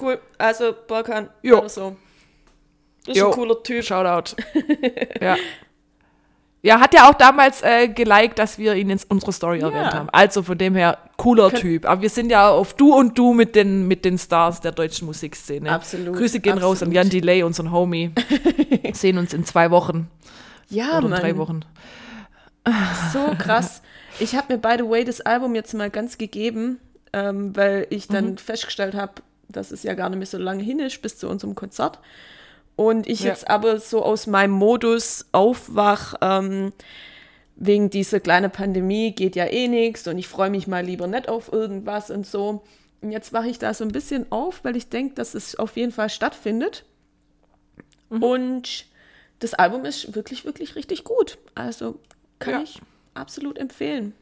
Cool, 0.01 0.19
also 0.39 0.75
Balkan, 0.87 1.29
Jo. 1.43 1.59
oder 1.59 1.69
so. 1.69 1.97
Das 3.07 3.17
ist 3.17 3.21
Jo. 3.21 3.27
ein 3.29 3.33
cooler 3.33 3.63
Typ. 3.63 3.85
Shoutout. 3.85 4.37
ja. 5.21 5.37
Ja, 6.61 6.81
hat 6.81 6.93
ja 6.93 7.09
auch 7.09 7.15
damals 7.15 7.63
äh, 7.63 7.87
geliked, 7.89 8.37
dass 8.39 8.59
wir 8.59 8.75
ihn 8.75 8.91
in 8.91 8.99
unserer 9.09 9.31
Story 9.33 9.61
erwähnt 9.61 9.95
haben. 9.95 10.09
Also 10.11 10.43
von 10.43 10.59
dem 10.59 10.75
her, 10.75 10.99
cooler 11.17 11.47
Kön- 11.49 11.61
Typ. 11.61 11.87
Aber 11.87 12.03
wir 12.03 12.11
sind 12.11 12.31
ja 12.31 12.49
auf 12.51 12.75
Du 12.75 12.93
und 12.95 13.17
Du 13.17 13.33
mit 13.33 13.55
den, 13.55 13.87
mit 13.87 14.05
den 14.05 14.19
Stars 14.19 14.61
der 14.61 14.73
deutschen 14.73 15.07
Musikszene. 15.07 15.71
Absolut, 15.71 16.17
Grüße 16.17 16.41
gehen 16.41 16.59
raus 16.59 16.83
an 16.83 16.89
absolut. 16.89 16.95
Jan 16.95 17.09
Delay, 17.11 17.43
unseren 17.45 17.71
Homie. 17.71 18.11
Sehen 18.93 19.19
uns 19.19 19.33
in 19.33 19.45
zwei 19.45 19.71
Wochen 19.71 20.11
Ja, 20.69 20.97
oder 20.99 21.05
in 21.05 21.11
Mann. 21.11 21.21
drei 21.21 21.37
Wochen. 21.39 21.61
So 23.13 23.35
krass. 23.39 23.81
Ich 24.19 24.35
habe 24.35 24.53
mir, 24.55 24.59
by 24.59 24.75
the 24.79 24.85
way, 24.91 25.05
das 25.05 25.21
Album 25.21 25.55
jetzt 25.55 25.73
mal 25.75 25.91
ganz 25.91 26.19
gegeben, 26.19 26.81
ähm, 27.13 27.57
weil 27.57 27.87
ich 27.91 28.09
dann 28.09 28.33
Mhm. 28.33 28.37
festgestellt 28.39 28.95
habe, 28.95 29.13
dass 29.49 29.71
es 29.71 29.83
ja 29.83 29.95
gar 29.95 30.09
nicht 30.09 30.19
mehr 30.19 30.27
so 30.27 30.39
lange 30.39 30.63
hin 30.63 30.79
ist 30.81 31.01
bis 31.03 31.19
zu 31.19 31.29
unserem 31.29 31.55
Konzert. 31.55 31.99
Und 32.77 33.09
ich 33.09 33.21
Ja. 33.21 33.31
jetzt 33.31 33.49
aber 33.51 33.81
so 33.81 34.03
aus 34.05 34.27
meinem 34.27 34.53
Modus 34.53 35.27
aufwach, 35.33 36.15
ähm, 36.21 36.73
wegen 37.57 37.91
dieser 37.91 38.21
kleinen 38.21 38.51
Pandemie 38.53 39.13
geht 39.13 39.35
ja 39.35 39.47
eh 39.47 39.67
nichts 39.67 40.07
und 40.07 40.17
ich 40.19 40.29
freue 40.29 40.51
mich 40.51 40.69
mal 40.69 40.85
lieber 40.85 41.07
nicht 41.09 41.29
auf 41.29 41.53
irgendwas 41.53 42.11
und 42.11 42.25
so. 42.27 42.63
Und 43.01 43.11
jetzt 43.11 43.33
wache 43.33 43.49
ich 43.49 43.59
da 43.59 43.75
so 43.75 43.85
ein 43.85 43.91
bisschen 43.91 44.27
auf, 44.31 44.61
weil 44.65 44.77
ich 44.77 44.89
denke, 44.89 45.15
dass 45.15 45.35
es 45.35 45.57
auf 45.57 45.77
jeden 45.77 45.91
Fall 45.93 46.09
stattfindet. 46.11 46.85
Mhm. 48.11 48.23
Und 48.23 48.87
das 49.41 49.55
Album 49.55 49.85
ist 49.85 50.15
wirklich, 50.15 50.45
wirklich 50.45 50.77
richtig 50.77 51.03
gut. 51.05 51.39
Also 51.55 51.99
kann 52.39 52.55
Ja. 52.55 52.63
ich 52.63 52.81
absolut 53.15 53.59
empfehlen. 53.59 54.15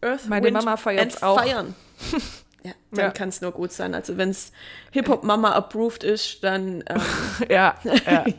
Earth, 0.00 0.28
Meine 0.28 0.50
Mama 0.52 0.76
feiert's 0.76 1.16
and 1.16 1.22
auch. 1.24 1.40
Feiern. 1.40 1.74
Ja, 2.64 2.72
dann 2.90 3.04
Ja. 3.06 3.10
kann 3.12 3.28
es 3.28 3.40
nur 3.40 3.52
gut 3.52 3.72
sein. 3.72 3.94
Also 3.94 4.16
wenn 4.16 4.30
es 4.30 4.52
Hip-Hop-Mama 4.92 5.52
approved 5.52 6.02
ist, 6.04 6.42
dann 6.42 6.82
ähm, 6.88 7.00
Ja, 7.48 7.76
ja. 8.06 8.24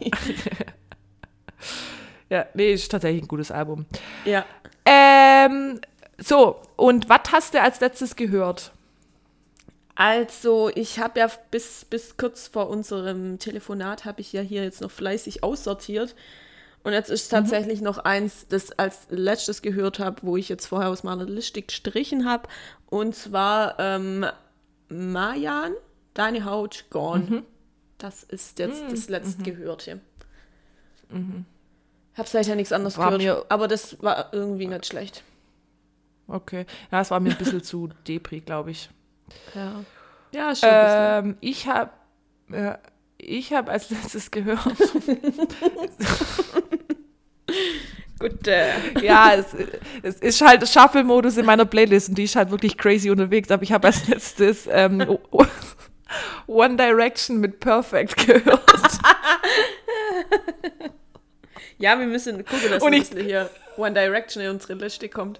ja, 2.30 2.46
nee, 2.54 2.74
ist 2.74 2.92
tatsächlich 2.92 3.24
ein 3.24 3.28
gutes 3.28 3.52
Album. 3.52 3.86
ja. 4.26 4.46
Ähm, 4.86 5.80
so, 6.18 6.60
und 6.76 7.08
was 7.08 7.20
hast 7.32 7.54
du 7.54 7.62
als 7.62 7.80
letztes 7.82 8.16
gehört? 8.16 8.72
Also, 9.96 10.70
ich 10.74 11.00
habe 11.00 11.20
ja 11.20 11.30
bis, 11.52 11.86
bis 11.86 12.18
kurz 12.18 12.48
vor 12.48 12.70
unserem 12.70 13.38
Telefonat 13.38 14.06
habe 14.06 14.22
ich 14.22 14.34
ja 14.34 14.42
hier 14.42 14.64
jetzt 14.64 14.82
noch 14.82 14.92
fleißig 14.92 15.44
aussortiert. 15.44 16.16
Und 16.84 16.94
jetzt 16.94 17.10
ist 17.10 17.30
tatsächlich 17.30 17.82
noch 17.82 17.98
eins, 18.00 18.48
das 18.48 18.72
als 18.72 19.08
letztes 19.10 19.62
gehört 19.62 20.00
habe, 20.00 20.22
wo 20.24 20.38
ich 20.38 20.48
jetzt 20.50 20.66
vorher 20.68 20.90
aus 20.90 21.04
meiner 21.04 21.26
Liste 21.26 21.62
gestrichen 21.62 22.26
habe. 22.30 22.48
Und 22.88 23.16
zwar 23.16 23.78
ähm, 23.80 24.26
Mayan, 24.88 25.74
deine 26.14 26.46
Haut 26.46 26.86
gone. 26.90 27.44
Das 27.98 28.24
ist 28.24 28.60
jetzt 28.60 28.82
das 28.90 29.10
letzte 29.10 29.44
Gehörte. 29.44 30.00
Hab 32.16 32.28
seither 32.28 32.56
nichts 32.56 32.72
anderes 32.72 32.98
War 32.98 33.18
gehört. 33.18 33.22
mir- 33.22 33.46
aber 33.50 33.68
das 33.68 34.02
war 34.02 34.34
irgendwie 34.34 34.68
nicht 34.68 34.86
schlecht. 34.86 35.24
Okay. 36.28 36.66
Ja, 36.92 37.02
es 37.02 37.12
war 37.12 37.20
mir 37.20 37.32
ein 37.32 37.38
bisschen 37.38 37.64
zu 37.64 37.90
Depri, 38.08 38.40
glaube 38.42 38.72
ich. 38.72 38.90
Ja. 39.56 39.84
Ja, 40.32 40.56
schon. 40.56 40.70
Ähm, 40.72 41.38
ich 41.42 41.68
habe 41.68 41.90
äh, 42.52 42.76
ich 43.18 43.52
habe 43.52 43.72
als 43.72 43.90
letztes 43.90 44.32
gehört. 44.32 44.60
Gut, 48.20 48.48
äh, 48.48 48.68
ja, 49.02 49.34
es, 49.36 49.46
es 50.04 50.16
ist 50.18 50.42
halt 50.42 50.68
Shuffle-Modus 50.68 51.38
in 51.38 51.46
meiner 51.46 51.64
Playlist 51.66 52.10
und 52.10 52.18
die 52.18 52.24
ist 52.26 52.36
halt 52.36 52.52
wirklich 52.52 52.78
crazy 52.78 53.10
unterwegs. 53.10 53.50
Aber 53.50 53.64
ich 53.64 53.72
habe 53.72 53.88
als 53.88 54.08
letztes 54.10 54.68
ähm, 54.70 55.18
One 56.48 56.76
Direction 56.76 57.38
mit 57.40 57.60
Perfect 57.62 58.18
gehört. 58.28 58.62
ja, 61.78 61.98
wir 61.98 62.08
müssen 62.08 62.44
gucken, 62.46 62.72
dass 62.72 62.84
Und 62.84 62.94
ich- 62.94 63.10
hier 63.10 63.50
One 63.78 63.94
Direction 63.94 64.44
in 64.44 64.50
unsere 64.50 64.74
Liste 64.74 65.08
kommt. 65.08 65.40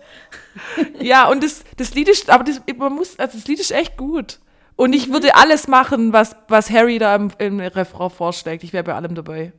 ja, 1.00 1.28
und 1.28 1.44
das, 1.44 1.64
das 1.76 1.94
Lied 1.94 2.08
ist, 2.08 2.30
aber 2.30 2.46
das, 2.46 2.62
man 2.78 2.94
muss, 2.94 3.20
also 3.20 3.38
das 3.38 3.48
Lied 3.48 3.60
ist 3.60 3.72
echt 3.72 3.98
gut. 3.98 4.40
Und 4.78 4.94
ich 4.94 5.12
würde 5.12 5.36
alles 5.36 5.68
machen, 5.68 6.14
was, 6.14 6.38
was 6.48 6.70
Harry 6.70 7.00
da 7.00 7.14
im, 7.14 7.32
im 7.40 7.60
Refrain 7.60 8.10
vorschlägt. 8.10 8.64
Ich 8.64 8.72
wäre 8.72 8.86
bei 8.86 8.94
allem 8.94 9.14
dabei. 9.14 9.52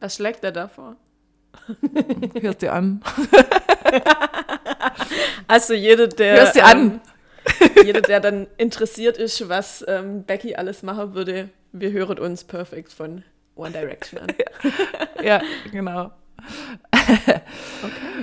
Was 0.00 0.16
schlägt 0.16 0.42
er 0.42 0.50
da 0.50 0.66
vor? 0.66 0.96
Hörst 2.40 2.62
dir 2.62 2.72
an. 2.72 3.02
Also 5.48 5.74
jeder, 5.74 6.06
der. 6.08 6.36
Hörst 6.40 6.54
dir 6.54 6.64
an. 6.64 7.00
Ähm, 7.60 7.84
jeder, 7.84 8.00
der 8.00 8.20
dann 8.20 8.46
interessiert 8.56 9.18
ist, 9.18 9.48
was 9.48 9.84
ähm, 9.86 10.24
Becky 10.24 10.54
alles 10.54 10.82
machen 10.82 11.14
würde, 11.14 11.50
wir 11.72 11.92
hören 11.92 12.18
uns 12.18 12.44
perfekt 12.44 12.92
von 12.92 13.22
One 13.56 13.72
Direction 13.72 14.20
an. 14.20 14.28
Ja, 15.22 15.42
genau. 15.70 16.10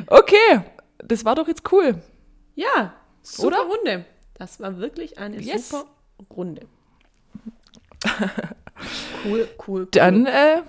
okay. 0.07 0.61
das 0.99 1.25
war 1.25 1.35
doch 1.35 1.47
jetzt 1.47 1.71
cool. 1.71 1.95
Ja, 2.55 2.93
super 3.21 3.47
Oder? 3.47 3.57
Runde. 3.63 4.05
Das 4.35 4.59
war 4.59 4.77
wirklich 4.77 5.17
eine 5.17 5.39
Yes. 5.39 5.69
super 5.69 5.85
Runde. 6.35 6.67
Cool, 8.03 8.29
cool, 9.25 9.47
cool. 9.67 9.87
Dann, 9.91 10.25
äh, 10.25 10.61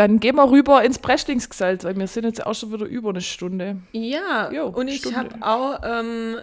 dann 0.00 0.18
gehen 0.18 0.36
wir 0.36 0.50
rüber 0.50 0.82
ins 0.82 0.98
Breschlingsgesalz, 0.98 1.84
weil 1.84 1.94
wir 1.94 2.06
sind 2.06 2.24
jetzt 2.24 2.46
auch 2.46 2.54
schon 2.54 2.72
wieder 2.72 2.86
über 2.86 3.10
eine 3.10 3.20
Stunde. 3.20 3.76
Ja, 3.92 4.50
Jo, 4.50 4.68
und 4.68 4.88
ich 4.88 5.14
habe 5.14 5.28
auch 5.42 5.80
ähm, 5.84 6.38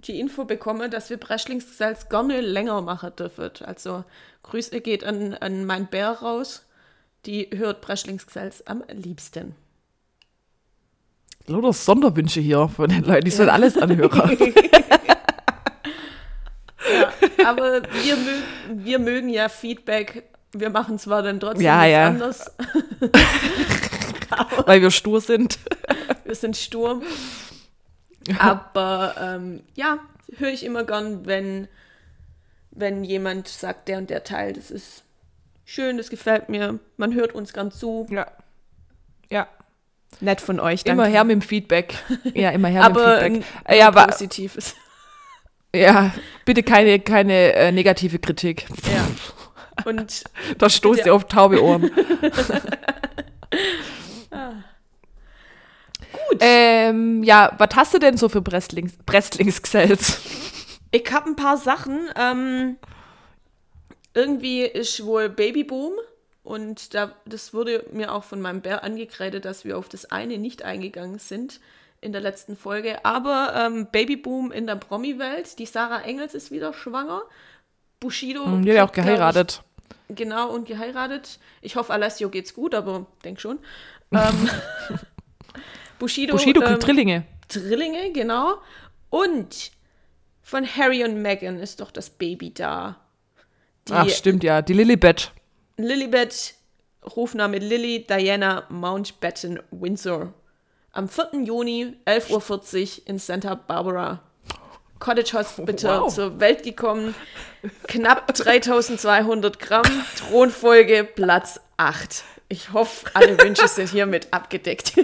die 0.00 0.20
Info 0.20 0.44
bekommen, 0.44 0.90
dass 0.90 1.08
wir 1.08 1.16
Breschlingsgesalz 1.16 2.10
gerne 2.10 2.42
länger 2.42 2.82
machen 2.82 3.12
dürfen. 3.18 3.50
Also 3.64 4.04
Grüße 4.42 4.82
geht 4.82 5.04
an, 5.04 5.32
an 5.40 5.64
mein 5.64 5.86
Bär 5.86 6.10
raus. 6.10 6.66
Die 7.24 7.48
hört 7.54 7.80
Breschlingsgesalz 7.80 8.62
am 8.66 8.84
liebsten. 8.92 9.54
Lauter 11.46 11.72
Sonderwünsche 11.72 12.40
hier 12.40 12.68
von 12.68 12.90
den 12.90 13.04
Leuten, 13.04 13.24
die 13.24 13.30
sollen 13.30 13.48
alles 13.48 13.78
anhören. 13.78 14.36
Ja, 16.90 17.12
aber 17.46 17.82
wir, 17.82 18.16
mö 18.16 18.84
wir 18.84 18.98
mögen 18.98 19.28
ja 19.28 19.48
Feedback. 19.48 20.24
Wir 20.52 20.70
machen 20.70 20.98
zwar 20.98 21.22
dann 21.22 21.38
trotzdem 21.40 21.64
Ja, 21.64 21.84
ja. 21.84 22.06
anders. 22.08 22.50
weil 24.66 24.82
wir 24.82 24.90
stur 24.90 25.20
sind. 25.20 25.58
Wir 26.24 26.34
sind 26.36 26.56
Sturm. 26.56 27.02
Aber 28.38 29.16
ähm, 29.20 29.62
ja, 29.74 29.98
höre 30.36 30.50
ich 30.50 30.64
immer 30.64 30.84
gern, 30.84 31.26
wenn, 31.26 31.66
wenn 32.70 33.02
jemand 33.02 33.48
sagt, 33.48 33.88
der 33.88 33.98
und 33.98 34.10
der 34.10 34.22
Teil, 34.22 34.52
das 34.52 34.70
ist 34.70 35.02
schön, 35.64 35.96
das 35.96 36.08
gefällt 36.08 36.48
mir. 36.48 36.78
Man 36.96 37.14
hört 37.14 37.34
uns 37.34 37.52
gern 37.52 37.72
zu. 37.72 38.06
Ja. 38.10 38.28
Ja. 39.28 39.48
Nett 40.20 40.40
von 40.40 40.60
euch, 40.60 40.84
Immer 40.86 41.06
her 41.06 41.24
mit 41.24 41.34
dem 41.34 41.42
Feedback. 41.42 41.94
Ja, 42.34 42.50
immer 42.50 42.68
her 42.68 42.84
Aber 42.84 43.22
mit 43.22 43.22
dem 43.22 43.34
Feedback. 43.42 43.54
Äh, 43.64 43.78
ja, 43.78 43.88
ein 43.88 43.96
aber, 43.96 44.06
positives. 44.06 44.74
ja, 45.74 46.12
bitte 46.44 46.62
keine, 46.62 47.00
keine 47.00 47.54
äh, 47.54 47.72
negative 47.72 48.18
Kritik. 48.20 48.66
Ja. 48.84 49.06
Und 49.84 50.24
Da 50.58 50.68
stoßt 50.68 51.06
ihr 51.06 51.14
auf 51.14 51.26
taube 51.26 51.62
Ohren. 51.62 51.90
gut. 56.30 56.38
ähm, 56.40 57.22
ja, 57.22 57.54
was 57.58 57.70
hast 57.74 57.94
du 57.94 57.98
denn 57.98 58.16
so 58.16 58.28
für 58.28 58.40
Brestlings, 58.40 58.94
Brestlingsgesells? 59.04 60.20
Ich 60.90 61.10
habe 61.12 61.30
ein 61.30 61.36
paar 61.36 61.56
Sachen. 61.56 62.08
Ähm, 62.16 62.76
irgendwie 64.14 64.62
ist 64.62 65.04
wohl 65.04 65.28
Babyboom 65.28 65.92
und 66.42 66.94
da, 66.94 67.12
das 67.26 67.54
wurde 67.54 67.84
mir 67.92 68.12
auch 68.12 68.24
von 68.24 68.40
meinem 68.40 68.60
Bär 68.60 68.82
angekreidet, 68.82 69.44
dass 69.44 69.64
wir 69.64 69.78
auf 69.78 69.88
das 69.88 70.10
eine 70.10 70.38
nicht 70.38 70.62
eingegangen 70.64 71.18
sind 71.18 71.60
in 72.00 72.12
der 72.12 72.20
letzten 72.20 72.56
Folge. 72.56 73.04
Aber 73.04 73.52
ähm, 73.56 73.86
Babyboom 73.92 74.50
in 74.50 74.66
der 74.66 74.76
Promi-Welt. 74.76 75.58
Die 75.58 75.66
Sarah 75.66 76.02
Engels 76.02 76.34
ist 76.34 76.50
wieder 76.50 76.72
schwanger. 76.72 77.22
Bushido. 78.00 78.46
Hm, 78.46 78.64
Die 78.64 78.70
hat 78.70 78.76
ja 78.76 78.88
auch 78.88 78.92
geheiratet. 78.92 79.62
Genau, 80.08 80.50
und 80.50 80.66
geheiratet. 80.66 81.38
Ich 81.62 81.76
hoffe, 81.76 81.92
Alessio 81.92 82.30
geht's 82.30 82.54
gut, 82.54 82.74
aber 82.74 83.06
denk 83.24 83.40
schon. 83.40 83.58
Ähm, 84.12 84.50
Bushido, 85.98 86.32
Bushido 86.32 86.60
ähm, 86.60 86.66
kriegt 86.66 86.86
Drillinge. 86.86 87.24
Drillinge, 87.48 88.12
genau. 88.12 88.58
Und 89.08 89.70
von 90.42 90.66
Harry 90.66 91.04
und 91.04 91.22
Meghan 91.22 91.58
ist 91.58 91.80
doch 91.80 91.90
das 91.90 92.10
Baby 92.10 92.52
da. 92.52 92.96
Die 93.88 93.92
Ach, 93.92 94.08
stimmt, 94.08 94.42
ja. 94.42 94.62
Die 94.62 94.72
Lilibet. 94.72 95.32
Lilibet, 95.76 96.54
Rufname 97.16 97.58
Lily 97.58 98.06
Diana 98.06 98.64
Mountbatten 98.68 99.60
Windsor. 99.70 100.34
Am 100.92 101.08
4. 101.08 101.44
Juni, 101.44 101.96
11.40 102.06 103.00
Uhr 103.02 103.08
in 103.08 103.18
Santa 103.18 103.54
Barbara. 103.54 104.22
Cottage 105.00 105.32
Hospital 105.36 106.02
Wow. 106.02 106.14
zur 106.14 106.38
Welt 106.40 106.62
gekommen. 106.62 107.14
Knapp 107.88 108.32
3200 108.32 109.58
Gramm. 109.58 109.82
Thronfolge 110.16 111.02
Platz 111.04 111.58
8. 111.78 112.22
Ich 112.48 112.72
hoffe, 112.72 113.10
alle 113.14 113.36
Wünsche 113.42 113.66
sind 113.68 113.88
hiermit 113.90 114.28
abgedeckt. 114.32 114.96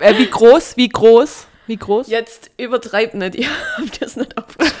Äh, 0.00 0.18
wie 0.18 0.28
groß? 0.28 0.76
Wie 0.76 0.88
groß? 0.88 1.46
Wie 1.68 1.76
groß? 1.76 2.08
Jetzt 2.08 2.50
übertreibt 2.56 3.14
nicht, 3.14 3.34
ihr 3.36 3.48
habt 3.78 4.02
das 4.02 4.16
nicht 4.16 4.36
aufgeschrieben. 4.36 4.72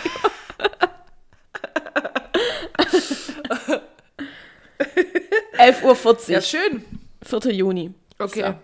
11.40 5.58 5.84
Uhr, 5.84 6.30
Ja, 6.34 6.40
schön. 6.40 6.84
4. 7.22 7.52
Juni. 7.52 7.94
Okay. 8.18 8.54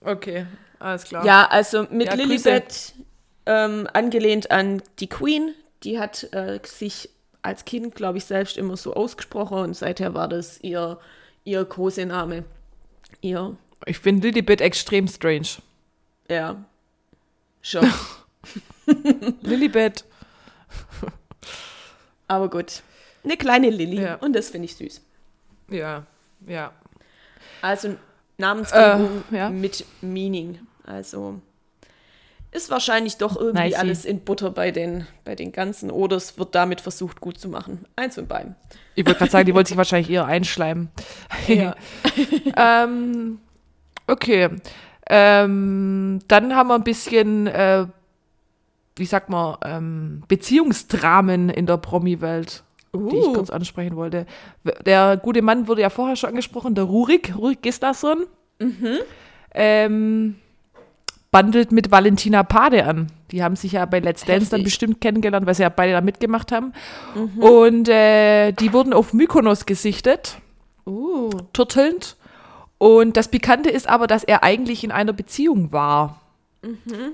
Okay, 0.00 0.46
alles 0.78 1.04
klar. 1.04 1.24
Ja, 1.24 1.46
also 1.50 1.86
mit 1.90 2.06
Ja. 2.08 2.14
Lilibet 2.14 2.94
ähm, 3.46 3.88
angelehnt 3.92 4.50
an 4.50 4.82
die 4.98 5.08
Queen. 5.08 5.54
Die 5.82 5.98
hat 5.98 6.24
äh, 6.32 6.60
sich 6.64 7.08
als 7.42 7.64
Kind, 7.64 7.94
glaube 7.94 8.18
ich, 8.18 8.24
selbst 8.24 8.56
immer 8.56 8.76
so 8.76 8.94
ausgesprochen 8.94 9.58
und 9.58 9.74
seither 9.74 10.14
war 10.14 10.28
das 10.28 10.60
ihr, 10.62 10.98
ihr 11.44 11.64
Kosename. 11.64 12.44
Ihr, 13.20 13.56
Ich 13.86 13.98
finde 13.98 14.26
Lilibet 14.28 14.60
extrem 14.60 15.06
strange. 15.08 15.46
ja, 16.28 16.64
schon. 17.62 17.88
Lilibet. 19.42 20.04
Aber 22.28 22.50
gut. 22.50 22.82
Eine 23.24 23.36
kleine 23.36 23.70
Lilly 23.70 24.00
Ja. 24.02 24.16
und 24.16 24.34
das 24.34 24.50
finde 24.50 24.66
ich 24.66 24.76
süß. 24.76 25.00
Ja, 25.70 26.04
ja. 26.46 26.72
Also 27.62 27.96
Namensgebung 28.38 29.22
Äh, 29.32 29.36
ja. 29.36 29.50
mit 29.50 29.84
Meaning. 30.00 30.60
Also 30.84 31.40
ist 32.52 32.70
wahrscheinlich 32.70 33.18
doch 33.18 33.36
irgendwie 33.36 33.64
Nicey. 33.64 33.78
alles 33.78 34.04
in 34.04 34.20
Butter 34.20 34.50
bei 34.50 34.70
den, 34.70 35.06
bei 35.24 35.34
den 35.34 35.52
ganzen 35.52 35.90
oder 35.90 36.16
es 36.16 36.38
wird 36.38 36.54
damit 36.54 36.80
versucht 36.80 37.20
gut 37.20 37.38
zu 37.38 37.48
machen. 37.48 37.84
Eins 37.96 38.14
von 38.14 38.26
beiden. 38.26 38.54
Ich 38.94 39.04
wollte 39.04 39.18
gerade 39.18 39.30
sagen, 39.30 39.46
die 39.46 39.54
wollte 39.54 39.68
sich 39.68 39.76
wahrscheinlich 39.78 40.10
eher 40.10 40.24
einschleimen. 40.26 40.88
Ja. 41.48 41.74
ähm, 42.56 43.38
okay. 44.06 44.50
Ähm, 45.08 46.20
dann 46.28 46.56
haben 46.56 46.68
wir 46.68 46.74
ein 46.74 46.84
bisschen, 46.84 47.46
äh, 47.46 47.86
wie 48.96 49.06
sagt 49.06 49.28
man, 49.28 49.56
ähm, 49.64 50.22
Beziehungsdramen 50.26 51.48
in 51.48 51.66
der 51.66 51.76
Promi-Welt, 51.76 52.64
die 52.94 53.16
ich 53.16 53.26
Uh. 53.26 53.32
kurz 53.34 53.50
ansprechen 53.50 53.94
wollte. 53.96 54.26
Der 54.86 55.16
gute 55.18 55.42
Mann 55.42 55.68
wurde 55.68 55.82
ja 55.82 55.90
vorher 55.90 56.16
schon 56.16 56.30
angesprochen, 56.30 56.74
der 56.74 56.84
Rurik, 56.84 57.34
Rurik 57.36 57.62
Gislason, 57.62 58.26
ähm, 59.54 60.36
bandelt 61.36 61.70
mit 61.70 61.90
Valentina 61.90 62.42
Pade 62.44 62.86
an. 62.86 63.08
Die 63.30 63.42
haben 63.42 63.56
sich 63.56 63.72
ja 63.72 63.84
bei 63.84 63.98
Let's 63.98 64.24
Dance 64.24 64.48
dann 64.48 64.60
Heftig. 64.60 64.64
bestimmt 64.64 65.00
kennengelernt, 65.02 65.44
weil 65.46 65.54
sie 65.54 65.64
ja 65.64 65.68
beide 65.68 65.92
da 65.92 66.00
mitgemacht 66.00 66.50
haben. 66.50 66.72
Und 67.38 67.90
äh, 67.90 68.52
die 68.52 68.72
wurden 68.72 68.94
auf 68.94 69.12
Mykonos 69.12 69.66
gesichtet 69.66 70.38
Uh. 70.86 71.28
turtelnd. 71.52 72.16
Und 72.78 73.18
das 73.18 73.28
Pikante 73.28 73.68
ist 73.68 73.86
aber, 73.86 74.06
dass 74.06 74.24
er 74.24 74.44
eigentlich 74.44 74.82
in 74.82 74.92
einer 74.92 75.12
Beziehung 75.12 75.72
war. 75.72 76.22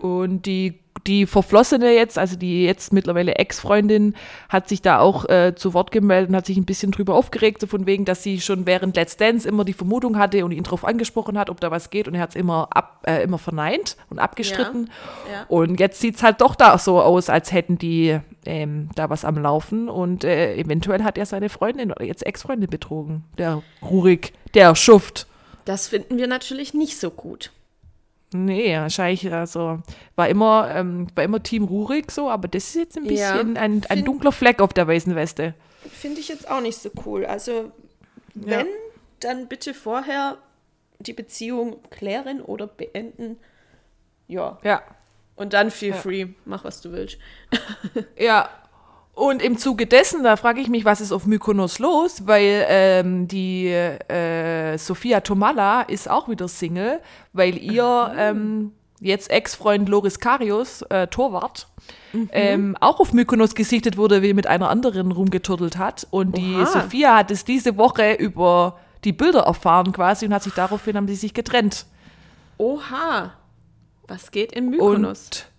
Und 0.00 0.46
die, 0.46 0.78
die 1.06 1.26
Verflossene 1.26 1.92
jetzt, 1.94 2.18
also 2.18 2.36
die 2.36 2.64
jetzt 2.64 2.92
mittlerweile 2.92 3.34
Ex-Freundin, 3.34 4.14
hat 4.48 4.68
sich 4.68 4.82
da 4.82 4.98
auch 4.98 5.28
äh, 5.28 5.54
zu 5.54 5.74
Wort 5.74 5.90
gemeldet 5.90 6.30
und 6.30 6.36
hat 6.36 6.46
sich 6.46 6.56
ein 6.56 6.64
bisschen 6.64 6.92
drüber 6.92 7.14
aufgeregt, 7.14 7.60
so 7.60 7.66
von 7.66 7.86
wegen, 7.86 8.04
dass 8.04 8.22
sie 8.22 8.40
schon 8.40 8.66
während 8.66 8.96
Let's 8.96 9.16
Dance 9.16 9.48
immer 9.48 9.64
die 9.64 9.72
Vermutung 9.72 10.18
hatte 10.18 10.44
und 10.44 10.52
ihn 10.52 10.62
darauf 10.62 10.84
angesprochen 10.84 11.38
hat, 11.38 11.50
ob 11.50 11.60
da 11.60 11.70
was 11.70 11.90
geht. 11.90 12.08
Und 12.08 12.14
er 12.14 12.20
hat 12.20 12.30
es 12.30 12.36
immer, 12.36 12.68
ab, 12.70 13.02
äh, 13.06 13.22
immer 13.22 13.38
verneint 13.38 13.96
und 14.10 14.18
abgestritten. 14.18 14.90
Ja. 15.30 15.44
Und 15.48 15.80
jetzt 15.80 16.00
sieht 16.00 16.16
es 16.16 16.22
halt 16.22 16.40
doch 16.40 16.54
da 16.54 16.78
so 16.78 17.00
aus, 17.00 17.28
als 17.28 17.52
hätten 17.52 17.78
die 17.78 18.18
ähm, 18.46 18.88
da 18.94 19.10
was 19.10 19.24
am 19.24 19.38
Laufen. 19.38 19.88
Und 19.88 20.24
äh, 20.24 20.54
eventuell 20.56 21.02
hat 21.02 21.18
er 21.18 21.26
seine 21.26 21.48
Freundin 21.48 21.90
oder 21.90 22.04
jetzt 22.04 22.24
Ex-Freundin 22.24 22.70
betrogen. 22.70 23.24
Der 23.38 23.62
Rurik, 23.82 24.32
der 24.54 24.74
Schuft. 24.74 25.26
Das 25.64 25.88
finden 25.88 26.18
wir 26.18 26.26
natürlich 26.26 26.74
nicht 26.74 26.98
so 26.98 27.10
gut. 27.10 27.52
Nee, 28.32 28.76
wahrscheinlich, 28.76 29.32
also 29.32 29.80
war 30.16 30.28
immer, 30.28 30.70
ähm, 30.74 31.06
war 31.14 31.24
immer 31.24 31.42
Team 31.42 31.64
Rurik 31.64 32.10
so, 32.10 32.30
aber 32.30 32.48
das 32.48 32.64
ist 32.68 32.74
jetzt 32.74 32.96
ein 32.96 33.04
Ja, 33.04 33.32
bisschen 33.34 33.56
ein, 33.56 33.82
ein 33.88 33.98
find- 33.98 34.06
dunkler 34.08 34.32
Fleck 34.32 34.60
auf 34.60 34.72
der 34.72 34.86
weißen 34.88 35.14
Weste. 35.14 35.54
Finde 35.90 36.20
ich 36.20 36.28
jetzt 36.28 36.48
auch 36.50 36.60
nicht 36.60 36.78
so 36.78 36.90
cool. 37.06 37.24
Also, 37.26 37.72
wenn, 38.34 38.66
dann 39.20 39.48
bitte 39.48 39.74
vorher 39.74 40.38
die 41.00 41.12
Beziehung 41.12 41.76
klären 41.90 42.40
oder 42.40 42.66
beenden. 42.66 43.36
Ja. 44.28 44.58
Ja. 44.62 44.82
Und 45.36 45.52
dann 45.52 45.70
feel 45.70 45.92
free, 45.94 46.26
mach 46.44 46.64
was 46.64 46.80
du 46.80 46.92
willst. 46.92 47.18
Ja. 48.18 48.48
Und 49.14 49.42
im 49.42 49.58
Zuge 49.58 49.86
dessen, 49.86 50.24
da 50.24 50.36
frage 50.36 50.60
ich 50.60 50.68
mich, 50.68 50.86
was 50.86 51.02
ist 51.02 51.12
auf 51.12 51.26
Mykonos 51.26 51.78
los, 51.78 52.26
weil 52.26 52.64
ähm, 52.68 53.28
die 53.28 53.68
äh, 53.68 54.78
Sophia 54.78 55.20
Tomala 55.20 55.82
ist 55.82 56.08
auch 56.08 56.28
wieder 56.28 56.48
Single, 56.48 57.00
weil 57.34 57.58
ihr 57.58 58.14
ähm, 58.16 58.72
jetzt 59.00 59.30
Ex-Freund 59.30 59.88
Loris 59.88 60.18
Karius, 60.18 60.80
äh, 60.88 61.08
Torwart, 61.08 61.68
ähm, 62.32 62.74
auch 62.80 63.00
auf 63.00 63.12
Mykonos 63.12 63.54
gesichtet 63.54 63.98
wurde, 63.98 64.22
wie 64.22 64.32
mit 64.32 64.46
einer 64.46 64.70
anderen 64.70 65.12
rumgeturtelt 65.12 65.76
hat. 65.76 66.06
Und 66.10 66.38
die 66.38 66.56
Oha. 66.56 66.66
Sophia 66.66 67.16
hat 67.16 67.30
es 67.30 67.44
diese 67.44 67.76
Woche 67.76 68.14
über 68.14 68.78
die 69.04 69.12
Bilder 69.12 69.40
erfahren 69.40 69.92
quasi 69.92 70.24
und 70.24 70.32
hat 70.32 70.42
sich 70.42 70.54
daraufhin 70.54 70.96
haben 70.96 71.08
sie 71.08 71.16
sich 71.16 71.34
getrennt. 71.34 71.84
Oha. 72.56 73.34
Was 74.08 74.30
geht 74.30 74.52
in 74.52 74.70
Mykonos? 74.70 75.24
Und, 75.24 75.51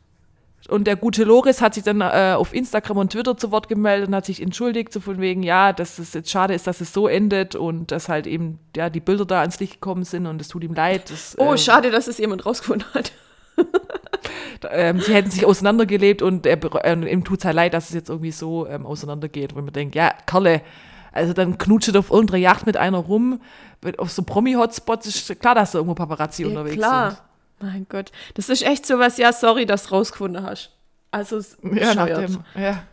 und 0.69 0.87
der 0.87 0.95
gute 0.95 1.25
Loris 1.25 1.61
hat 1.61 1.73
sich 1.73 1.83
dann 1.83 1.99
äh, 2.01 2.35
auf 2.37 2.53
Instagram 2.53 2.97
und 2.97 3.11
Twitter 3.11 3.35
zu 3.35 3.51
Wort 3.51 3.67
gemeldet 3.67 4.07
und 4.07 4.15
hat 4.15 4.25
sich 4.25 4.41
entschuldigt, 4.41 4.93
so 4.93 5.01
von 5.01 5.19
wegen, 5.19 5.43
ja, 5.43 5.73
dass 5.73 5.99
es 5.99 6.13
jetzt 6.13 6.29
schade 6.29 6.53
ist, 6.53 6.67
dass 6.67 6.79
es 6.79 6.93
so 6.93 7.07
endet 7.07 7.55
und 7.55 7.91
dass 7.91 8.07
halt 8.07 8.27
eben 8.27 8.59
ja, 8.75 8.89
die 8.89 9.01
Bilder 9.01 9.25
da 9.25 9.41
ans 9.41 9.59
Licht 9.59 9.73
gekommen 9.73 10.05
sind 10.05 10.25
und 10.25 10.39
es 10.39 10.47
tut 10.47 10.63
ihm 10.63 10.73
leid. 10.73 11.09
Das, 11.11 11.35
oh, 11.37 11.51
ähm, 11.51 11.57
schade, 11.57 11.91
dass 11.91 12.07
es 12.07 12.17
jemand 12.17 12.45
rausgefunden 12.45 12.87
hat. 12.93 13.11
ähm, 14.71 15.01
sie 15.01 15.13
hätten 15.13 15.31
sich 15.31 15.45
auseinandergelebt 15.45 16.21
und 16.21 16.45
er, 16.45 16.57
äh, 16.85 17.11
ihm 17.11 17.25
tut 17.25 17.39
es 17.39 17.45
halt 17.45 17.55
leid, 17.55 17.73
dass 17.73 17.89
es 17.89 17.95
jetzt 17.95 18.09
irgendwie 18.09 18.31
so 18.31 18.65
ähm, 18.65 18.85
auseinandergeht, 18.85 19.55
wo 19.55 19.61
man 19.61 19.73
denkt, 19.73 19.95
ja, 19.95 20.13
Kerle, 20.25 20.61
also 21.11 21.33
dann 21.33 21.57
knutscht 21.57 21.95
auf 21.97 22.09
irgendeiner 22.09 22.39
Yacht 22.39 22.65
mit 22.65 22.77
einer 22.77 22.97
rum, 22.99 23.41
auf 23.97 24.11
so 24.11 24.23
Promi-Hotspots 24.23 25.07
ist 25.07 25.39
klar, 25.41 25.55
dass 25.55 25.73
da 25.73 25.79
irgendwo 25.79 25.93
Paparazzi 25.93 26.43
Ja, 26.43 26.47
unterwegs 26.47 26.77
klar. 26.77 27.17
Mein 27.63 27.85
Gott. 27.89 28.11
Das 28.33 28.49
ist 28.49 28.61
echt 28.63 28.85
sowas, 28.85 29.17
ja, 29.17 29.31
sorry, 29.31 29.65
dass 29.65 29.83
du 29.87 29.95
rausgefunden 29.95 30.43
hast. 30.43 30.71
Also, 31.11 31.37
es. 31.37 31.57
Ja, 31.61 31.93
nach 31.95 32.07
dem, 32.07 32.43
ja. 32.55 32.83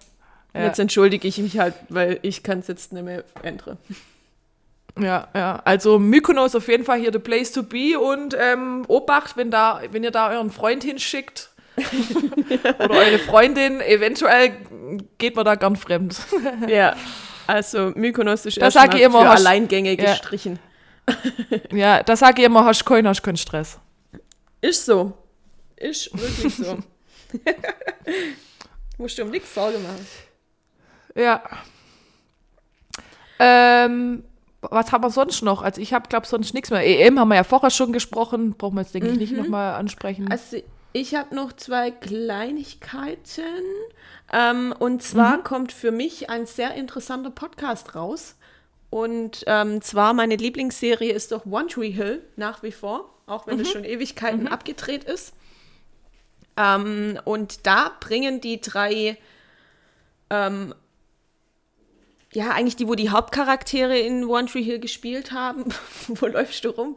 Und 0.52 0.62
Jetzt 0.62 0.78
entschuldige 0.78 1.26
ich 1.28 1.38
mich 1.38 1.58
halt, 1.58 1.74
weil 1.88 2.18
ich 2.22 2.42
kann 2.42 2.58
es 2.60 2.66
jetzt 2.68 2.92
nicht 2.92 3.04
mehr 3.04 3.24
ändern. 3.42 3.78
Ja, 5.00 5.28
ja. 5.34 5.62
Also 5.64 5.98
Mykonos 5.98 6.54
auf 6.56 6.66
jeden 6.68 6.84
Fall 6.84 6.98
hier 6.98 7.12
the 7.12 7.18
place 7.20 7.52
to 7.52 7.62
be 7.62 7.98
und 7.98 8.36
ähm, 8.38 8.84
Obacht, 8.88 9.36
wenn 9.36 9.50
da, 9.50 9.80
wenn 9.92 10.02
ihr 10.02 10.10
da 10.10 10.30
euren 10.30 10.50
Freund 10.50 10.82
hinschickt 10.82 11.50
oder 12.78 12.90
eure 12.90 13.18
Freundin, 13.20 13.80
eventuell 13.80 14.52
geht 15.18 15.36
man 15.36 15.44
da 15.44 15.54
gern 15.54 15.76
fremd. 15.76 16.18
Ja, 16.68 16.96
also 17.46 17.92
Mykonos 17.94 18.44
ist 18.46 18.60
Das 18.60 18.74
erstmal 18.74 18.98
für 18.98 19.28
hast- 19.28 19.40
Alleingänge 19.46 19.96
Ja. 19.96 20.10
gestrichen. 20.12 20.58
ja, 21.72 22.02
da 22.02 22.16
sage 22.16 22.42
ich 22.42 22.46
immer, 22.46 22.64
hast 22.64 22.84
keinen, 22.84 23.06
hast 23.08 23.22
keinen 23.22 23.36
Stress. 23.36 23.78
Ist 24.60 24.84
so. 24.84 25.12
Ist 25.76 26.12
wirklich 26.12 26.54
so. 26.54 26.78
Musst 28.98 29.18
du 29.18 29.22
um 29.22 29.30
nichts 29.30 29.54
Sorge 29.54 29.78
machen. 29.78 30.06
Ja. 31.14 31.42
Ähm, 33.38 34.24
was 34.60 34.92
haben 34.92 35.02
wir 35.02 35.10
sonst 35.10 35.42
noch? 35.42 35.62
Also 35.62 35.80
ich 35.80 35.94
habe, 35.94 36.08
glaube 36.08 36.26
sonst 36.26 36.52
nichts 36.52 36.70
mehr. 36.70 36.84
EM 36.86 37.18
haben 37.18 37.28
wir 37.28 37.36
ja 37.36 37.44
vorher 37.44 37.70
schon 37.70 37.92
gesprochen, 37.92 38.52
brauchen 38.52 38.74
wir 38.74 38.82
jetzt, 38.82 38.94
denke 38.94 39.08
ich, 39.08 39.18
nicht 39.18 39.32
nochmal 39.32 39.74
ansprechen. 39.74 40.30
Also 40.30 40.58
ich 40.92 41.14
habe 41.14 41.34
noch 41.34 41.52
zwei 41.54 41.90
Kleinigkeiten. 41.90 43.64
Ähm, 44.32 44.74
und 44.78 45.02
zwar 45.02 45.42
kommt 45.42 45.72
für 45.72 45.90
mich 45.90 46.28
ein 46.30 46.46
sehr 46.46 46.74
interessanter 46.74 47.30
Podcast 47.30 47.94
raus. 47.94 48.36
Und 48.90 49.44
ähm, 49.46 49.80
zwar 49.80 50.14
meine 50.14 50.36
Lieblingsserie 50.36 51.12
ist 51.12 51.32
doch 51.32 51.46
One 51.46 51.68
Tree 51.68 51.90
Hill 51.90 52.22
nach 52.36 52.62
wie 52.62 52.72
vor, 52.72 53.08
auch 53.30 53.46
wenn 53.46 53.60
es 53.60 53.70
schon 53.70 53.84
Ewigkeiten 53.84 54.48
abgedreht 54.48 55.04
ist. 55.04 55.32
Ähm, 56.56 57.18
und 57.24 57.66
da 57.66 57.92
bringen 58.00 58.40
die 58.40 58.60
drei, 58.60 59.16
ähm, 60.28 60.74
ja, 62.32 62.50
eigentlich 62.50 62.76
die, 62.76 62.86
wo 62.86 62.94
die 62.94 63.10
Hauptcharaktere 63.10 63.98
in 63.98 64.24
One 64.24 64.46
Tree 64.46 64.62
Hill 64.62 64.80
gespielt 64.80 65.32
haben. 65.32 65.64
wo 66.08 66.26
läufst 66.26 66.64
du 66.64 66.70
rum? 66.70 66.96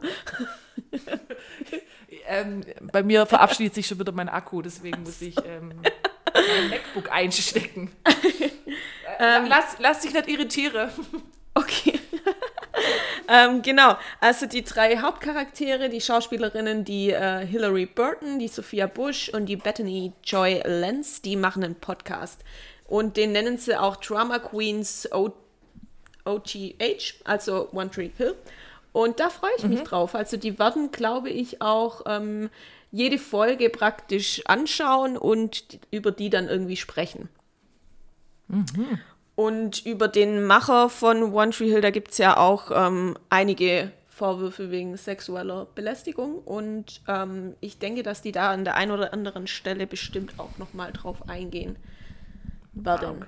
ähm, 2.28 2.62
bei 2.92 3.02
mir 3.02 3.26
verabschiedet 3.26 3.74
sich 3.74 3.86
schon 3.86 3.98
wieder 3.98 4.12
mein 4.12 4.28
Akku, 4.28 4.60
deswegen 4.62 5.02
muss 5.02 5.22
ich 5.22 5.36
ähm, 5.44 5.72
mein 6.32 6.70
MacBook 6.70 7.10
einstecken. 7.10 7.90
Äh, 9.16 9.46
lass, 9.46 9.76
lass 9.78 10.00
dich 10.00 10.12
nicht 10.12 10.26
irritieren. 10.28 10.90
Okay. 11.54 12.00
Ähm, 13.28 13.62
genau, 13.62 13.96
also 14.20 14.46
die 14.46 14.64
drei 14.64 14.98
Hauptcharaktere, 14.98 15.88
die 15.88 16.00
Schauspielerinnen, 16.00 16.84
die 16.84 17.10
äh, 17.10 17.46
Hilary 17.46 17.86
Burton, 17.86 18.38
die 18.38 18.48
Sophia 18.48 18.86
Bush 18.86 19.28
und 19.28 19.46
die 19.46 19.56
Bethany 19.56 20.12
Joy 20.24 20.62
Lenz, 20.64 21.22
die 21.22 21.36
machen 21.36 21.64
einen 21.64 21.74
Podcast. 21.74 22.42
Und 22.86 23.16
den 23.16 23.32
nennen 23.32 23.58
sie 23.58 23.76
auch 23.76 23.96
Drama 23.96 24.38
Queens 24.38 25.10
o 25.12 25.32
OGH, 26.26 27.14
also 27.24 27.68
One 27.72 27.90
Tree 27.90 28.10
Hill. 28.16 28.34
Und 28.92 29.20
da 29.20 29.28
freue 29.28 29.50
ich 29.58 29.64
mich 29.64 29.82
drauf. 29.82 30.14
Also 30.14 30.36
die 30.36 30.58
werden, 30.58 30.90
glaube 30.90 31.28
ich, 31.28 31.60
auch 31.60 32.02
ähm, 32.06 32.48
jede 32.90 33.18
Folge 33.18 33.68
praktisch 33.68 34.40
anschauen 34.46 35.16
und 35.18 35.80
über 35.90 36.12
die 36.12 36.30
dann 36.30 36.48
irgendwie 36.48 36.76
sprechen. 36.76 37.28
Und 39.36 39.84
über 39.84 40.08
den 40.08 40.44
Macher 40.44 40.88
von 40.88 41.32
One 41.32 41.50
Tree 41.50 41.68
Hill, 41.68 41.80
da 41.80 41.90
gibt 41.90 42.12
es 42.12 42.18
ja 42.18 42.36
auch 42.36 42.70
ähm, 42.72 43.16
einige 43.30 43.90
Vorwürfe 44.08 44.70
wegen 44.70 44.96
sexueller 44.96 45.66
Belästigung. 45.74 46.38
Und 46.38 47.00
ähm, 47.08 47.54
ich 47.60 47.78
denke, 47.78 48.04
dass 48.04 48.22
die 48.22 48.30
da 48.30 48.52
an 48.52 48.64
der 48.64 48.76
einen 48.76 48.92
oder 48.92 49.12
anderen 49.12 49.48
Stelle 49.48 49.86
bestimmt 49.86 50.34
auch 50.38 50.56
nochmal 50.58 50.92
drauf 50.92 51.28
eingehen 51.28 51.76
werden. 52.72 53.18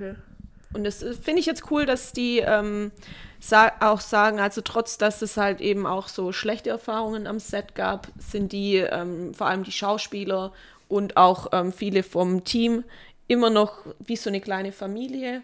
Und 0.73 0.85
das 0.85 1.03
äh, 1.03 1.15
finde 1.15 1.41
ich 1.41 1.47
jetzt 1.47 1.71
cool, 1.71 1.87
dass 1.87 2.13
die 2.13 2.39
ähm, 2.39 2.93
sa 3.41 3.73
auch 3.81 4.01
sagen, 4.01 4.39
also 4.39 4.61
trotz, 4.61 4.99
dass 4.99 5.23
es 5.23 5.37
halt 5.37 5.61
eben 5.61 5.87
auch 5.87 6.07
so 6.07 6.33
schlechte 6.33 6.71
Erfahrungen 6.71 7.27
am 7.27 7.41
Set 7.41 7.75
gab, 7.75 8.09
sind 8.19 8.53
die, 8.53 8.77
ähm, 8.77 9.35
vor 9.35 9.49
allem 9.49 9.65
die 9.65 9.73
Schauspieler 9.73 10.53
und 10.89 11.17
auch 11.17 11.49
ähm, 11.53 11.73
viele 11.73 12.05
vom 12.05 12.45
Team, 12.45 12.85
immer 13.27 13.51
noch 13.51 13.79
wie 13.99 14.17
so 14.17 14.31
eine 14.31 14.41
kleine 14.41 14.71
Familie. 14.71 15.43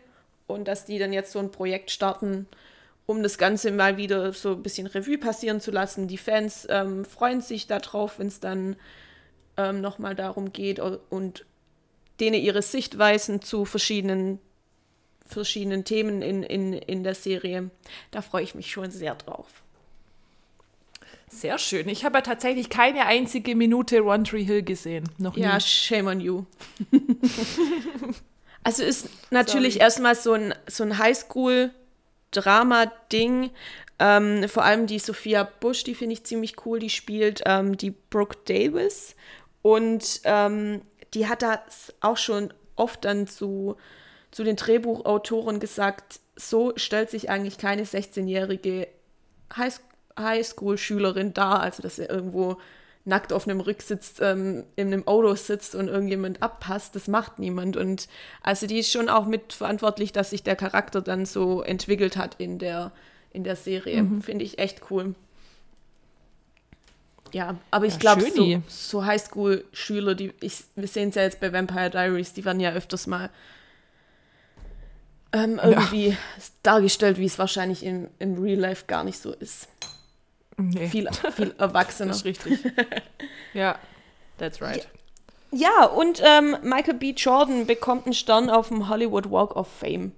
Und 0.52 0.68
dass 0.68 0.84
die 0.84 0.98
dann 0.98 1.12
jetzt 1.12 1.32
so 1.32 1.38
ein 1.38 1.50
Projekt 1.50 1.90
starten, 1.90 2.46
um 3.06 3.22
das 3.22 3.38
Ganze 3.38 3.70
mal 3.72 3.96
wieder 3.96 4.32
so 4.32 4.52
ein 4.52 4.62
bisschen 4.62 4.86
Revue 4.86 5.18
passieren 5.18 5.60
zu 5.60 5.70
lassen. 5.70 6.08
Die 6.08 6.18
Fans 6.18 6.66
ähm, 6.70 7.04
freuen 7.04 7.40
sich 7.40 7.66
darauf, 7.66 8.18
wenn 8.18 8.28
es 8.28 8.40
dann 8.40 8.76
ähm, 9.56 9.80
nochmal 9.80 10.14
darum 10.14 10.52
geht 10.52 10.80
und 10.80 11.44
denen 12.20 12.40
ihre 12.40 12.62
Sichtweisen 12.62 13.42
zu 13.42 13.64
verschiedenen, 13.64 14.38
verschiedenen 15.26 15.84
Themen 15.84 16.22
in, 16.22 16.42
in, 16.42 16.72
in 16.72 17.02
der 17.02 17.14
Serie. 17.14 17.70
Da 18.10 18.22
freue 18.22 18.44
ich 18.44 18.54
mich 18.54 18.70
schon 18.70 18.90
sehr 18.90 19.14
drauf. 19.14 19.48
Sehr 21.28 21.58
schön. 21.58 21.88
Ich 21.88 22.04
habe 22.04 22.18
ja 22.18 22.22
tatsächlich 22.22 22.68
keine 22.68 23.06
einzige 23.06 23.56
Minute 23.56 24.04
One 24.04 24.22
Tree 24.22 24.44
Hill 24.44 24.62
gesehen. 24.62 25.08
Noch 25.16 25.34
nie. 25.34 25.42
Ja, 25.42 25.58
shame 25.58 26.06
on 26.06 26.20
you. 26.20 26.44
also 28.64 28.82
ist 28.82 29.08
natürlich 29.30 29.74
Sorry. 29.74 29.84
erstmal 29.84 30.14
so 30.14 30.32
ein, 30.32 30.54
so 30.68 30.84
ein 30.84 30.96
Highschool-Drama-Ding. 30.98 33.50
Ähm, 33.98 34.48
vor 34.48 34.64
allem 34.64 34.86
die 34.86 34.98
Sophia 34.98 35.44
Bush, 35.44 35.84
die 35.84 35.94
finde 35.94 36.14
ich 36.14 36.24
ziemlich 36.24 36.64
cool. 36.66 36.78
Die 36.78 36.90
spielt 36.90 37.42
ähm, 37.46 37.76
die 37.76 37.90
Brooke 37.90 38.38
Davis. 38.46 39.14
Und 39.62 40.20
ähm, 40.24 40.82
die 41.14 41.28
hat 41.28 41.42
das 41.42 41.92
auch 42.00 42.16
schon 42.16 42.52
oft 42.76 43.04
dann 43.04 43.26
zu, 43.26 43.76
zu 44.30 44.44
den 44.44 44.56
Drehbuchautoren 44.56 45.60
gesagt, 45.60 46.20
so 46.36 46.72
stellt 46.76 47.10
sich 47.10 47.30
eigentlich 47.30 47.58
keine 47.58 47.84
16-jährige 47.84 48.88
High 49.56 49.80
Highschool-Schülerin 50.18 51.32
da, 51.32 51.56
also 51.56 51.82
dass 51.82 51.98
er 51.98 52.10
irgendwo 52.10 52.58
nackt 53.04 53.32
auf 53.32 53.48
einem 53.48 53.60
Rücksitz 53.60 54.14
ähm, 54.20 54.64
in 54.76 54.88
einem 54.88 55.06
Auto 55.08 55.34
sitzt 55.34 55.74
und 55.74 55.88
irgendjemand 55.88 56.42
abpasst, 56.42 56.94
das 56.94 57.08
macht 57.08 57.38
niemand. 57.38 57.76
Und 57.76 58.08
also 58.42 58.66
die 58.66 58.78
ist 58.78 58.92
schon 58.92 59.08
auch 59.08 59.26
mitverantwortlich, 59.26 60.12
dass 60.12 60.30
sich 60.30 60.42
der 60.42 60.56
Charakter 60.56 61.00
dann 61.00 61.26
so 61.26 61.62
entwickelt 61.62 62.16
hat 62.16 62.36
in 62.38 62.58
der, 62.58 62.92
in 63.32 63.44
der 63.44 63.56
Serie. 63.56 64.02
Mhm. 64.02 64.22
Finde 64.22 64.44
ich 64.44 64.58
echt 64.58 64.90
cool. 64.90 65.14
Ja, 67.32 67.56
aber 67.70 67.86
ich 67.86 67.94
Ja, 67.94 67.98
glaube, 67.98 68.30
so, 68.30 68.62
so 68.68 69.04
Highschool-Schüler, 69.04 70.14
die, 70.14 70.32
ich, 70.40 70.64
wir 70.76 70.86
sehen 70.86 71.08
es 71.08 71.14
ja 71.14 71.22
jetzt 71.22 71.40
bei 71.40 71.52
Vampire 71.52 71.90
Diaries, 71.90 72.34
die 72.34 72.44
werden 72.44 72.60
ja 72.60 72.72
öfters 72.72 73.06
mal 73.06 73.30
ähm, 75.32 75.58
irgendwie 75.62 76.16
dargestellt, 76.62 77.18
wie 77.18 77.24
es 77.24 77.38
wahrscheinlich 77.38 77.84
im, 77.84 78.08
im 78.18 78.38
Real 78.40 78.58
Life 78.60 78.84
gar 78.86 79.02
nicht 79.02 79.18
so 79.18 79.32
ist. 79.32 79.68
Nee, 80.74 80.88
Viel, 80.88 81.08
viel 81.34 81.54
erwachsener. 81.58 82.08
das 82.08 82.18
ist 82.18 82.24
richtig. 82.24 82.58
ja, 83.54 83.78
that's 84.38 84.60
right. 84.60 84.86
Ja, 85.50 85.84
und 85.84 86.22
ähm, 86.24 86.56
Michael 86.62 86.94
B. 86.94 87.10
Jordan 87.10 87.66
bekommt 87.66 88.06
einen 88.06 88.14
Stern 88.14 88.48
auf 88.48 88.68
dem 88.68 88.88
Hollywood 88.88 89.30
Walk 89.30 89.54
of 89.54 89.68
Fame. 89.68 90.12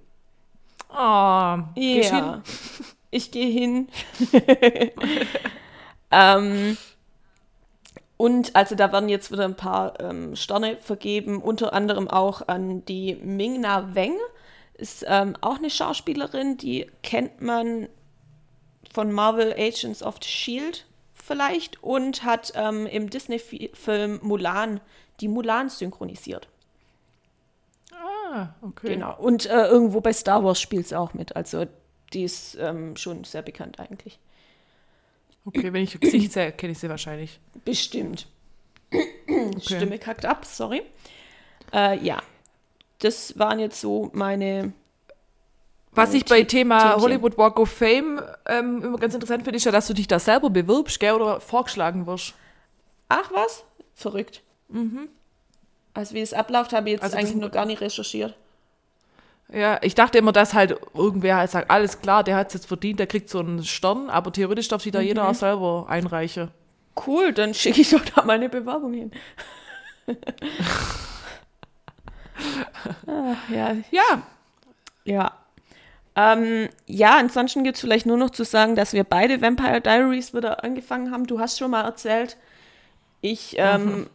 Oh? 0.89 1.59
Ja, 1.75 2.41
ich 3.11 3.31
gehe 3.31 3.49
hin. 3.49 3.89
ähm, 6.11 6.77
und 8.17 8.55
also 8.55 8.75
da 8.75 8.91
werden 8.93 9.09
jetzt 9.09 9.31
wieder 9.31 9.43
ein 9.43 9.57
paar 9.57 9.99
ähm, 9.99 10.35
Sterne 10.37 10.77
vergeben, 10.77 11.41
unter 11.41 11.73
anderem 11.73 12.07
auch 12.07 12.47
an 12.47 12.85
die 12.85 13.15
Ming-Na 13.15 13.93
Weng. 13.93 14.15
Ist 14.75 15.05
ähm, 15.07 15.35
auch 15.41 15.57
eine 15.57 15.69
Schauspielerin, 15.69 16.57
die 16.57 16.89
kennt 17.03 17.41
man 17.41 17.87
von 18.95 19.11
Marvel 19.11 19.53
Agents 19.57 20.01
of 20.01 20.19
Shield 20.23 20.77
E 20.77 20.83
vielleicht 21.13 21.83
und 21.83 22.23
hat 22.23 22.53
ähm, 22.55 22.85
im 22.85 23.09
Disney-Film 23.09 24.19
Mulan 24.21 24.79
die 25.19 25.27
Mulan 25.27 25.69
synchronisiert. 25.69 26.47
Ah, 27.91 28.53
okay. 28.61 28.93
Genau. 28.93 29.17
Und 29.17 29.47
äh, 29.47 29.67
irgendwo 29.67 29.99
bei 29.99 30.13
Star 30.13 30.45
Wars 30.45 30.61
spielt 30.61 30.87
sie 30.87 30.97
auch 30.97 31.13
mit. 31.13 31.35
Also 31.35 31.65
die 32.13 32.23
ist 32.23 32.55
ähm, 32.55 32.95
schon 32.95 33.25
sehr 33.25 33.41
bekannt 33.41 33.81
eigentlich. 33.81 34.17
Okay, 35.43 35.73
wenn 35.73 35.83
ich 35.83 35.99
Gesicht 35.99 36.31
sehe, 36.31 36.53
kenne 36.53 36.71
ich 36.71 36.79
sie 36.79 36.87
wahrscheinlich. 36.87 37.41
Bestimmt. 37.65 38.27
Okay. 38.91 39.59
Stimme 39.59 39.99
kackt 39.99 40.25
ab, 40.25 40.45
sorry. 40.45 40.83
Äh, 41.73 41.99
ja. 41.99 42.23
Das 42.99 43.37
waren 43.37 43.59
jetzt 43.59 43.81
so 43.81 44.09
meine. 44.13 44.71
Was 45.95 46.13
ich 46.13 46.25
bei 46.25 46.43
Thema 46.43 46.79
Themchen. 46.79 47.01
Hollywood 47.01 47.37
Walk 47.37 47.59
of 47.59 47.69
Fame 47.69 48.21
ähm, 48.47 48.83
immer 48.83 48.97
ganz 48.97 49.13
interessant 49.13 49.43
finde, 49.43 49.57
ist 49.57 49.65
ja, 49.65 49.71
dass 49.71 49.87
du 49.87 49.93
dich 49.93 50.07
da 50.07 50.19
selber 50.19 50.49
bewirbst, 50.49 50.99
gell, 50.99 51.13
oder 51.13 51.39
vorgeschlagen 51.39 52.05
wirst. 52.05 52.33
Ach 53.09 53.31
was? 53.31 53.63
Verrückt. 53.93 54.41
Also 55.93 56.15
wie 56.15 56.21
es 56.21 56.33
abläuft, 56.33 56.73
habe 56.73 56.89
ich 56.89 56.93
jetzt 56.95 57.03
Also 57.03 57.17
eigentlich 57.17 57.35
noch 57.35 57.51
gar 57.51 57.65
nicht 57.65 57.81
recherchiert. 57.81 58.35
Ja, 59.53 59.79
ich 59.83 59.93
dachte 59.95 60.17
immer, 60.17 60.31
dass 60.31 60.53
halt 60.53 60.75
irgendwer 60.93 61.37
halt 61.37 61.51
sagt, 61.51 61.69
alles 61.69 62.01
klar, 62.01 62.23
der 62.23 62.35
hat 62.35 62.47
es 62.47 62.55
jetzt 62.55 62.65
verdient, 62.65 62.99
der 62.99 63.07
kriegt 63.07 63.29
so 63.29 63.39
einen 63.39 63.63
Stern, 63.63 64.09
aber 64.09 64.31
theoretisch 64.33 64.67
darf 64.67 64.81
sich 64.81 64.91
da 64.91 65.01
jeder 65.01 65.29
auch 65.29 65.35
selber 65.35 65.85
einreichen. 65.87 66.49
Cool, 67.05 67.31
dann 67.31 67.53
schicke 67.53 67.81
ich 67.81 67.91
doch 67.91 68.03
da 68.03 68.23
meine 68.23 68.49
Bewerbung 68.49 68.93
hin. 68.93 69.11
ah, 73.07 73.35
ja, 73.49 73.75
Ja, 73.91 74.23
Ja. 75.03 75.31
Ähm, 76.15 76.69
ja, 76.85 77.17
ansonsten 77.17 77.63
gibt 77.63 77.75
es 77.75 77.81
vielleicht 77.81 78.05
nur 78.05 78.17
noch 78.17 78.29
zu 78.29 78.45
sagen, 78.45 78.75
dass 78.75 78.93
wir 78.93 79.03
beide 79.03 79.41
Vampire 79.41 79.81
Diaries 79.81 80.33
wieder 80.33 80.63
angefangen 80.63 81.11
haben. 81.11 81.27
Du 81.27 81.39
hast 81.39 81.59
schon 81.59 81.71
mal 81.71 81.83
erzählt, 81.83 82.37
ich 83.21 83.55
ähm, 83.57 84.07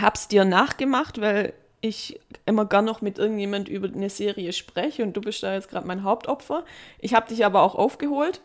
hab's 0.00 0.28
dir 0.28 0.44
nachgemacht, 0.44 1.20
weil 1.20 1.52
ich 1.82 2.20
immer 2.46 2.64
gern 2.64 2.84
noch 2.84 3.02
mit 3.02 3.18
irgendjemand 3.18 3.68
über 3.68 3.88
eine 3.88 4.08
Serie 4.08 4.52
spreche 4.52 5.02
und 5.02 5.14
du 5.14 5.20
bist 5.20 5.42
da 5.42 5.52
jetzt 5.52 5.68
gerade 5.68 5.86
mein 5.86 6.04
Hauptopfer. 6.04 6.64
Ich 7.00 7.12
habe 7.12 7.28
dich 7.28 7.44
aber 7.44 7.62
auch 7.62 7.74
aufgeholt. 7.74 8.40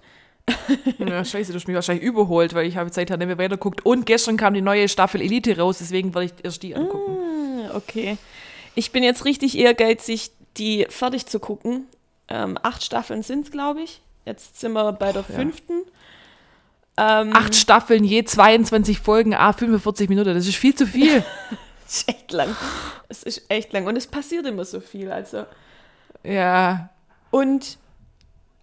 ja 0.98 1.24
scheiße, 1.24 1.52
du 1.52 1.58
hast 1.60 1.68
mich 1.68 1.76
wahrscheinlich 1.76 2.04
überholt, 2.04 2.54
weil 2.56 2.66
ich 2.66 2.78
habe 2.78 2.92
seither 2.92 3.18
nicht 3.18 3.28
mehr 3.28 3.38
weitergeguckt. 3.38 3.86
Und 3.86 4.06
gestern 4.06 4.38
kam 4.38 4.54
die 4.54 4.62
neue 4.62 4.90
Staffel 4.90 5.22
Elite 5.22 5.58
raus, 5.58 5.78
deswegen 5.80 6.14
werde 6.16 6.26
ich 6.26 6.34
erst 6.44 6.64
die 6.64 6.76
angucken. 6.76 7.18
Ah, 7.70 7.76
Okay. 7.76 8.18
Ich 8.76 8.92
bin 8.92 9.04
jetzt 9.04 9.26
richtig 9.26 9.58
ehrgeizig, 9.58 10.32
die 10.58 10.86
fertig 10.90 11.26
zu 11.26 11.40
gucken. 11.40 11.88
Ähm, 12.30 12.58
acht 12.62 12.84
Staffeln 12.84 13.24
sind 13.24 13.46
es, 13.46 13.52
glaube 13.52 13.82
ich. 13.82 14.02
Jetzt 14.26 14.60
sind 14.60 14.74
wir 14.74 14.92
bei 14.94 15.14
der 15.14 15.26
ja. 15.28 15.36
fünften. 15.36 15.84
Ähm, 16.98 17.36
Acht 17.36 17.54
Staffeln, 17.54 18.04
je 18.04 18.24
22 18.24 19.00
Folgen, 19.00 19.36
a 19.36 19.54
45 19.54 20.10
Minuten, 20.10 20.34
das 20.34 20.48
ist 20.48 20.58
viel 20.58 20.76
zu 20.76 20.86
viel. 20.86 21.24
Das 21.88 22.00
ist 22.00 22.10
echt 22.10 22.32
lang. 22.34 22.54
Es 23.08 23.24
ist 23.24 23.50
echt 23.50 23.72
lang. 23.72 23.88
Und 23.88 23.96
es 23.96 24.08
passiert 24.08 24.46
immer 24.46 24.66
so 24.66 24.82
viel. 24.82 25.10
Also. 25.10 25.46
ja, 26.22 26.90
Und 27.32 27.78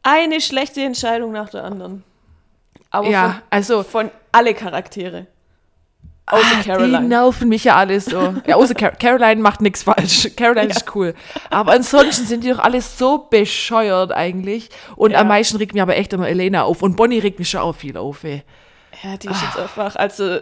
eine 0.03 0.43
schlechte 0.43 0.83
Entscheidung 0.83 1.33
nach 1.33 1.49
der 1.49 1.65
anderen. 1.65 2.05
Aber 2.91 3.09
ja, 3.09 3.41
also 3.49 3.83
von, 3.83 4.09
von 4.09 4.11
alle 4.31 4.53
Charaktere. 4.53 5.27
Außer 6.27 6.43
Ah, 6.43 6.59
Die 6.63 6.69
Caroline. 6.69 7.01
nerven 7.03 7.49
mich 7.51 7.65
ja 7.65 7.77
alles 7.77 8.07
so. 8.07 8.35
Ja, 8.47 8.57
außer 8.57 8.75
Car 8.75 8.93
Caroline 8.99 9.43
macht 9.43 9.61
nichts 9.61 9.83
falsch. 9.83 10.31
Caroline 10.37 10.71
ist 10.71 10.95
cool. 10.95 11.15
Aber 11.51 11.73
ansonsten 11.73 12.25
sind 12.25 12.45
die 12.45 12.51
doch 12.51 12.61
alles 12.61 12.97
so 12.97 13.19
bescheuert 13.29 14.11
eigentlich. 14.11 14.71
Und 14.97 15.11
Ja. 15.11 15.19
am 15.21 15.29
meisten 15.29 15.59
regt 15.59 15.75
mir 15.75 15.83
aber 15.83 15.97
echt 15.97 16.13
immer 16.15 16.27
Elena 16.29 16.63
auf. 16.63 16.81
Und 16.83 16.97
Bonnie 16.97 17.19
regt 17.19 17.39
mich 17.39 17.51
schon 17.51 17.61
auch 17.61 17.75
viel 17.75 17.97
auf, 17.99 18.25
ey. 18.25 18.43
Ja, 19.03 19.17
die 19.19 19.29
ist 19.29 19.43
jetzt 19.43 19.59
einfach, 19.59 19.97
also 19.97 20.39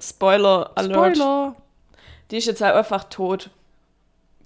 Spoiler 0.00 0.70
Alert. 0.74 1.16
Spoiler. 1.16 1.54
Die 2.30 2.36
ist 2.36 2.46
jetzt 2.46 2.60
halt 2.60 2.74
einfach 2.74 3.04
tot. 3.04 3.50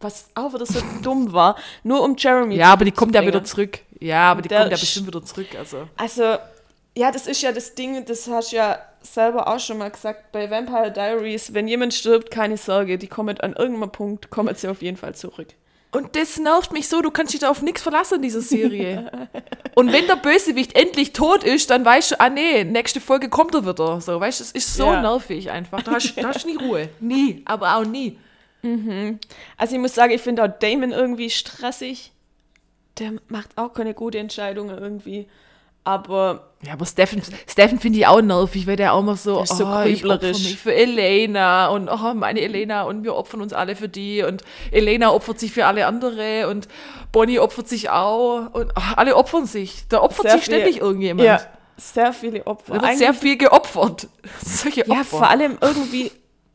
Was 0.01 0.29
auch 0.35 0.53
wieder 0.55 0.67
so 0.67 0.81
dumm 1.03 1.33
war. 1.33 1.57
Nur 1.83 2.03
um 2.03 2.17
Jeremy 2.17 2.57
Ja, 2.57 2.73
aber 2.73 2.85
die 2.85 2.93
kommt 2.93 3.15
ja 3.15 3.25
wieder 3.27 3.45
zurück. 3.45 3.79
Ja, 4.01 4.31
aber 4.33 4.43
die 4.43 4.49
Der 4.49 4.61
kommt 4.61 4.73
ja 4.73 4.77
bestimmt 4.77 5.07
wieder 5.07 5.23
zurück. 5.25 5.49
Also. 5.59 5.89
Also, 5.97 6.37
ja, 6.97 7.11
das 7.11 7.27
ist 7.27 7.43
ja 7.43 7.53
das 7.53 7.75
Ding, 7.75 8.05
das 8.05 8.29
hast 8.29 8.53
ja 8.53 8.79
selber 9.05 9.49
auch 9.49 9.61
schon 9.61 9.79
mal 9.79 9.91
gesagt 9.91 10.33
bei 10.33 10.51
Vampire 10.51 10.91
Diaries. 10.91 11.55
Wenn 11.55 11.69
jemand 11.69 11.95
stirbt, 11.95 12.31
keine 12.31 12.57
Sorge, 12.57 12.99
die 12.99 13.07
kommen 13.09 13.39
an 13.41 13.53
irgendeinem 13.55 13.91
Punkt, 13.93 14.31
kommen 14.31 14.55
sie 14.55 14.69
auf 14.69 14.83
jeden 14.83 14.97
Fall 14.97 15.15
zurück. 15.15 15.49
Und 15.93 16.17
das 16.17 16.39
nervt 16.41 16.73
mich 16.73 16.89
so, 16.89 17.03
du 17.03 17.13
kannst 17.13 17.35
dich 17.35 17.41
da 17.41 17.51
auf 17.51 17.63
nichts 17.63 17.83
verlassen 17.83 18.17
in 18.17 18.23
dieser 18.23 18.41
Serie. 18.41 19.29
Und 19.77 19.93
wenn 19.93 20.09
der 20.09 20.17
Bösewicht 20.17 20.75
endlich 20.77 21.13
tot 21.13 21.45
ist, 21.45 21.71
dann 21.71 21.85
weißt 21.85 22.13
du, 22.13 22.21
ah 22.21 22.31
nee, 22.31 22.65
nächste 22.65 23.01
Folge 23.01 23.29
kommt 23.29 23.55
er 23.55 23.65
wieder. 23.65 24.01
So, 24.01 24.19
weißt 24.19 24.41
du, 24.41 24.45
es 24.45 24.51
ist 24.51 24.75
so 24.75 24.87
Ja. 24.87 25.01
nervig 25.03 25.53
einfach. 25.53 25.83
Da 25.83 25.93
hast, 25.93 26.15
da 26.17 26.29
hast 26.29 26.45
du 26.45 26.49
nie 26.49 26.57
Ruhe. 26.57 26.89
Nie, 27.01 27.43
aber 27.45 27.77
auch 27.77 27.85
nie. 27.85 28.19
Also 29.59 29.75
ich 29.75 29.81
muss 29.81 29.95
sagen, 29.95 30.13
ich 30.13 30.23
finde 30.23 30.43
auch 30.43 30.49
Damon 30.59 30.91
irgendwie 30.91 31.29
stressig. 31.31 32.11
Der 32.99 33.13
macht 33.29 33.51
auch 33.57 33.75
keine 33.75 33.93
gute 33.95 34.19
Entscheidungen 34.19 34.77
irgendwie. 34.79 35.29
Aber 35.87 36.53
Ja, 36.63 36.73
aber 36.73 36.87
Steffen, 36.87 37.21
Steffen 37.47 37.79
finde 37.79 37.99
ich 37.99 38.07
auch 38.07 38.23
nervig, 38.23 38.67
weil 38.67 38.77
der 38.77 38.95
auch 38.95 39.01
immer 39.01 39.17
so, 39.17 39.45
so 39.45 39.67
oh, 39.67 39.83
ich 39.83 40.05
opfer 40.07 40.29
mich 40.29 40.57
für 40.59 40.75
Elena 40.75 41.69
und 41.69 41.89
oh, 41.91 42.15
meine 42.15 42.41
Elena 42.41 42.85
und 42.85 43.05
wir 43.05 43.15
opfern 43.15 43.43
uns 43.43 43.53
alle 43.53 43.77
für 43.77 43.89
die 43.91 44.23
und 44.23 44.43
Elena 44.73 45.11
opfert 45.13 45.39
sich 45.39 45.53
für 45.53 45.67
alle 45.67 45.87
andere 45.87 46.49
und 46.49 46.69
Bonnie 47.13 47.39
opfert 47.39 47.69
sich 47.69 47.91
auch 47.91 48.49
und 48.55 48.73
oh, 48.77 48.83
alle 48.97 49.15
opfern 49.15 49.45
sich. 49.45 49.87
Da 49.91 50.01
opfert 50.01 50.23
Sehr 50.27 50.37
sich 50.37 50.45
ständig 50.47 50.75
viel- 50.77 50.83
irgendjemand. 50.83 51.27
ja, 51.27 51.41
sehr 51.77 52.13
viele 52.15 52.47
Opfer. 52.47 52.79
Da 52.79 52.83
wird 52.89 52.97
sehr 52.99 53.13
viel 53.15 53.37
geopfert. 53.37 54.09
Solche 54.43 54.87
ja, 54.87 54.93
Opfer. 54.95 55.05
vor 55.05 55.29
allem 55.29 55.59
irgendwie 55.61 56.11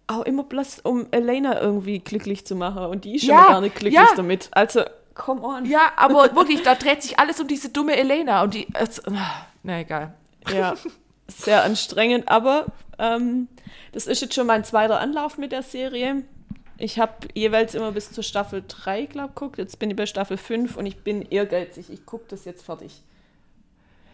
auch 0.08 0.24
immer 0.24 0.44
bloß, 0.44 0.80
um 0.80 1.06
Elena 1.12 1.62
irgendwie 1.62 2.00
glücklich 2.00 2.48
zu 2.48 2.56
machen. 2.56 2.86
Und 2.86 3.06
die 3.06 3.16
ist 3.18 3.26
schon 3.26 3.36
Ja, 3.36 3.46
gar 3.48 3.62
nicht 3.62 3.76
glücklich 3.76 3.94
ja. 3.94 4.08
damit. 4.16 4.48
Also, 4.54 4.82
come 5.20 5.42
on. 5.42 5.66
Ja, 5.66 5.92
aber 5.98 6.36
wirklich, 6.36 6.64
da 6.64 6.74
dreht 6.74 7.04
sich 7.04 7.20
alles 7.20 7.40
um 7.40 7.48
diese 7.48 7.70
dumme 7.70 7.96
Elena 7.96 8.42
und 8.42 8.56
die. 8.56 8.68
Es, 8.74 9.02
na 9.62 9.80
egal. 9.82 10.14
Ja, 10.52 10.76
sehr 11.28 11.64
anstrengend, 11.64 12.30
aber 12.30 12.68
ähm, 12.98 13.48
das 13.92 14.08
ist 14.08 14.22
jetzt 14.22 14.34
schon 14.34 14.48
mein 14.48 14.64
zweiter 14.64 15.00
Anlauf 15.00 15.38
mit 15.38 15.52
der 15.52 15.62
Serie. 15.62 16.24
Ich 16.78 16.98
habe 16.98 17.28
jeweils 17.34 17.76
immer 17.76 17.92
bis 17.92 18.12
zur 18.12 18.24
Staffel 18.24 18.64
3, 18.66 19.06
glaube 19.06 19.30
ich, 19.30 19.36
geguckt. 19.36 19.58
Jetzt 19.58 19.78
bin 19.80 19.90
ich 19.90 19.98
bei 19.98 20.06
Staffel 20.06 20.38
5 20.38 20.78
und 20.78 20.86
ich 20.86 21.04
bin 21.04 21.22
ehrgeizig. 21.22 21.90
Ich 21.90 22.06
gucke 22.06 22.26
das 22.30 22.46
jetzt 22.46 22.64
fertig. 22.64 23.04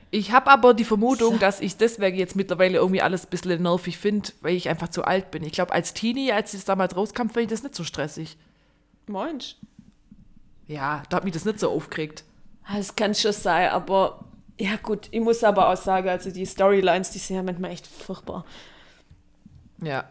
Ich 0.09 0.31
habe 0.31 0.49
aber 0.49 0.73
die 0.73 0.83
Vermutung, 0.83 1.37
dass 1.39 1.59
ich 1.59 1.77
deswegen 1.77 2.17
jetzt 2.17 2.35
mittlerweile 2.35 2.77
irgendwie 2.77 3.01
alles 3.01 3.25
ein 3.25 3.29
bisschen 3.29 3.61
nervig 3.61 3.99
finde, 3.99 4.29
weil 4.41 4.55
ich 4.55 4.67
einfach 4.67 4.89
zu 4.89 5.03
alt 5.03 5.29
bin. 5.29 5.43
Ich 5.43 5.51
glaube, 5.51 5.73
als 5.73 5.93
Teenie, 5.93 6.31
als 6.31 6.53
es 6.55 6.65
damals 6.65 6.95
rauskam, 6.95 7.27
fand 7.27 7.37
ich 7.37 7.47
das 7.47 7.61
nicht 7.63 7.75
so 7.75 7.83
stressig. 7.83 8.37
Mensch. 9.07 9.57
Ja, 10.67 11.03
da 11.09 11.17
hat 11.17 11.23
mich 11.23 11.33
das 11.33 11.45
nicht 11.45 11.59
so 11.59 11.69
aufgeregt. 11.69 12.23
Das 12.73 12.95
kann 12.95 13.13
schon 13.13 13.31
sein, 13.33 13.69
aber 13.69 14.25
ja 14.59 14.77
gut, 14.81 15.07
ich 15.11 15.21
muss 15.21 15.43
aber 15.43 15.69
auch 15.69 15.77
sagen, 15.77 16.09
also 16.09 16.31
die 16.31 16.45
Storylines, 16.45 17.11
die 17.11 17.19
sind 17.19 17.35
ja 17.35 17.43
manchmal 17.43 17.71
echt 17.71 17.85
furchtbar. 17.87 18.45
Ja. 19.81 20.05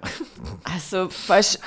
Also, 0.64 1.08
weißt 1.26 1.58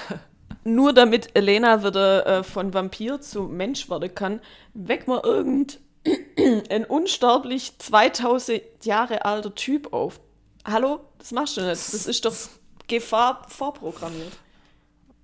nur 0.63 0.93
damit 0.93 1.35
Elena 1.35 1.83
wieder 1.83 2.25
äh, 2.39 2.43
von 2.43 2.73
Vampir 2.73 3.21
zu 3.21 3.43
Mensch 3.43 3.89
werden 3.89 4.13
kann, 4.13 4.41
weg 4.73 5.07
mal 5.07 5.21
irgend 5.23 5.79
ein 6.69 6.85
unsterblich 6.85 7.77
2000 7.79 8.61
Jahre 8.83 9.25
alter 9.25 9.55
Typ 9.55 9.93
auf. 9.93 10.19
Hallo? 10.65 10.99
Das 11.19 11.31
machst 11.31 11.57
du 11.57 11.61
nicht. 11.61 11.71
Das 11.71 11.93
ist 12.05 12.25
doch 12.25 12.35
Gefahr 12.87 13.45
vorprogrammiert. 13.49 14.37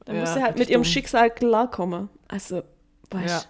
Da 0.05 0.13
Ja, 0.13 0.21
muss 0.21 0.29
er 0.35 0.43
halt 0.43 0.57
mit 0.57 0.69
ihrem 0.69 0.83
dumm. 0.83 0.91
Schicksal 0.91 1.29
klarkommen. 1.29 2.09
Also, 2.27 2.63
Ja. 3.11 3.19
weißt 3.19 3.47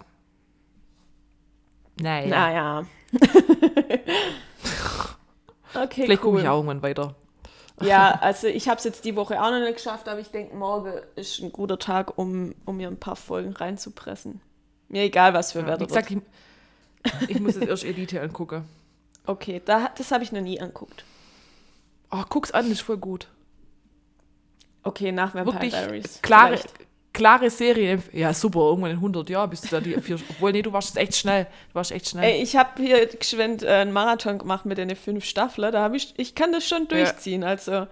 Naja. 2.01 2.27
Naja. 2.27 2.85
okay, 5.75 6.03
Vielleicht 6.05 6.21
gucke 6.21 6.35
cool. 6.38 6.41
ich 6.41 6.47
auch 6.47 6.55
irgendwann 6.57 6.81
weiter. 6.81 7.15
Ja, 7.81 8.11
also 8.21 8.47
ich 8.47 8.67
habe 8.67 8.77
es 8.77 8.84
jetzt 8.84 9.05
die 9.05 9.15
Woche 9.15 9.41
auch 9.41 9.51
noch 9.51 9.59
nicht 9.59 9.75
geschafft, 9.75 10.07
aber 10.07 10.19
ich 10.19 10.30
denke, 10.30 10.55
morgen 10.55 10.93
ist 11.15 11.39
ein 11.41 11.51
guter 11.51 11.80
Tag, 11.80 12.17
um, 12.17 12.55
um 12.65 12.77
mir 12.77 12.88
ein 12.88 12.99
paar 12.99 13.15
Folgen 13.15 13.53
reinzupressen. 13.53 14.41
Mir 14.89 15.03
egal, 15.03 15.34
was 15.34 15.51
für 15.51 15.59
Ja, 15.59 15.67
Wetter 15.67 15.81
wie 15.81 15.88
gesagt, 15.88 16.11
wird. 16.11 16.23
ich, 17.21 17.30
ich 17.31 17.39
muss 17.39 17.55
jetzt 17.55 17.67
erst 17.67 17.84
Elite 17.84 18.21
angucken. 18.21 18.65
Okay, 19.25 19.61
da, 19.63 19.89
das 19.97 20.11
habe 20.11 20.23
ich 20.23 20.31
noch 20.31 20.41
nie 20.41 20.59
anguckt. 20.59 21.05
Oh, 22.11 22.23
guck's 22.30 22.51
an, 22.51 22.69
ist 22.71 22.81
voll 22.81 22.97
gut. 22.97 23.27
Okay, 24.84 25.11
nach 25.11 25.34
Vampire 25.34 25.53
Wirklich 25.61 25.73
Diaries. 25.73 26.19
klare, 26.21 26.57
vielleicht. 26.57 26.73
Klare 27.14 27.49
Serie. 27.49 28.02
Ja, 28.11 28.34
super, 28.34 28.60
irgendwann 28.60 28.91
in 28.91 28.98
100 28.98 29.30
Jahren 29.30 29.49
bist 29.49 29.65
du 29.65 29.69
da 29.69 29.80
die 29.80 29.94
vier. 30.02 30.18
Obwohl, 30.30 30.52
nee, 30.52 30.61
du 30.61 30.73
warst 30.73 30.95
jetzt 30.95 31.02
echt 31.02 31.15
schnell. 31.15 31.45
Du 31.69 31.76
warst 31.76 31.91
echt 31.91 32.10
schnell. 32.10 32.23
Ey, 32.23 32.41
ich 32.41 32.56
habe 32.56 32.81
hier 32.81 33.06
geschwind 33.06 33.64
äh, 33.64 33.69
einen 33.69 33.94
Marathon 33.94 34.40
gemacht 34.40 34.65
mit 34.65 34.77
den 34.77 34.95
fünf 34.95 35.23
Staffeln. 35.23 35.72
Da 35.72 35.81
habe 35.81 35.95
ich, 35.95 36.14
ich 36.18 36.35
kann 36.35 36.52
das 36.52 36.68
schon 36.68 36.88
durchziehen. 36.88 37.44
Also, 37.44 37.88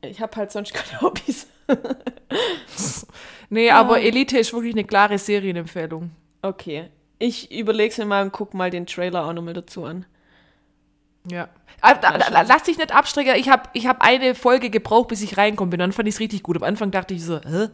ich 0.00 0.20
habe 0.20 0.34
halt 0.36 0.50
sonst 0.50 0.72
keine 0.74 1.00
Hobbys. 1.00 1.46
Nee, 3.50 3.70
aber 3.70 4.00
Elite 4.00 4.38
ist 4.38 4.52
wirklich 4.52 4.74
eine 4.74 4.84
klare 4.84 5.18
Serienempfehlung. 5.18 6.10
Okay, 6.42 6.88
ich 7.18 7.52
überlege 7.52 7.94
mir 7.98 8.06
mal 8.06 8.22
und 8.24 8.32
guck 8.32 8.52
mal 8.54 8.70
den 8.70 8.86
Trailer 8.86 9.26
auch 9.26 9.32
nochmal 9.32 9.54
dazu 9.54 9.84
an. 9.84 10.06
Ja. 11.30 11.48
Ah, 11.80 11.94
lass 12.46 12.62
dich 12.62 12.78
nicht 12.78 12.94
abstrecken. 12.94 13.34
Ich 13.36 13.48
habe 13.50 13.68
ich 13.74 13.86
hab 13.86 14.00
eine 14.02 14.34
Folge 14.34 14.70
gebraucht, 14.70 15.08
bis 15.08 15.22
ich 15.22 15.36
reinkommen 15.36 15.70
bin. 15.70 15.80
Dann 15.80 15.92
fand 15.92 16.08
ich 16.08 16.14
es 16.14 16.20
richtig 16.20 16.42
gut. 16.42 16.56
Am 16.56 16.62
Anfang 16.62 16.90
dachte 16.90 17.12
ich 17.14 17.22
so, 17.24 17.40
hä? 17.40 17.68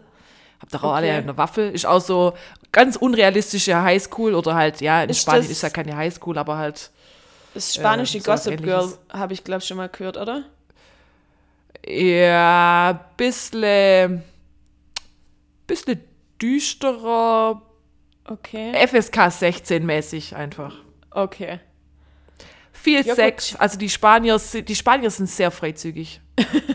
Habt 0.61 0.75
ihr 0.75 0.85
auch 0.85 0.93
alle 0.95 1.07
Okay. 1.07 1.17
eine 1.17 1.37
Waffe? 1.39 1.63
Ist 1.63 1.87
auch 1.87 2.01
so 2.01 2.35
ganz 2.73 2.97
unrealistische 2.97 3.81
Highschool 3.83 4.35
oder 4.35 4.55
halt, 4.55 4.81
ja, 4.81 5.03
in 5.03 5.11
Ist 5.11 5.23
Spanien 5.23 5.51
ist 5.51 5.63
ja 5.63 5.71
keine 5.71 5.97
Highschool, 5.97 6.37
aber 6.39 6.59
halt, 6.59 6.91
Das 7.55 7.75
spanische 7.75 8.19
Äh, 8.19 8.21
sowas 8.21 8.45
Gossip 8.45 8.63
Girl 8.63 8.93
habe 9.13 9.33
ich, 9.33 9.43
glaube 9.45 9.61
ich, 9.63 9.67
schon 9.69 9.77
mal 9.79 9.89
gehört, 9.89 10.17
oder? 10.17 10.45
ja, 11.87 13.01
bissle, 13.17 14.23
bissle 15.67 15.99
düsterer, 16.41 17.63
Okay. 18.27 18.87
FSK 18.87 19.31
16 19.31 19.85
mäßig 19.87 20.37
einfach. 20.37 20.75
Okay. 21.11 21.59
Viel 22.83 23.05
Ja, 23.07 23.15
Sex, 23.15 23.53
gut. 23.53 23.61
also 23.61 23.79
die 23.79 23.91
Spanier, 23.91 24.41
die 24.67 24.75
Spanier 24.75 25.11
sind 25.11 25.29
sehr 25.29 25.51
freizügig. 25.51 26.21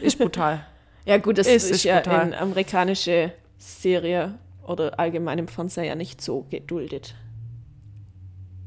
Ist 0.01 0.17
brutal. 0.19 0.65
Ja, 1.07 1.17
gut, 1.17 1.37
das 1.37 1.45
Es 1.45 1.65
ist, 1.65 1.69
ist 1.71 1.83
ja 1.83 1.99
brutal. 1.99 2.29
in 2.29 2.33
amerikanische 2.33 3.31
Serie 3.59 4.39
oder 4.65 4.99
allgemein 4.99 5.37
im 5.37 5.47
Fernsehen 5.47 5.85
ja 5.85 5.93
nicht 5.93 6.19
so 6.19 6.47
geduldet. 6.49 7.13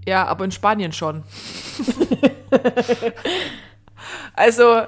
Ja, 0.07 0.25
aber 0.27 0.45
in 0.45 0.53
Spanien 0.53 0.93
schon. 0.93 1.25
also, 4.35 4.83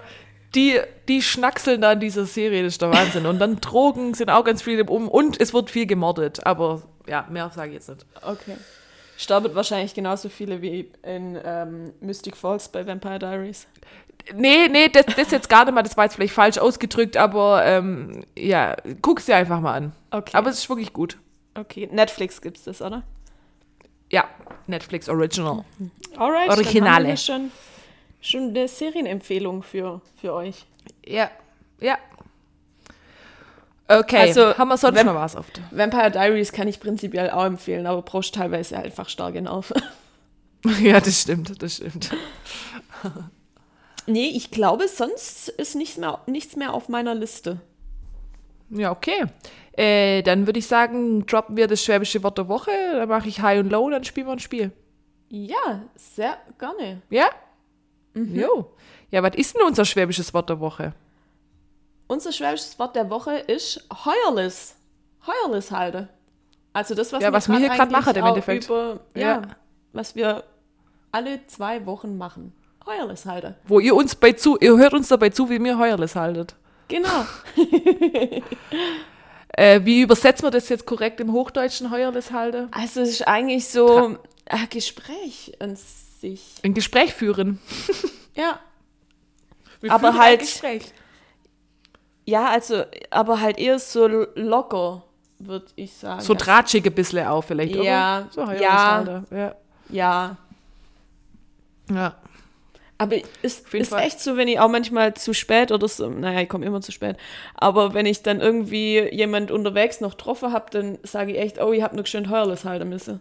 die, 0.54 0.78
die 1.08 1.22
schnackseln 1.22 1.80
da 1.80 1.92
in 1.92 2.00
dieser 2.00 2.26
Serie, 2.26 2.62
das 2.62 2.74
ist 2.74 2.82
der 2.82 2.92
Wahnsinn. 2.92 3.26
Und 3.26 3.38
dann 3.40 3.60
Drogen 3.60 4.14
sind 4.14 4.30
auch 4.30 4.44
ganz 4.44 4.62
viele 4.62 4.84
um 4.84 5.08
und 5.08 5.40
es 5.40 5.52
wird 5.52 5.70
viel 5.70 5.86
gemordet. 5.86 6.44
Aber 6.46 6.82
ja, 7.06 7.26
mehr 7.30 7.50
sage 7.54 7.70
ich 7.70 7.74
jetzt 7.74 7.88
nicht. 7.88 8.06
Okay. 8.22 8.56
Sterben 9.20 9.54
wahrscheinlich 9.54 9.92
genauso 9.92 10.30
viele 10.30 10.62
wie 10.62 10.90
in 11.02 11.38
ähm, 11.44 11.92
Mystic 12.00 12.38
Falls 12.38 12.70
bei 12.70 12.86
Vampire 12.86 13.18
Diaries. 13.18 13.66
Nee, 14.34 14.66
nee, 14.68 14.88
das, 14.88 15.04
das 15.14 15.30
jetzt 15.30 15.50
gar 15.50 15.66
nicht 15.66 15.74
mal, 15.74 15.82
das 15.82 15.94
war 15.98 16.04
jetzt 16.04 16.14
vielleicht 16.14 16.32
falsch 16.32 16.56
ausgedrückt, 16.56 17.18
aber 17.18 17.62
ähm, 17.66 18.24
ja, 18.34 18.76
guck 19.02 19.20
sie 19.20 19.34
einfach 19.34 19.60
mal 19.60 19.74
an. 19.74 19.92
Okay. 20.10 20.30
Aber 20.34 20.48
es 20.48 20.60
ist 20.60 20.70
wirklich 20.70 20.94
gut. 20.94 21.18
okay. 21.54 21.86
Netflix 21.92 22.40
gibt's 22.40 22.64
das, 22.64 22.80
oder? 22.80 23.02
Ja, 24.10 24.24
Netflix 24.66 25.06
Original. 25.06 25.66
Alright. 26.16 26.48
Dann 26.48 26.58
Originale. 26.58 26.94
haben 26.94 27.06
wir 27.06 27.16
schon, 27.18 27.52
schon 28.22 28.48
eine 28.48 28.68
Serienempfehlung 28.68 29.62
für, 29.62 30.00
für 30.18 30.32
euch. 30.32 30.64
Ja, 31.04 31.30
ja. 31.78 31.98
Okay, 33.92 34.18
Also, 34.18 34.56
haben 34.56 34.68
wir 34.68 34.76
sonst 34.76 34.96
wenn- 34.96 35.06
noch 35.06 35.14
was 35.16 35.34
auf 35.34 35.50
der 35.50 35.64
Vampire 35.72 36.10
Diaries 36.12 36.52
kann 36.52 36.68
ich 36.68 36.78
prinzipiell 36.78 37.30
auch 37.30 37.44
empfehlen, 37.44 37.86
aber 37.86 38.02
brauchst 38.02 38.34
teilweise 38.34 38.76
einfach 38.78 39.08
starke 39.08 39.42
Nerven. 39.42 39.82
Ja, 40.82 41.00
das 41.00 41.22
stimmt, 41.22 41.62
das 41.62 41.76
stimmt. 41.76 42.10
nee, 44.06 44.28
ich 44.28 44.50
glaube, 44.50 44.88
sonst 44.88 45.48
ist 45.48 45.74
nichts 45.74 45.96
mehr, 45.96 46.20
nichts 46.26 46.54
mehr 46.56 46.74
auf 46.74 46.88
meiner 46.90 47.14
Liste. 47.14 47.60
Ja, 48.68 48.90
okay. 48.92 49.24
Äh, 49.72 50.22
dann 50.22 50.46
würde 50.46 50.58
ich 50.58 50.66
sagen, 50.66 51.24
droppen 51.26 51.56
wir 51.56 51.66
das 51.66 51.82
schwäbische 51.82 52.22
Wort 52.22 52.38
der 52.38 52.48
Woche. 52.48 52.70
Dann 52.92 53.08
mache 53.08 53.28
ich 53.28 53.40
High 53.40 53.60
und 53.60 53.70
Low, 53.70 53.88
dann 53.90 54.04
spielen 54.04 54.26
wir 54.26 54.32
ein 54.32 54.38
Spiel. 54.38 54.70
Ja, 55.28 55.82
sehr 55.96 56.36
gerne. 56.58 57.02
Ja? 57.08 57.26
Mhm. 58.14 58.34
Jo. 58.38 58.70
Ja, 59.10 59.22
was 59.22 59.34
ist 59.36 59.54
denn 59.56 59.62
unser 59.66 59.84
schwäbisches 59.84 60.34
Wort 60.34 60.50
der 60.50 60.60
Woche? 60.60 60.92
Unser 62.10 62.32
schwäbisches 62.32 62.76
Wort 62.80 62.96
der 62.96 63.08
Woche 63.08 63.36
ist 63.36 63.86
heuerlis. 64.04 64.74
Heuerlis 65.24 65.70
halten. 65.70 66.08
Also 66.72 66.96
das, 66.96 67.12
was 67.12 67.22
Ja, 67.22 67.32
was 67.32 67.48
wir 67.48 67.58
hier 67.58 67.70
eigentlich 67.70 67.90
machen 67.90 68.16
im 68.16 68.26
Endeffekt. 68.26 68.64
Über, 68.64 68.98
ja, 69.14 69.20
Ja. 69.20 69.42
was 69.92 70.16
wir 70.16 70.42
alle 71.12 71.46
zwei 71.46 71.86
Wochen 71.86 72.18
machen. 72.18 72.52
Heuerlis 72.84 73.26
halten. 73.26 73.54
Wo 73.62 73.78
ihr 73.78 73.94
uns 73.94 74.16
bei 74.16 74.32
zu, 74.32 74.58
ihr 74.58 74.76
hört 74.76 74.92
uns 74.92 75.06
dabei 75.06 75.30
zu, 75.30 75.50
wie 75.50 75.62
wir 75.62 75.78
Heuerles 75.78 76.16
haltet. 76.16 76.56
Genau. 76.88 77.26
Äh, 79.52 79.84
wie 79.84 80.02
übersetzen 80.02 80.44
wir 80.46 80.52
das 80.52 80.68
jetzt 80.68 80.86
korrekt 80.86 81.18
im 81.18 81.32
Hochdeutschen 81.32 81.90
Heuerles 81.90 82.30
halte? 82.30 82.68
Also 82.70 83.00
es 83.00 83.10
ist 83.10 83.26
eigentlich 83.26 83.66
so 83.68 84.16
ein 84.46 84.68
Gespräch 84.70 85.52
an 85.58 85.76
sich. 85.76 86.54
Ein 86.62 86.72
Gespräch 86.72 87.12
führen. 87.12 87.58
Ja. 88.34 88.60
Wir 89.80 89.90
Aber 89.92 90.14
halt-. 90.16 90.62
Ja, 92.30 92.46
also, 92.46 92.84
aber 93.10 93.40
halt 93.40 93.58
eher 93.58 93.80
so 93.80 94.06
locker, 94.06 95.02
würde 95.40 95.66
ich 95.74 95.92
sagen. 95.92 96.20
So 96.20 96.34
tratschig 96.34 96.86
ein 96.86 96.94
bisschen 96.94 97.26
auch 97.26 97.42
vielleicht, 97.42 97.74
oder? 97.74 97.84
Ja, 97.84 98.28
So 98.30 98.42
ja. 98.42 99.24
Ja. 99.32 99.54
Ja. 99.88 100.36
ja. 101.90 102.14
Aber 102.98 103.16
ist, 103.42 103.72
jeden 103.72 103.82
ist 103.82 103.88
Fall. 103.88 104.02
echt 104.02 104.20
so, 104.20 104.36
wenn 104.36 104.46
ich 104.46 104.60
auch 104.60 104.68
manchmal 104.68 105.14
zu 105.14 105.34
spät 105.34 105.72
oder 105.72 105.88
so, 105.88 106.08
naja, 106.08 106.42
ich 106.42 106.48
komme 106.48 106.66
immer 106.66 106.80
zu 106.82 106.92
spät, 106.92 107.16
aber 107.54 107.94
wenn 107.94 108.06
ich 108.06 108.22
dann 108.22 108.40
irgendwie 108.40 109.08
jemand 109.10 109.50
unterwegs 109.50 110.00
noch 110.00 110.12
getroffen 110.12 110.52
habe, 110.52 110.66
dann 110.70 110.98
sage 111.02 111.32
ich 111.32 111.38
echt, 111.38 111.60
oh, 111.60 111.72
ich 111.72 111.82
habe 111.82 111.96
noch 111.96 112.06
schön 112.06 112.30
Heuerles 112.30 112.64
halten 112.64 112.88
müssen. 112.88 113.20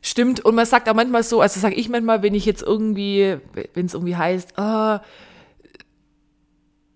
Stimmt, 0.00 0.42
und 0.42 0.54
man 0.54 0.64
sagt 0.64 0.88
auch 0.88 0.94
manchmal 0.94 1.22
so, 1.22 1.42
also 1.42 1.60
sage 1.60 1.74
ich 1.74 1.90
manchmal, 1.90 2.22
wenn 2.22 2.34
ich 2.34 2.46
jetzt 2.46 2.62
irgendwie, 2.62 3.36
wenn 3.74 3.86
es 3.86 3.94
irgendwie 3.94 4.16
heißt, 4.16 4.58
ah, 4.58 5.02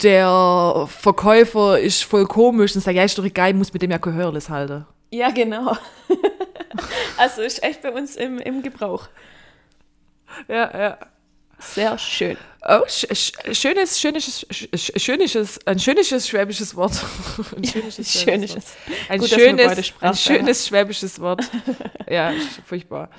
der 0.02 0.86
Verkäufer 0.88 1.78
ist 1.78 2.04
voll 2.04 2.26
komisch, 2.26 2.72
sage 2.74 2.90
ich, 2.90 2.96
ja, 2.96 3.04
ist 3.04 3.18
doch 3.18 3.24
egal, 3.24 3.50
ich 3.50 3.56
muss 3.56 3.72
mit 3.72 3.82
dem 3.82 3.90
ja 3.90 3.98
Gehörles 3.98 4.48
halten. 4.48 4.86
Ja, 5.10 5.30
genau. 5.30 5.76
also 7.16 7.42
ist 7.42 7.62
echt 7.62 7.82
bei 7.82 7.90
uns 7.90 8.16
im, 8.16 8.38
im 8.38 8.62
Gebrauch. 8.62 9.08
Ja, 10.48 10.78
ja. 10.78 10.98
Sehr 11.60 11.98
schön. 11.98 12.36
Oh, 12.62 12.86
sch 12.86 13.06
sch 13.12 13.32
schönes, 13.52 13.98
schönes, 13.98 14.46
sch 14.50 14.68
sch 14.72 14.92
schönes, 14.96 15.66
ein 15.66 15.78
schönes 15.78 16.28
schwäbisches 16.28 16.76
Wort. 16.76 16.92
Ein 17.56 17.64
schönes, 17.64 18.12
Schönes. 18.12 18.54
Wort. 18.54 18.64
Ein 19.08 19.20
Gut, 19.20 19.28
schönes, 19.28 19.76
ein 19.76 19.84
Sprache 19.84 20.16
schönes 20.16 20.66
schwäbisches 20.66 21.20
Wort. 21.20 21.50
ja, 22.08 22.32
furchtbar. 22.64 23.10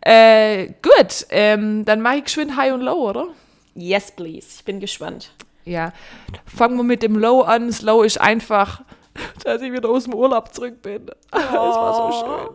Äh, 0.00 0.68
gut, 0.82 1.26
ähm, 1.30 1.84
dann 1.84 2.00
mache 2.00 2.18
ich 2.18 2.24
geschwind 2.24 2.56
High 2.56 2.72
und 2.72 2.80
Low, 2.80 3.10
oder? 3.10 3.28
Yes, 3.74 4.10
please. 4.10 4.46
Ich 4.56 4.64
bin 4.64 4.80
gespannt. 4.80 5.32
Ja, 5.66 5.92
fangen 6.46 6.76
wir 6.76 6.84
mit 6.84 7.02
dem 7.02 7.16
Low 7.18 7.42
an. 7.42 7.66
Das 7.66 7.82
Low 7.82 8.02
ist 8.02 8.20
einfach, 8.20 8.82
dass 9.44 9.60
ich 9.60 9.72
wieder 9.72 9.88
aus 9.90 10.04
dem 10.04 10.14
Urlaub 10.14 10.54
zurück 10.54 10.80
bin. 10.80 11.10
Es 11.32 11.52
war 11.52 12.12
so 12.12 12.18
schön. 12.26 12.48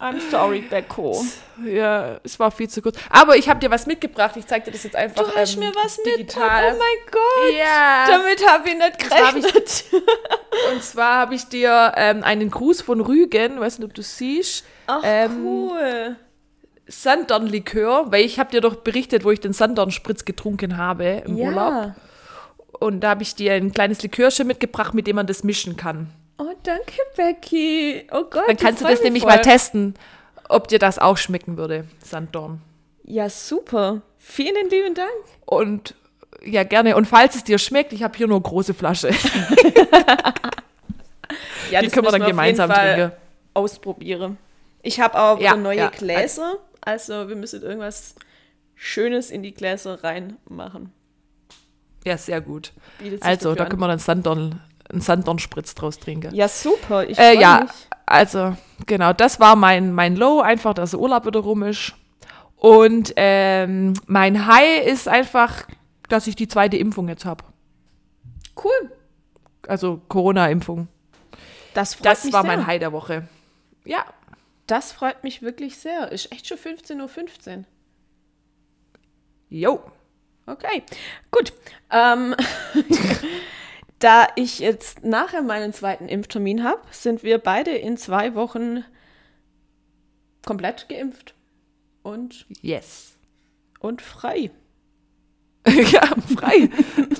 I'm 0.00 0.20
sorry, 0.28 0.60
Becco. 0.60 1.24
Ja, 1.64 2.18
es 2.24 2.38
war 2.38 2.50
viel 2.50 2.68
zu 2.68 2.82
kurz. 2.82 2.98
Aber 3.08 3.36
ich 3.36 3.48
habe 3.48 3.60
dir 3.60 3.70
was 3.70 3.86
mitgebracht. 3.86 4.36
Ich 4.36 4.44
zeig 4.46 4.64
dir 4.64 4.72
das 4.72 4.82
jetzt 4.82 4.96
einfach 4.96 5.22
Du 5.24 5.34
hast 5.34 5.54
ähm, 5.54 5.60
mir 5.60 5.72
was 5.74 5.96
digital. 6.02 6.72
mit. 6.72 6.74
Oh 6.74 6.78
mein 6.78 7.12
Gott. 7.12 7.54
Ja. 7.56 8.04
Damit 8.08 8.46
habe 8.46 8.68
ich 8.68 8.76
nicht 8.76 8.98
gerechnet. 8.98 9.84
Und 10.72 10.82
zwar 10.82 11.18
habe 11.20 11.34
ich 11.36 11.44
dir 11.46 11.92
ähm, 11.96 12.22
einen 12.24 12.50
Gruß 12.50 12.82
von 12.82 13.00
Rügen, 13.00 13.60
weiß 13.60 13.78
nicht, 13.78 13.86
ob 13.88 13.94
du 13.94 14.02
siehst, 14.02 14.64
Ach, 14.88 15.00
Ähm, 15.04 15.44
cool. 15.46 16.16
Sanddornlikör, 16.86 18.10
weil 18.12 18.24
ich 18.24 18.38
habe 18.38 18.50
dir 18.50 18.60
doch 18.60 18.76
berichtet, 18.76 19.24
wo 19.24 19.30
ich 19.30 19.40
den 19.40 19.52
Sanddornspritz 19.52 20.24
getrunken 20.24 20.76
habe 20.76 21.22
im 21.26 21.36
Urlaub. 21.36 21.92
Und 22.78 23.00
da 23.00 23.10
habe 23.10 23.22
ich 23.22 23.34
dir 23.34 23.54
ein 23.54 23.72
kleines 23.72 24.02
Likörchen 24.02 24.46
mitgebracht, 24.46 24.94
mit 24.94 25.06
dem 25.06 25.16
man 25.16 25.26
das 25.26 25.44
mischen 25.44 25.76
kann. 25.76 26.10
Oh, 26.38 26.52
danke, 26.64 26.92
Becky. 27.16 28.06
Oh 28.12 28.24
Gott. 28.24 28.44
Dann 28.48 28.56
kannst 28.56 28.82
du 28.82 28.88
das 28.88 29.02
nämlich 29.02 29.22
voll. 29.22 29.32
mal 29.32 29.40
testen. 29.40 29.94
ob 30.48 30.68
dir 30.68 30.78
das 30.78 30.98
auch 30.98 31.16
schmecken 31.16 31.56
würde, 31.56 31.84
Sanddorn. 32.04 32.60
Ja, 33.04 33.28
super. 33.30 34.02
Vielen 34.18 34.68
lieben 34.70 34.94
Dank. 34.94 35.08
Und 35.46 35.94
ja, 36.44 36.64
gerne. 36.64 36.96
Und 36.96 37.06
falls 37.06 37.36
es 37.36 37.44
dir 37.44 37.58
schmeckt, 37.58 37.92
ich 37.92 38.02
habe 38.02 38.16
hier 38.18 38.26
nur 38.26 38.42
große 38.42 38.74
Flasche. 38.74 39.10
Ja, 41.70 41.80
Die 41.80 41.86
das 41.86 41.94
können 41.94 42.06
wir 42.06 42.12
dann 42.12 42.22
auf 42.22 42.28
gemeinsam 42.28 42.70
trinken. 42.70 43.12
ausprobieren. 43.54 44.36
Ich 44.82 45.00
habe 45.00 45.18
auch 45.18 45.40
Ja, 45.40 45.56
neue 45.56 45.78
ja. 45.78 45.88
Gläser. 45.88 46.58
Also 46.84 47.28
wir 47.28 47.36
müssen 47.36 47.62
irgendwas 47.62 48.14
Schönes 48.74 49.30
in 49.30 49.42
die 49.42 49.54
Gläser 49.54 50.02
reinmachen. 50.04 50.92
Ja, 52.04 52.18
sehr 52.18 52.40
gut. 52.40 52.72
Also, 53.20 53.54
da 53.54 53.64
können 53.64 53.80
wir 53.80 53.88
dann 53.88 53.98
Sanddorn, 53.98 54.60
einen 54.90 55.00
Sanddornspritz 55.00 55.74
draus 55.74 55.98
trinken. 55.98 56.34
Ja, 56.34 56.48
super. 56.48 57.08
Ich 57.08 57.18
Äh, 57.18 57.40
ja, 57.40 57.60
mich. 57.62 57.70
also 58.04 58.54
genau, 58.86 59.14
das 59.14 59.40
war 59.40 59.56
mein, 59.56 59.92
mein 59.92 60.16
Low, 60.16 60.40
einfach, 60.40 60.74
dass 60.74 60.90
der 60.90 61.00
Urlaub 61.00 61.24
wieder 61.24 61.40
rum 61.40 61.62
ist. 61.62 61.94
Und 62.56 63.12
ähm, 63.16 63.94
mein 64.06 64.46
High 64.46 64.86
ist 64.86 65.08
einfach, 65.08 65.64
dass 66.10 66.26
ich 66.26 66.36
die 66.36 66.48
zweite 66.48 66.76
Impfung 66.76 67.08
jetzt 67.08 67.24
habe. 67.24 67.44
Cool. 68.62 68.92
Also 69.66 70.02
Corona-Impfung. 70.08 70.88
Das 71.72 71.94
freut 71.94 72.06
Das 72.06 72.24
mich 72.24 72.32
war 72.34 72.42
sehr. 72.42 72.56
mein 72.56 72.66
High 72.66 72.78
der 72.80 72.92
Woche. 72.92 73.26
Ja, 73.84 74.04
Das 74.66 74.92
freut 74.92 75.22
mich 75.24 75.42
wirklich 75.42 75.76
sehr. 75.78 76.10
Ist 76.12 76.32
echt 76.32 76.46
schon 76.48 76.58
15.15 76.58 77.58
Uhr. 77.58 77.64
jo. 79.50 79.82
Okay, 80.46 80.82
gut. 81.30 81.54
Ähm, 81.90 82.34
da 83.98 84.26
ich 84.36 84.58
jetzt 84.58 85.02
nachher 85.02 85.40
meinen 85.40 85.72
zweiten 85.72 86.06
Impftermin 86.08 86.62
habe, 86.64 86.82
sind 86.90 87.22
wir 87.22 87.38
beide 87.38 87.70
in 87.70 87.96
zwei 87.96 88.34
Wochen 88.34 88.84
komplett 90.44 90.86
geimpft 90.90 91.34
und, 92.02 92.44
Yes. 92.60 93.16
und 93.80 94.02
frei. 94.02 94.50
ja, 95.66 96.02
frei. 96.36 96.68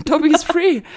Tobi 0.04 0.28
ist 0.34 0.44
free. 0.44 0.82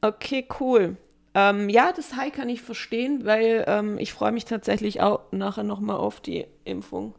Okay, 0.00 0.46
cool. 0.60 0.96
Ähm, 1.34 1.68
ja, 1.68 1.92
das 1.92 2.16
High 2.16 2.32
kann 2.32 2.48
ich 2.48 2.62
verstehen, 2.62 3.24
weil 3.24 3.64
ähm, 3.66 3.98
ich 3.98 4.12
freue 4.12 4.32
mich 4.32 4.44
tatsächlich 4.44 5.00
auch 5.00 5.20
nachher 5.30 5.64
nochmal 5.64 5.96
auf 5.96 6.20
die 6.20 6.46
Impfung. 6.64 7.14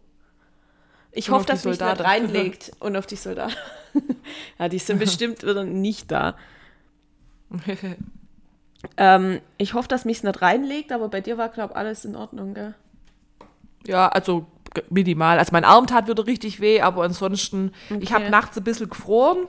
Ich 1.11 1.29
Und 1.29 1.35
hoffe, 1.35 1.45
dass 1.45 1.65
mich 1.65 1.79
nicht 1.79 1.79
Soldaten. 1.79 2.01
reinlegt 2.01 2.71
und 2.79 2.95
auf 2.95 3.05
die 3.05 3.15
Soldaten. 3.15 3.55
ja, 4.59 4.69
die 4.69 4.79
sind 4.79 4.99
bestimmt 4.99 5.43
wieder 5.43 5.63
nicht 5.63 6.11
da. 6.11 6.35
Ähm, 8.95 9.41
ich 9.57 9.73
hoffe, 9.73 9.89
dass 9.89 10.05
mich 10.05 10.17
es 10.19 10.23
nicht 10.23 10.41
reinlegt, 10.41 10.93
aber 10.93 11.09
bei 11.09 11.19
dir 11.19 11.37
war, 11.37 11.49
glaube 11.49 11.73
ich, 11.73 11.77
alles 11.77 12.05
in 12.05 12.15
Ordnung, 12.15 12.53
gell? 12.53 12.75
Ja, 13.85 14.07
also 14.07 14.45
minimal. 14.89 15.39
Also 15.39 15.51
mein 15.51 15.65
Arm 15.65 15.87
tat 15.87 16.07
wieder 16.07 16.25
richtig 16.27 16.59
weh, 16.61 16.81
aber 16.81 17.03
ansonsten, 17.03 17.71
ich 17.99 18.11
habe 18.11 18.23
Okay. 18.25 18.31
nachts 18.31 18.57
ein 18.57 18.63
bisschen 18.63 18.89
gefroren. 18.89 19.47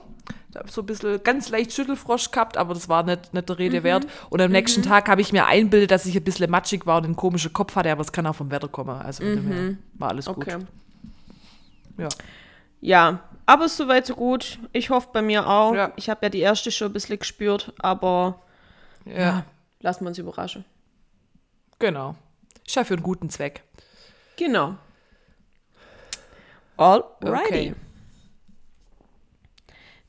Ich 0.49 0.57
habe 0.57 0.69
so 0.69 0.81
ein 0.81 0.85
bisschen 0.85 1.23
ganz 1.23 1.49
leicht 1.49 1.71
Schüttelfrosch 1.73 2.31
gehabt, 2.31 2.57
aber 2.57 2.73
das 2.73 2.89
war 2.89 3.03
nicht, 3.03 3.33
nicht 3.33 3.47
der 3.47 3.57
Rede 3.57 3.79
Mhm. 3.79 3.83
wert. 3.83 4.07
Und 4.29 4.41
am 4.41 4.51
nächsten 4.51 4.81
Tag 4.83 5.07
habe 5.09 5.21
ich 5.21 5.31
mir 5.31 5.45
einbildet, 5.45 5.91
dass 5.91 6.05
ich 6.05 6.15
ein 6.15 6.23
bisschen 6.23 6.49
matschig 6.51 6.85
war 6.85 6.97
und 6.97 7.05
einen 7.05 7.15
komischen 7.15 7.53
Kopf 7.53 7.75
hatte, 7.75 7.91
aber 7.91 8.01
es 8.01 8.11
kann 8.11 8.25
auch 8.27 8.35
vom 8.35 8.51
Wetter 8.51 8.67
kommen. 8.67 8.89
Also 9.01 9.23
her 9.23 9.75
war 9.93 10.09
alles 10.09 10.27
Mhm. 10.27 10.33
Okay. 10.35 10.55
gut. 10.55 10.65
Ja. 11.97 12.07
Ja, 12.83 13.19
aber 13.45 13.69
soweit 13.69 14.05
so 14.07 14.15
gut. 14.15 14.57
Ich 14.73 14.89
hoffe 14.89 15.09
bei 15.13 15.21
mir 15.21 15.47
auch. 15.47 15.73
Ja. 15.75 15.93
Ich 15.97 16.09
habe 16.09 16.19
ja 16.25 16.29
die 16.29 16.39
erste 16.39 16.71
schon 16.71 16.87
ein 16.89 16.93
bisschen 16.93 17.19
gespürt, 17.19 17.73
aber 17.79 18.41
ja, 19.05 19.45
lassen 19.81 20.03
wir 20.03 20.09
uns 20.09 20.17
überraschen. 20.17 20.65
genau. 21.79 22.15
Ist 22.65 22.75
ja 22.75 22.83
für 22.83 22.93
einen 22.93 23.03
guten 23.03 23.29
Zweck. 23.29 23.63
Genau. 24.37 24.75
Alrighty. 26.77 27.13
Okay. 27.23 27.73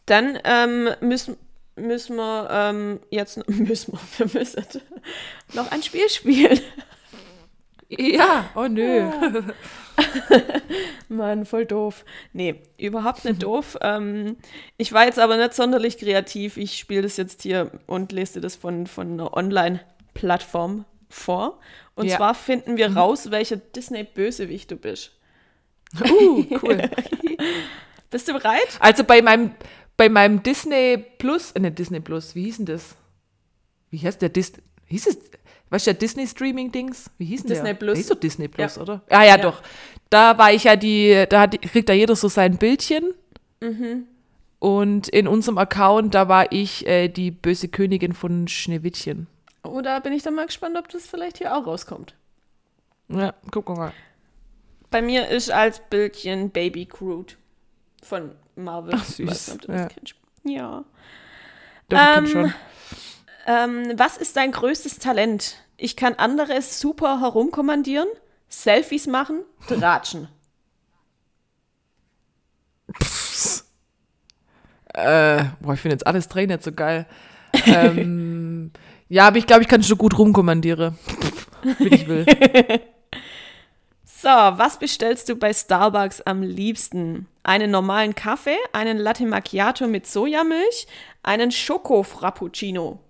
Dann 0.06 0.39
ähm, 0.44 0.89
müssen, 1.01 1.36
müssen 1.76 2.16
wir 2.16 2.48
ähm, 2.51 3.01
jetzt 3.10 3.36
noch- 3.39 3.47
müssen 3.48 3.93
wir, 3.93 4.01
wir 4.30 4.40
müssen 4.40 4.64
noch 5.55 5.70
ein 5.70 5.82
Spiel 5.82 6.09
spielen. 6.09 6.60
Ja, 7.89 8.48
oh 8.55 8.68
nö. 8.68 9.10
Mann, 11.09 11.44
voll 11.44 11.66
doof. 11.66 12.05
Nee, 12.32 12.62
überhaupt 12.78 13.24
nicht 13.26 13.43
doof. 13.43 13.76
Ähm, 13.82 14.36
ich 14.78 14.93
war 14.94 15.05
jetzt 15.05 15.18
aber 15.18 15.36
nicht 15.36 15.52
sonderlich 15.52 15.98
kreativ. 15.98 16.56
Ich 16.56 16.78
spiele 16.78 17.02
das 17.02 17.18
jetzt 17.18 17.43
hier 17.43 17.70
und 17.86 18.10
lese 18.12 18.34
dir 18.34 18.40
das 18.40 18.56
von, 18.56 18.86
von 18.86 19.12
einer 19.12 19.34
Online-Plattform 19.36 20.86
vor. 21.10 21.60
Und 21.94 22.06
Ja. 22.06 22.16
zwar 22.16 22.34
finden 22.34 22.78
wir 22.78 22.97
raus, 22.97 23.30
welcher 23.30 23.56
Disney-Bösewicht 23.59 24.70
du 24.70 24.76
bist. 24.76 25.12
Uh, 26.01 26.44
cool. 26.62 26.90
Bist 28.10 28.28
du 28.28 28.32
bereit? 28.35 28.78
Also 28.81 29.05
bei 29.05 29.23
meinem, 29.23 29.52
bei 29.97 30.09
meinem 30.09 30.43
Disney 30.43 30.98
Plus, 31.19 31.52
äh, 31.52 31.60
nicht 31.60 31.78
Disney 31.78 32.01
Plus, 32.01 32.35
wie 32.35 32.44
hieß 32.44 32.59
denn 32.59 32.66
das? 32.66 32.94
Wie 33.90 33.98
heißt 33.98 34.20
der 34.23 34.28
Disney? 34.28 34.62
Hieß 34.86 35.06
es, 35.06 35.19
weißt 35.70 35.86
du, 35.86 35.90
der 35.93 35.98
Disney 35.98 36.27
Streaming 36.27 36.70
Dings? 36.73 37.10
Wie 37.19 37.24
hieß 37.27 37.43
denn 37.43 37.51
Disney 37.51 37.69
der? 37.69 37.74
Plus. 37.74 37.93
Der 37.94 37.97
hieß 38.02 38.09
doch 38.09 38.20
Disney 38.20 38.48
Plus, 38.48 38.77
Ja. 38.77 38.82
oder? 38.82 39.02
Ah 39.10 39.23
ja, 39.23 39.36
Ja. 39.36 39.39
doch. 39.39 39.62
Da 40.10 40.36
war 40.39 40.52
ich 40.52 40.64
ja 40.64 40.77
die, 40.77 41.24
da 41.28 41.40
hat, 41.43 41.60
kriegt 41.62 41.89
da 41.89 41.93
jeder 41.94 42.16
so 42.16 42.28
sein 42.28 42.59
Bildchen. 42.59 43.14
Mhm. 43.60 44.06
Und 44.59 45.09
in 45.09 45.27
unserem 45.27 45.59
Account, 45.59 46.14
da 46.14 46.28
war 46.28 46.52
ich 46.52 46.86
äh, 46.86 47.09
die 47.09 47.31
böse 47.31 47.69
Königin 47.69 48.12
von 48.12 48.47
Schneewittchen. 48.47 49.27
Oder 49.64 50.01
bin 50.01 50.12
ich 50.12 50.23
dann 50.23 50.35
mal 50.35 50.47
gespannt, 50.47 50.77
ob 50.77 50.89
das 50.89 51.06
vielleicht 51.06 51.39
hier 51.39 51.56
auch 51.56 51.66
rauskommt. 51.66 52.14
Ja, 53.09 53.35
guck 53.51 53.69
mal. 53.70 53.93
Bei 54.93 55.02
mir 55.02 55.27
ist 55.28 55.51
als 55.51 55.81
Bildchen 55.81 56.51
Baby 56.51 56.85
Groot 56.85 57.39
von 58.02 58.31
Marvel. 58.55 58.94
Ach, 58.94 59.05
süß. 59.05 59.55
Nicht, 59.55 59.69
Ja. 59.69 59.89
Ja. 60.44 60.85
Doch, 61.89 61.98
Ähm, 61.98 62.27
schon. 62.27 62.55
Ähm, 63.47 63.93
was 63.97 64.19
ist 64.19 64.36
dein 64.36 64.52
größtes 64.52 64.98
Talent? 64.98 65.56
Ich 65.77 65.97
kann 65.97 66.14
andere 66.14 66.60
super 66.62 67.20
herumkommandieren, 67.20 68.06
Selfies 68.48 69.06
machen, 69.06 69.43
tratschen. 69.66 70.28
Äh, 74.94 75.44
boah, 75.60 75.73
ich 75.74 75.81
finde 75.81 75.94
jetzt 75.94 76.06
alles 76.06 76.28
drei 76.28 76.44
nicht 76.47 76.62
so 76.62 76.70
geil. 76.70 77.06
ähm, 77.66 78.70
ja, 79.09 79.27
aber 79.27 79.39
ich 79.39 79.47
glaube, 79.47 79.62
ich 79.62 79.69
kann 79.69 79.82
schon 79.82 79.98
gut 79.98 80.19
rumkommandieren. 80.19 80.98
Wie 81.78 81.89
ich 81.89 82.06
will. 82.06 82.27
So, 84.23 84.28
was 84.28 84.78
bestellst 84.78 85.28
du 85.28 85.35
bei 85.35 85.53
Starbucks 85.53 86.20
am 86.20 86.43
liebsten? 86.43 87.27
Einen 87.43 87.73
normalen 87.73 88.15
Kaffee, 88.15 88.57
einen 88.73 88.99
Latte 88.99 89.27
Macchiato 89.27 89.89
mit 89.89 90.07
Sojamilch, 90.07 90.86
einen 91.24 91.51
Schoko-Frappuccino? 91.51 93.01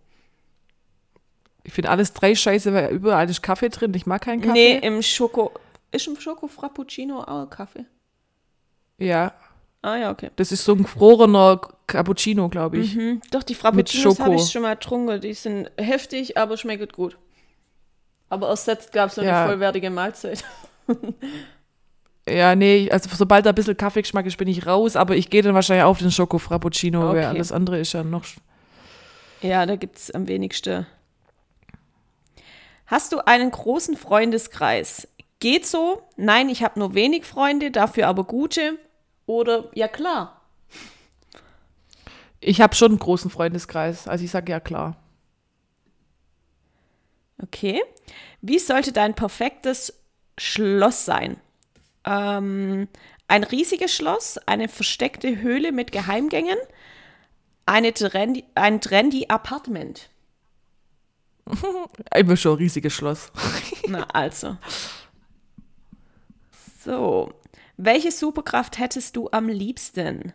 Ich 1.65 1.75
finde 1.75 1.91
alles 1.91 2.15
drei 2.15 2.35
scheiße, 2.35 2.73
weil 2.73 2.93
überall 2.95 3.29
ist 3.29 3.43
Kaffee 3.43 3.69
drin. 3.69 3.93
Ich 3.93 4.07
mag 4.07 4.23
keinen 4.23 4.41
Kaffee. 4.41 4.81
Nee, 4.81 4.87
im 4.87 5.03
Schoko... 5.03 5.53
Ist 5.91 6.07
im 6.07 6.19
Schoko-Frappuccino 6.19 7.21
auch 7.25 7.51
Kaffee? 7.51 7.85
Ja, 8.97 9.35
Ah 9.83 9.97
ja, 9.97 10.11
okay. 10.13 10.31
das 10.37 10.51
ist 10.51 10.65
so 10.65 10.73
ein 10.73 10.85
gefrorener 10.85 11.61
Cappuccino, 11.89 12.49
glaube 12.49 12.79
ich. 12.79 12.95
Hm, 12.95 13.21
doch, 13.31 13.43
die 13.43 13.55
Frappuccinos 13.55 14.17
Schoko. 14.17 14.25
habe 14.25 14.37
ich 14.37 14.51
schon 14.51 14.63
mal 14.63 14.77
getrunken. 14.77 15.21
Die 15.21 15.35
sind 15.35 15.71
heftig, 15.77 16.39
aber 16.39 16.57
schmecken 16.57 16.89
gut. 16.89 17.19
Aber 18.31 18.49
ersetzt 18.49 18.93
gab 18.93 19.11
es 19.11 19.17
so 19.17 19.21
eine 19.21 19.29
Ja. 19.31 19.45
vollwertige 19.47 19.91
Mahlzeit. 19.91 20.43
Ja, 22.29 22.55
nee, 22.55 22.89
also 22.89 23.11
sobald 23.13 23.45
da 23.47 23.49
ein 23.51 23.55
bisschen 23.57 23.77
Kaffeegeschmack 23.77 24.27
ist, 24.27 24.37
bin 24.37 24.47
ich 24.47 24.65
raus, 24.65 24.95
aber 24.95 25.17
ich 25.17 25.29
gehe 25.29 25.43
dann 25.43 25.55
wahrscheinlich 25.55 25.83
auf 25.83 25.99
den 25.99 26.13
Schoko 26.13 26.39
Frappuccino, 26.39 27.09
Okay. 27.09 27.17
weil 27.17 27.25
alles 27.25 27.51
andere 27.51 27.81
ist 27.81 27.95
ja 27.95 28.05
noch. 28.05 28.25
Ja, 29.41 29.67
da 29.67 29.75
gibt 29.75 29.99
es 29.99 30.11
am 30.13 30.29
wenigsten. 30.29 30.87
Hast 32.87 33.11
du 33.13 33.19
einen 33.27 33.51
großen 33.51 33.97
Freundeskreis? 33.97 35.09
Geht 35.41 35.67
so? 35.67 36.05
Nein, 36.17 36.49
ich 36.49 36.63
habe 36.63 36.79
nur 36.79 36.95
wenig 36.95 37.25
Freunde, 37.25 37.73
dafür 37.73 38.07
aber 38.07 38.23
gute. 38.23 38.79
Oder 39.27 39.65
ja 39.75 39.89
klar. 39.89 40.43
Ich 42.39 42.61
habe 42.61 42.77
schon 42.77 42.93
einen 42.93 42.99
großen 43.01 43.31
Freundeskreis, 43.33 44.07
also 44.07 44.25
ich 44.25 44.31
sage 44.31 44.53
ja 44.53 44.61
klar. 44.61 44.97
Okay. 47.43 47.83
Wie 48.41 48.61
sollte 48.61 48.93
dein 48.93 49.15
perfektes 49.15 49.99
Schloss 50.39 51.05
sein? 51.05 51.37
Ähm, 52.05 52.89
ein 53.29 53.45
riesiges 53.45 53.95
Schloss, 53.95 54.39
eine 54.47 54.69
versteckte 54.69 55.41
Höhle 55.41 55.73
mit 55.73 55.93
Geheimgängen, 55.93 56.59
eine 57.67 57.95
trendy, 57.95 58.45
ein 58.55 58.81
trendy 58.81 59.27
Apartment. 59.29 60.11
Immer 62.15 62.37
schon 62.37 62.53
ein 62.53 62.59
riesiges 62.59 62.93
Schloss. 62.93 63.33
Na 63.89 64.05
also. 64.13 64.57
So. 66.85 67.33
Welche 67.77 68.13
Superkraft 68.13 68.79
hättest 68.79 69.17
du 69.17 69.29
am 69.33 69.49
liebsten? 69.49 70.33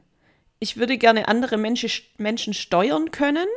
Ich 0.59 0.77
würde 0.77 0.97
gerne 0.97 1.27
andere 1.27 1.57
Menschen, 1.57 1.89
Menschen 2.17 2.53
steuern 2.53 3.11
können. 3.11 3.47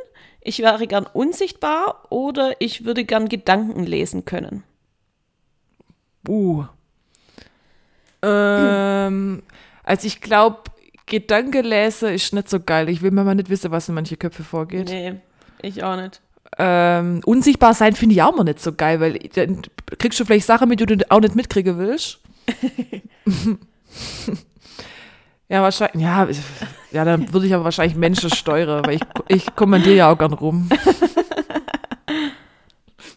ich 0.41 0.59
wäre 0.59 0.87
gern 0.87 1.07
unsichtbar 1.07 2.05
oder 2.11 2.55
ich 2.59 2.85
würde 2.85 3.05
gern 3.05 3.27
Gedanken 3.27 3.83
lesen 3.85 4.25
können. 4.25 4.63
Uh. 6.27 6.65
Ähm, 8.21 9.43
also 9.83 10.07
ich 10.07 10.21
glaube, 10.21 10.61
Gedankenlese 11.05 12.11
ist 12.11 12.33
nicht 12.33 12.49
so 12.49 12.59
geil. 12.59 12.89
Ich 12.89 13.01
will 13.01 13.11
mal 13.11 13.35
nicht 13.35 13.49
wissen, 13.49 13.71
was 13.71 13.89
in 13.89 13.95
manche 13.95 14.17
Köpfe 14.17 14.43
vorgeht. 14.43 14.89
Nee, 14.89 15.15
ich 15.61 15.83
auch 15.83 15.95
nicht. 15.95 16.21
Ähm, 16.57 17.21
unsichtbar 17.25 17.73
sein 17.73 17.95
finde 17.95 18.15
ich 18.15 18.21
auch 18.21 18.35
mal 18.35 18.43
nicht 18.43 18.59
so 18.59 18.73
geil, 18.73 18.99
weil 18.99 19.19
dann 19.35 19.61
kriegst 19.99 20.19
du 20.19 20.25
vielleicht 20.25 20.45
Sachen 20.45 20.69
mit, 20.69 20.79
die 20.79 20.85
du 20.85 21.11
auch 21.11 21.21
nicht 21.21 21.35
mitkriegen 21.35 21.77
willst. 21.77 22.19
ja, 25.49 25.61
wahrscheinlich. 25.61 26.03
Ja, 26.03 26.27
ja 26.91 27.05
dann 27.05 27.31
würde 27.33 27.47
ich 27.47 27.53
aber 27.53 27.63
wahrscheinlich 27.63 27.97
Menschen 27.97 28.29
steuern, 28.29 28.85
weil 28.85 28.95
ich, 28.95 29.01
ich 29.27 29.55
kommandiere 29.55 29.95
ja 29.95 30.11
auch 30.11 30.17
gern 30.17 30.33
rum. 30.33 30.69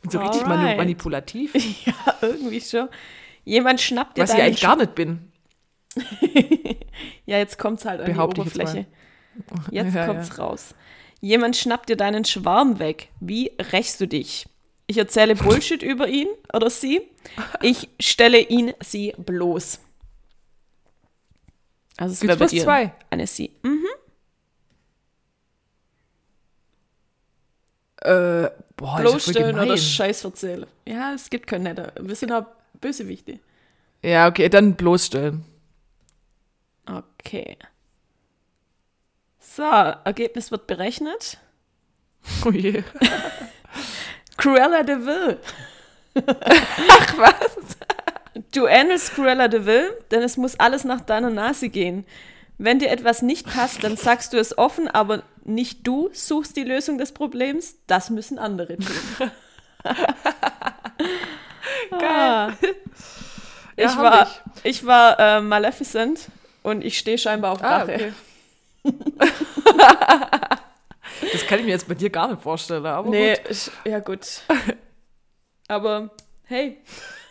Bin 0.05 0.11
so 0.11 0.19
richtig 0.19 0.43
Alright. 0.43 0.77
manipulativ, 0.77 1.55
Ja, 1.87 1.95
irgendwie 2.21 2.61
schon. 2.61 2.89
Jemand 3.45 3.81
schnappt 3.81 4.19
dir 4.19 4.23
was 4.23 4.35
ich 4.35 4.41
eigentlich 4.41 4.61
gar 4.61 4.77
nicht 4.77 4.95
bin. 4.95 5.33
Ja, 7.27 7.39
jetzt 7.39 7.59
kommt's 7.59 7.87
halt 7.87 8.01
an 8.01 8.07
die 8.07 8.13
Behaupte 8.13 8.43
jetzt 8.43 8.55
Oberfläche. 8.57 8.87
Jetzt 9.71 9.95
Ja, 9.95 10.07
kommt's 10.07 10.39
raus. 10.39 10.75
Jemand 11.23 11.57
schnappt 11.57 11.89
dir 11.89 11.97
deinen 11.97 12.27
Schwarm 12.27 12.79
weg. 12.79 13.09
Wie 13.19 13.51
rächst 13.73 13.99
du 14.01 14.07
dich? 14.07 14.47
Ich 14.87 14.99
erzähle 14.99 15.35
Bullshit 15.35 15.83
über 15.83 16.07
ihn 16.07 16.29
oder 16.53 16.69
sie. 16.69 17.01
Ich 17.63 17.89
stelle 17.99 18.39
ihn, 18.39 18.75
sie 18.83 19.15
bloß. 19.17 19.81
Also 21.97 22.13
es 22.13 22.21
Gibt's 22.21 22.39
wäre 22.39 22.39
bei 22.39 22.47
dir 22.51 22.63
zwei? 22.63 22.95
eine 23.09 23.27
sie. 23.27 23.57
Mhm. 23.63 23.87
Äh, 28.03 28.51
boah, 28.77 28.99
ja 28.99 29.03
Bloßstellen 29.03 29.59
oder. 29.59 29.77
Scheiß 29.77 30.25
erzählen. 30.25 30.67
Ja, 30.87 31.15
es 31.15 31.31
gibt 31.31 31.47
keine 31.47 31.65
netter. 31.65 31.93
Wir 32.01 32.15
sind 32.15 32.33
auch 32.33 32.47
Bösewichte. 32.81 33.41
Ja, 34.03 34.29
okay, 34.29 34.49
dann 34.49 34.75
bloßstellen. 34.75 35.45
Okay. 36.87 37.57
So, 39.39 39.63
Ergebnis 39.63 40.51
wird 40.51 40.67
berechnet. 40.67 41.39
Oh 42.45 42.51
je. 42.51 42.83
Cruella 44.37 44.83
de 44.83 44.97
Vil. 44.97 45.39
Ach 46.27 47.19
was? 47.19 47.77
Du 48.53 48.67
ähnelst 48.67 49.15
Cruella 49.15 49.49
de 49.49 49.65
Vil, 49.65 49.91
denn 50.11 50.23
es 50.23 50.37
muss 50.37 50.59
alles 50.59 50.85
nach 50.85 51.01
deiner 51.01 51.31
Nase 51.31 51.69
gehen. 51.69 52.05
Wenn 52.57 52.79
dir 52.79 52.91
etwas 52.91 53.23
nicht 53.23 53.47
passt, 53.47 53.83
dann 53.83 53.97
sagst 53.97 54.33
du 54.33 54.39
es 54.39 54.57
offen, 54.57 54.87
aber 54.89 55.23
nicht 55.45 55.87
du 55.87 56.09
suchst 56.13 56.57
die 56.57 56.63
Lösung 56.65 56.99
des 56.99 57.13
Problems, 57.13 57.77
das 57.87 58.11
müssen 58.11 58.39
andere 58.39 58.77
tun. 58.77 58.87
Geil. 61.91 62.01
Ja, 62.01 62.53
ich, 63.77 63.97
war, 63.97 64.29
ich. 64.63 64.65
ich 64.79 64.87
war 64.87 65.19
äh, 65.19 65.41
Maleficent 65.41 66.29
und 66.63 66.85
ich 66.85 66.97
stehe 66.99 67.19
scheinbar 67.19 67.53
auf 67.53 67.63
Ah, 67.63 67.79
Rache. 67.79 67.95
okay. 67.95 68.13
Das 71.33 71.47
kann 71.47 71.59
ich 71.61 71.65
mir 71.65 71.71
jetzt 71.73 71.89
bei 71.89 71.95
dir 71.95 72.11
gar 72.11 72.29
nicht 72.29 72.43
vorstellen, 72.43 72.85
aber 72.87 73.09
Nee, 73.09 73.35
gut. 73.37 73.51
ich, 73.51 73.71
ja 73.85 73.99
gut. 74.01 74.27
Aber 75.69 76.11
hey. 76.45 76.83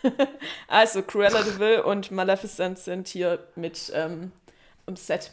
Also 0.68 1.02
Cruella 1.04 1.42
de 1.44 1.60
Vil 1.60 1.80
und 1.80 2.12
Maleficent 2.12 2.80
sind 2.80 3.08
hier 3.08 3.40
mit 3.56 3.92
ähm, 3.96 4.32
im 4.88 4.96
Set. 4.96 5.32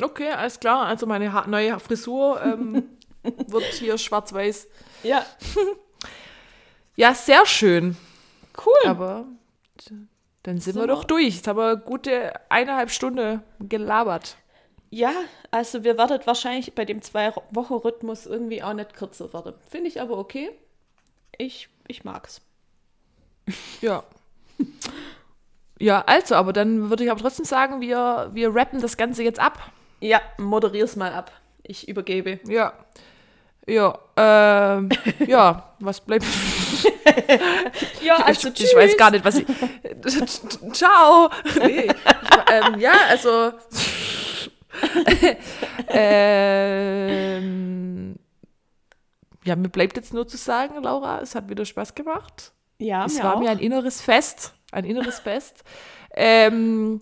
Okay, 0.00 0.30
alles 0.30 0.58
klar. 0.60 0.86
Also 0.86 1.06
meine 1.06 1.32
ha 1.32 1.46
neue 1.46 1.78
Frisur 1.80 2.40
ähm, 2.42 2.84
wird 3.22 3.64
hier 3.64 3.98
schwarz-weiß. 3.98 4.66
Ja, 5.02 5.24
Ja, 6.96 7.14
sehr 7.14 7.46
schön. 7.46 7.96
cool. 8.66 8.88
Aber 8.88 9.26
dann 10.42 10.58
sind 10.58 10.62
Sind 10.62 10.74
wir 10.76 10.82
wir- 10.82 10.86
doch 10.88 11.04
durch. 11.04 11.36
Jetzt 11.36 11.46
haben 11.48 11.58
wir 11.58 11.76
gute 11.76 12.32
eineinhalb 12.50 12.90
Stunden 12.90 13.42
gelabert. 13.60 14.36
Ja, 14.90 15.12
also 15.50 15.84
wir 15.84 15.96
werden 15.98 16.18
wahrscheinlich 16.24 16.74
bei 16.74 16.84
dem 16.84 17.00
Zwei-Wochen-Rhythmus 17.00 18.26
irgendwie 18.26 18.62
auch 18.62 18.72
nicht 18.72 18.94
kürzer 18.94 19.32
werden. 19.32 19.54
Finde 19.68 19.88
ich 19.88 20.00
aber 20.00 20.18
okay. 20.18 20.50
Ich, 21.38 21.68
ich 21.86 22.04
mag's. 22.04 22.40
Ja. 23.80 24.02
Ja, 25.80 26.04
also, 26.06 26.34
aber 26.34 26.52
dann 26.52 26.90
würde 26.90 27.04
ich 27.04 27.10
aber 27.10 27.20
trotzdem 27.20 27.46
sagen, 27.46 27.80
wir, 27.80 28.30
wir 28.34 28.54
rappen 28.54 28.80
das 28.82 28.98
Ganze 28.98 29.22
jetzt 29.22 29.40
ab. 29.40 29.58
Ja, 30.00 30.20
moderier's 30.38 30.94
mal 30.94 31.12
ab. 31.12 31.32
Ich 31.62 31.88
übergebe. 31.88 32.38
Ja. 32.46 32.74
Ja, 33.66 33.98
ähm, 34.16 34.90
ja, 35.26 35.74
was 35.80 36.00
bleibt? 36.00 36.24
Ja, 38.02 38.16
also 38.16 38.48
ich, 38.48 38.64
ich 38.64 38.74
weiß 38.76 38.96
gar 38.96 39.10
nicht, 39.10 39.24
was 39.24 39.36
ich. 39.36 39.46
Ciao! 40.72 41.28
Nee, 41.62 41.88
ähm, 42.50 42.78
ja, 42.78 42.92
also. 43.08 43.52
ähm, 46.80 48.16
ja, 49.44 49.56
mir 49.56 49.68
bleibt 49.68 49.96
jetzt 49.96 50.14
nur 50.14 50.26
zu 50.28 50.36
sagen, 50.36 50.82
Laura, 50.82 51.20
es 51.20 51.34
hat 51.34 51.48
wieder 51.48 51.64
Spaß 51.64 51.94
gemacht. 51.94 52.52
Ja, 52.78 53.04
Es 53.04 53.22
war 53.22 53.36
auch. 53.36 53.40
mir 53.40 53.50
ein 53.50 53.58
inneres 53.58 54.00
Fest. 54.00 54.54
Ein 54.72 54.84
inneres 54.84 55.20
Fest. 55.20 55.64
Ähm, 56.14 57.00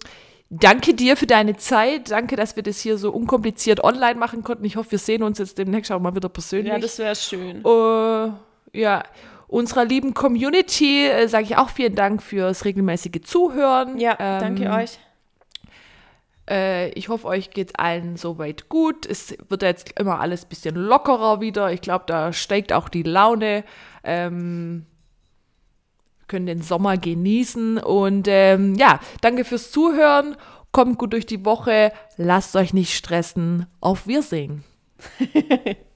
danke 0.50 0.94
dir 0.94 1.16
für 1.16 1.26
deine 1.26 1.56
Zeit. 1.56 2.10
Danke, 2.10 2.36
dass 2.36 2.56
wir 2.56 2.62
das 2.62 2.80
hier 2.80 2.98
so 2.98 3.12
unkompliziert 3.12 3.82
online 3.84 4.18
machen 4.18 4.42
konnten. 4.42 4.64
Ich 4.64 4.76
hoffe, 4.76 4.92
wir 4.92 4.98
sehen 4.98 5.22
uns 5.22 5.38
jetzt 5.38 5.58
demnächst 5.58 5.90
auch 5.92 6.00
mal 6.00 6.14
wieder 6.14 6.28
persönlich. 6.28 6.72
Ja, 6.72 6.78
das 6.78 6.98
wäre 6.98 7.16
schön. 7.16 7.64
Äh, 7.64 8.78
ja, 8.78 9.02
unserer 9.46 9.84
lieben 9.84 10.14
Community 10.14 11.06
äh, 11.06 11.26
sage 11.28 11.44
ich 11.44 11.56
auch 11.56 11.70
vielen 11.70 11.94
Dank 11.94 12.22
fürs 12.22 12.64
regelmäßige 12.64 13.22
Zuhören. 13.24 13.98
Ja, 13.98 14.16
Ähm, 14.18 14.56
danke 14.56 14.70
euch. 14.70 14.98
Äh, 16.48 16.90
ich 16.90 17.08
hoffe, 17.08 17.26
euch 17.26 17.50
geht 17.50 17.78
allen 17.78 18.16
soweit 18.16 18.68
gut. 18.68 19.06
Es 19.06 19.36
wird 19.48 19.62
jetzt 19.62 19.98
immer 19.98 20.20
alles 20.20 20.44
ein 20.44 20.48
bisschen 20.48 20.74
lockerer 20.76 21.40
wieder. 21.40 21.72
Ich 21.72 21.80
glaube, 21.80 22.04
da 22.06 22.32
steigt 22.32 22.72
auch 22.72 22.88
die 22.88 23.02
Laune. 23.02 23.64
Ähm, 24.04 24.86
können 26.28 26.46
den 26.46 26.62
Sommer 26.62 26.96
genießen. 26.96 27.78
Und 27.78 28.28
ähm, 28.28 28.74
ja, 28.76 29.00
danke 29.20 29.44
fürs 29.44 29.70
Zuhören. 29.70 30.36
Kommt 30.70 30.98
gut 30.98 31.12
durch 31.12 31.26
die 31.26 31.44
Woche. 31.44 31.92
Lasst 32.16 32.54
euch 32.54 32.74
nicht 32.74 32.94
stressen. 32.94 33.66
Auf 33.80 34.06
Wirsehen. 34.06 34.64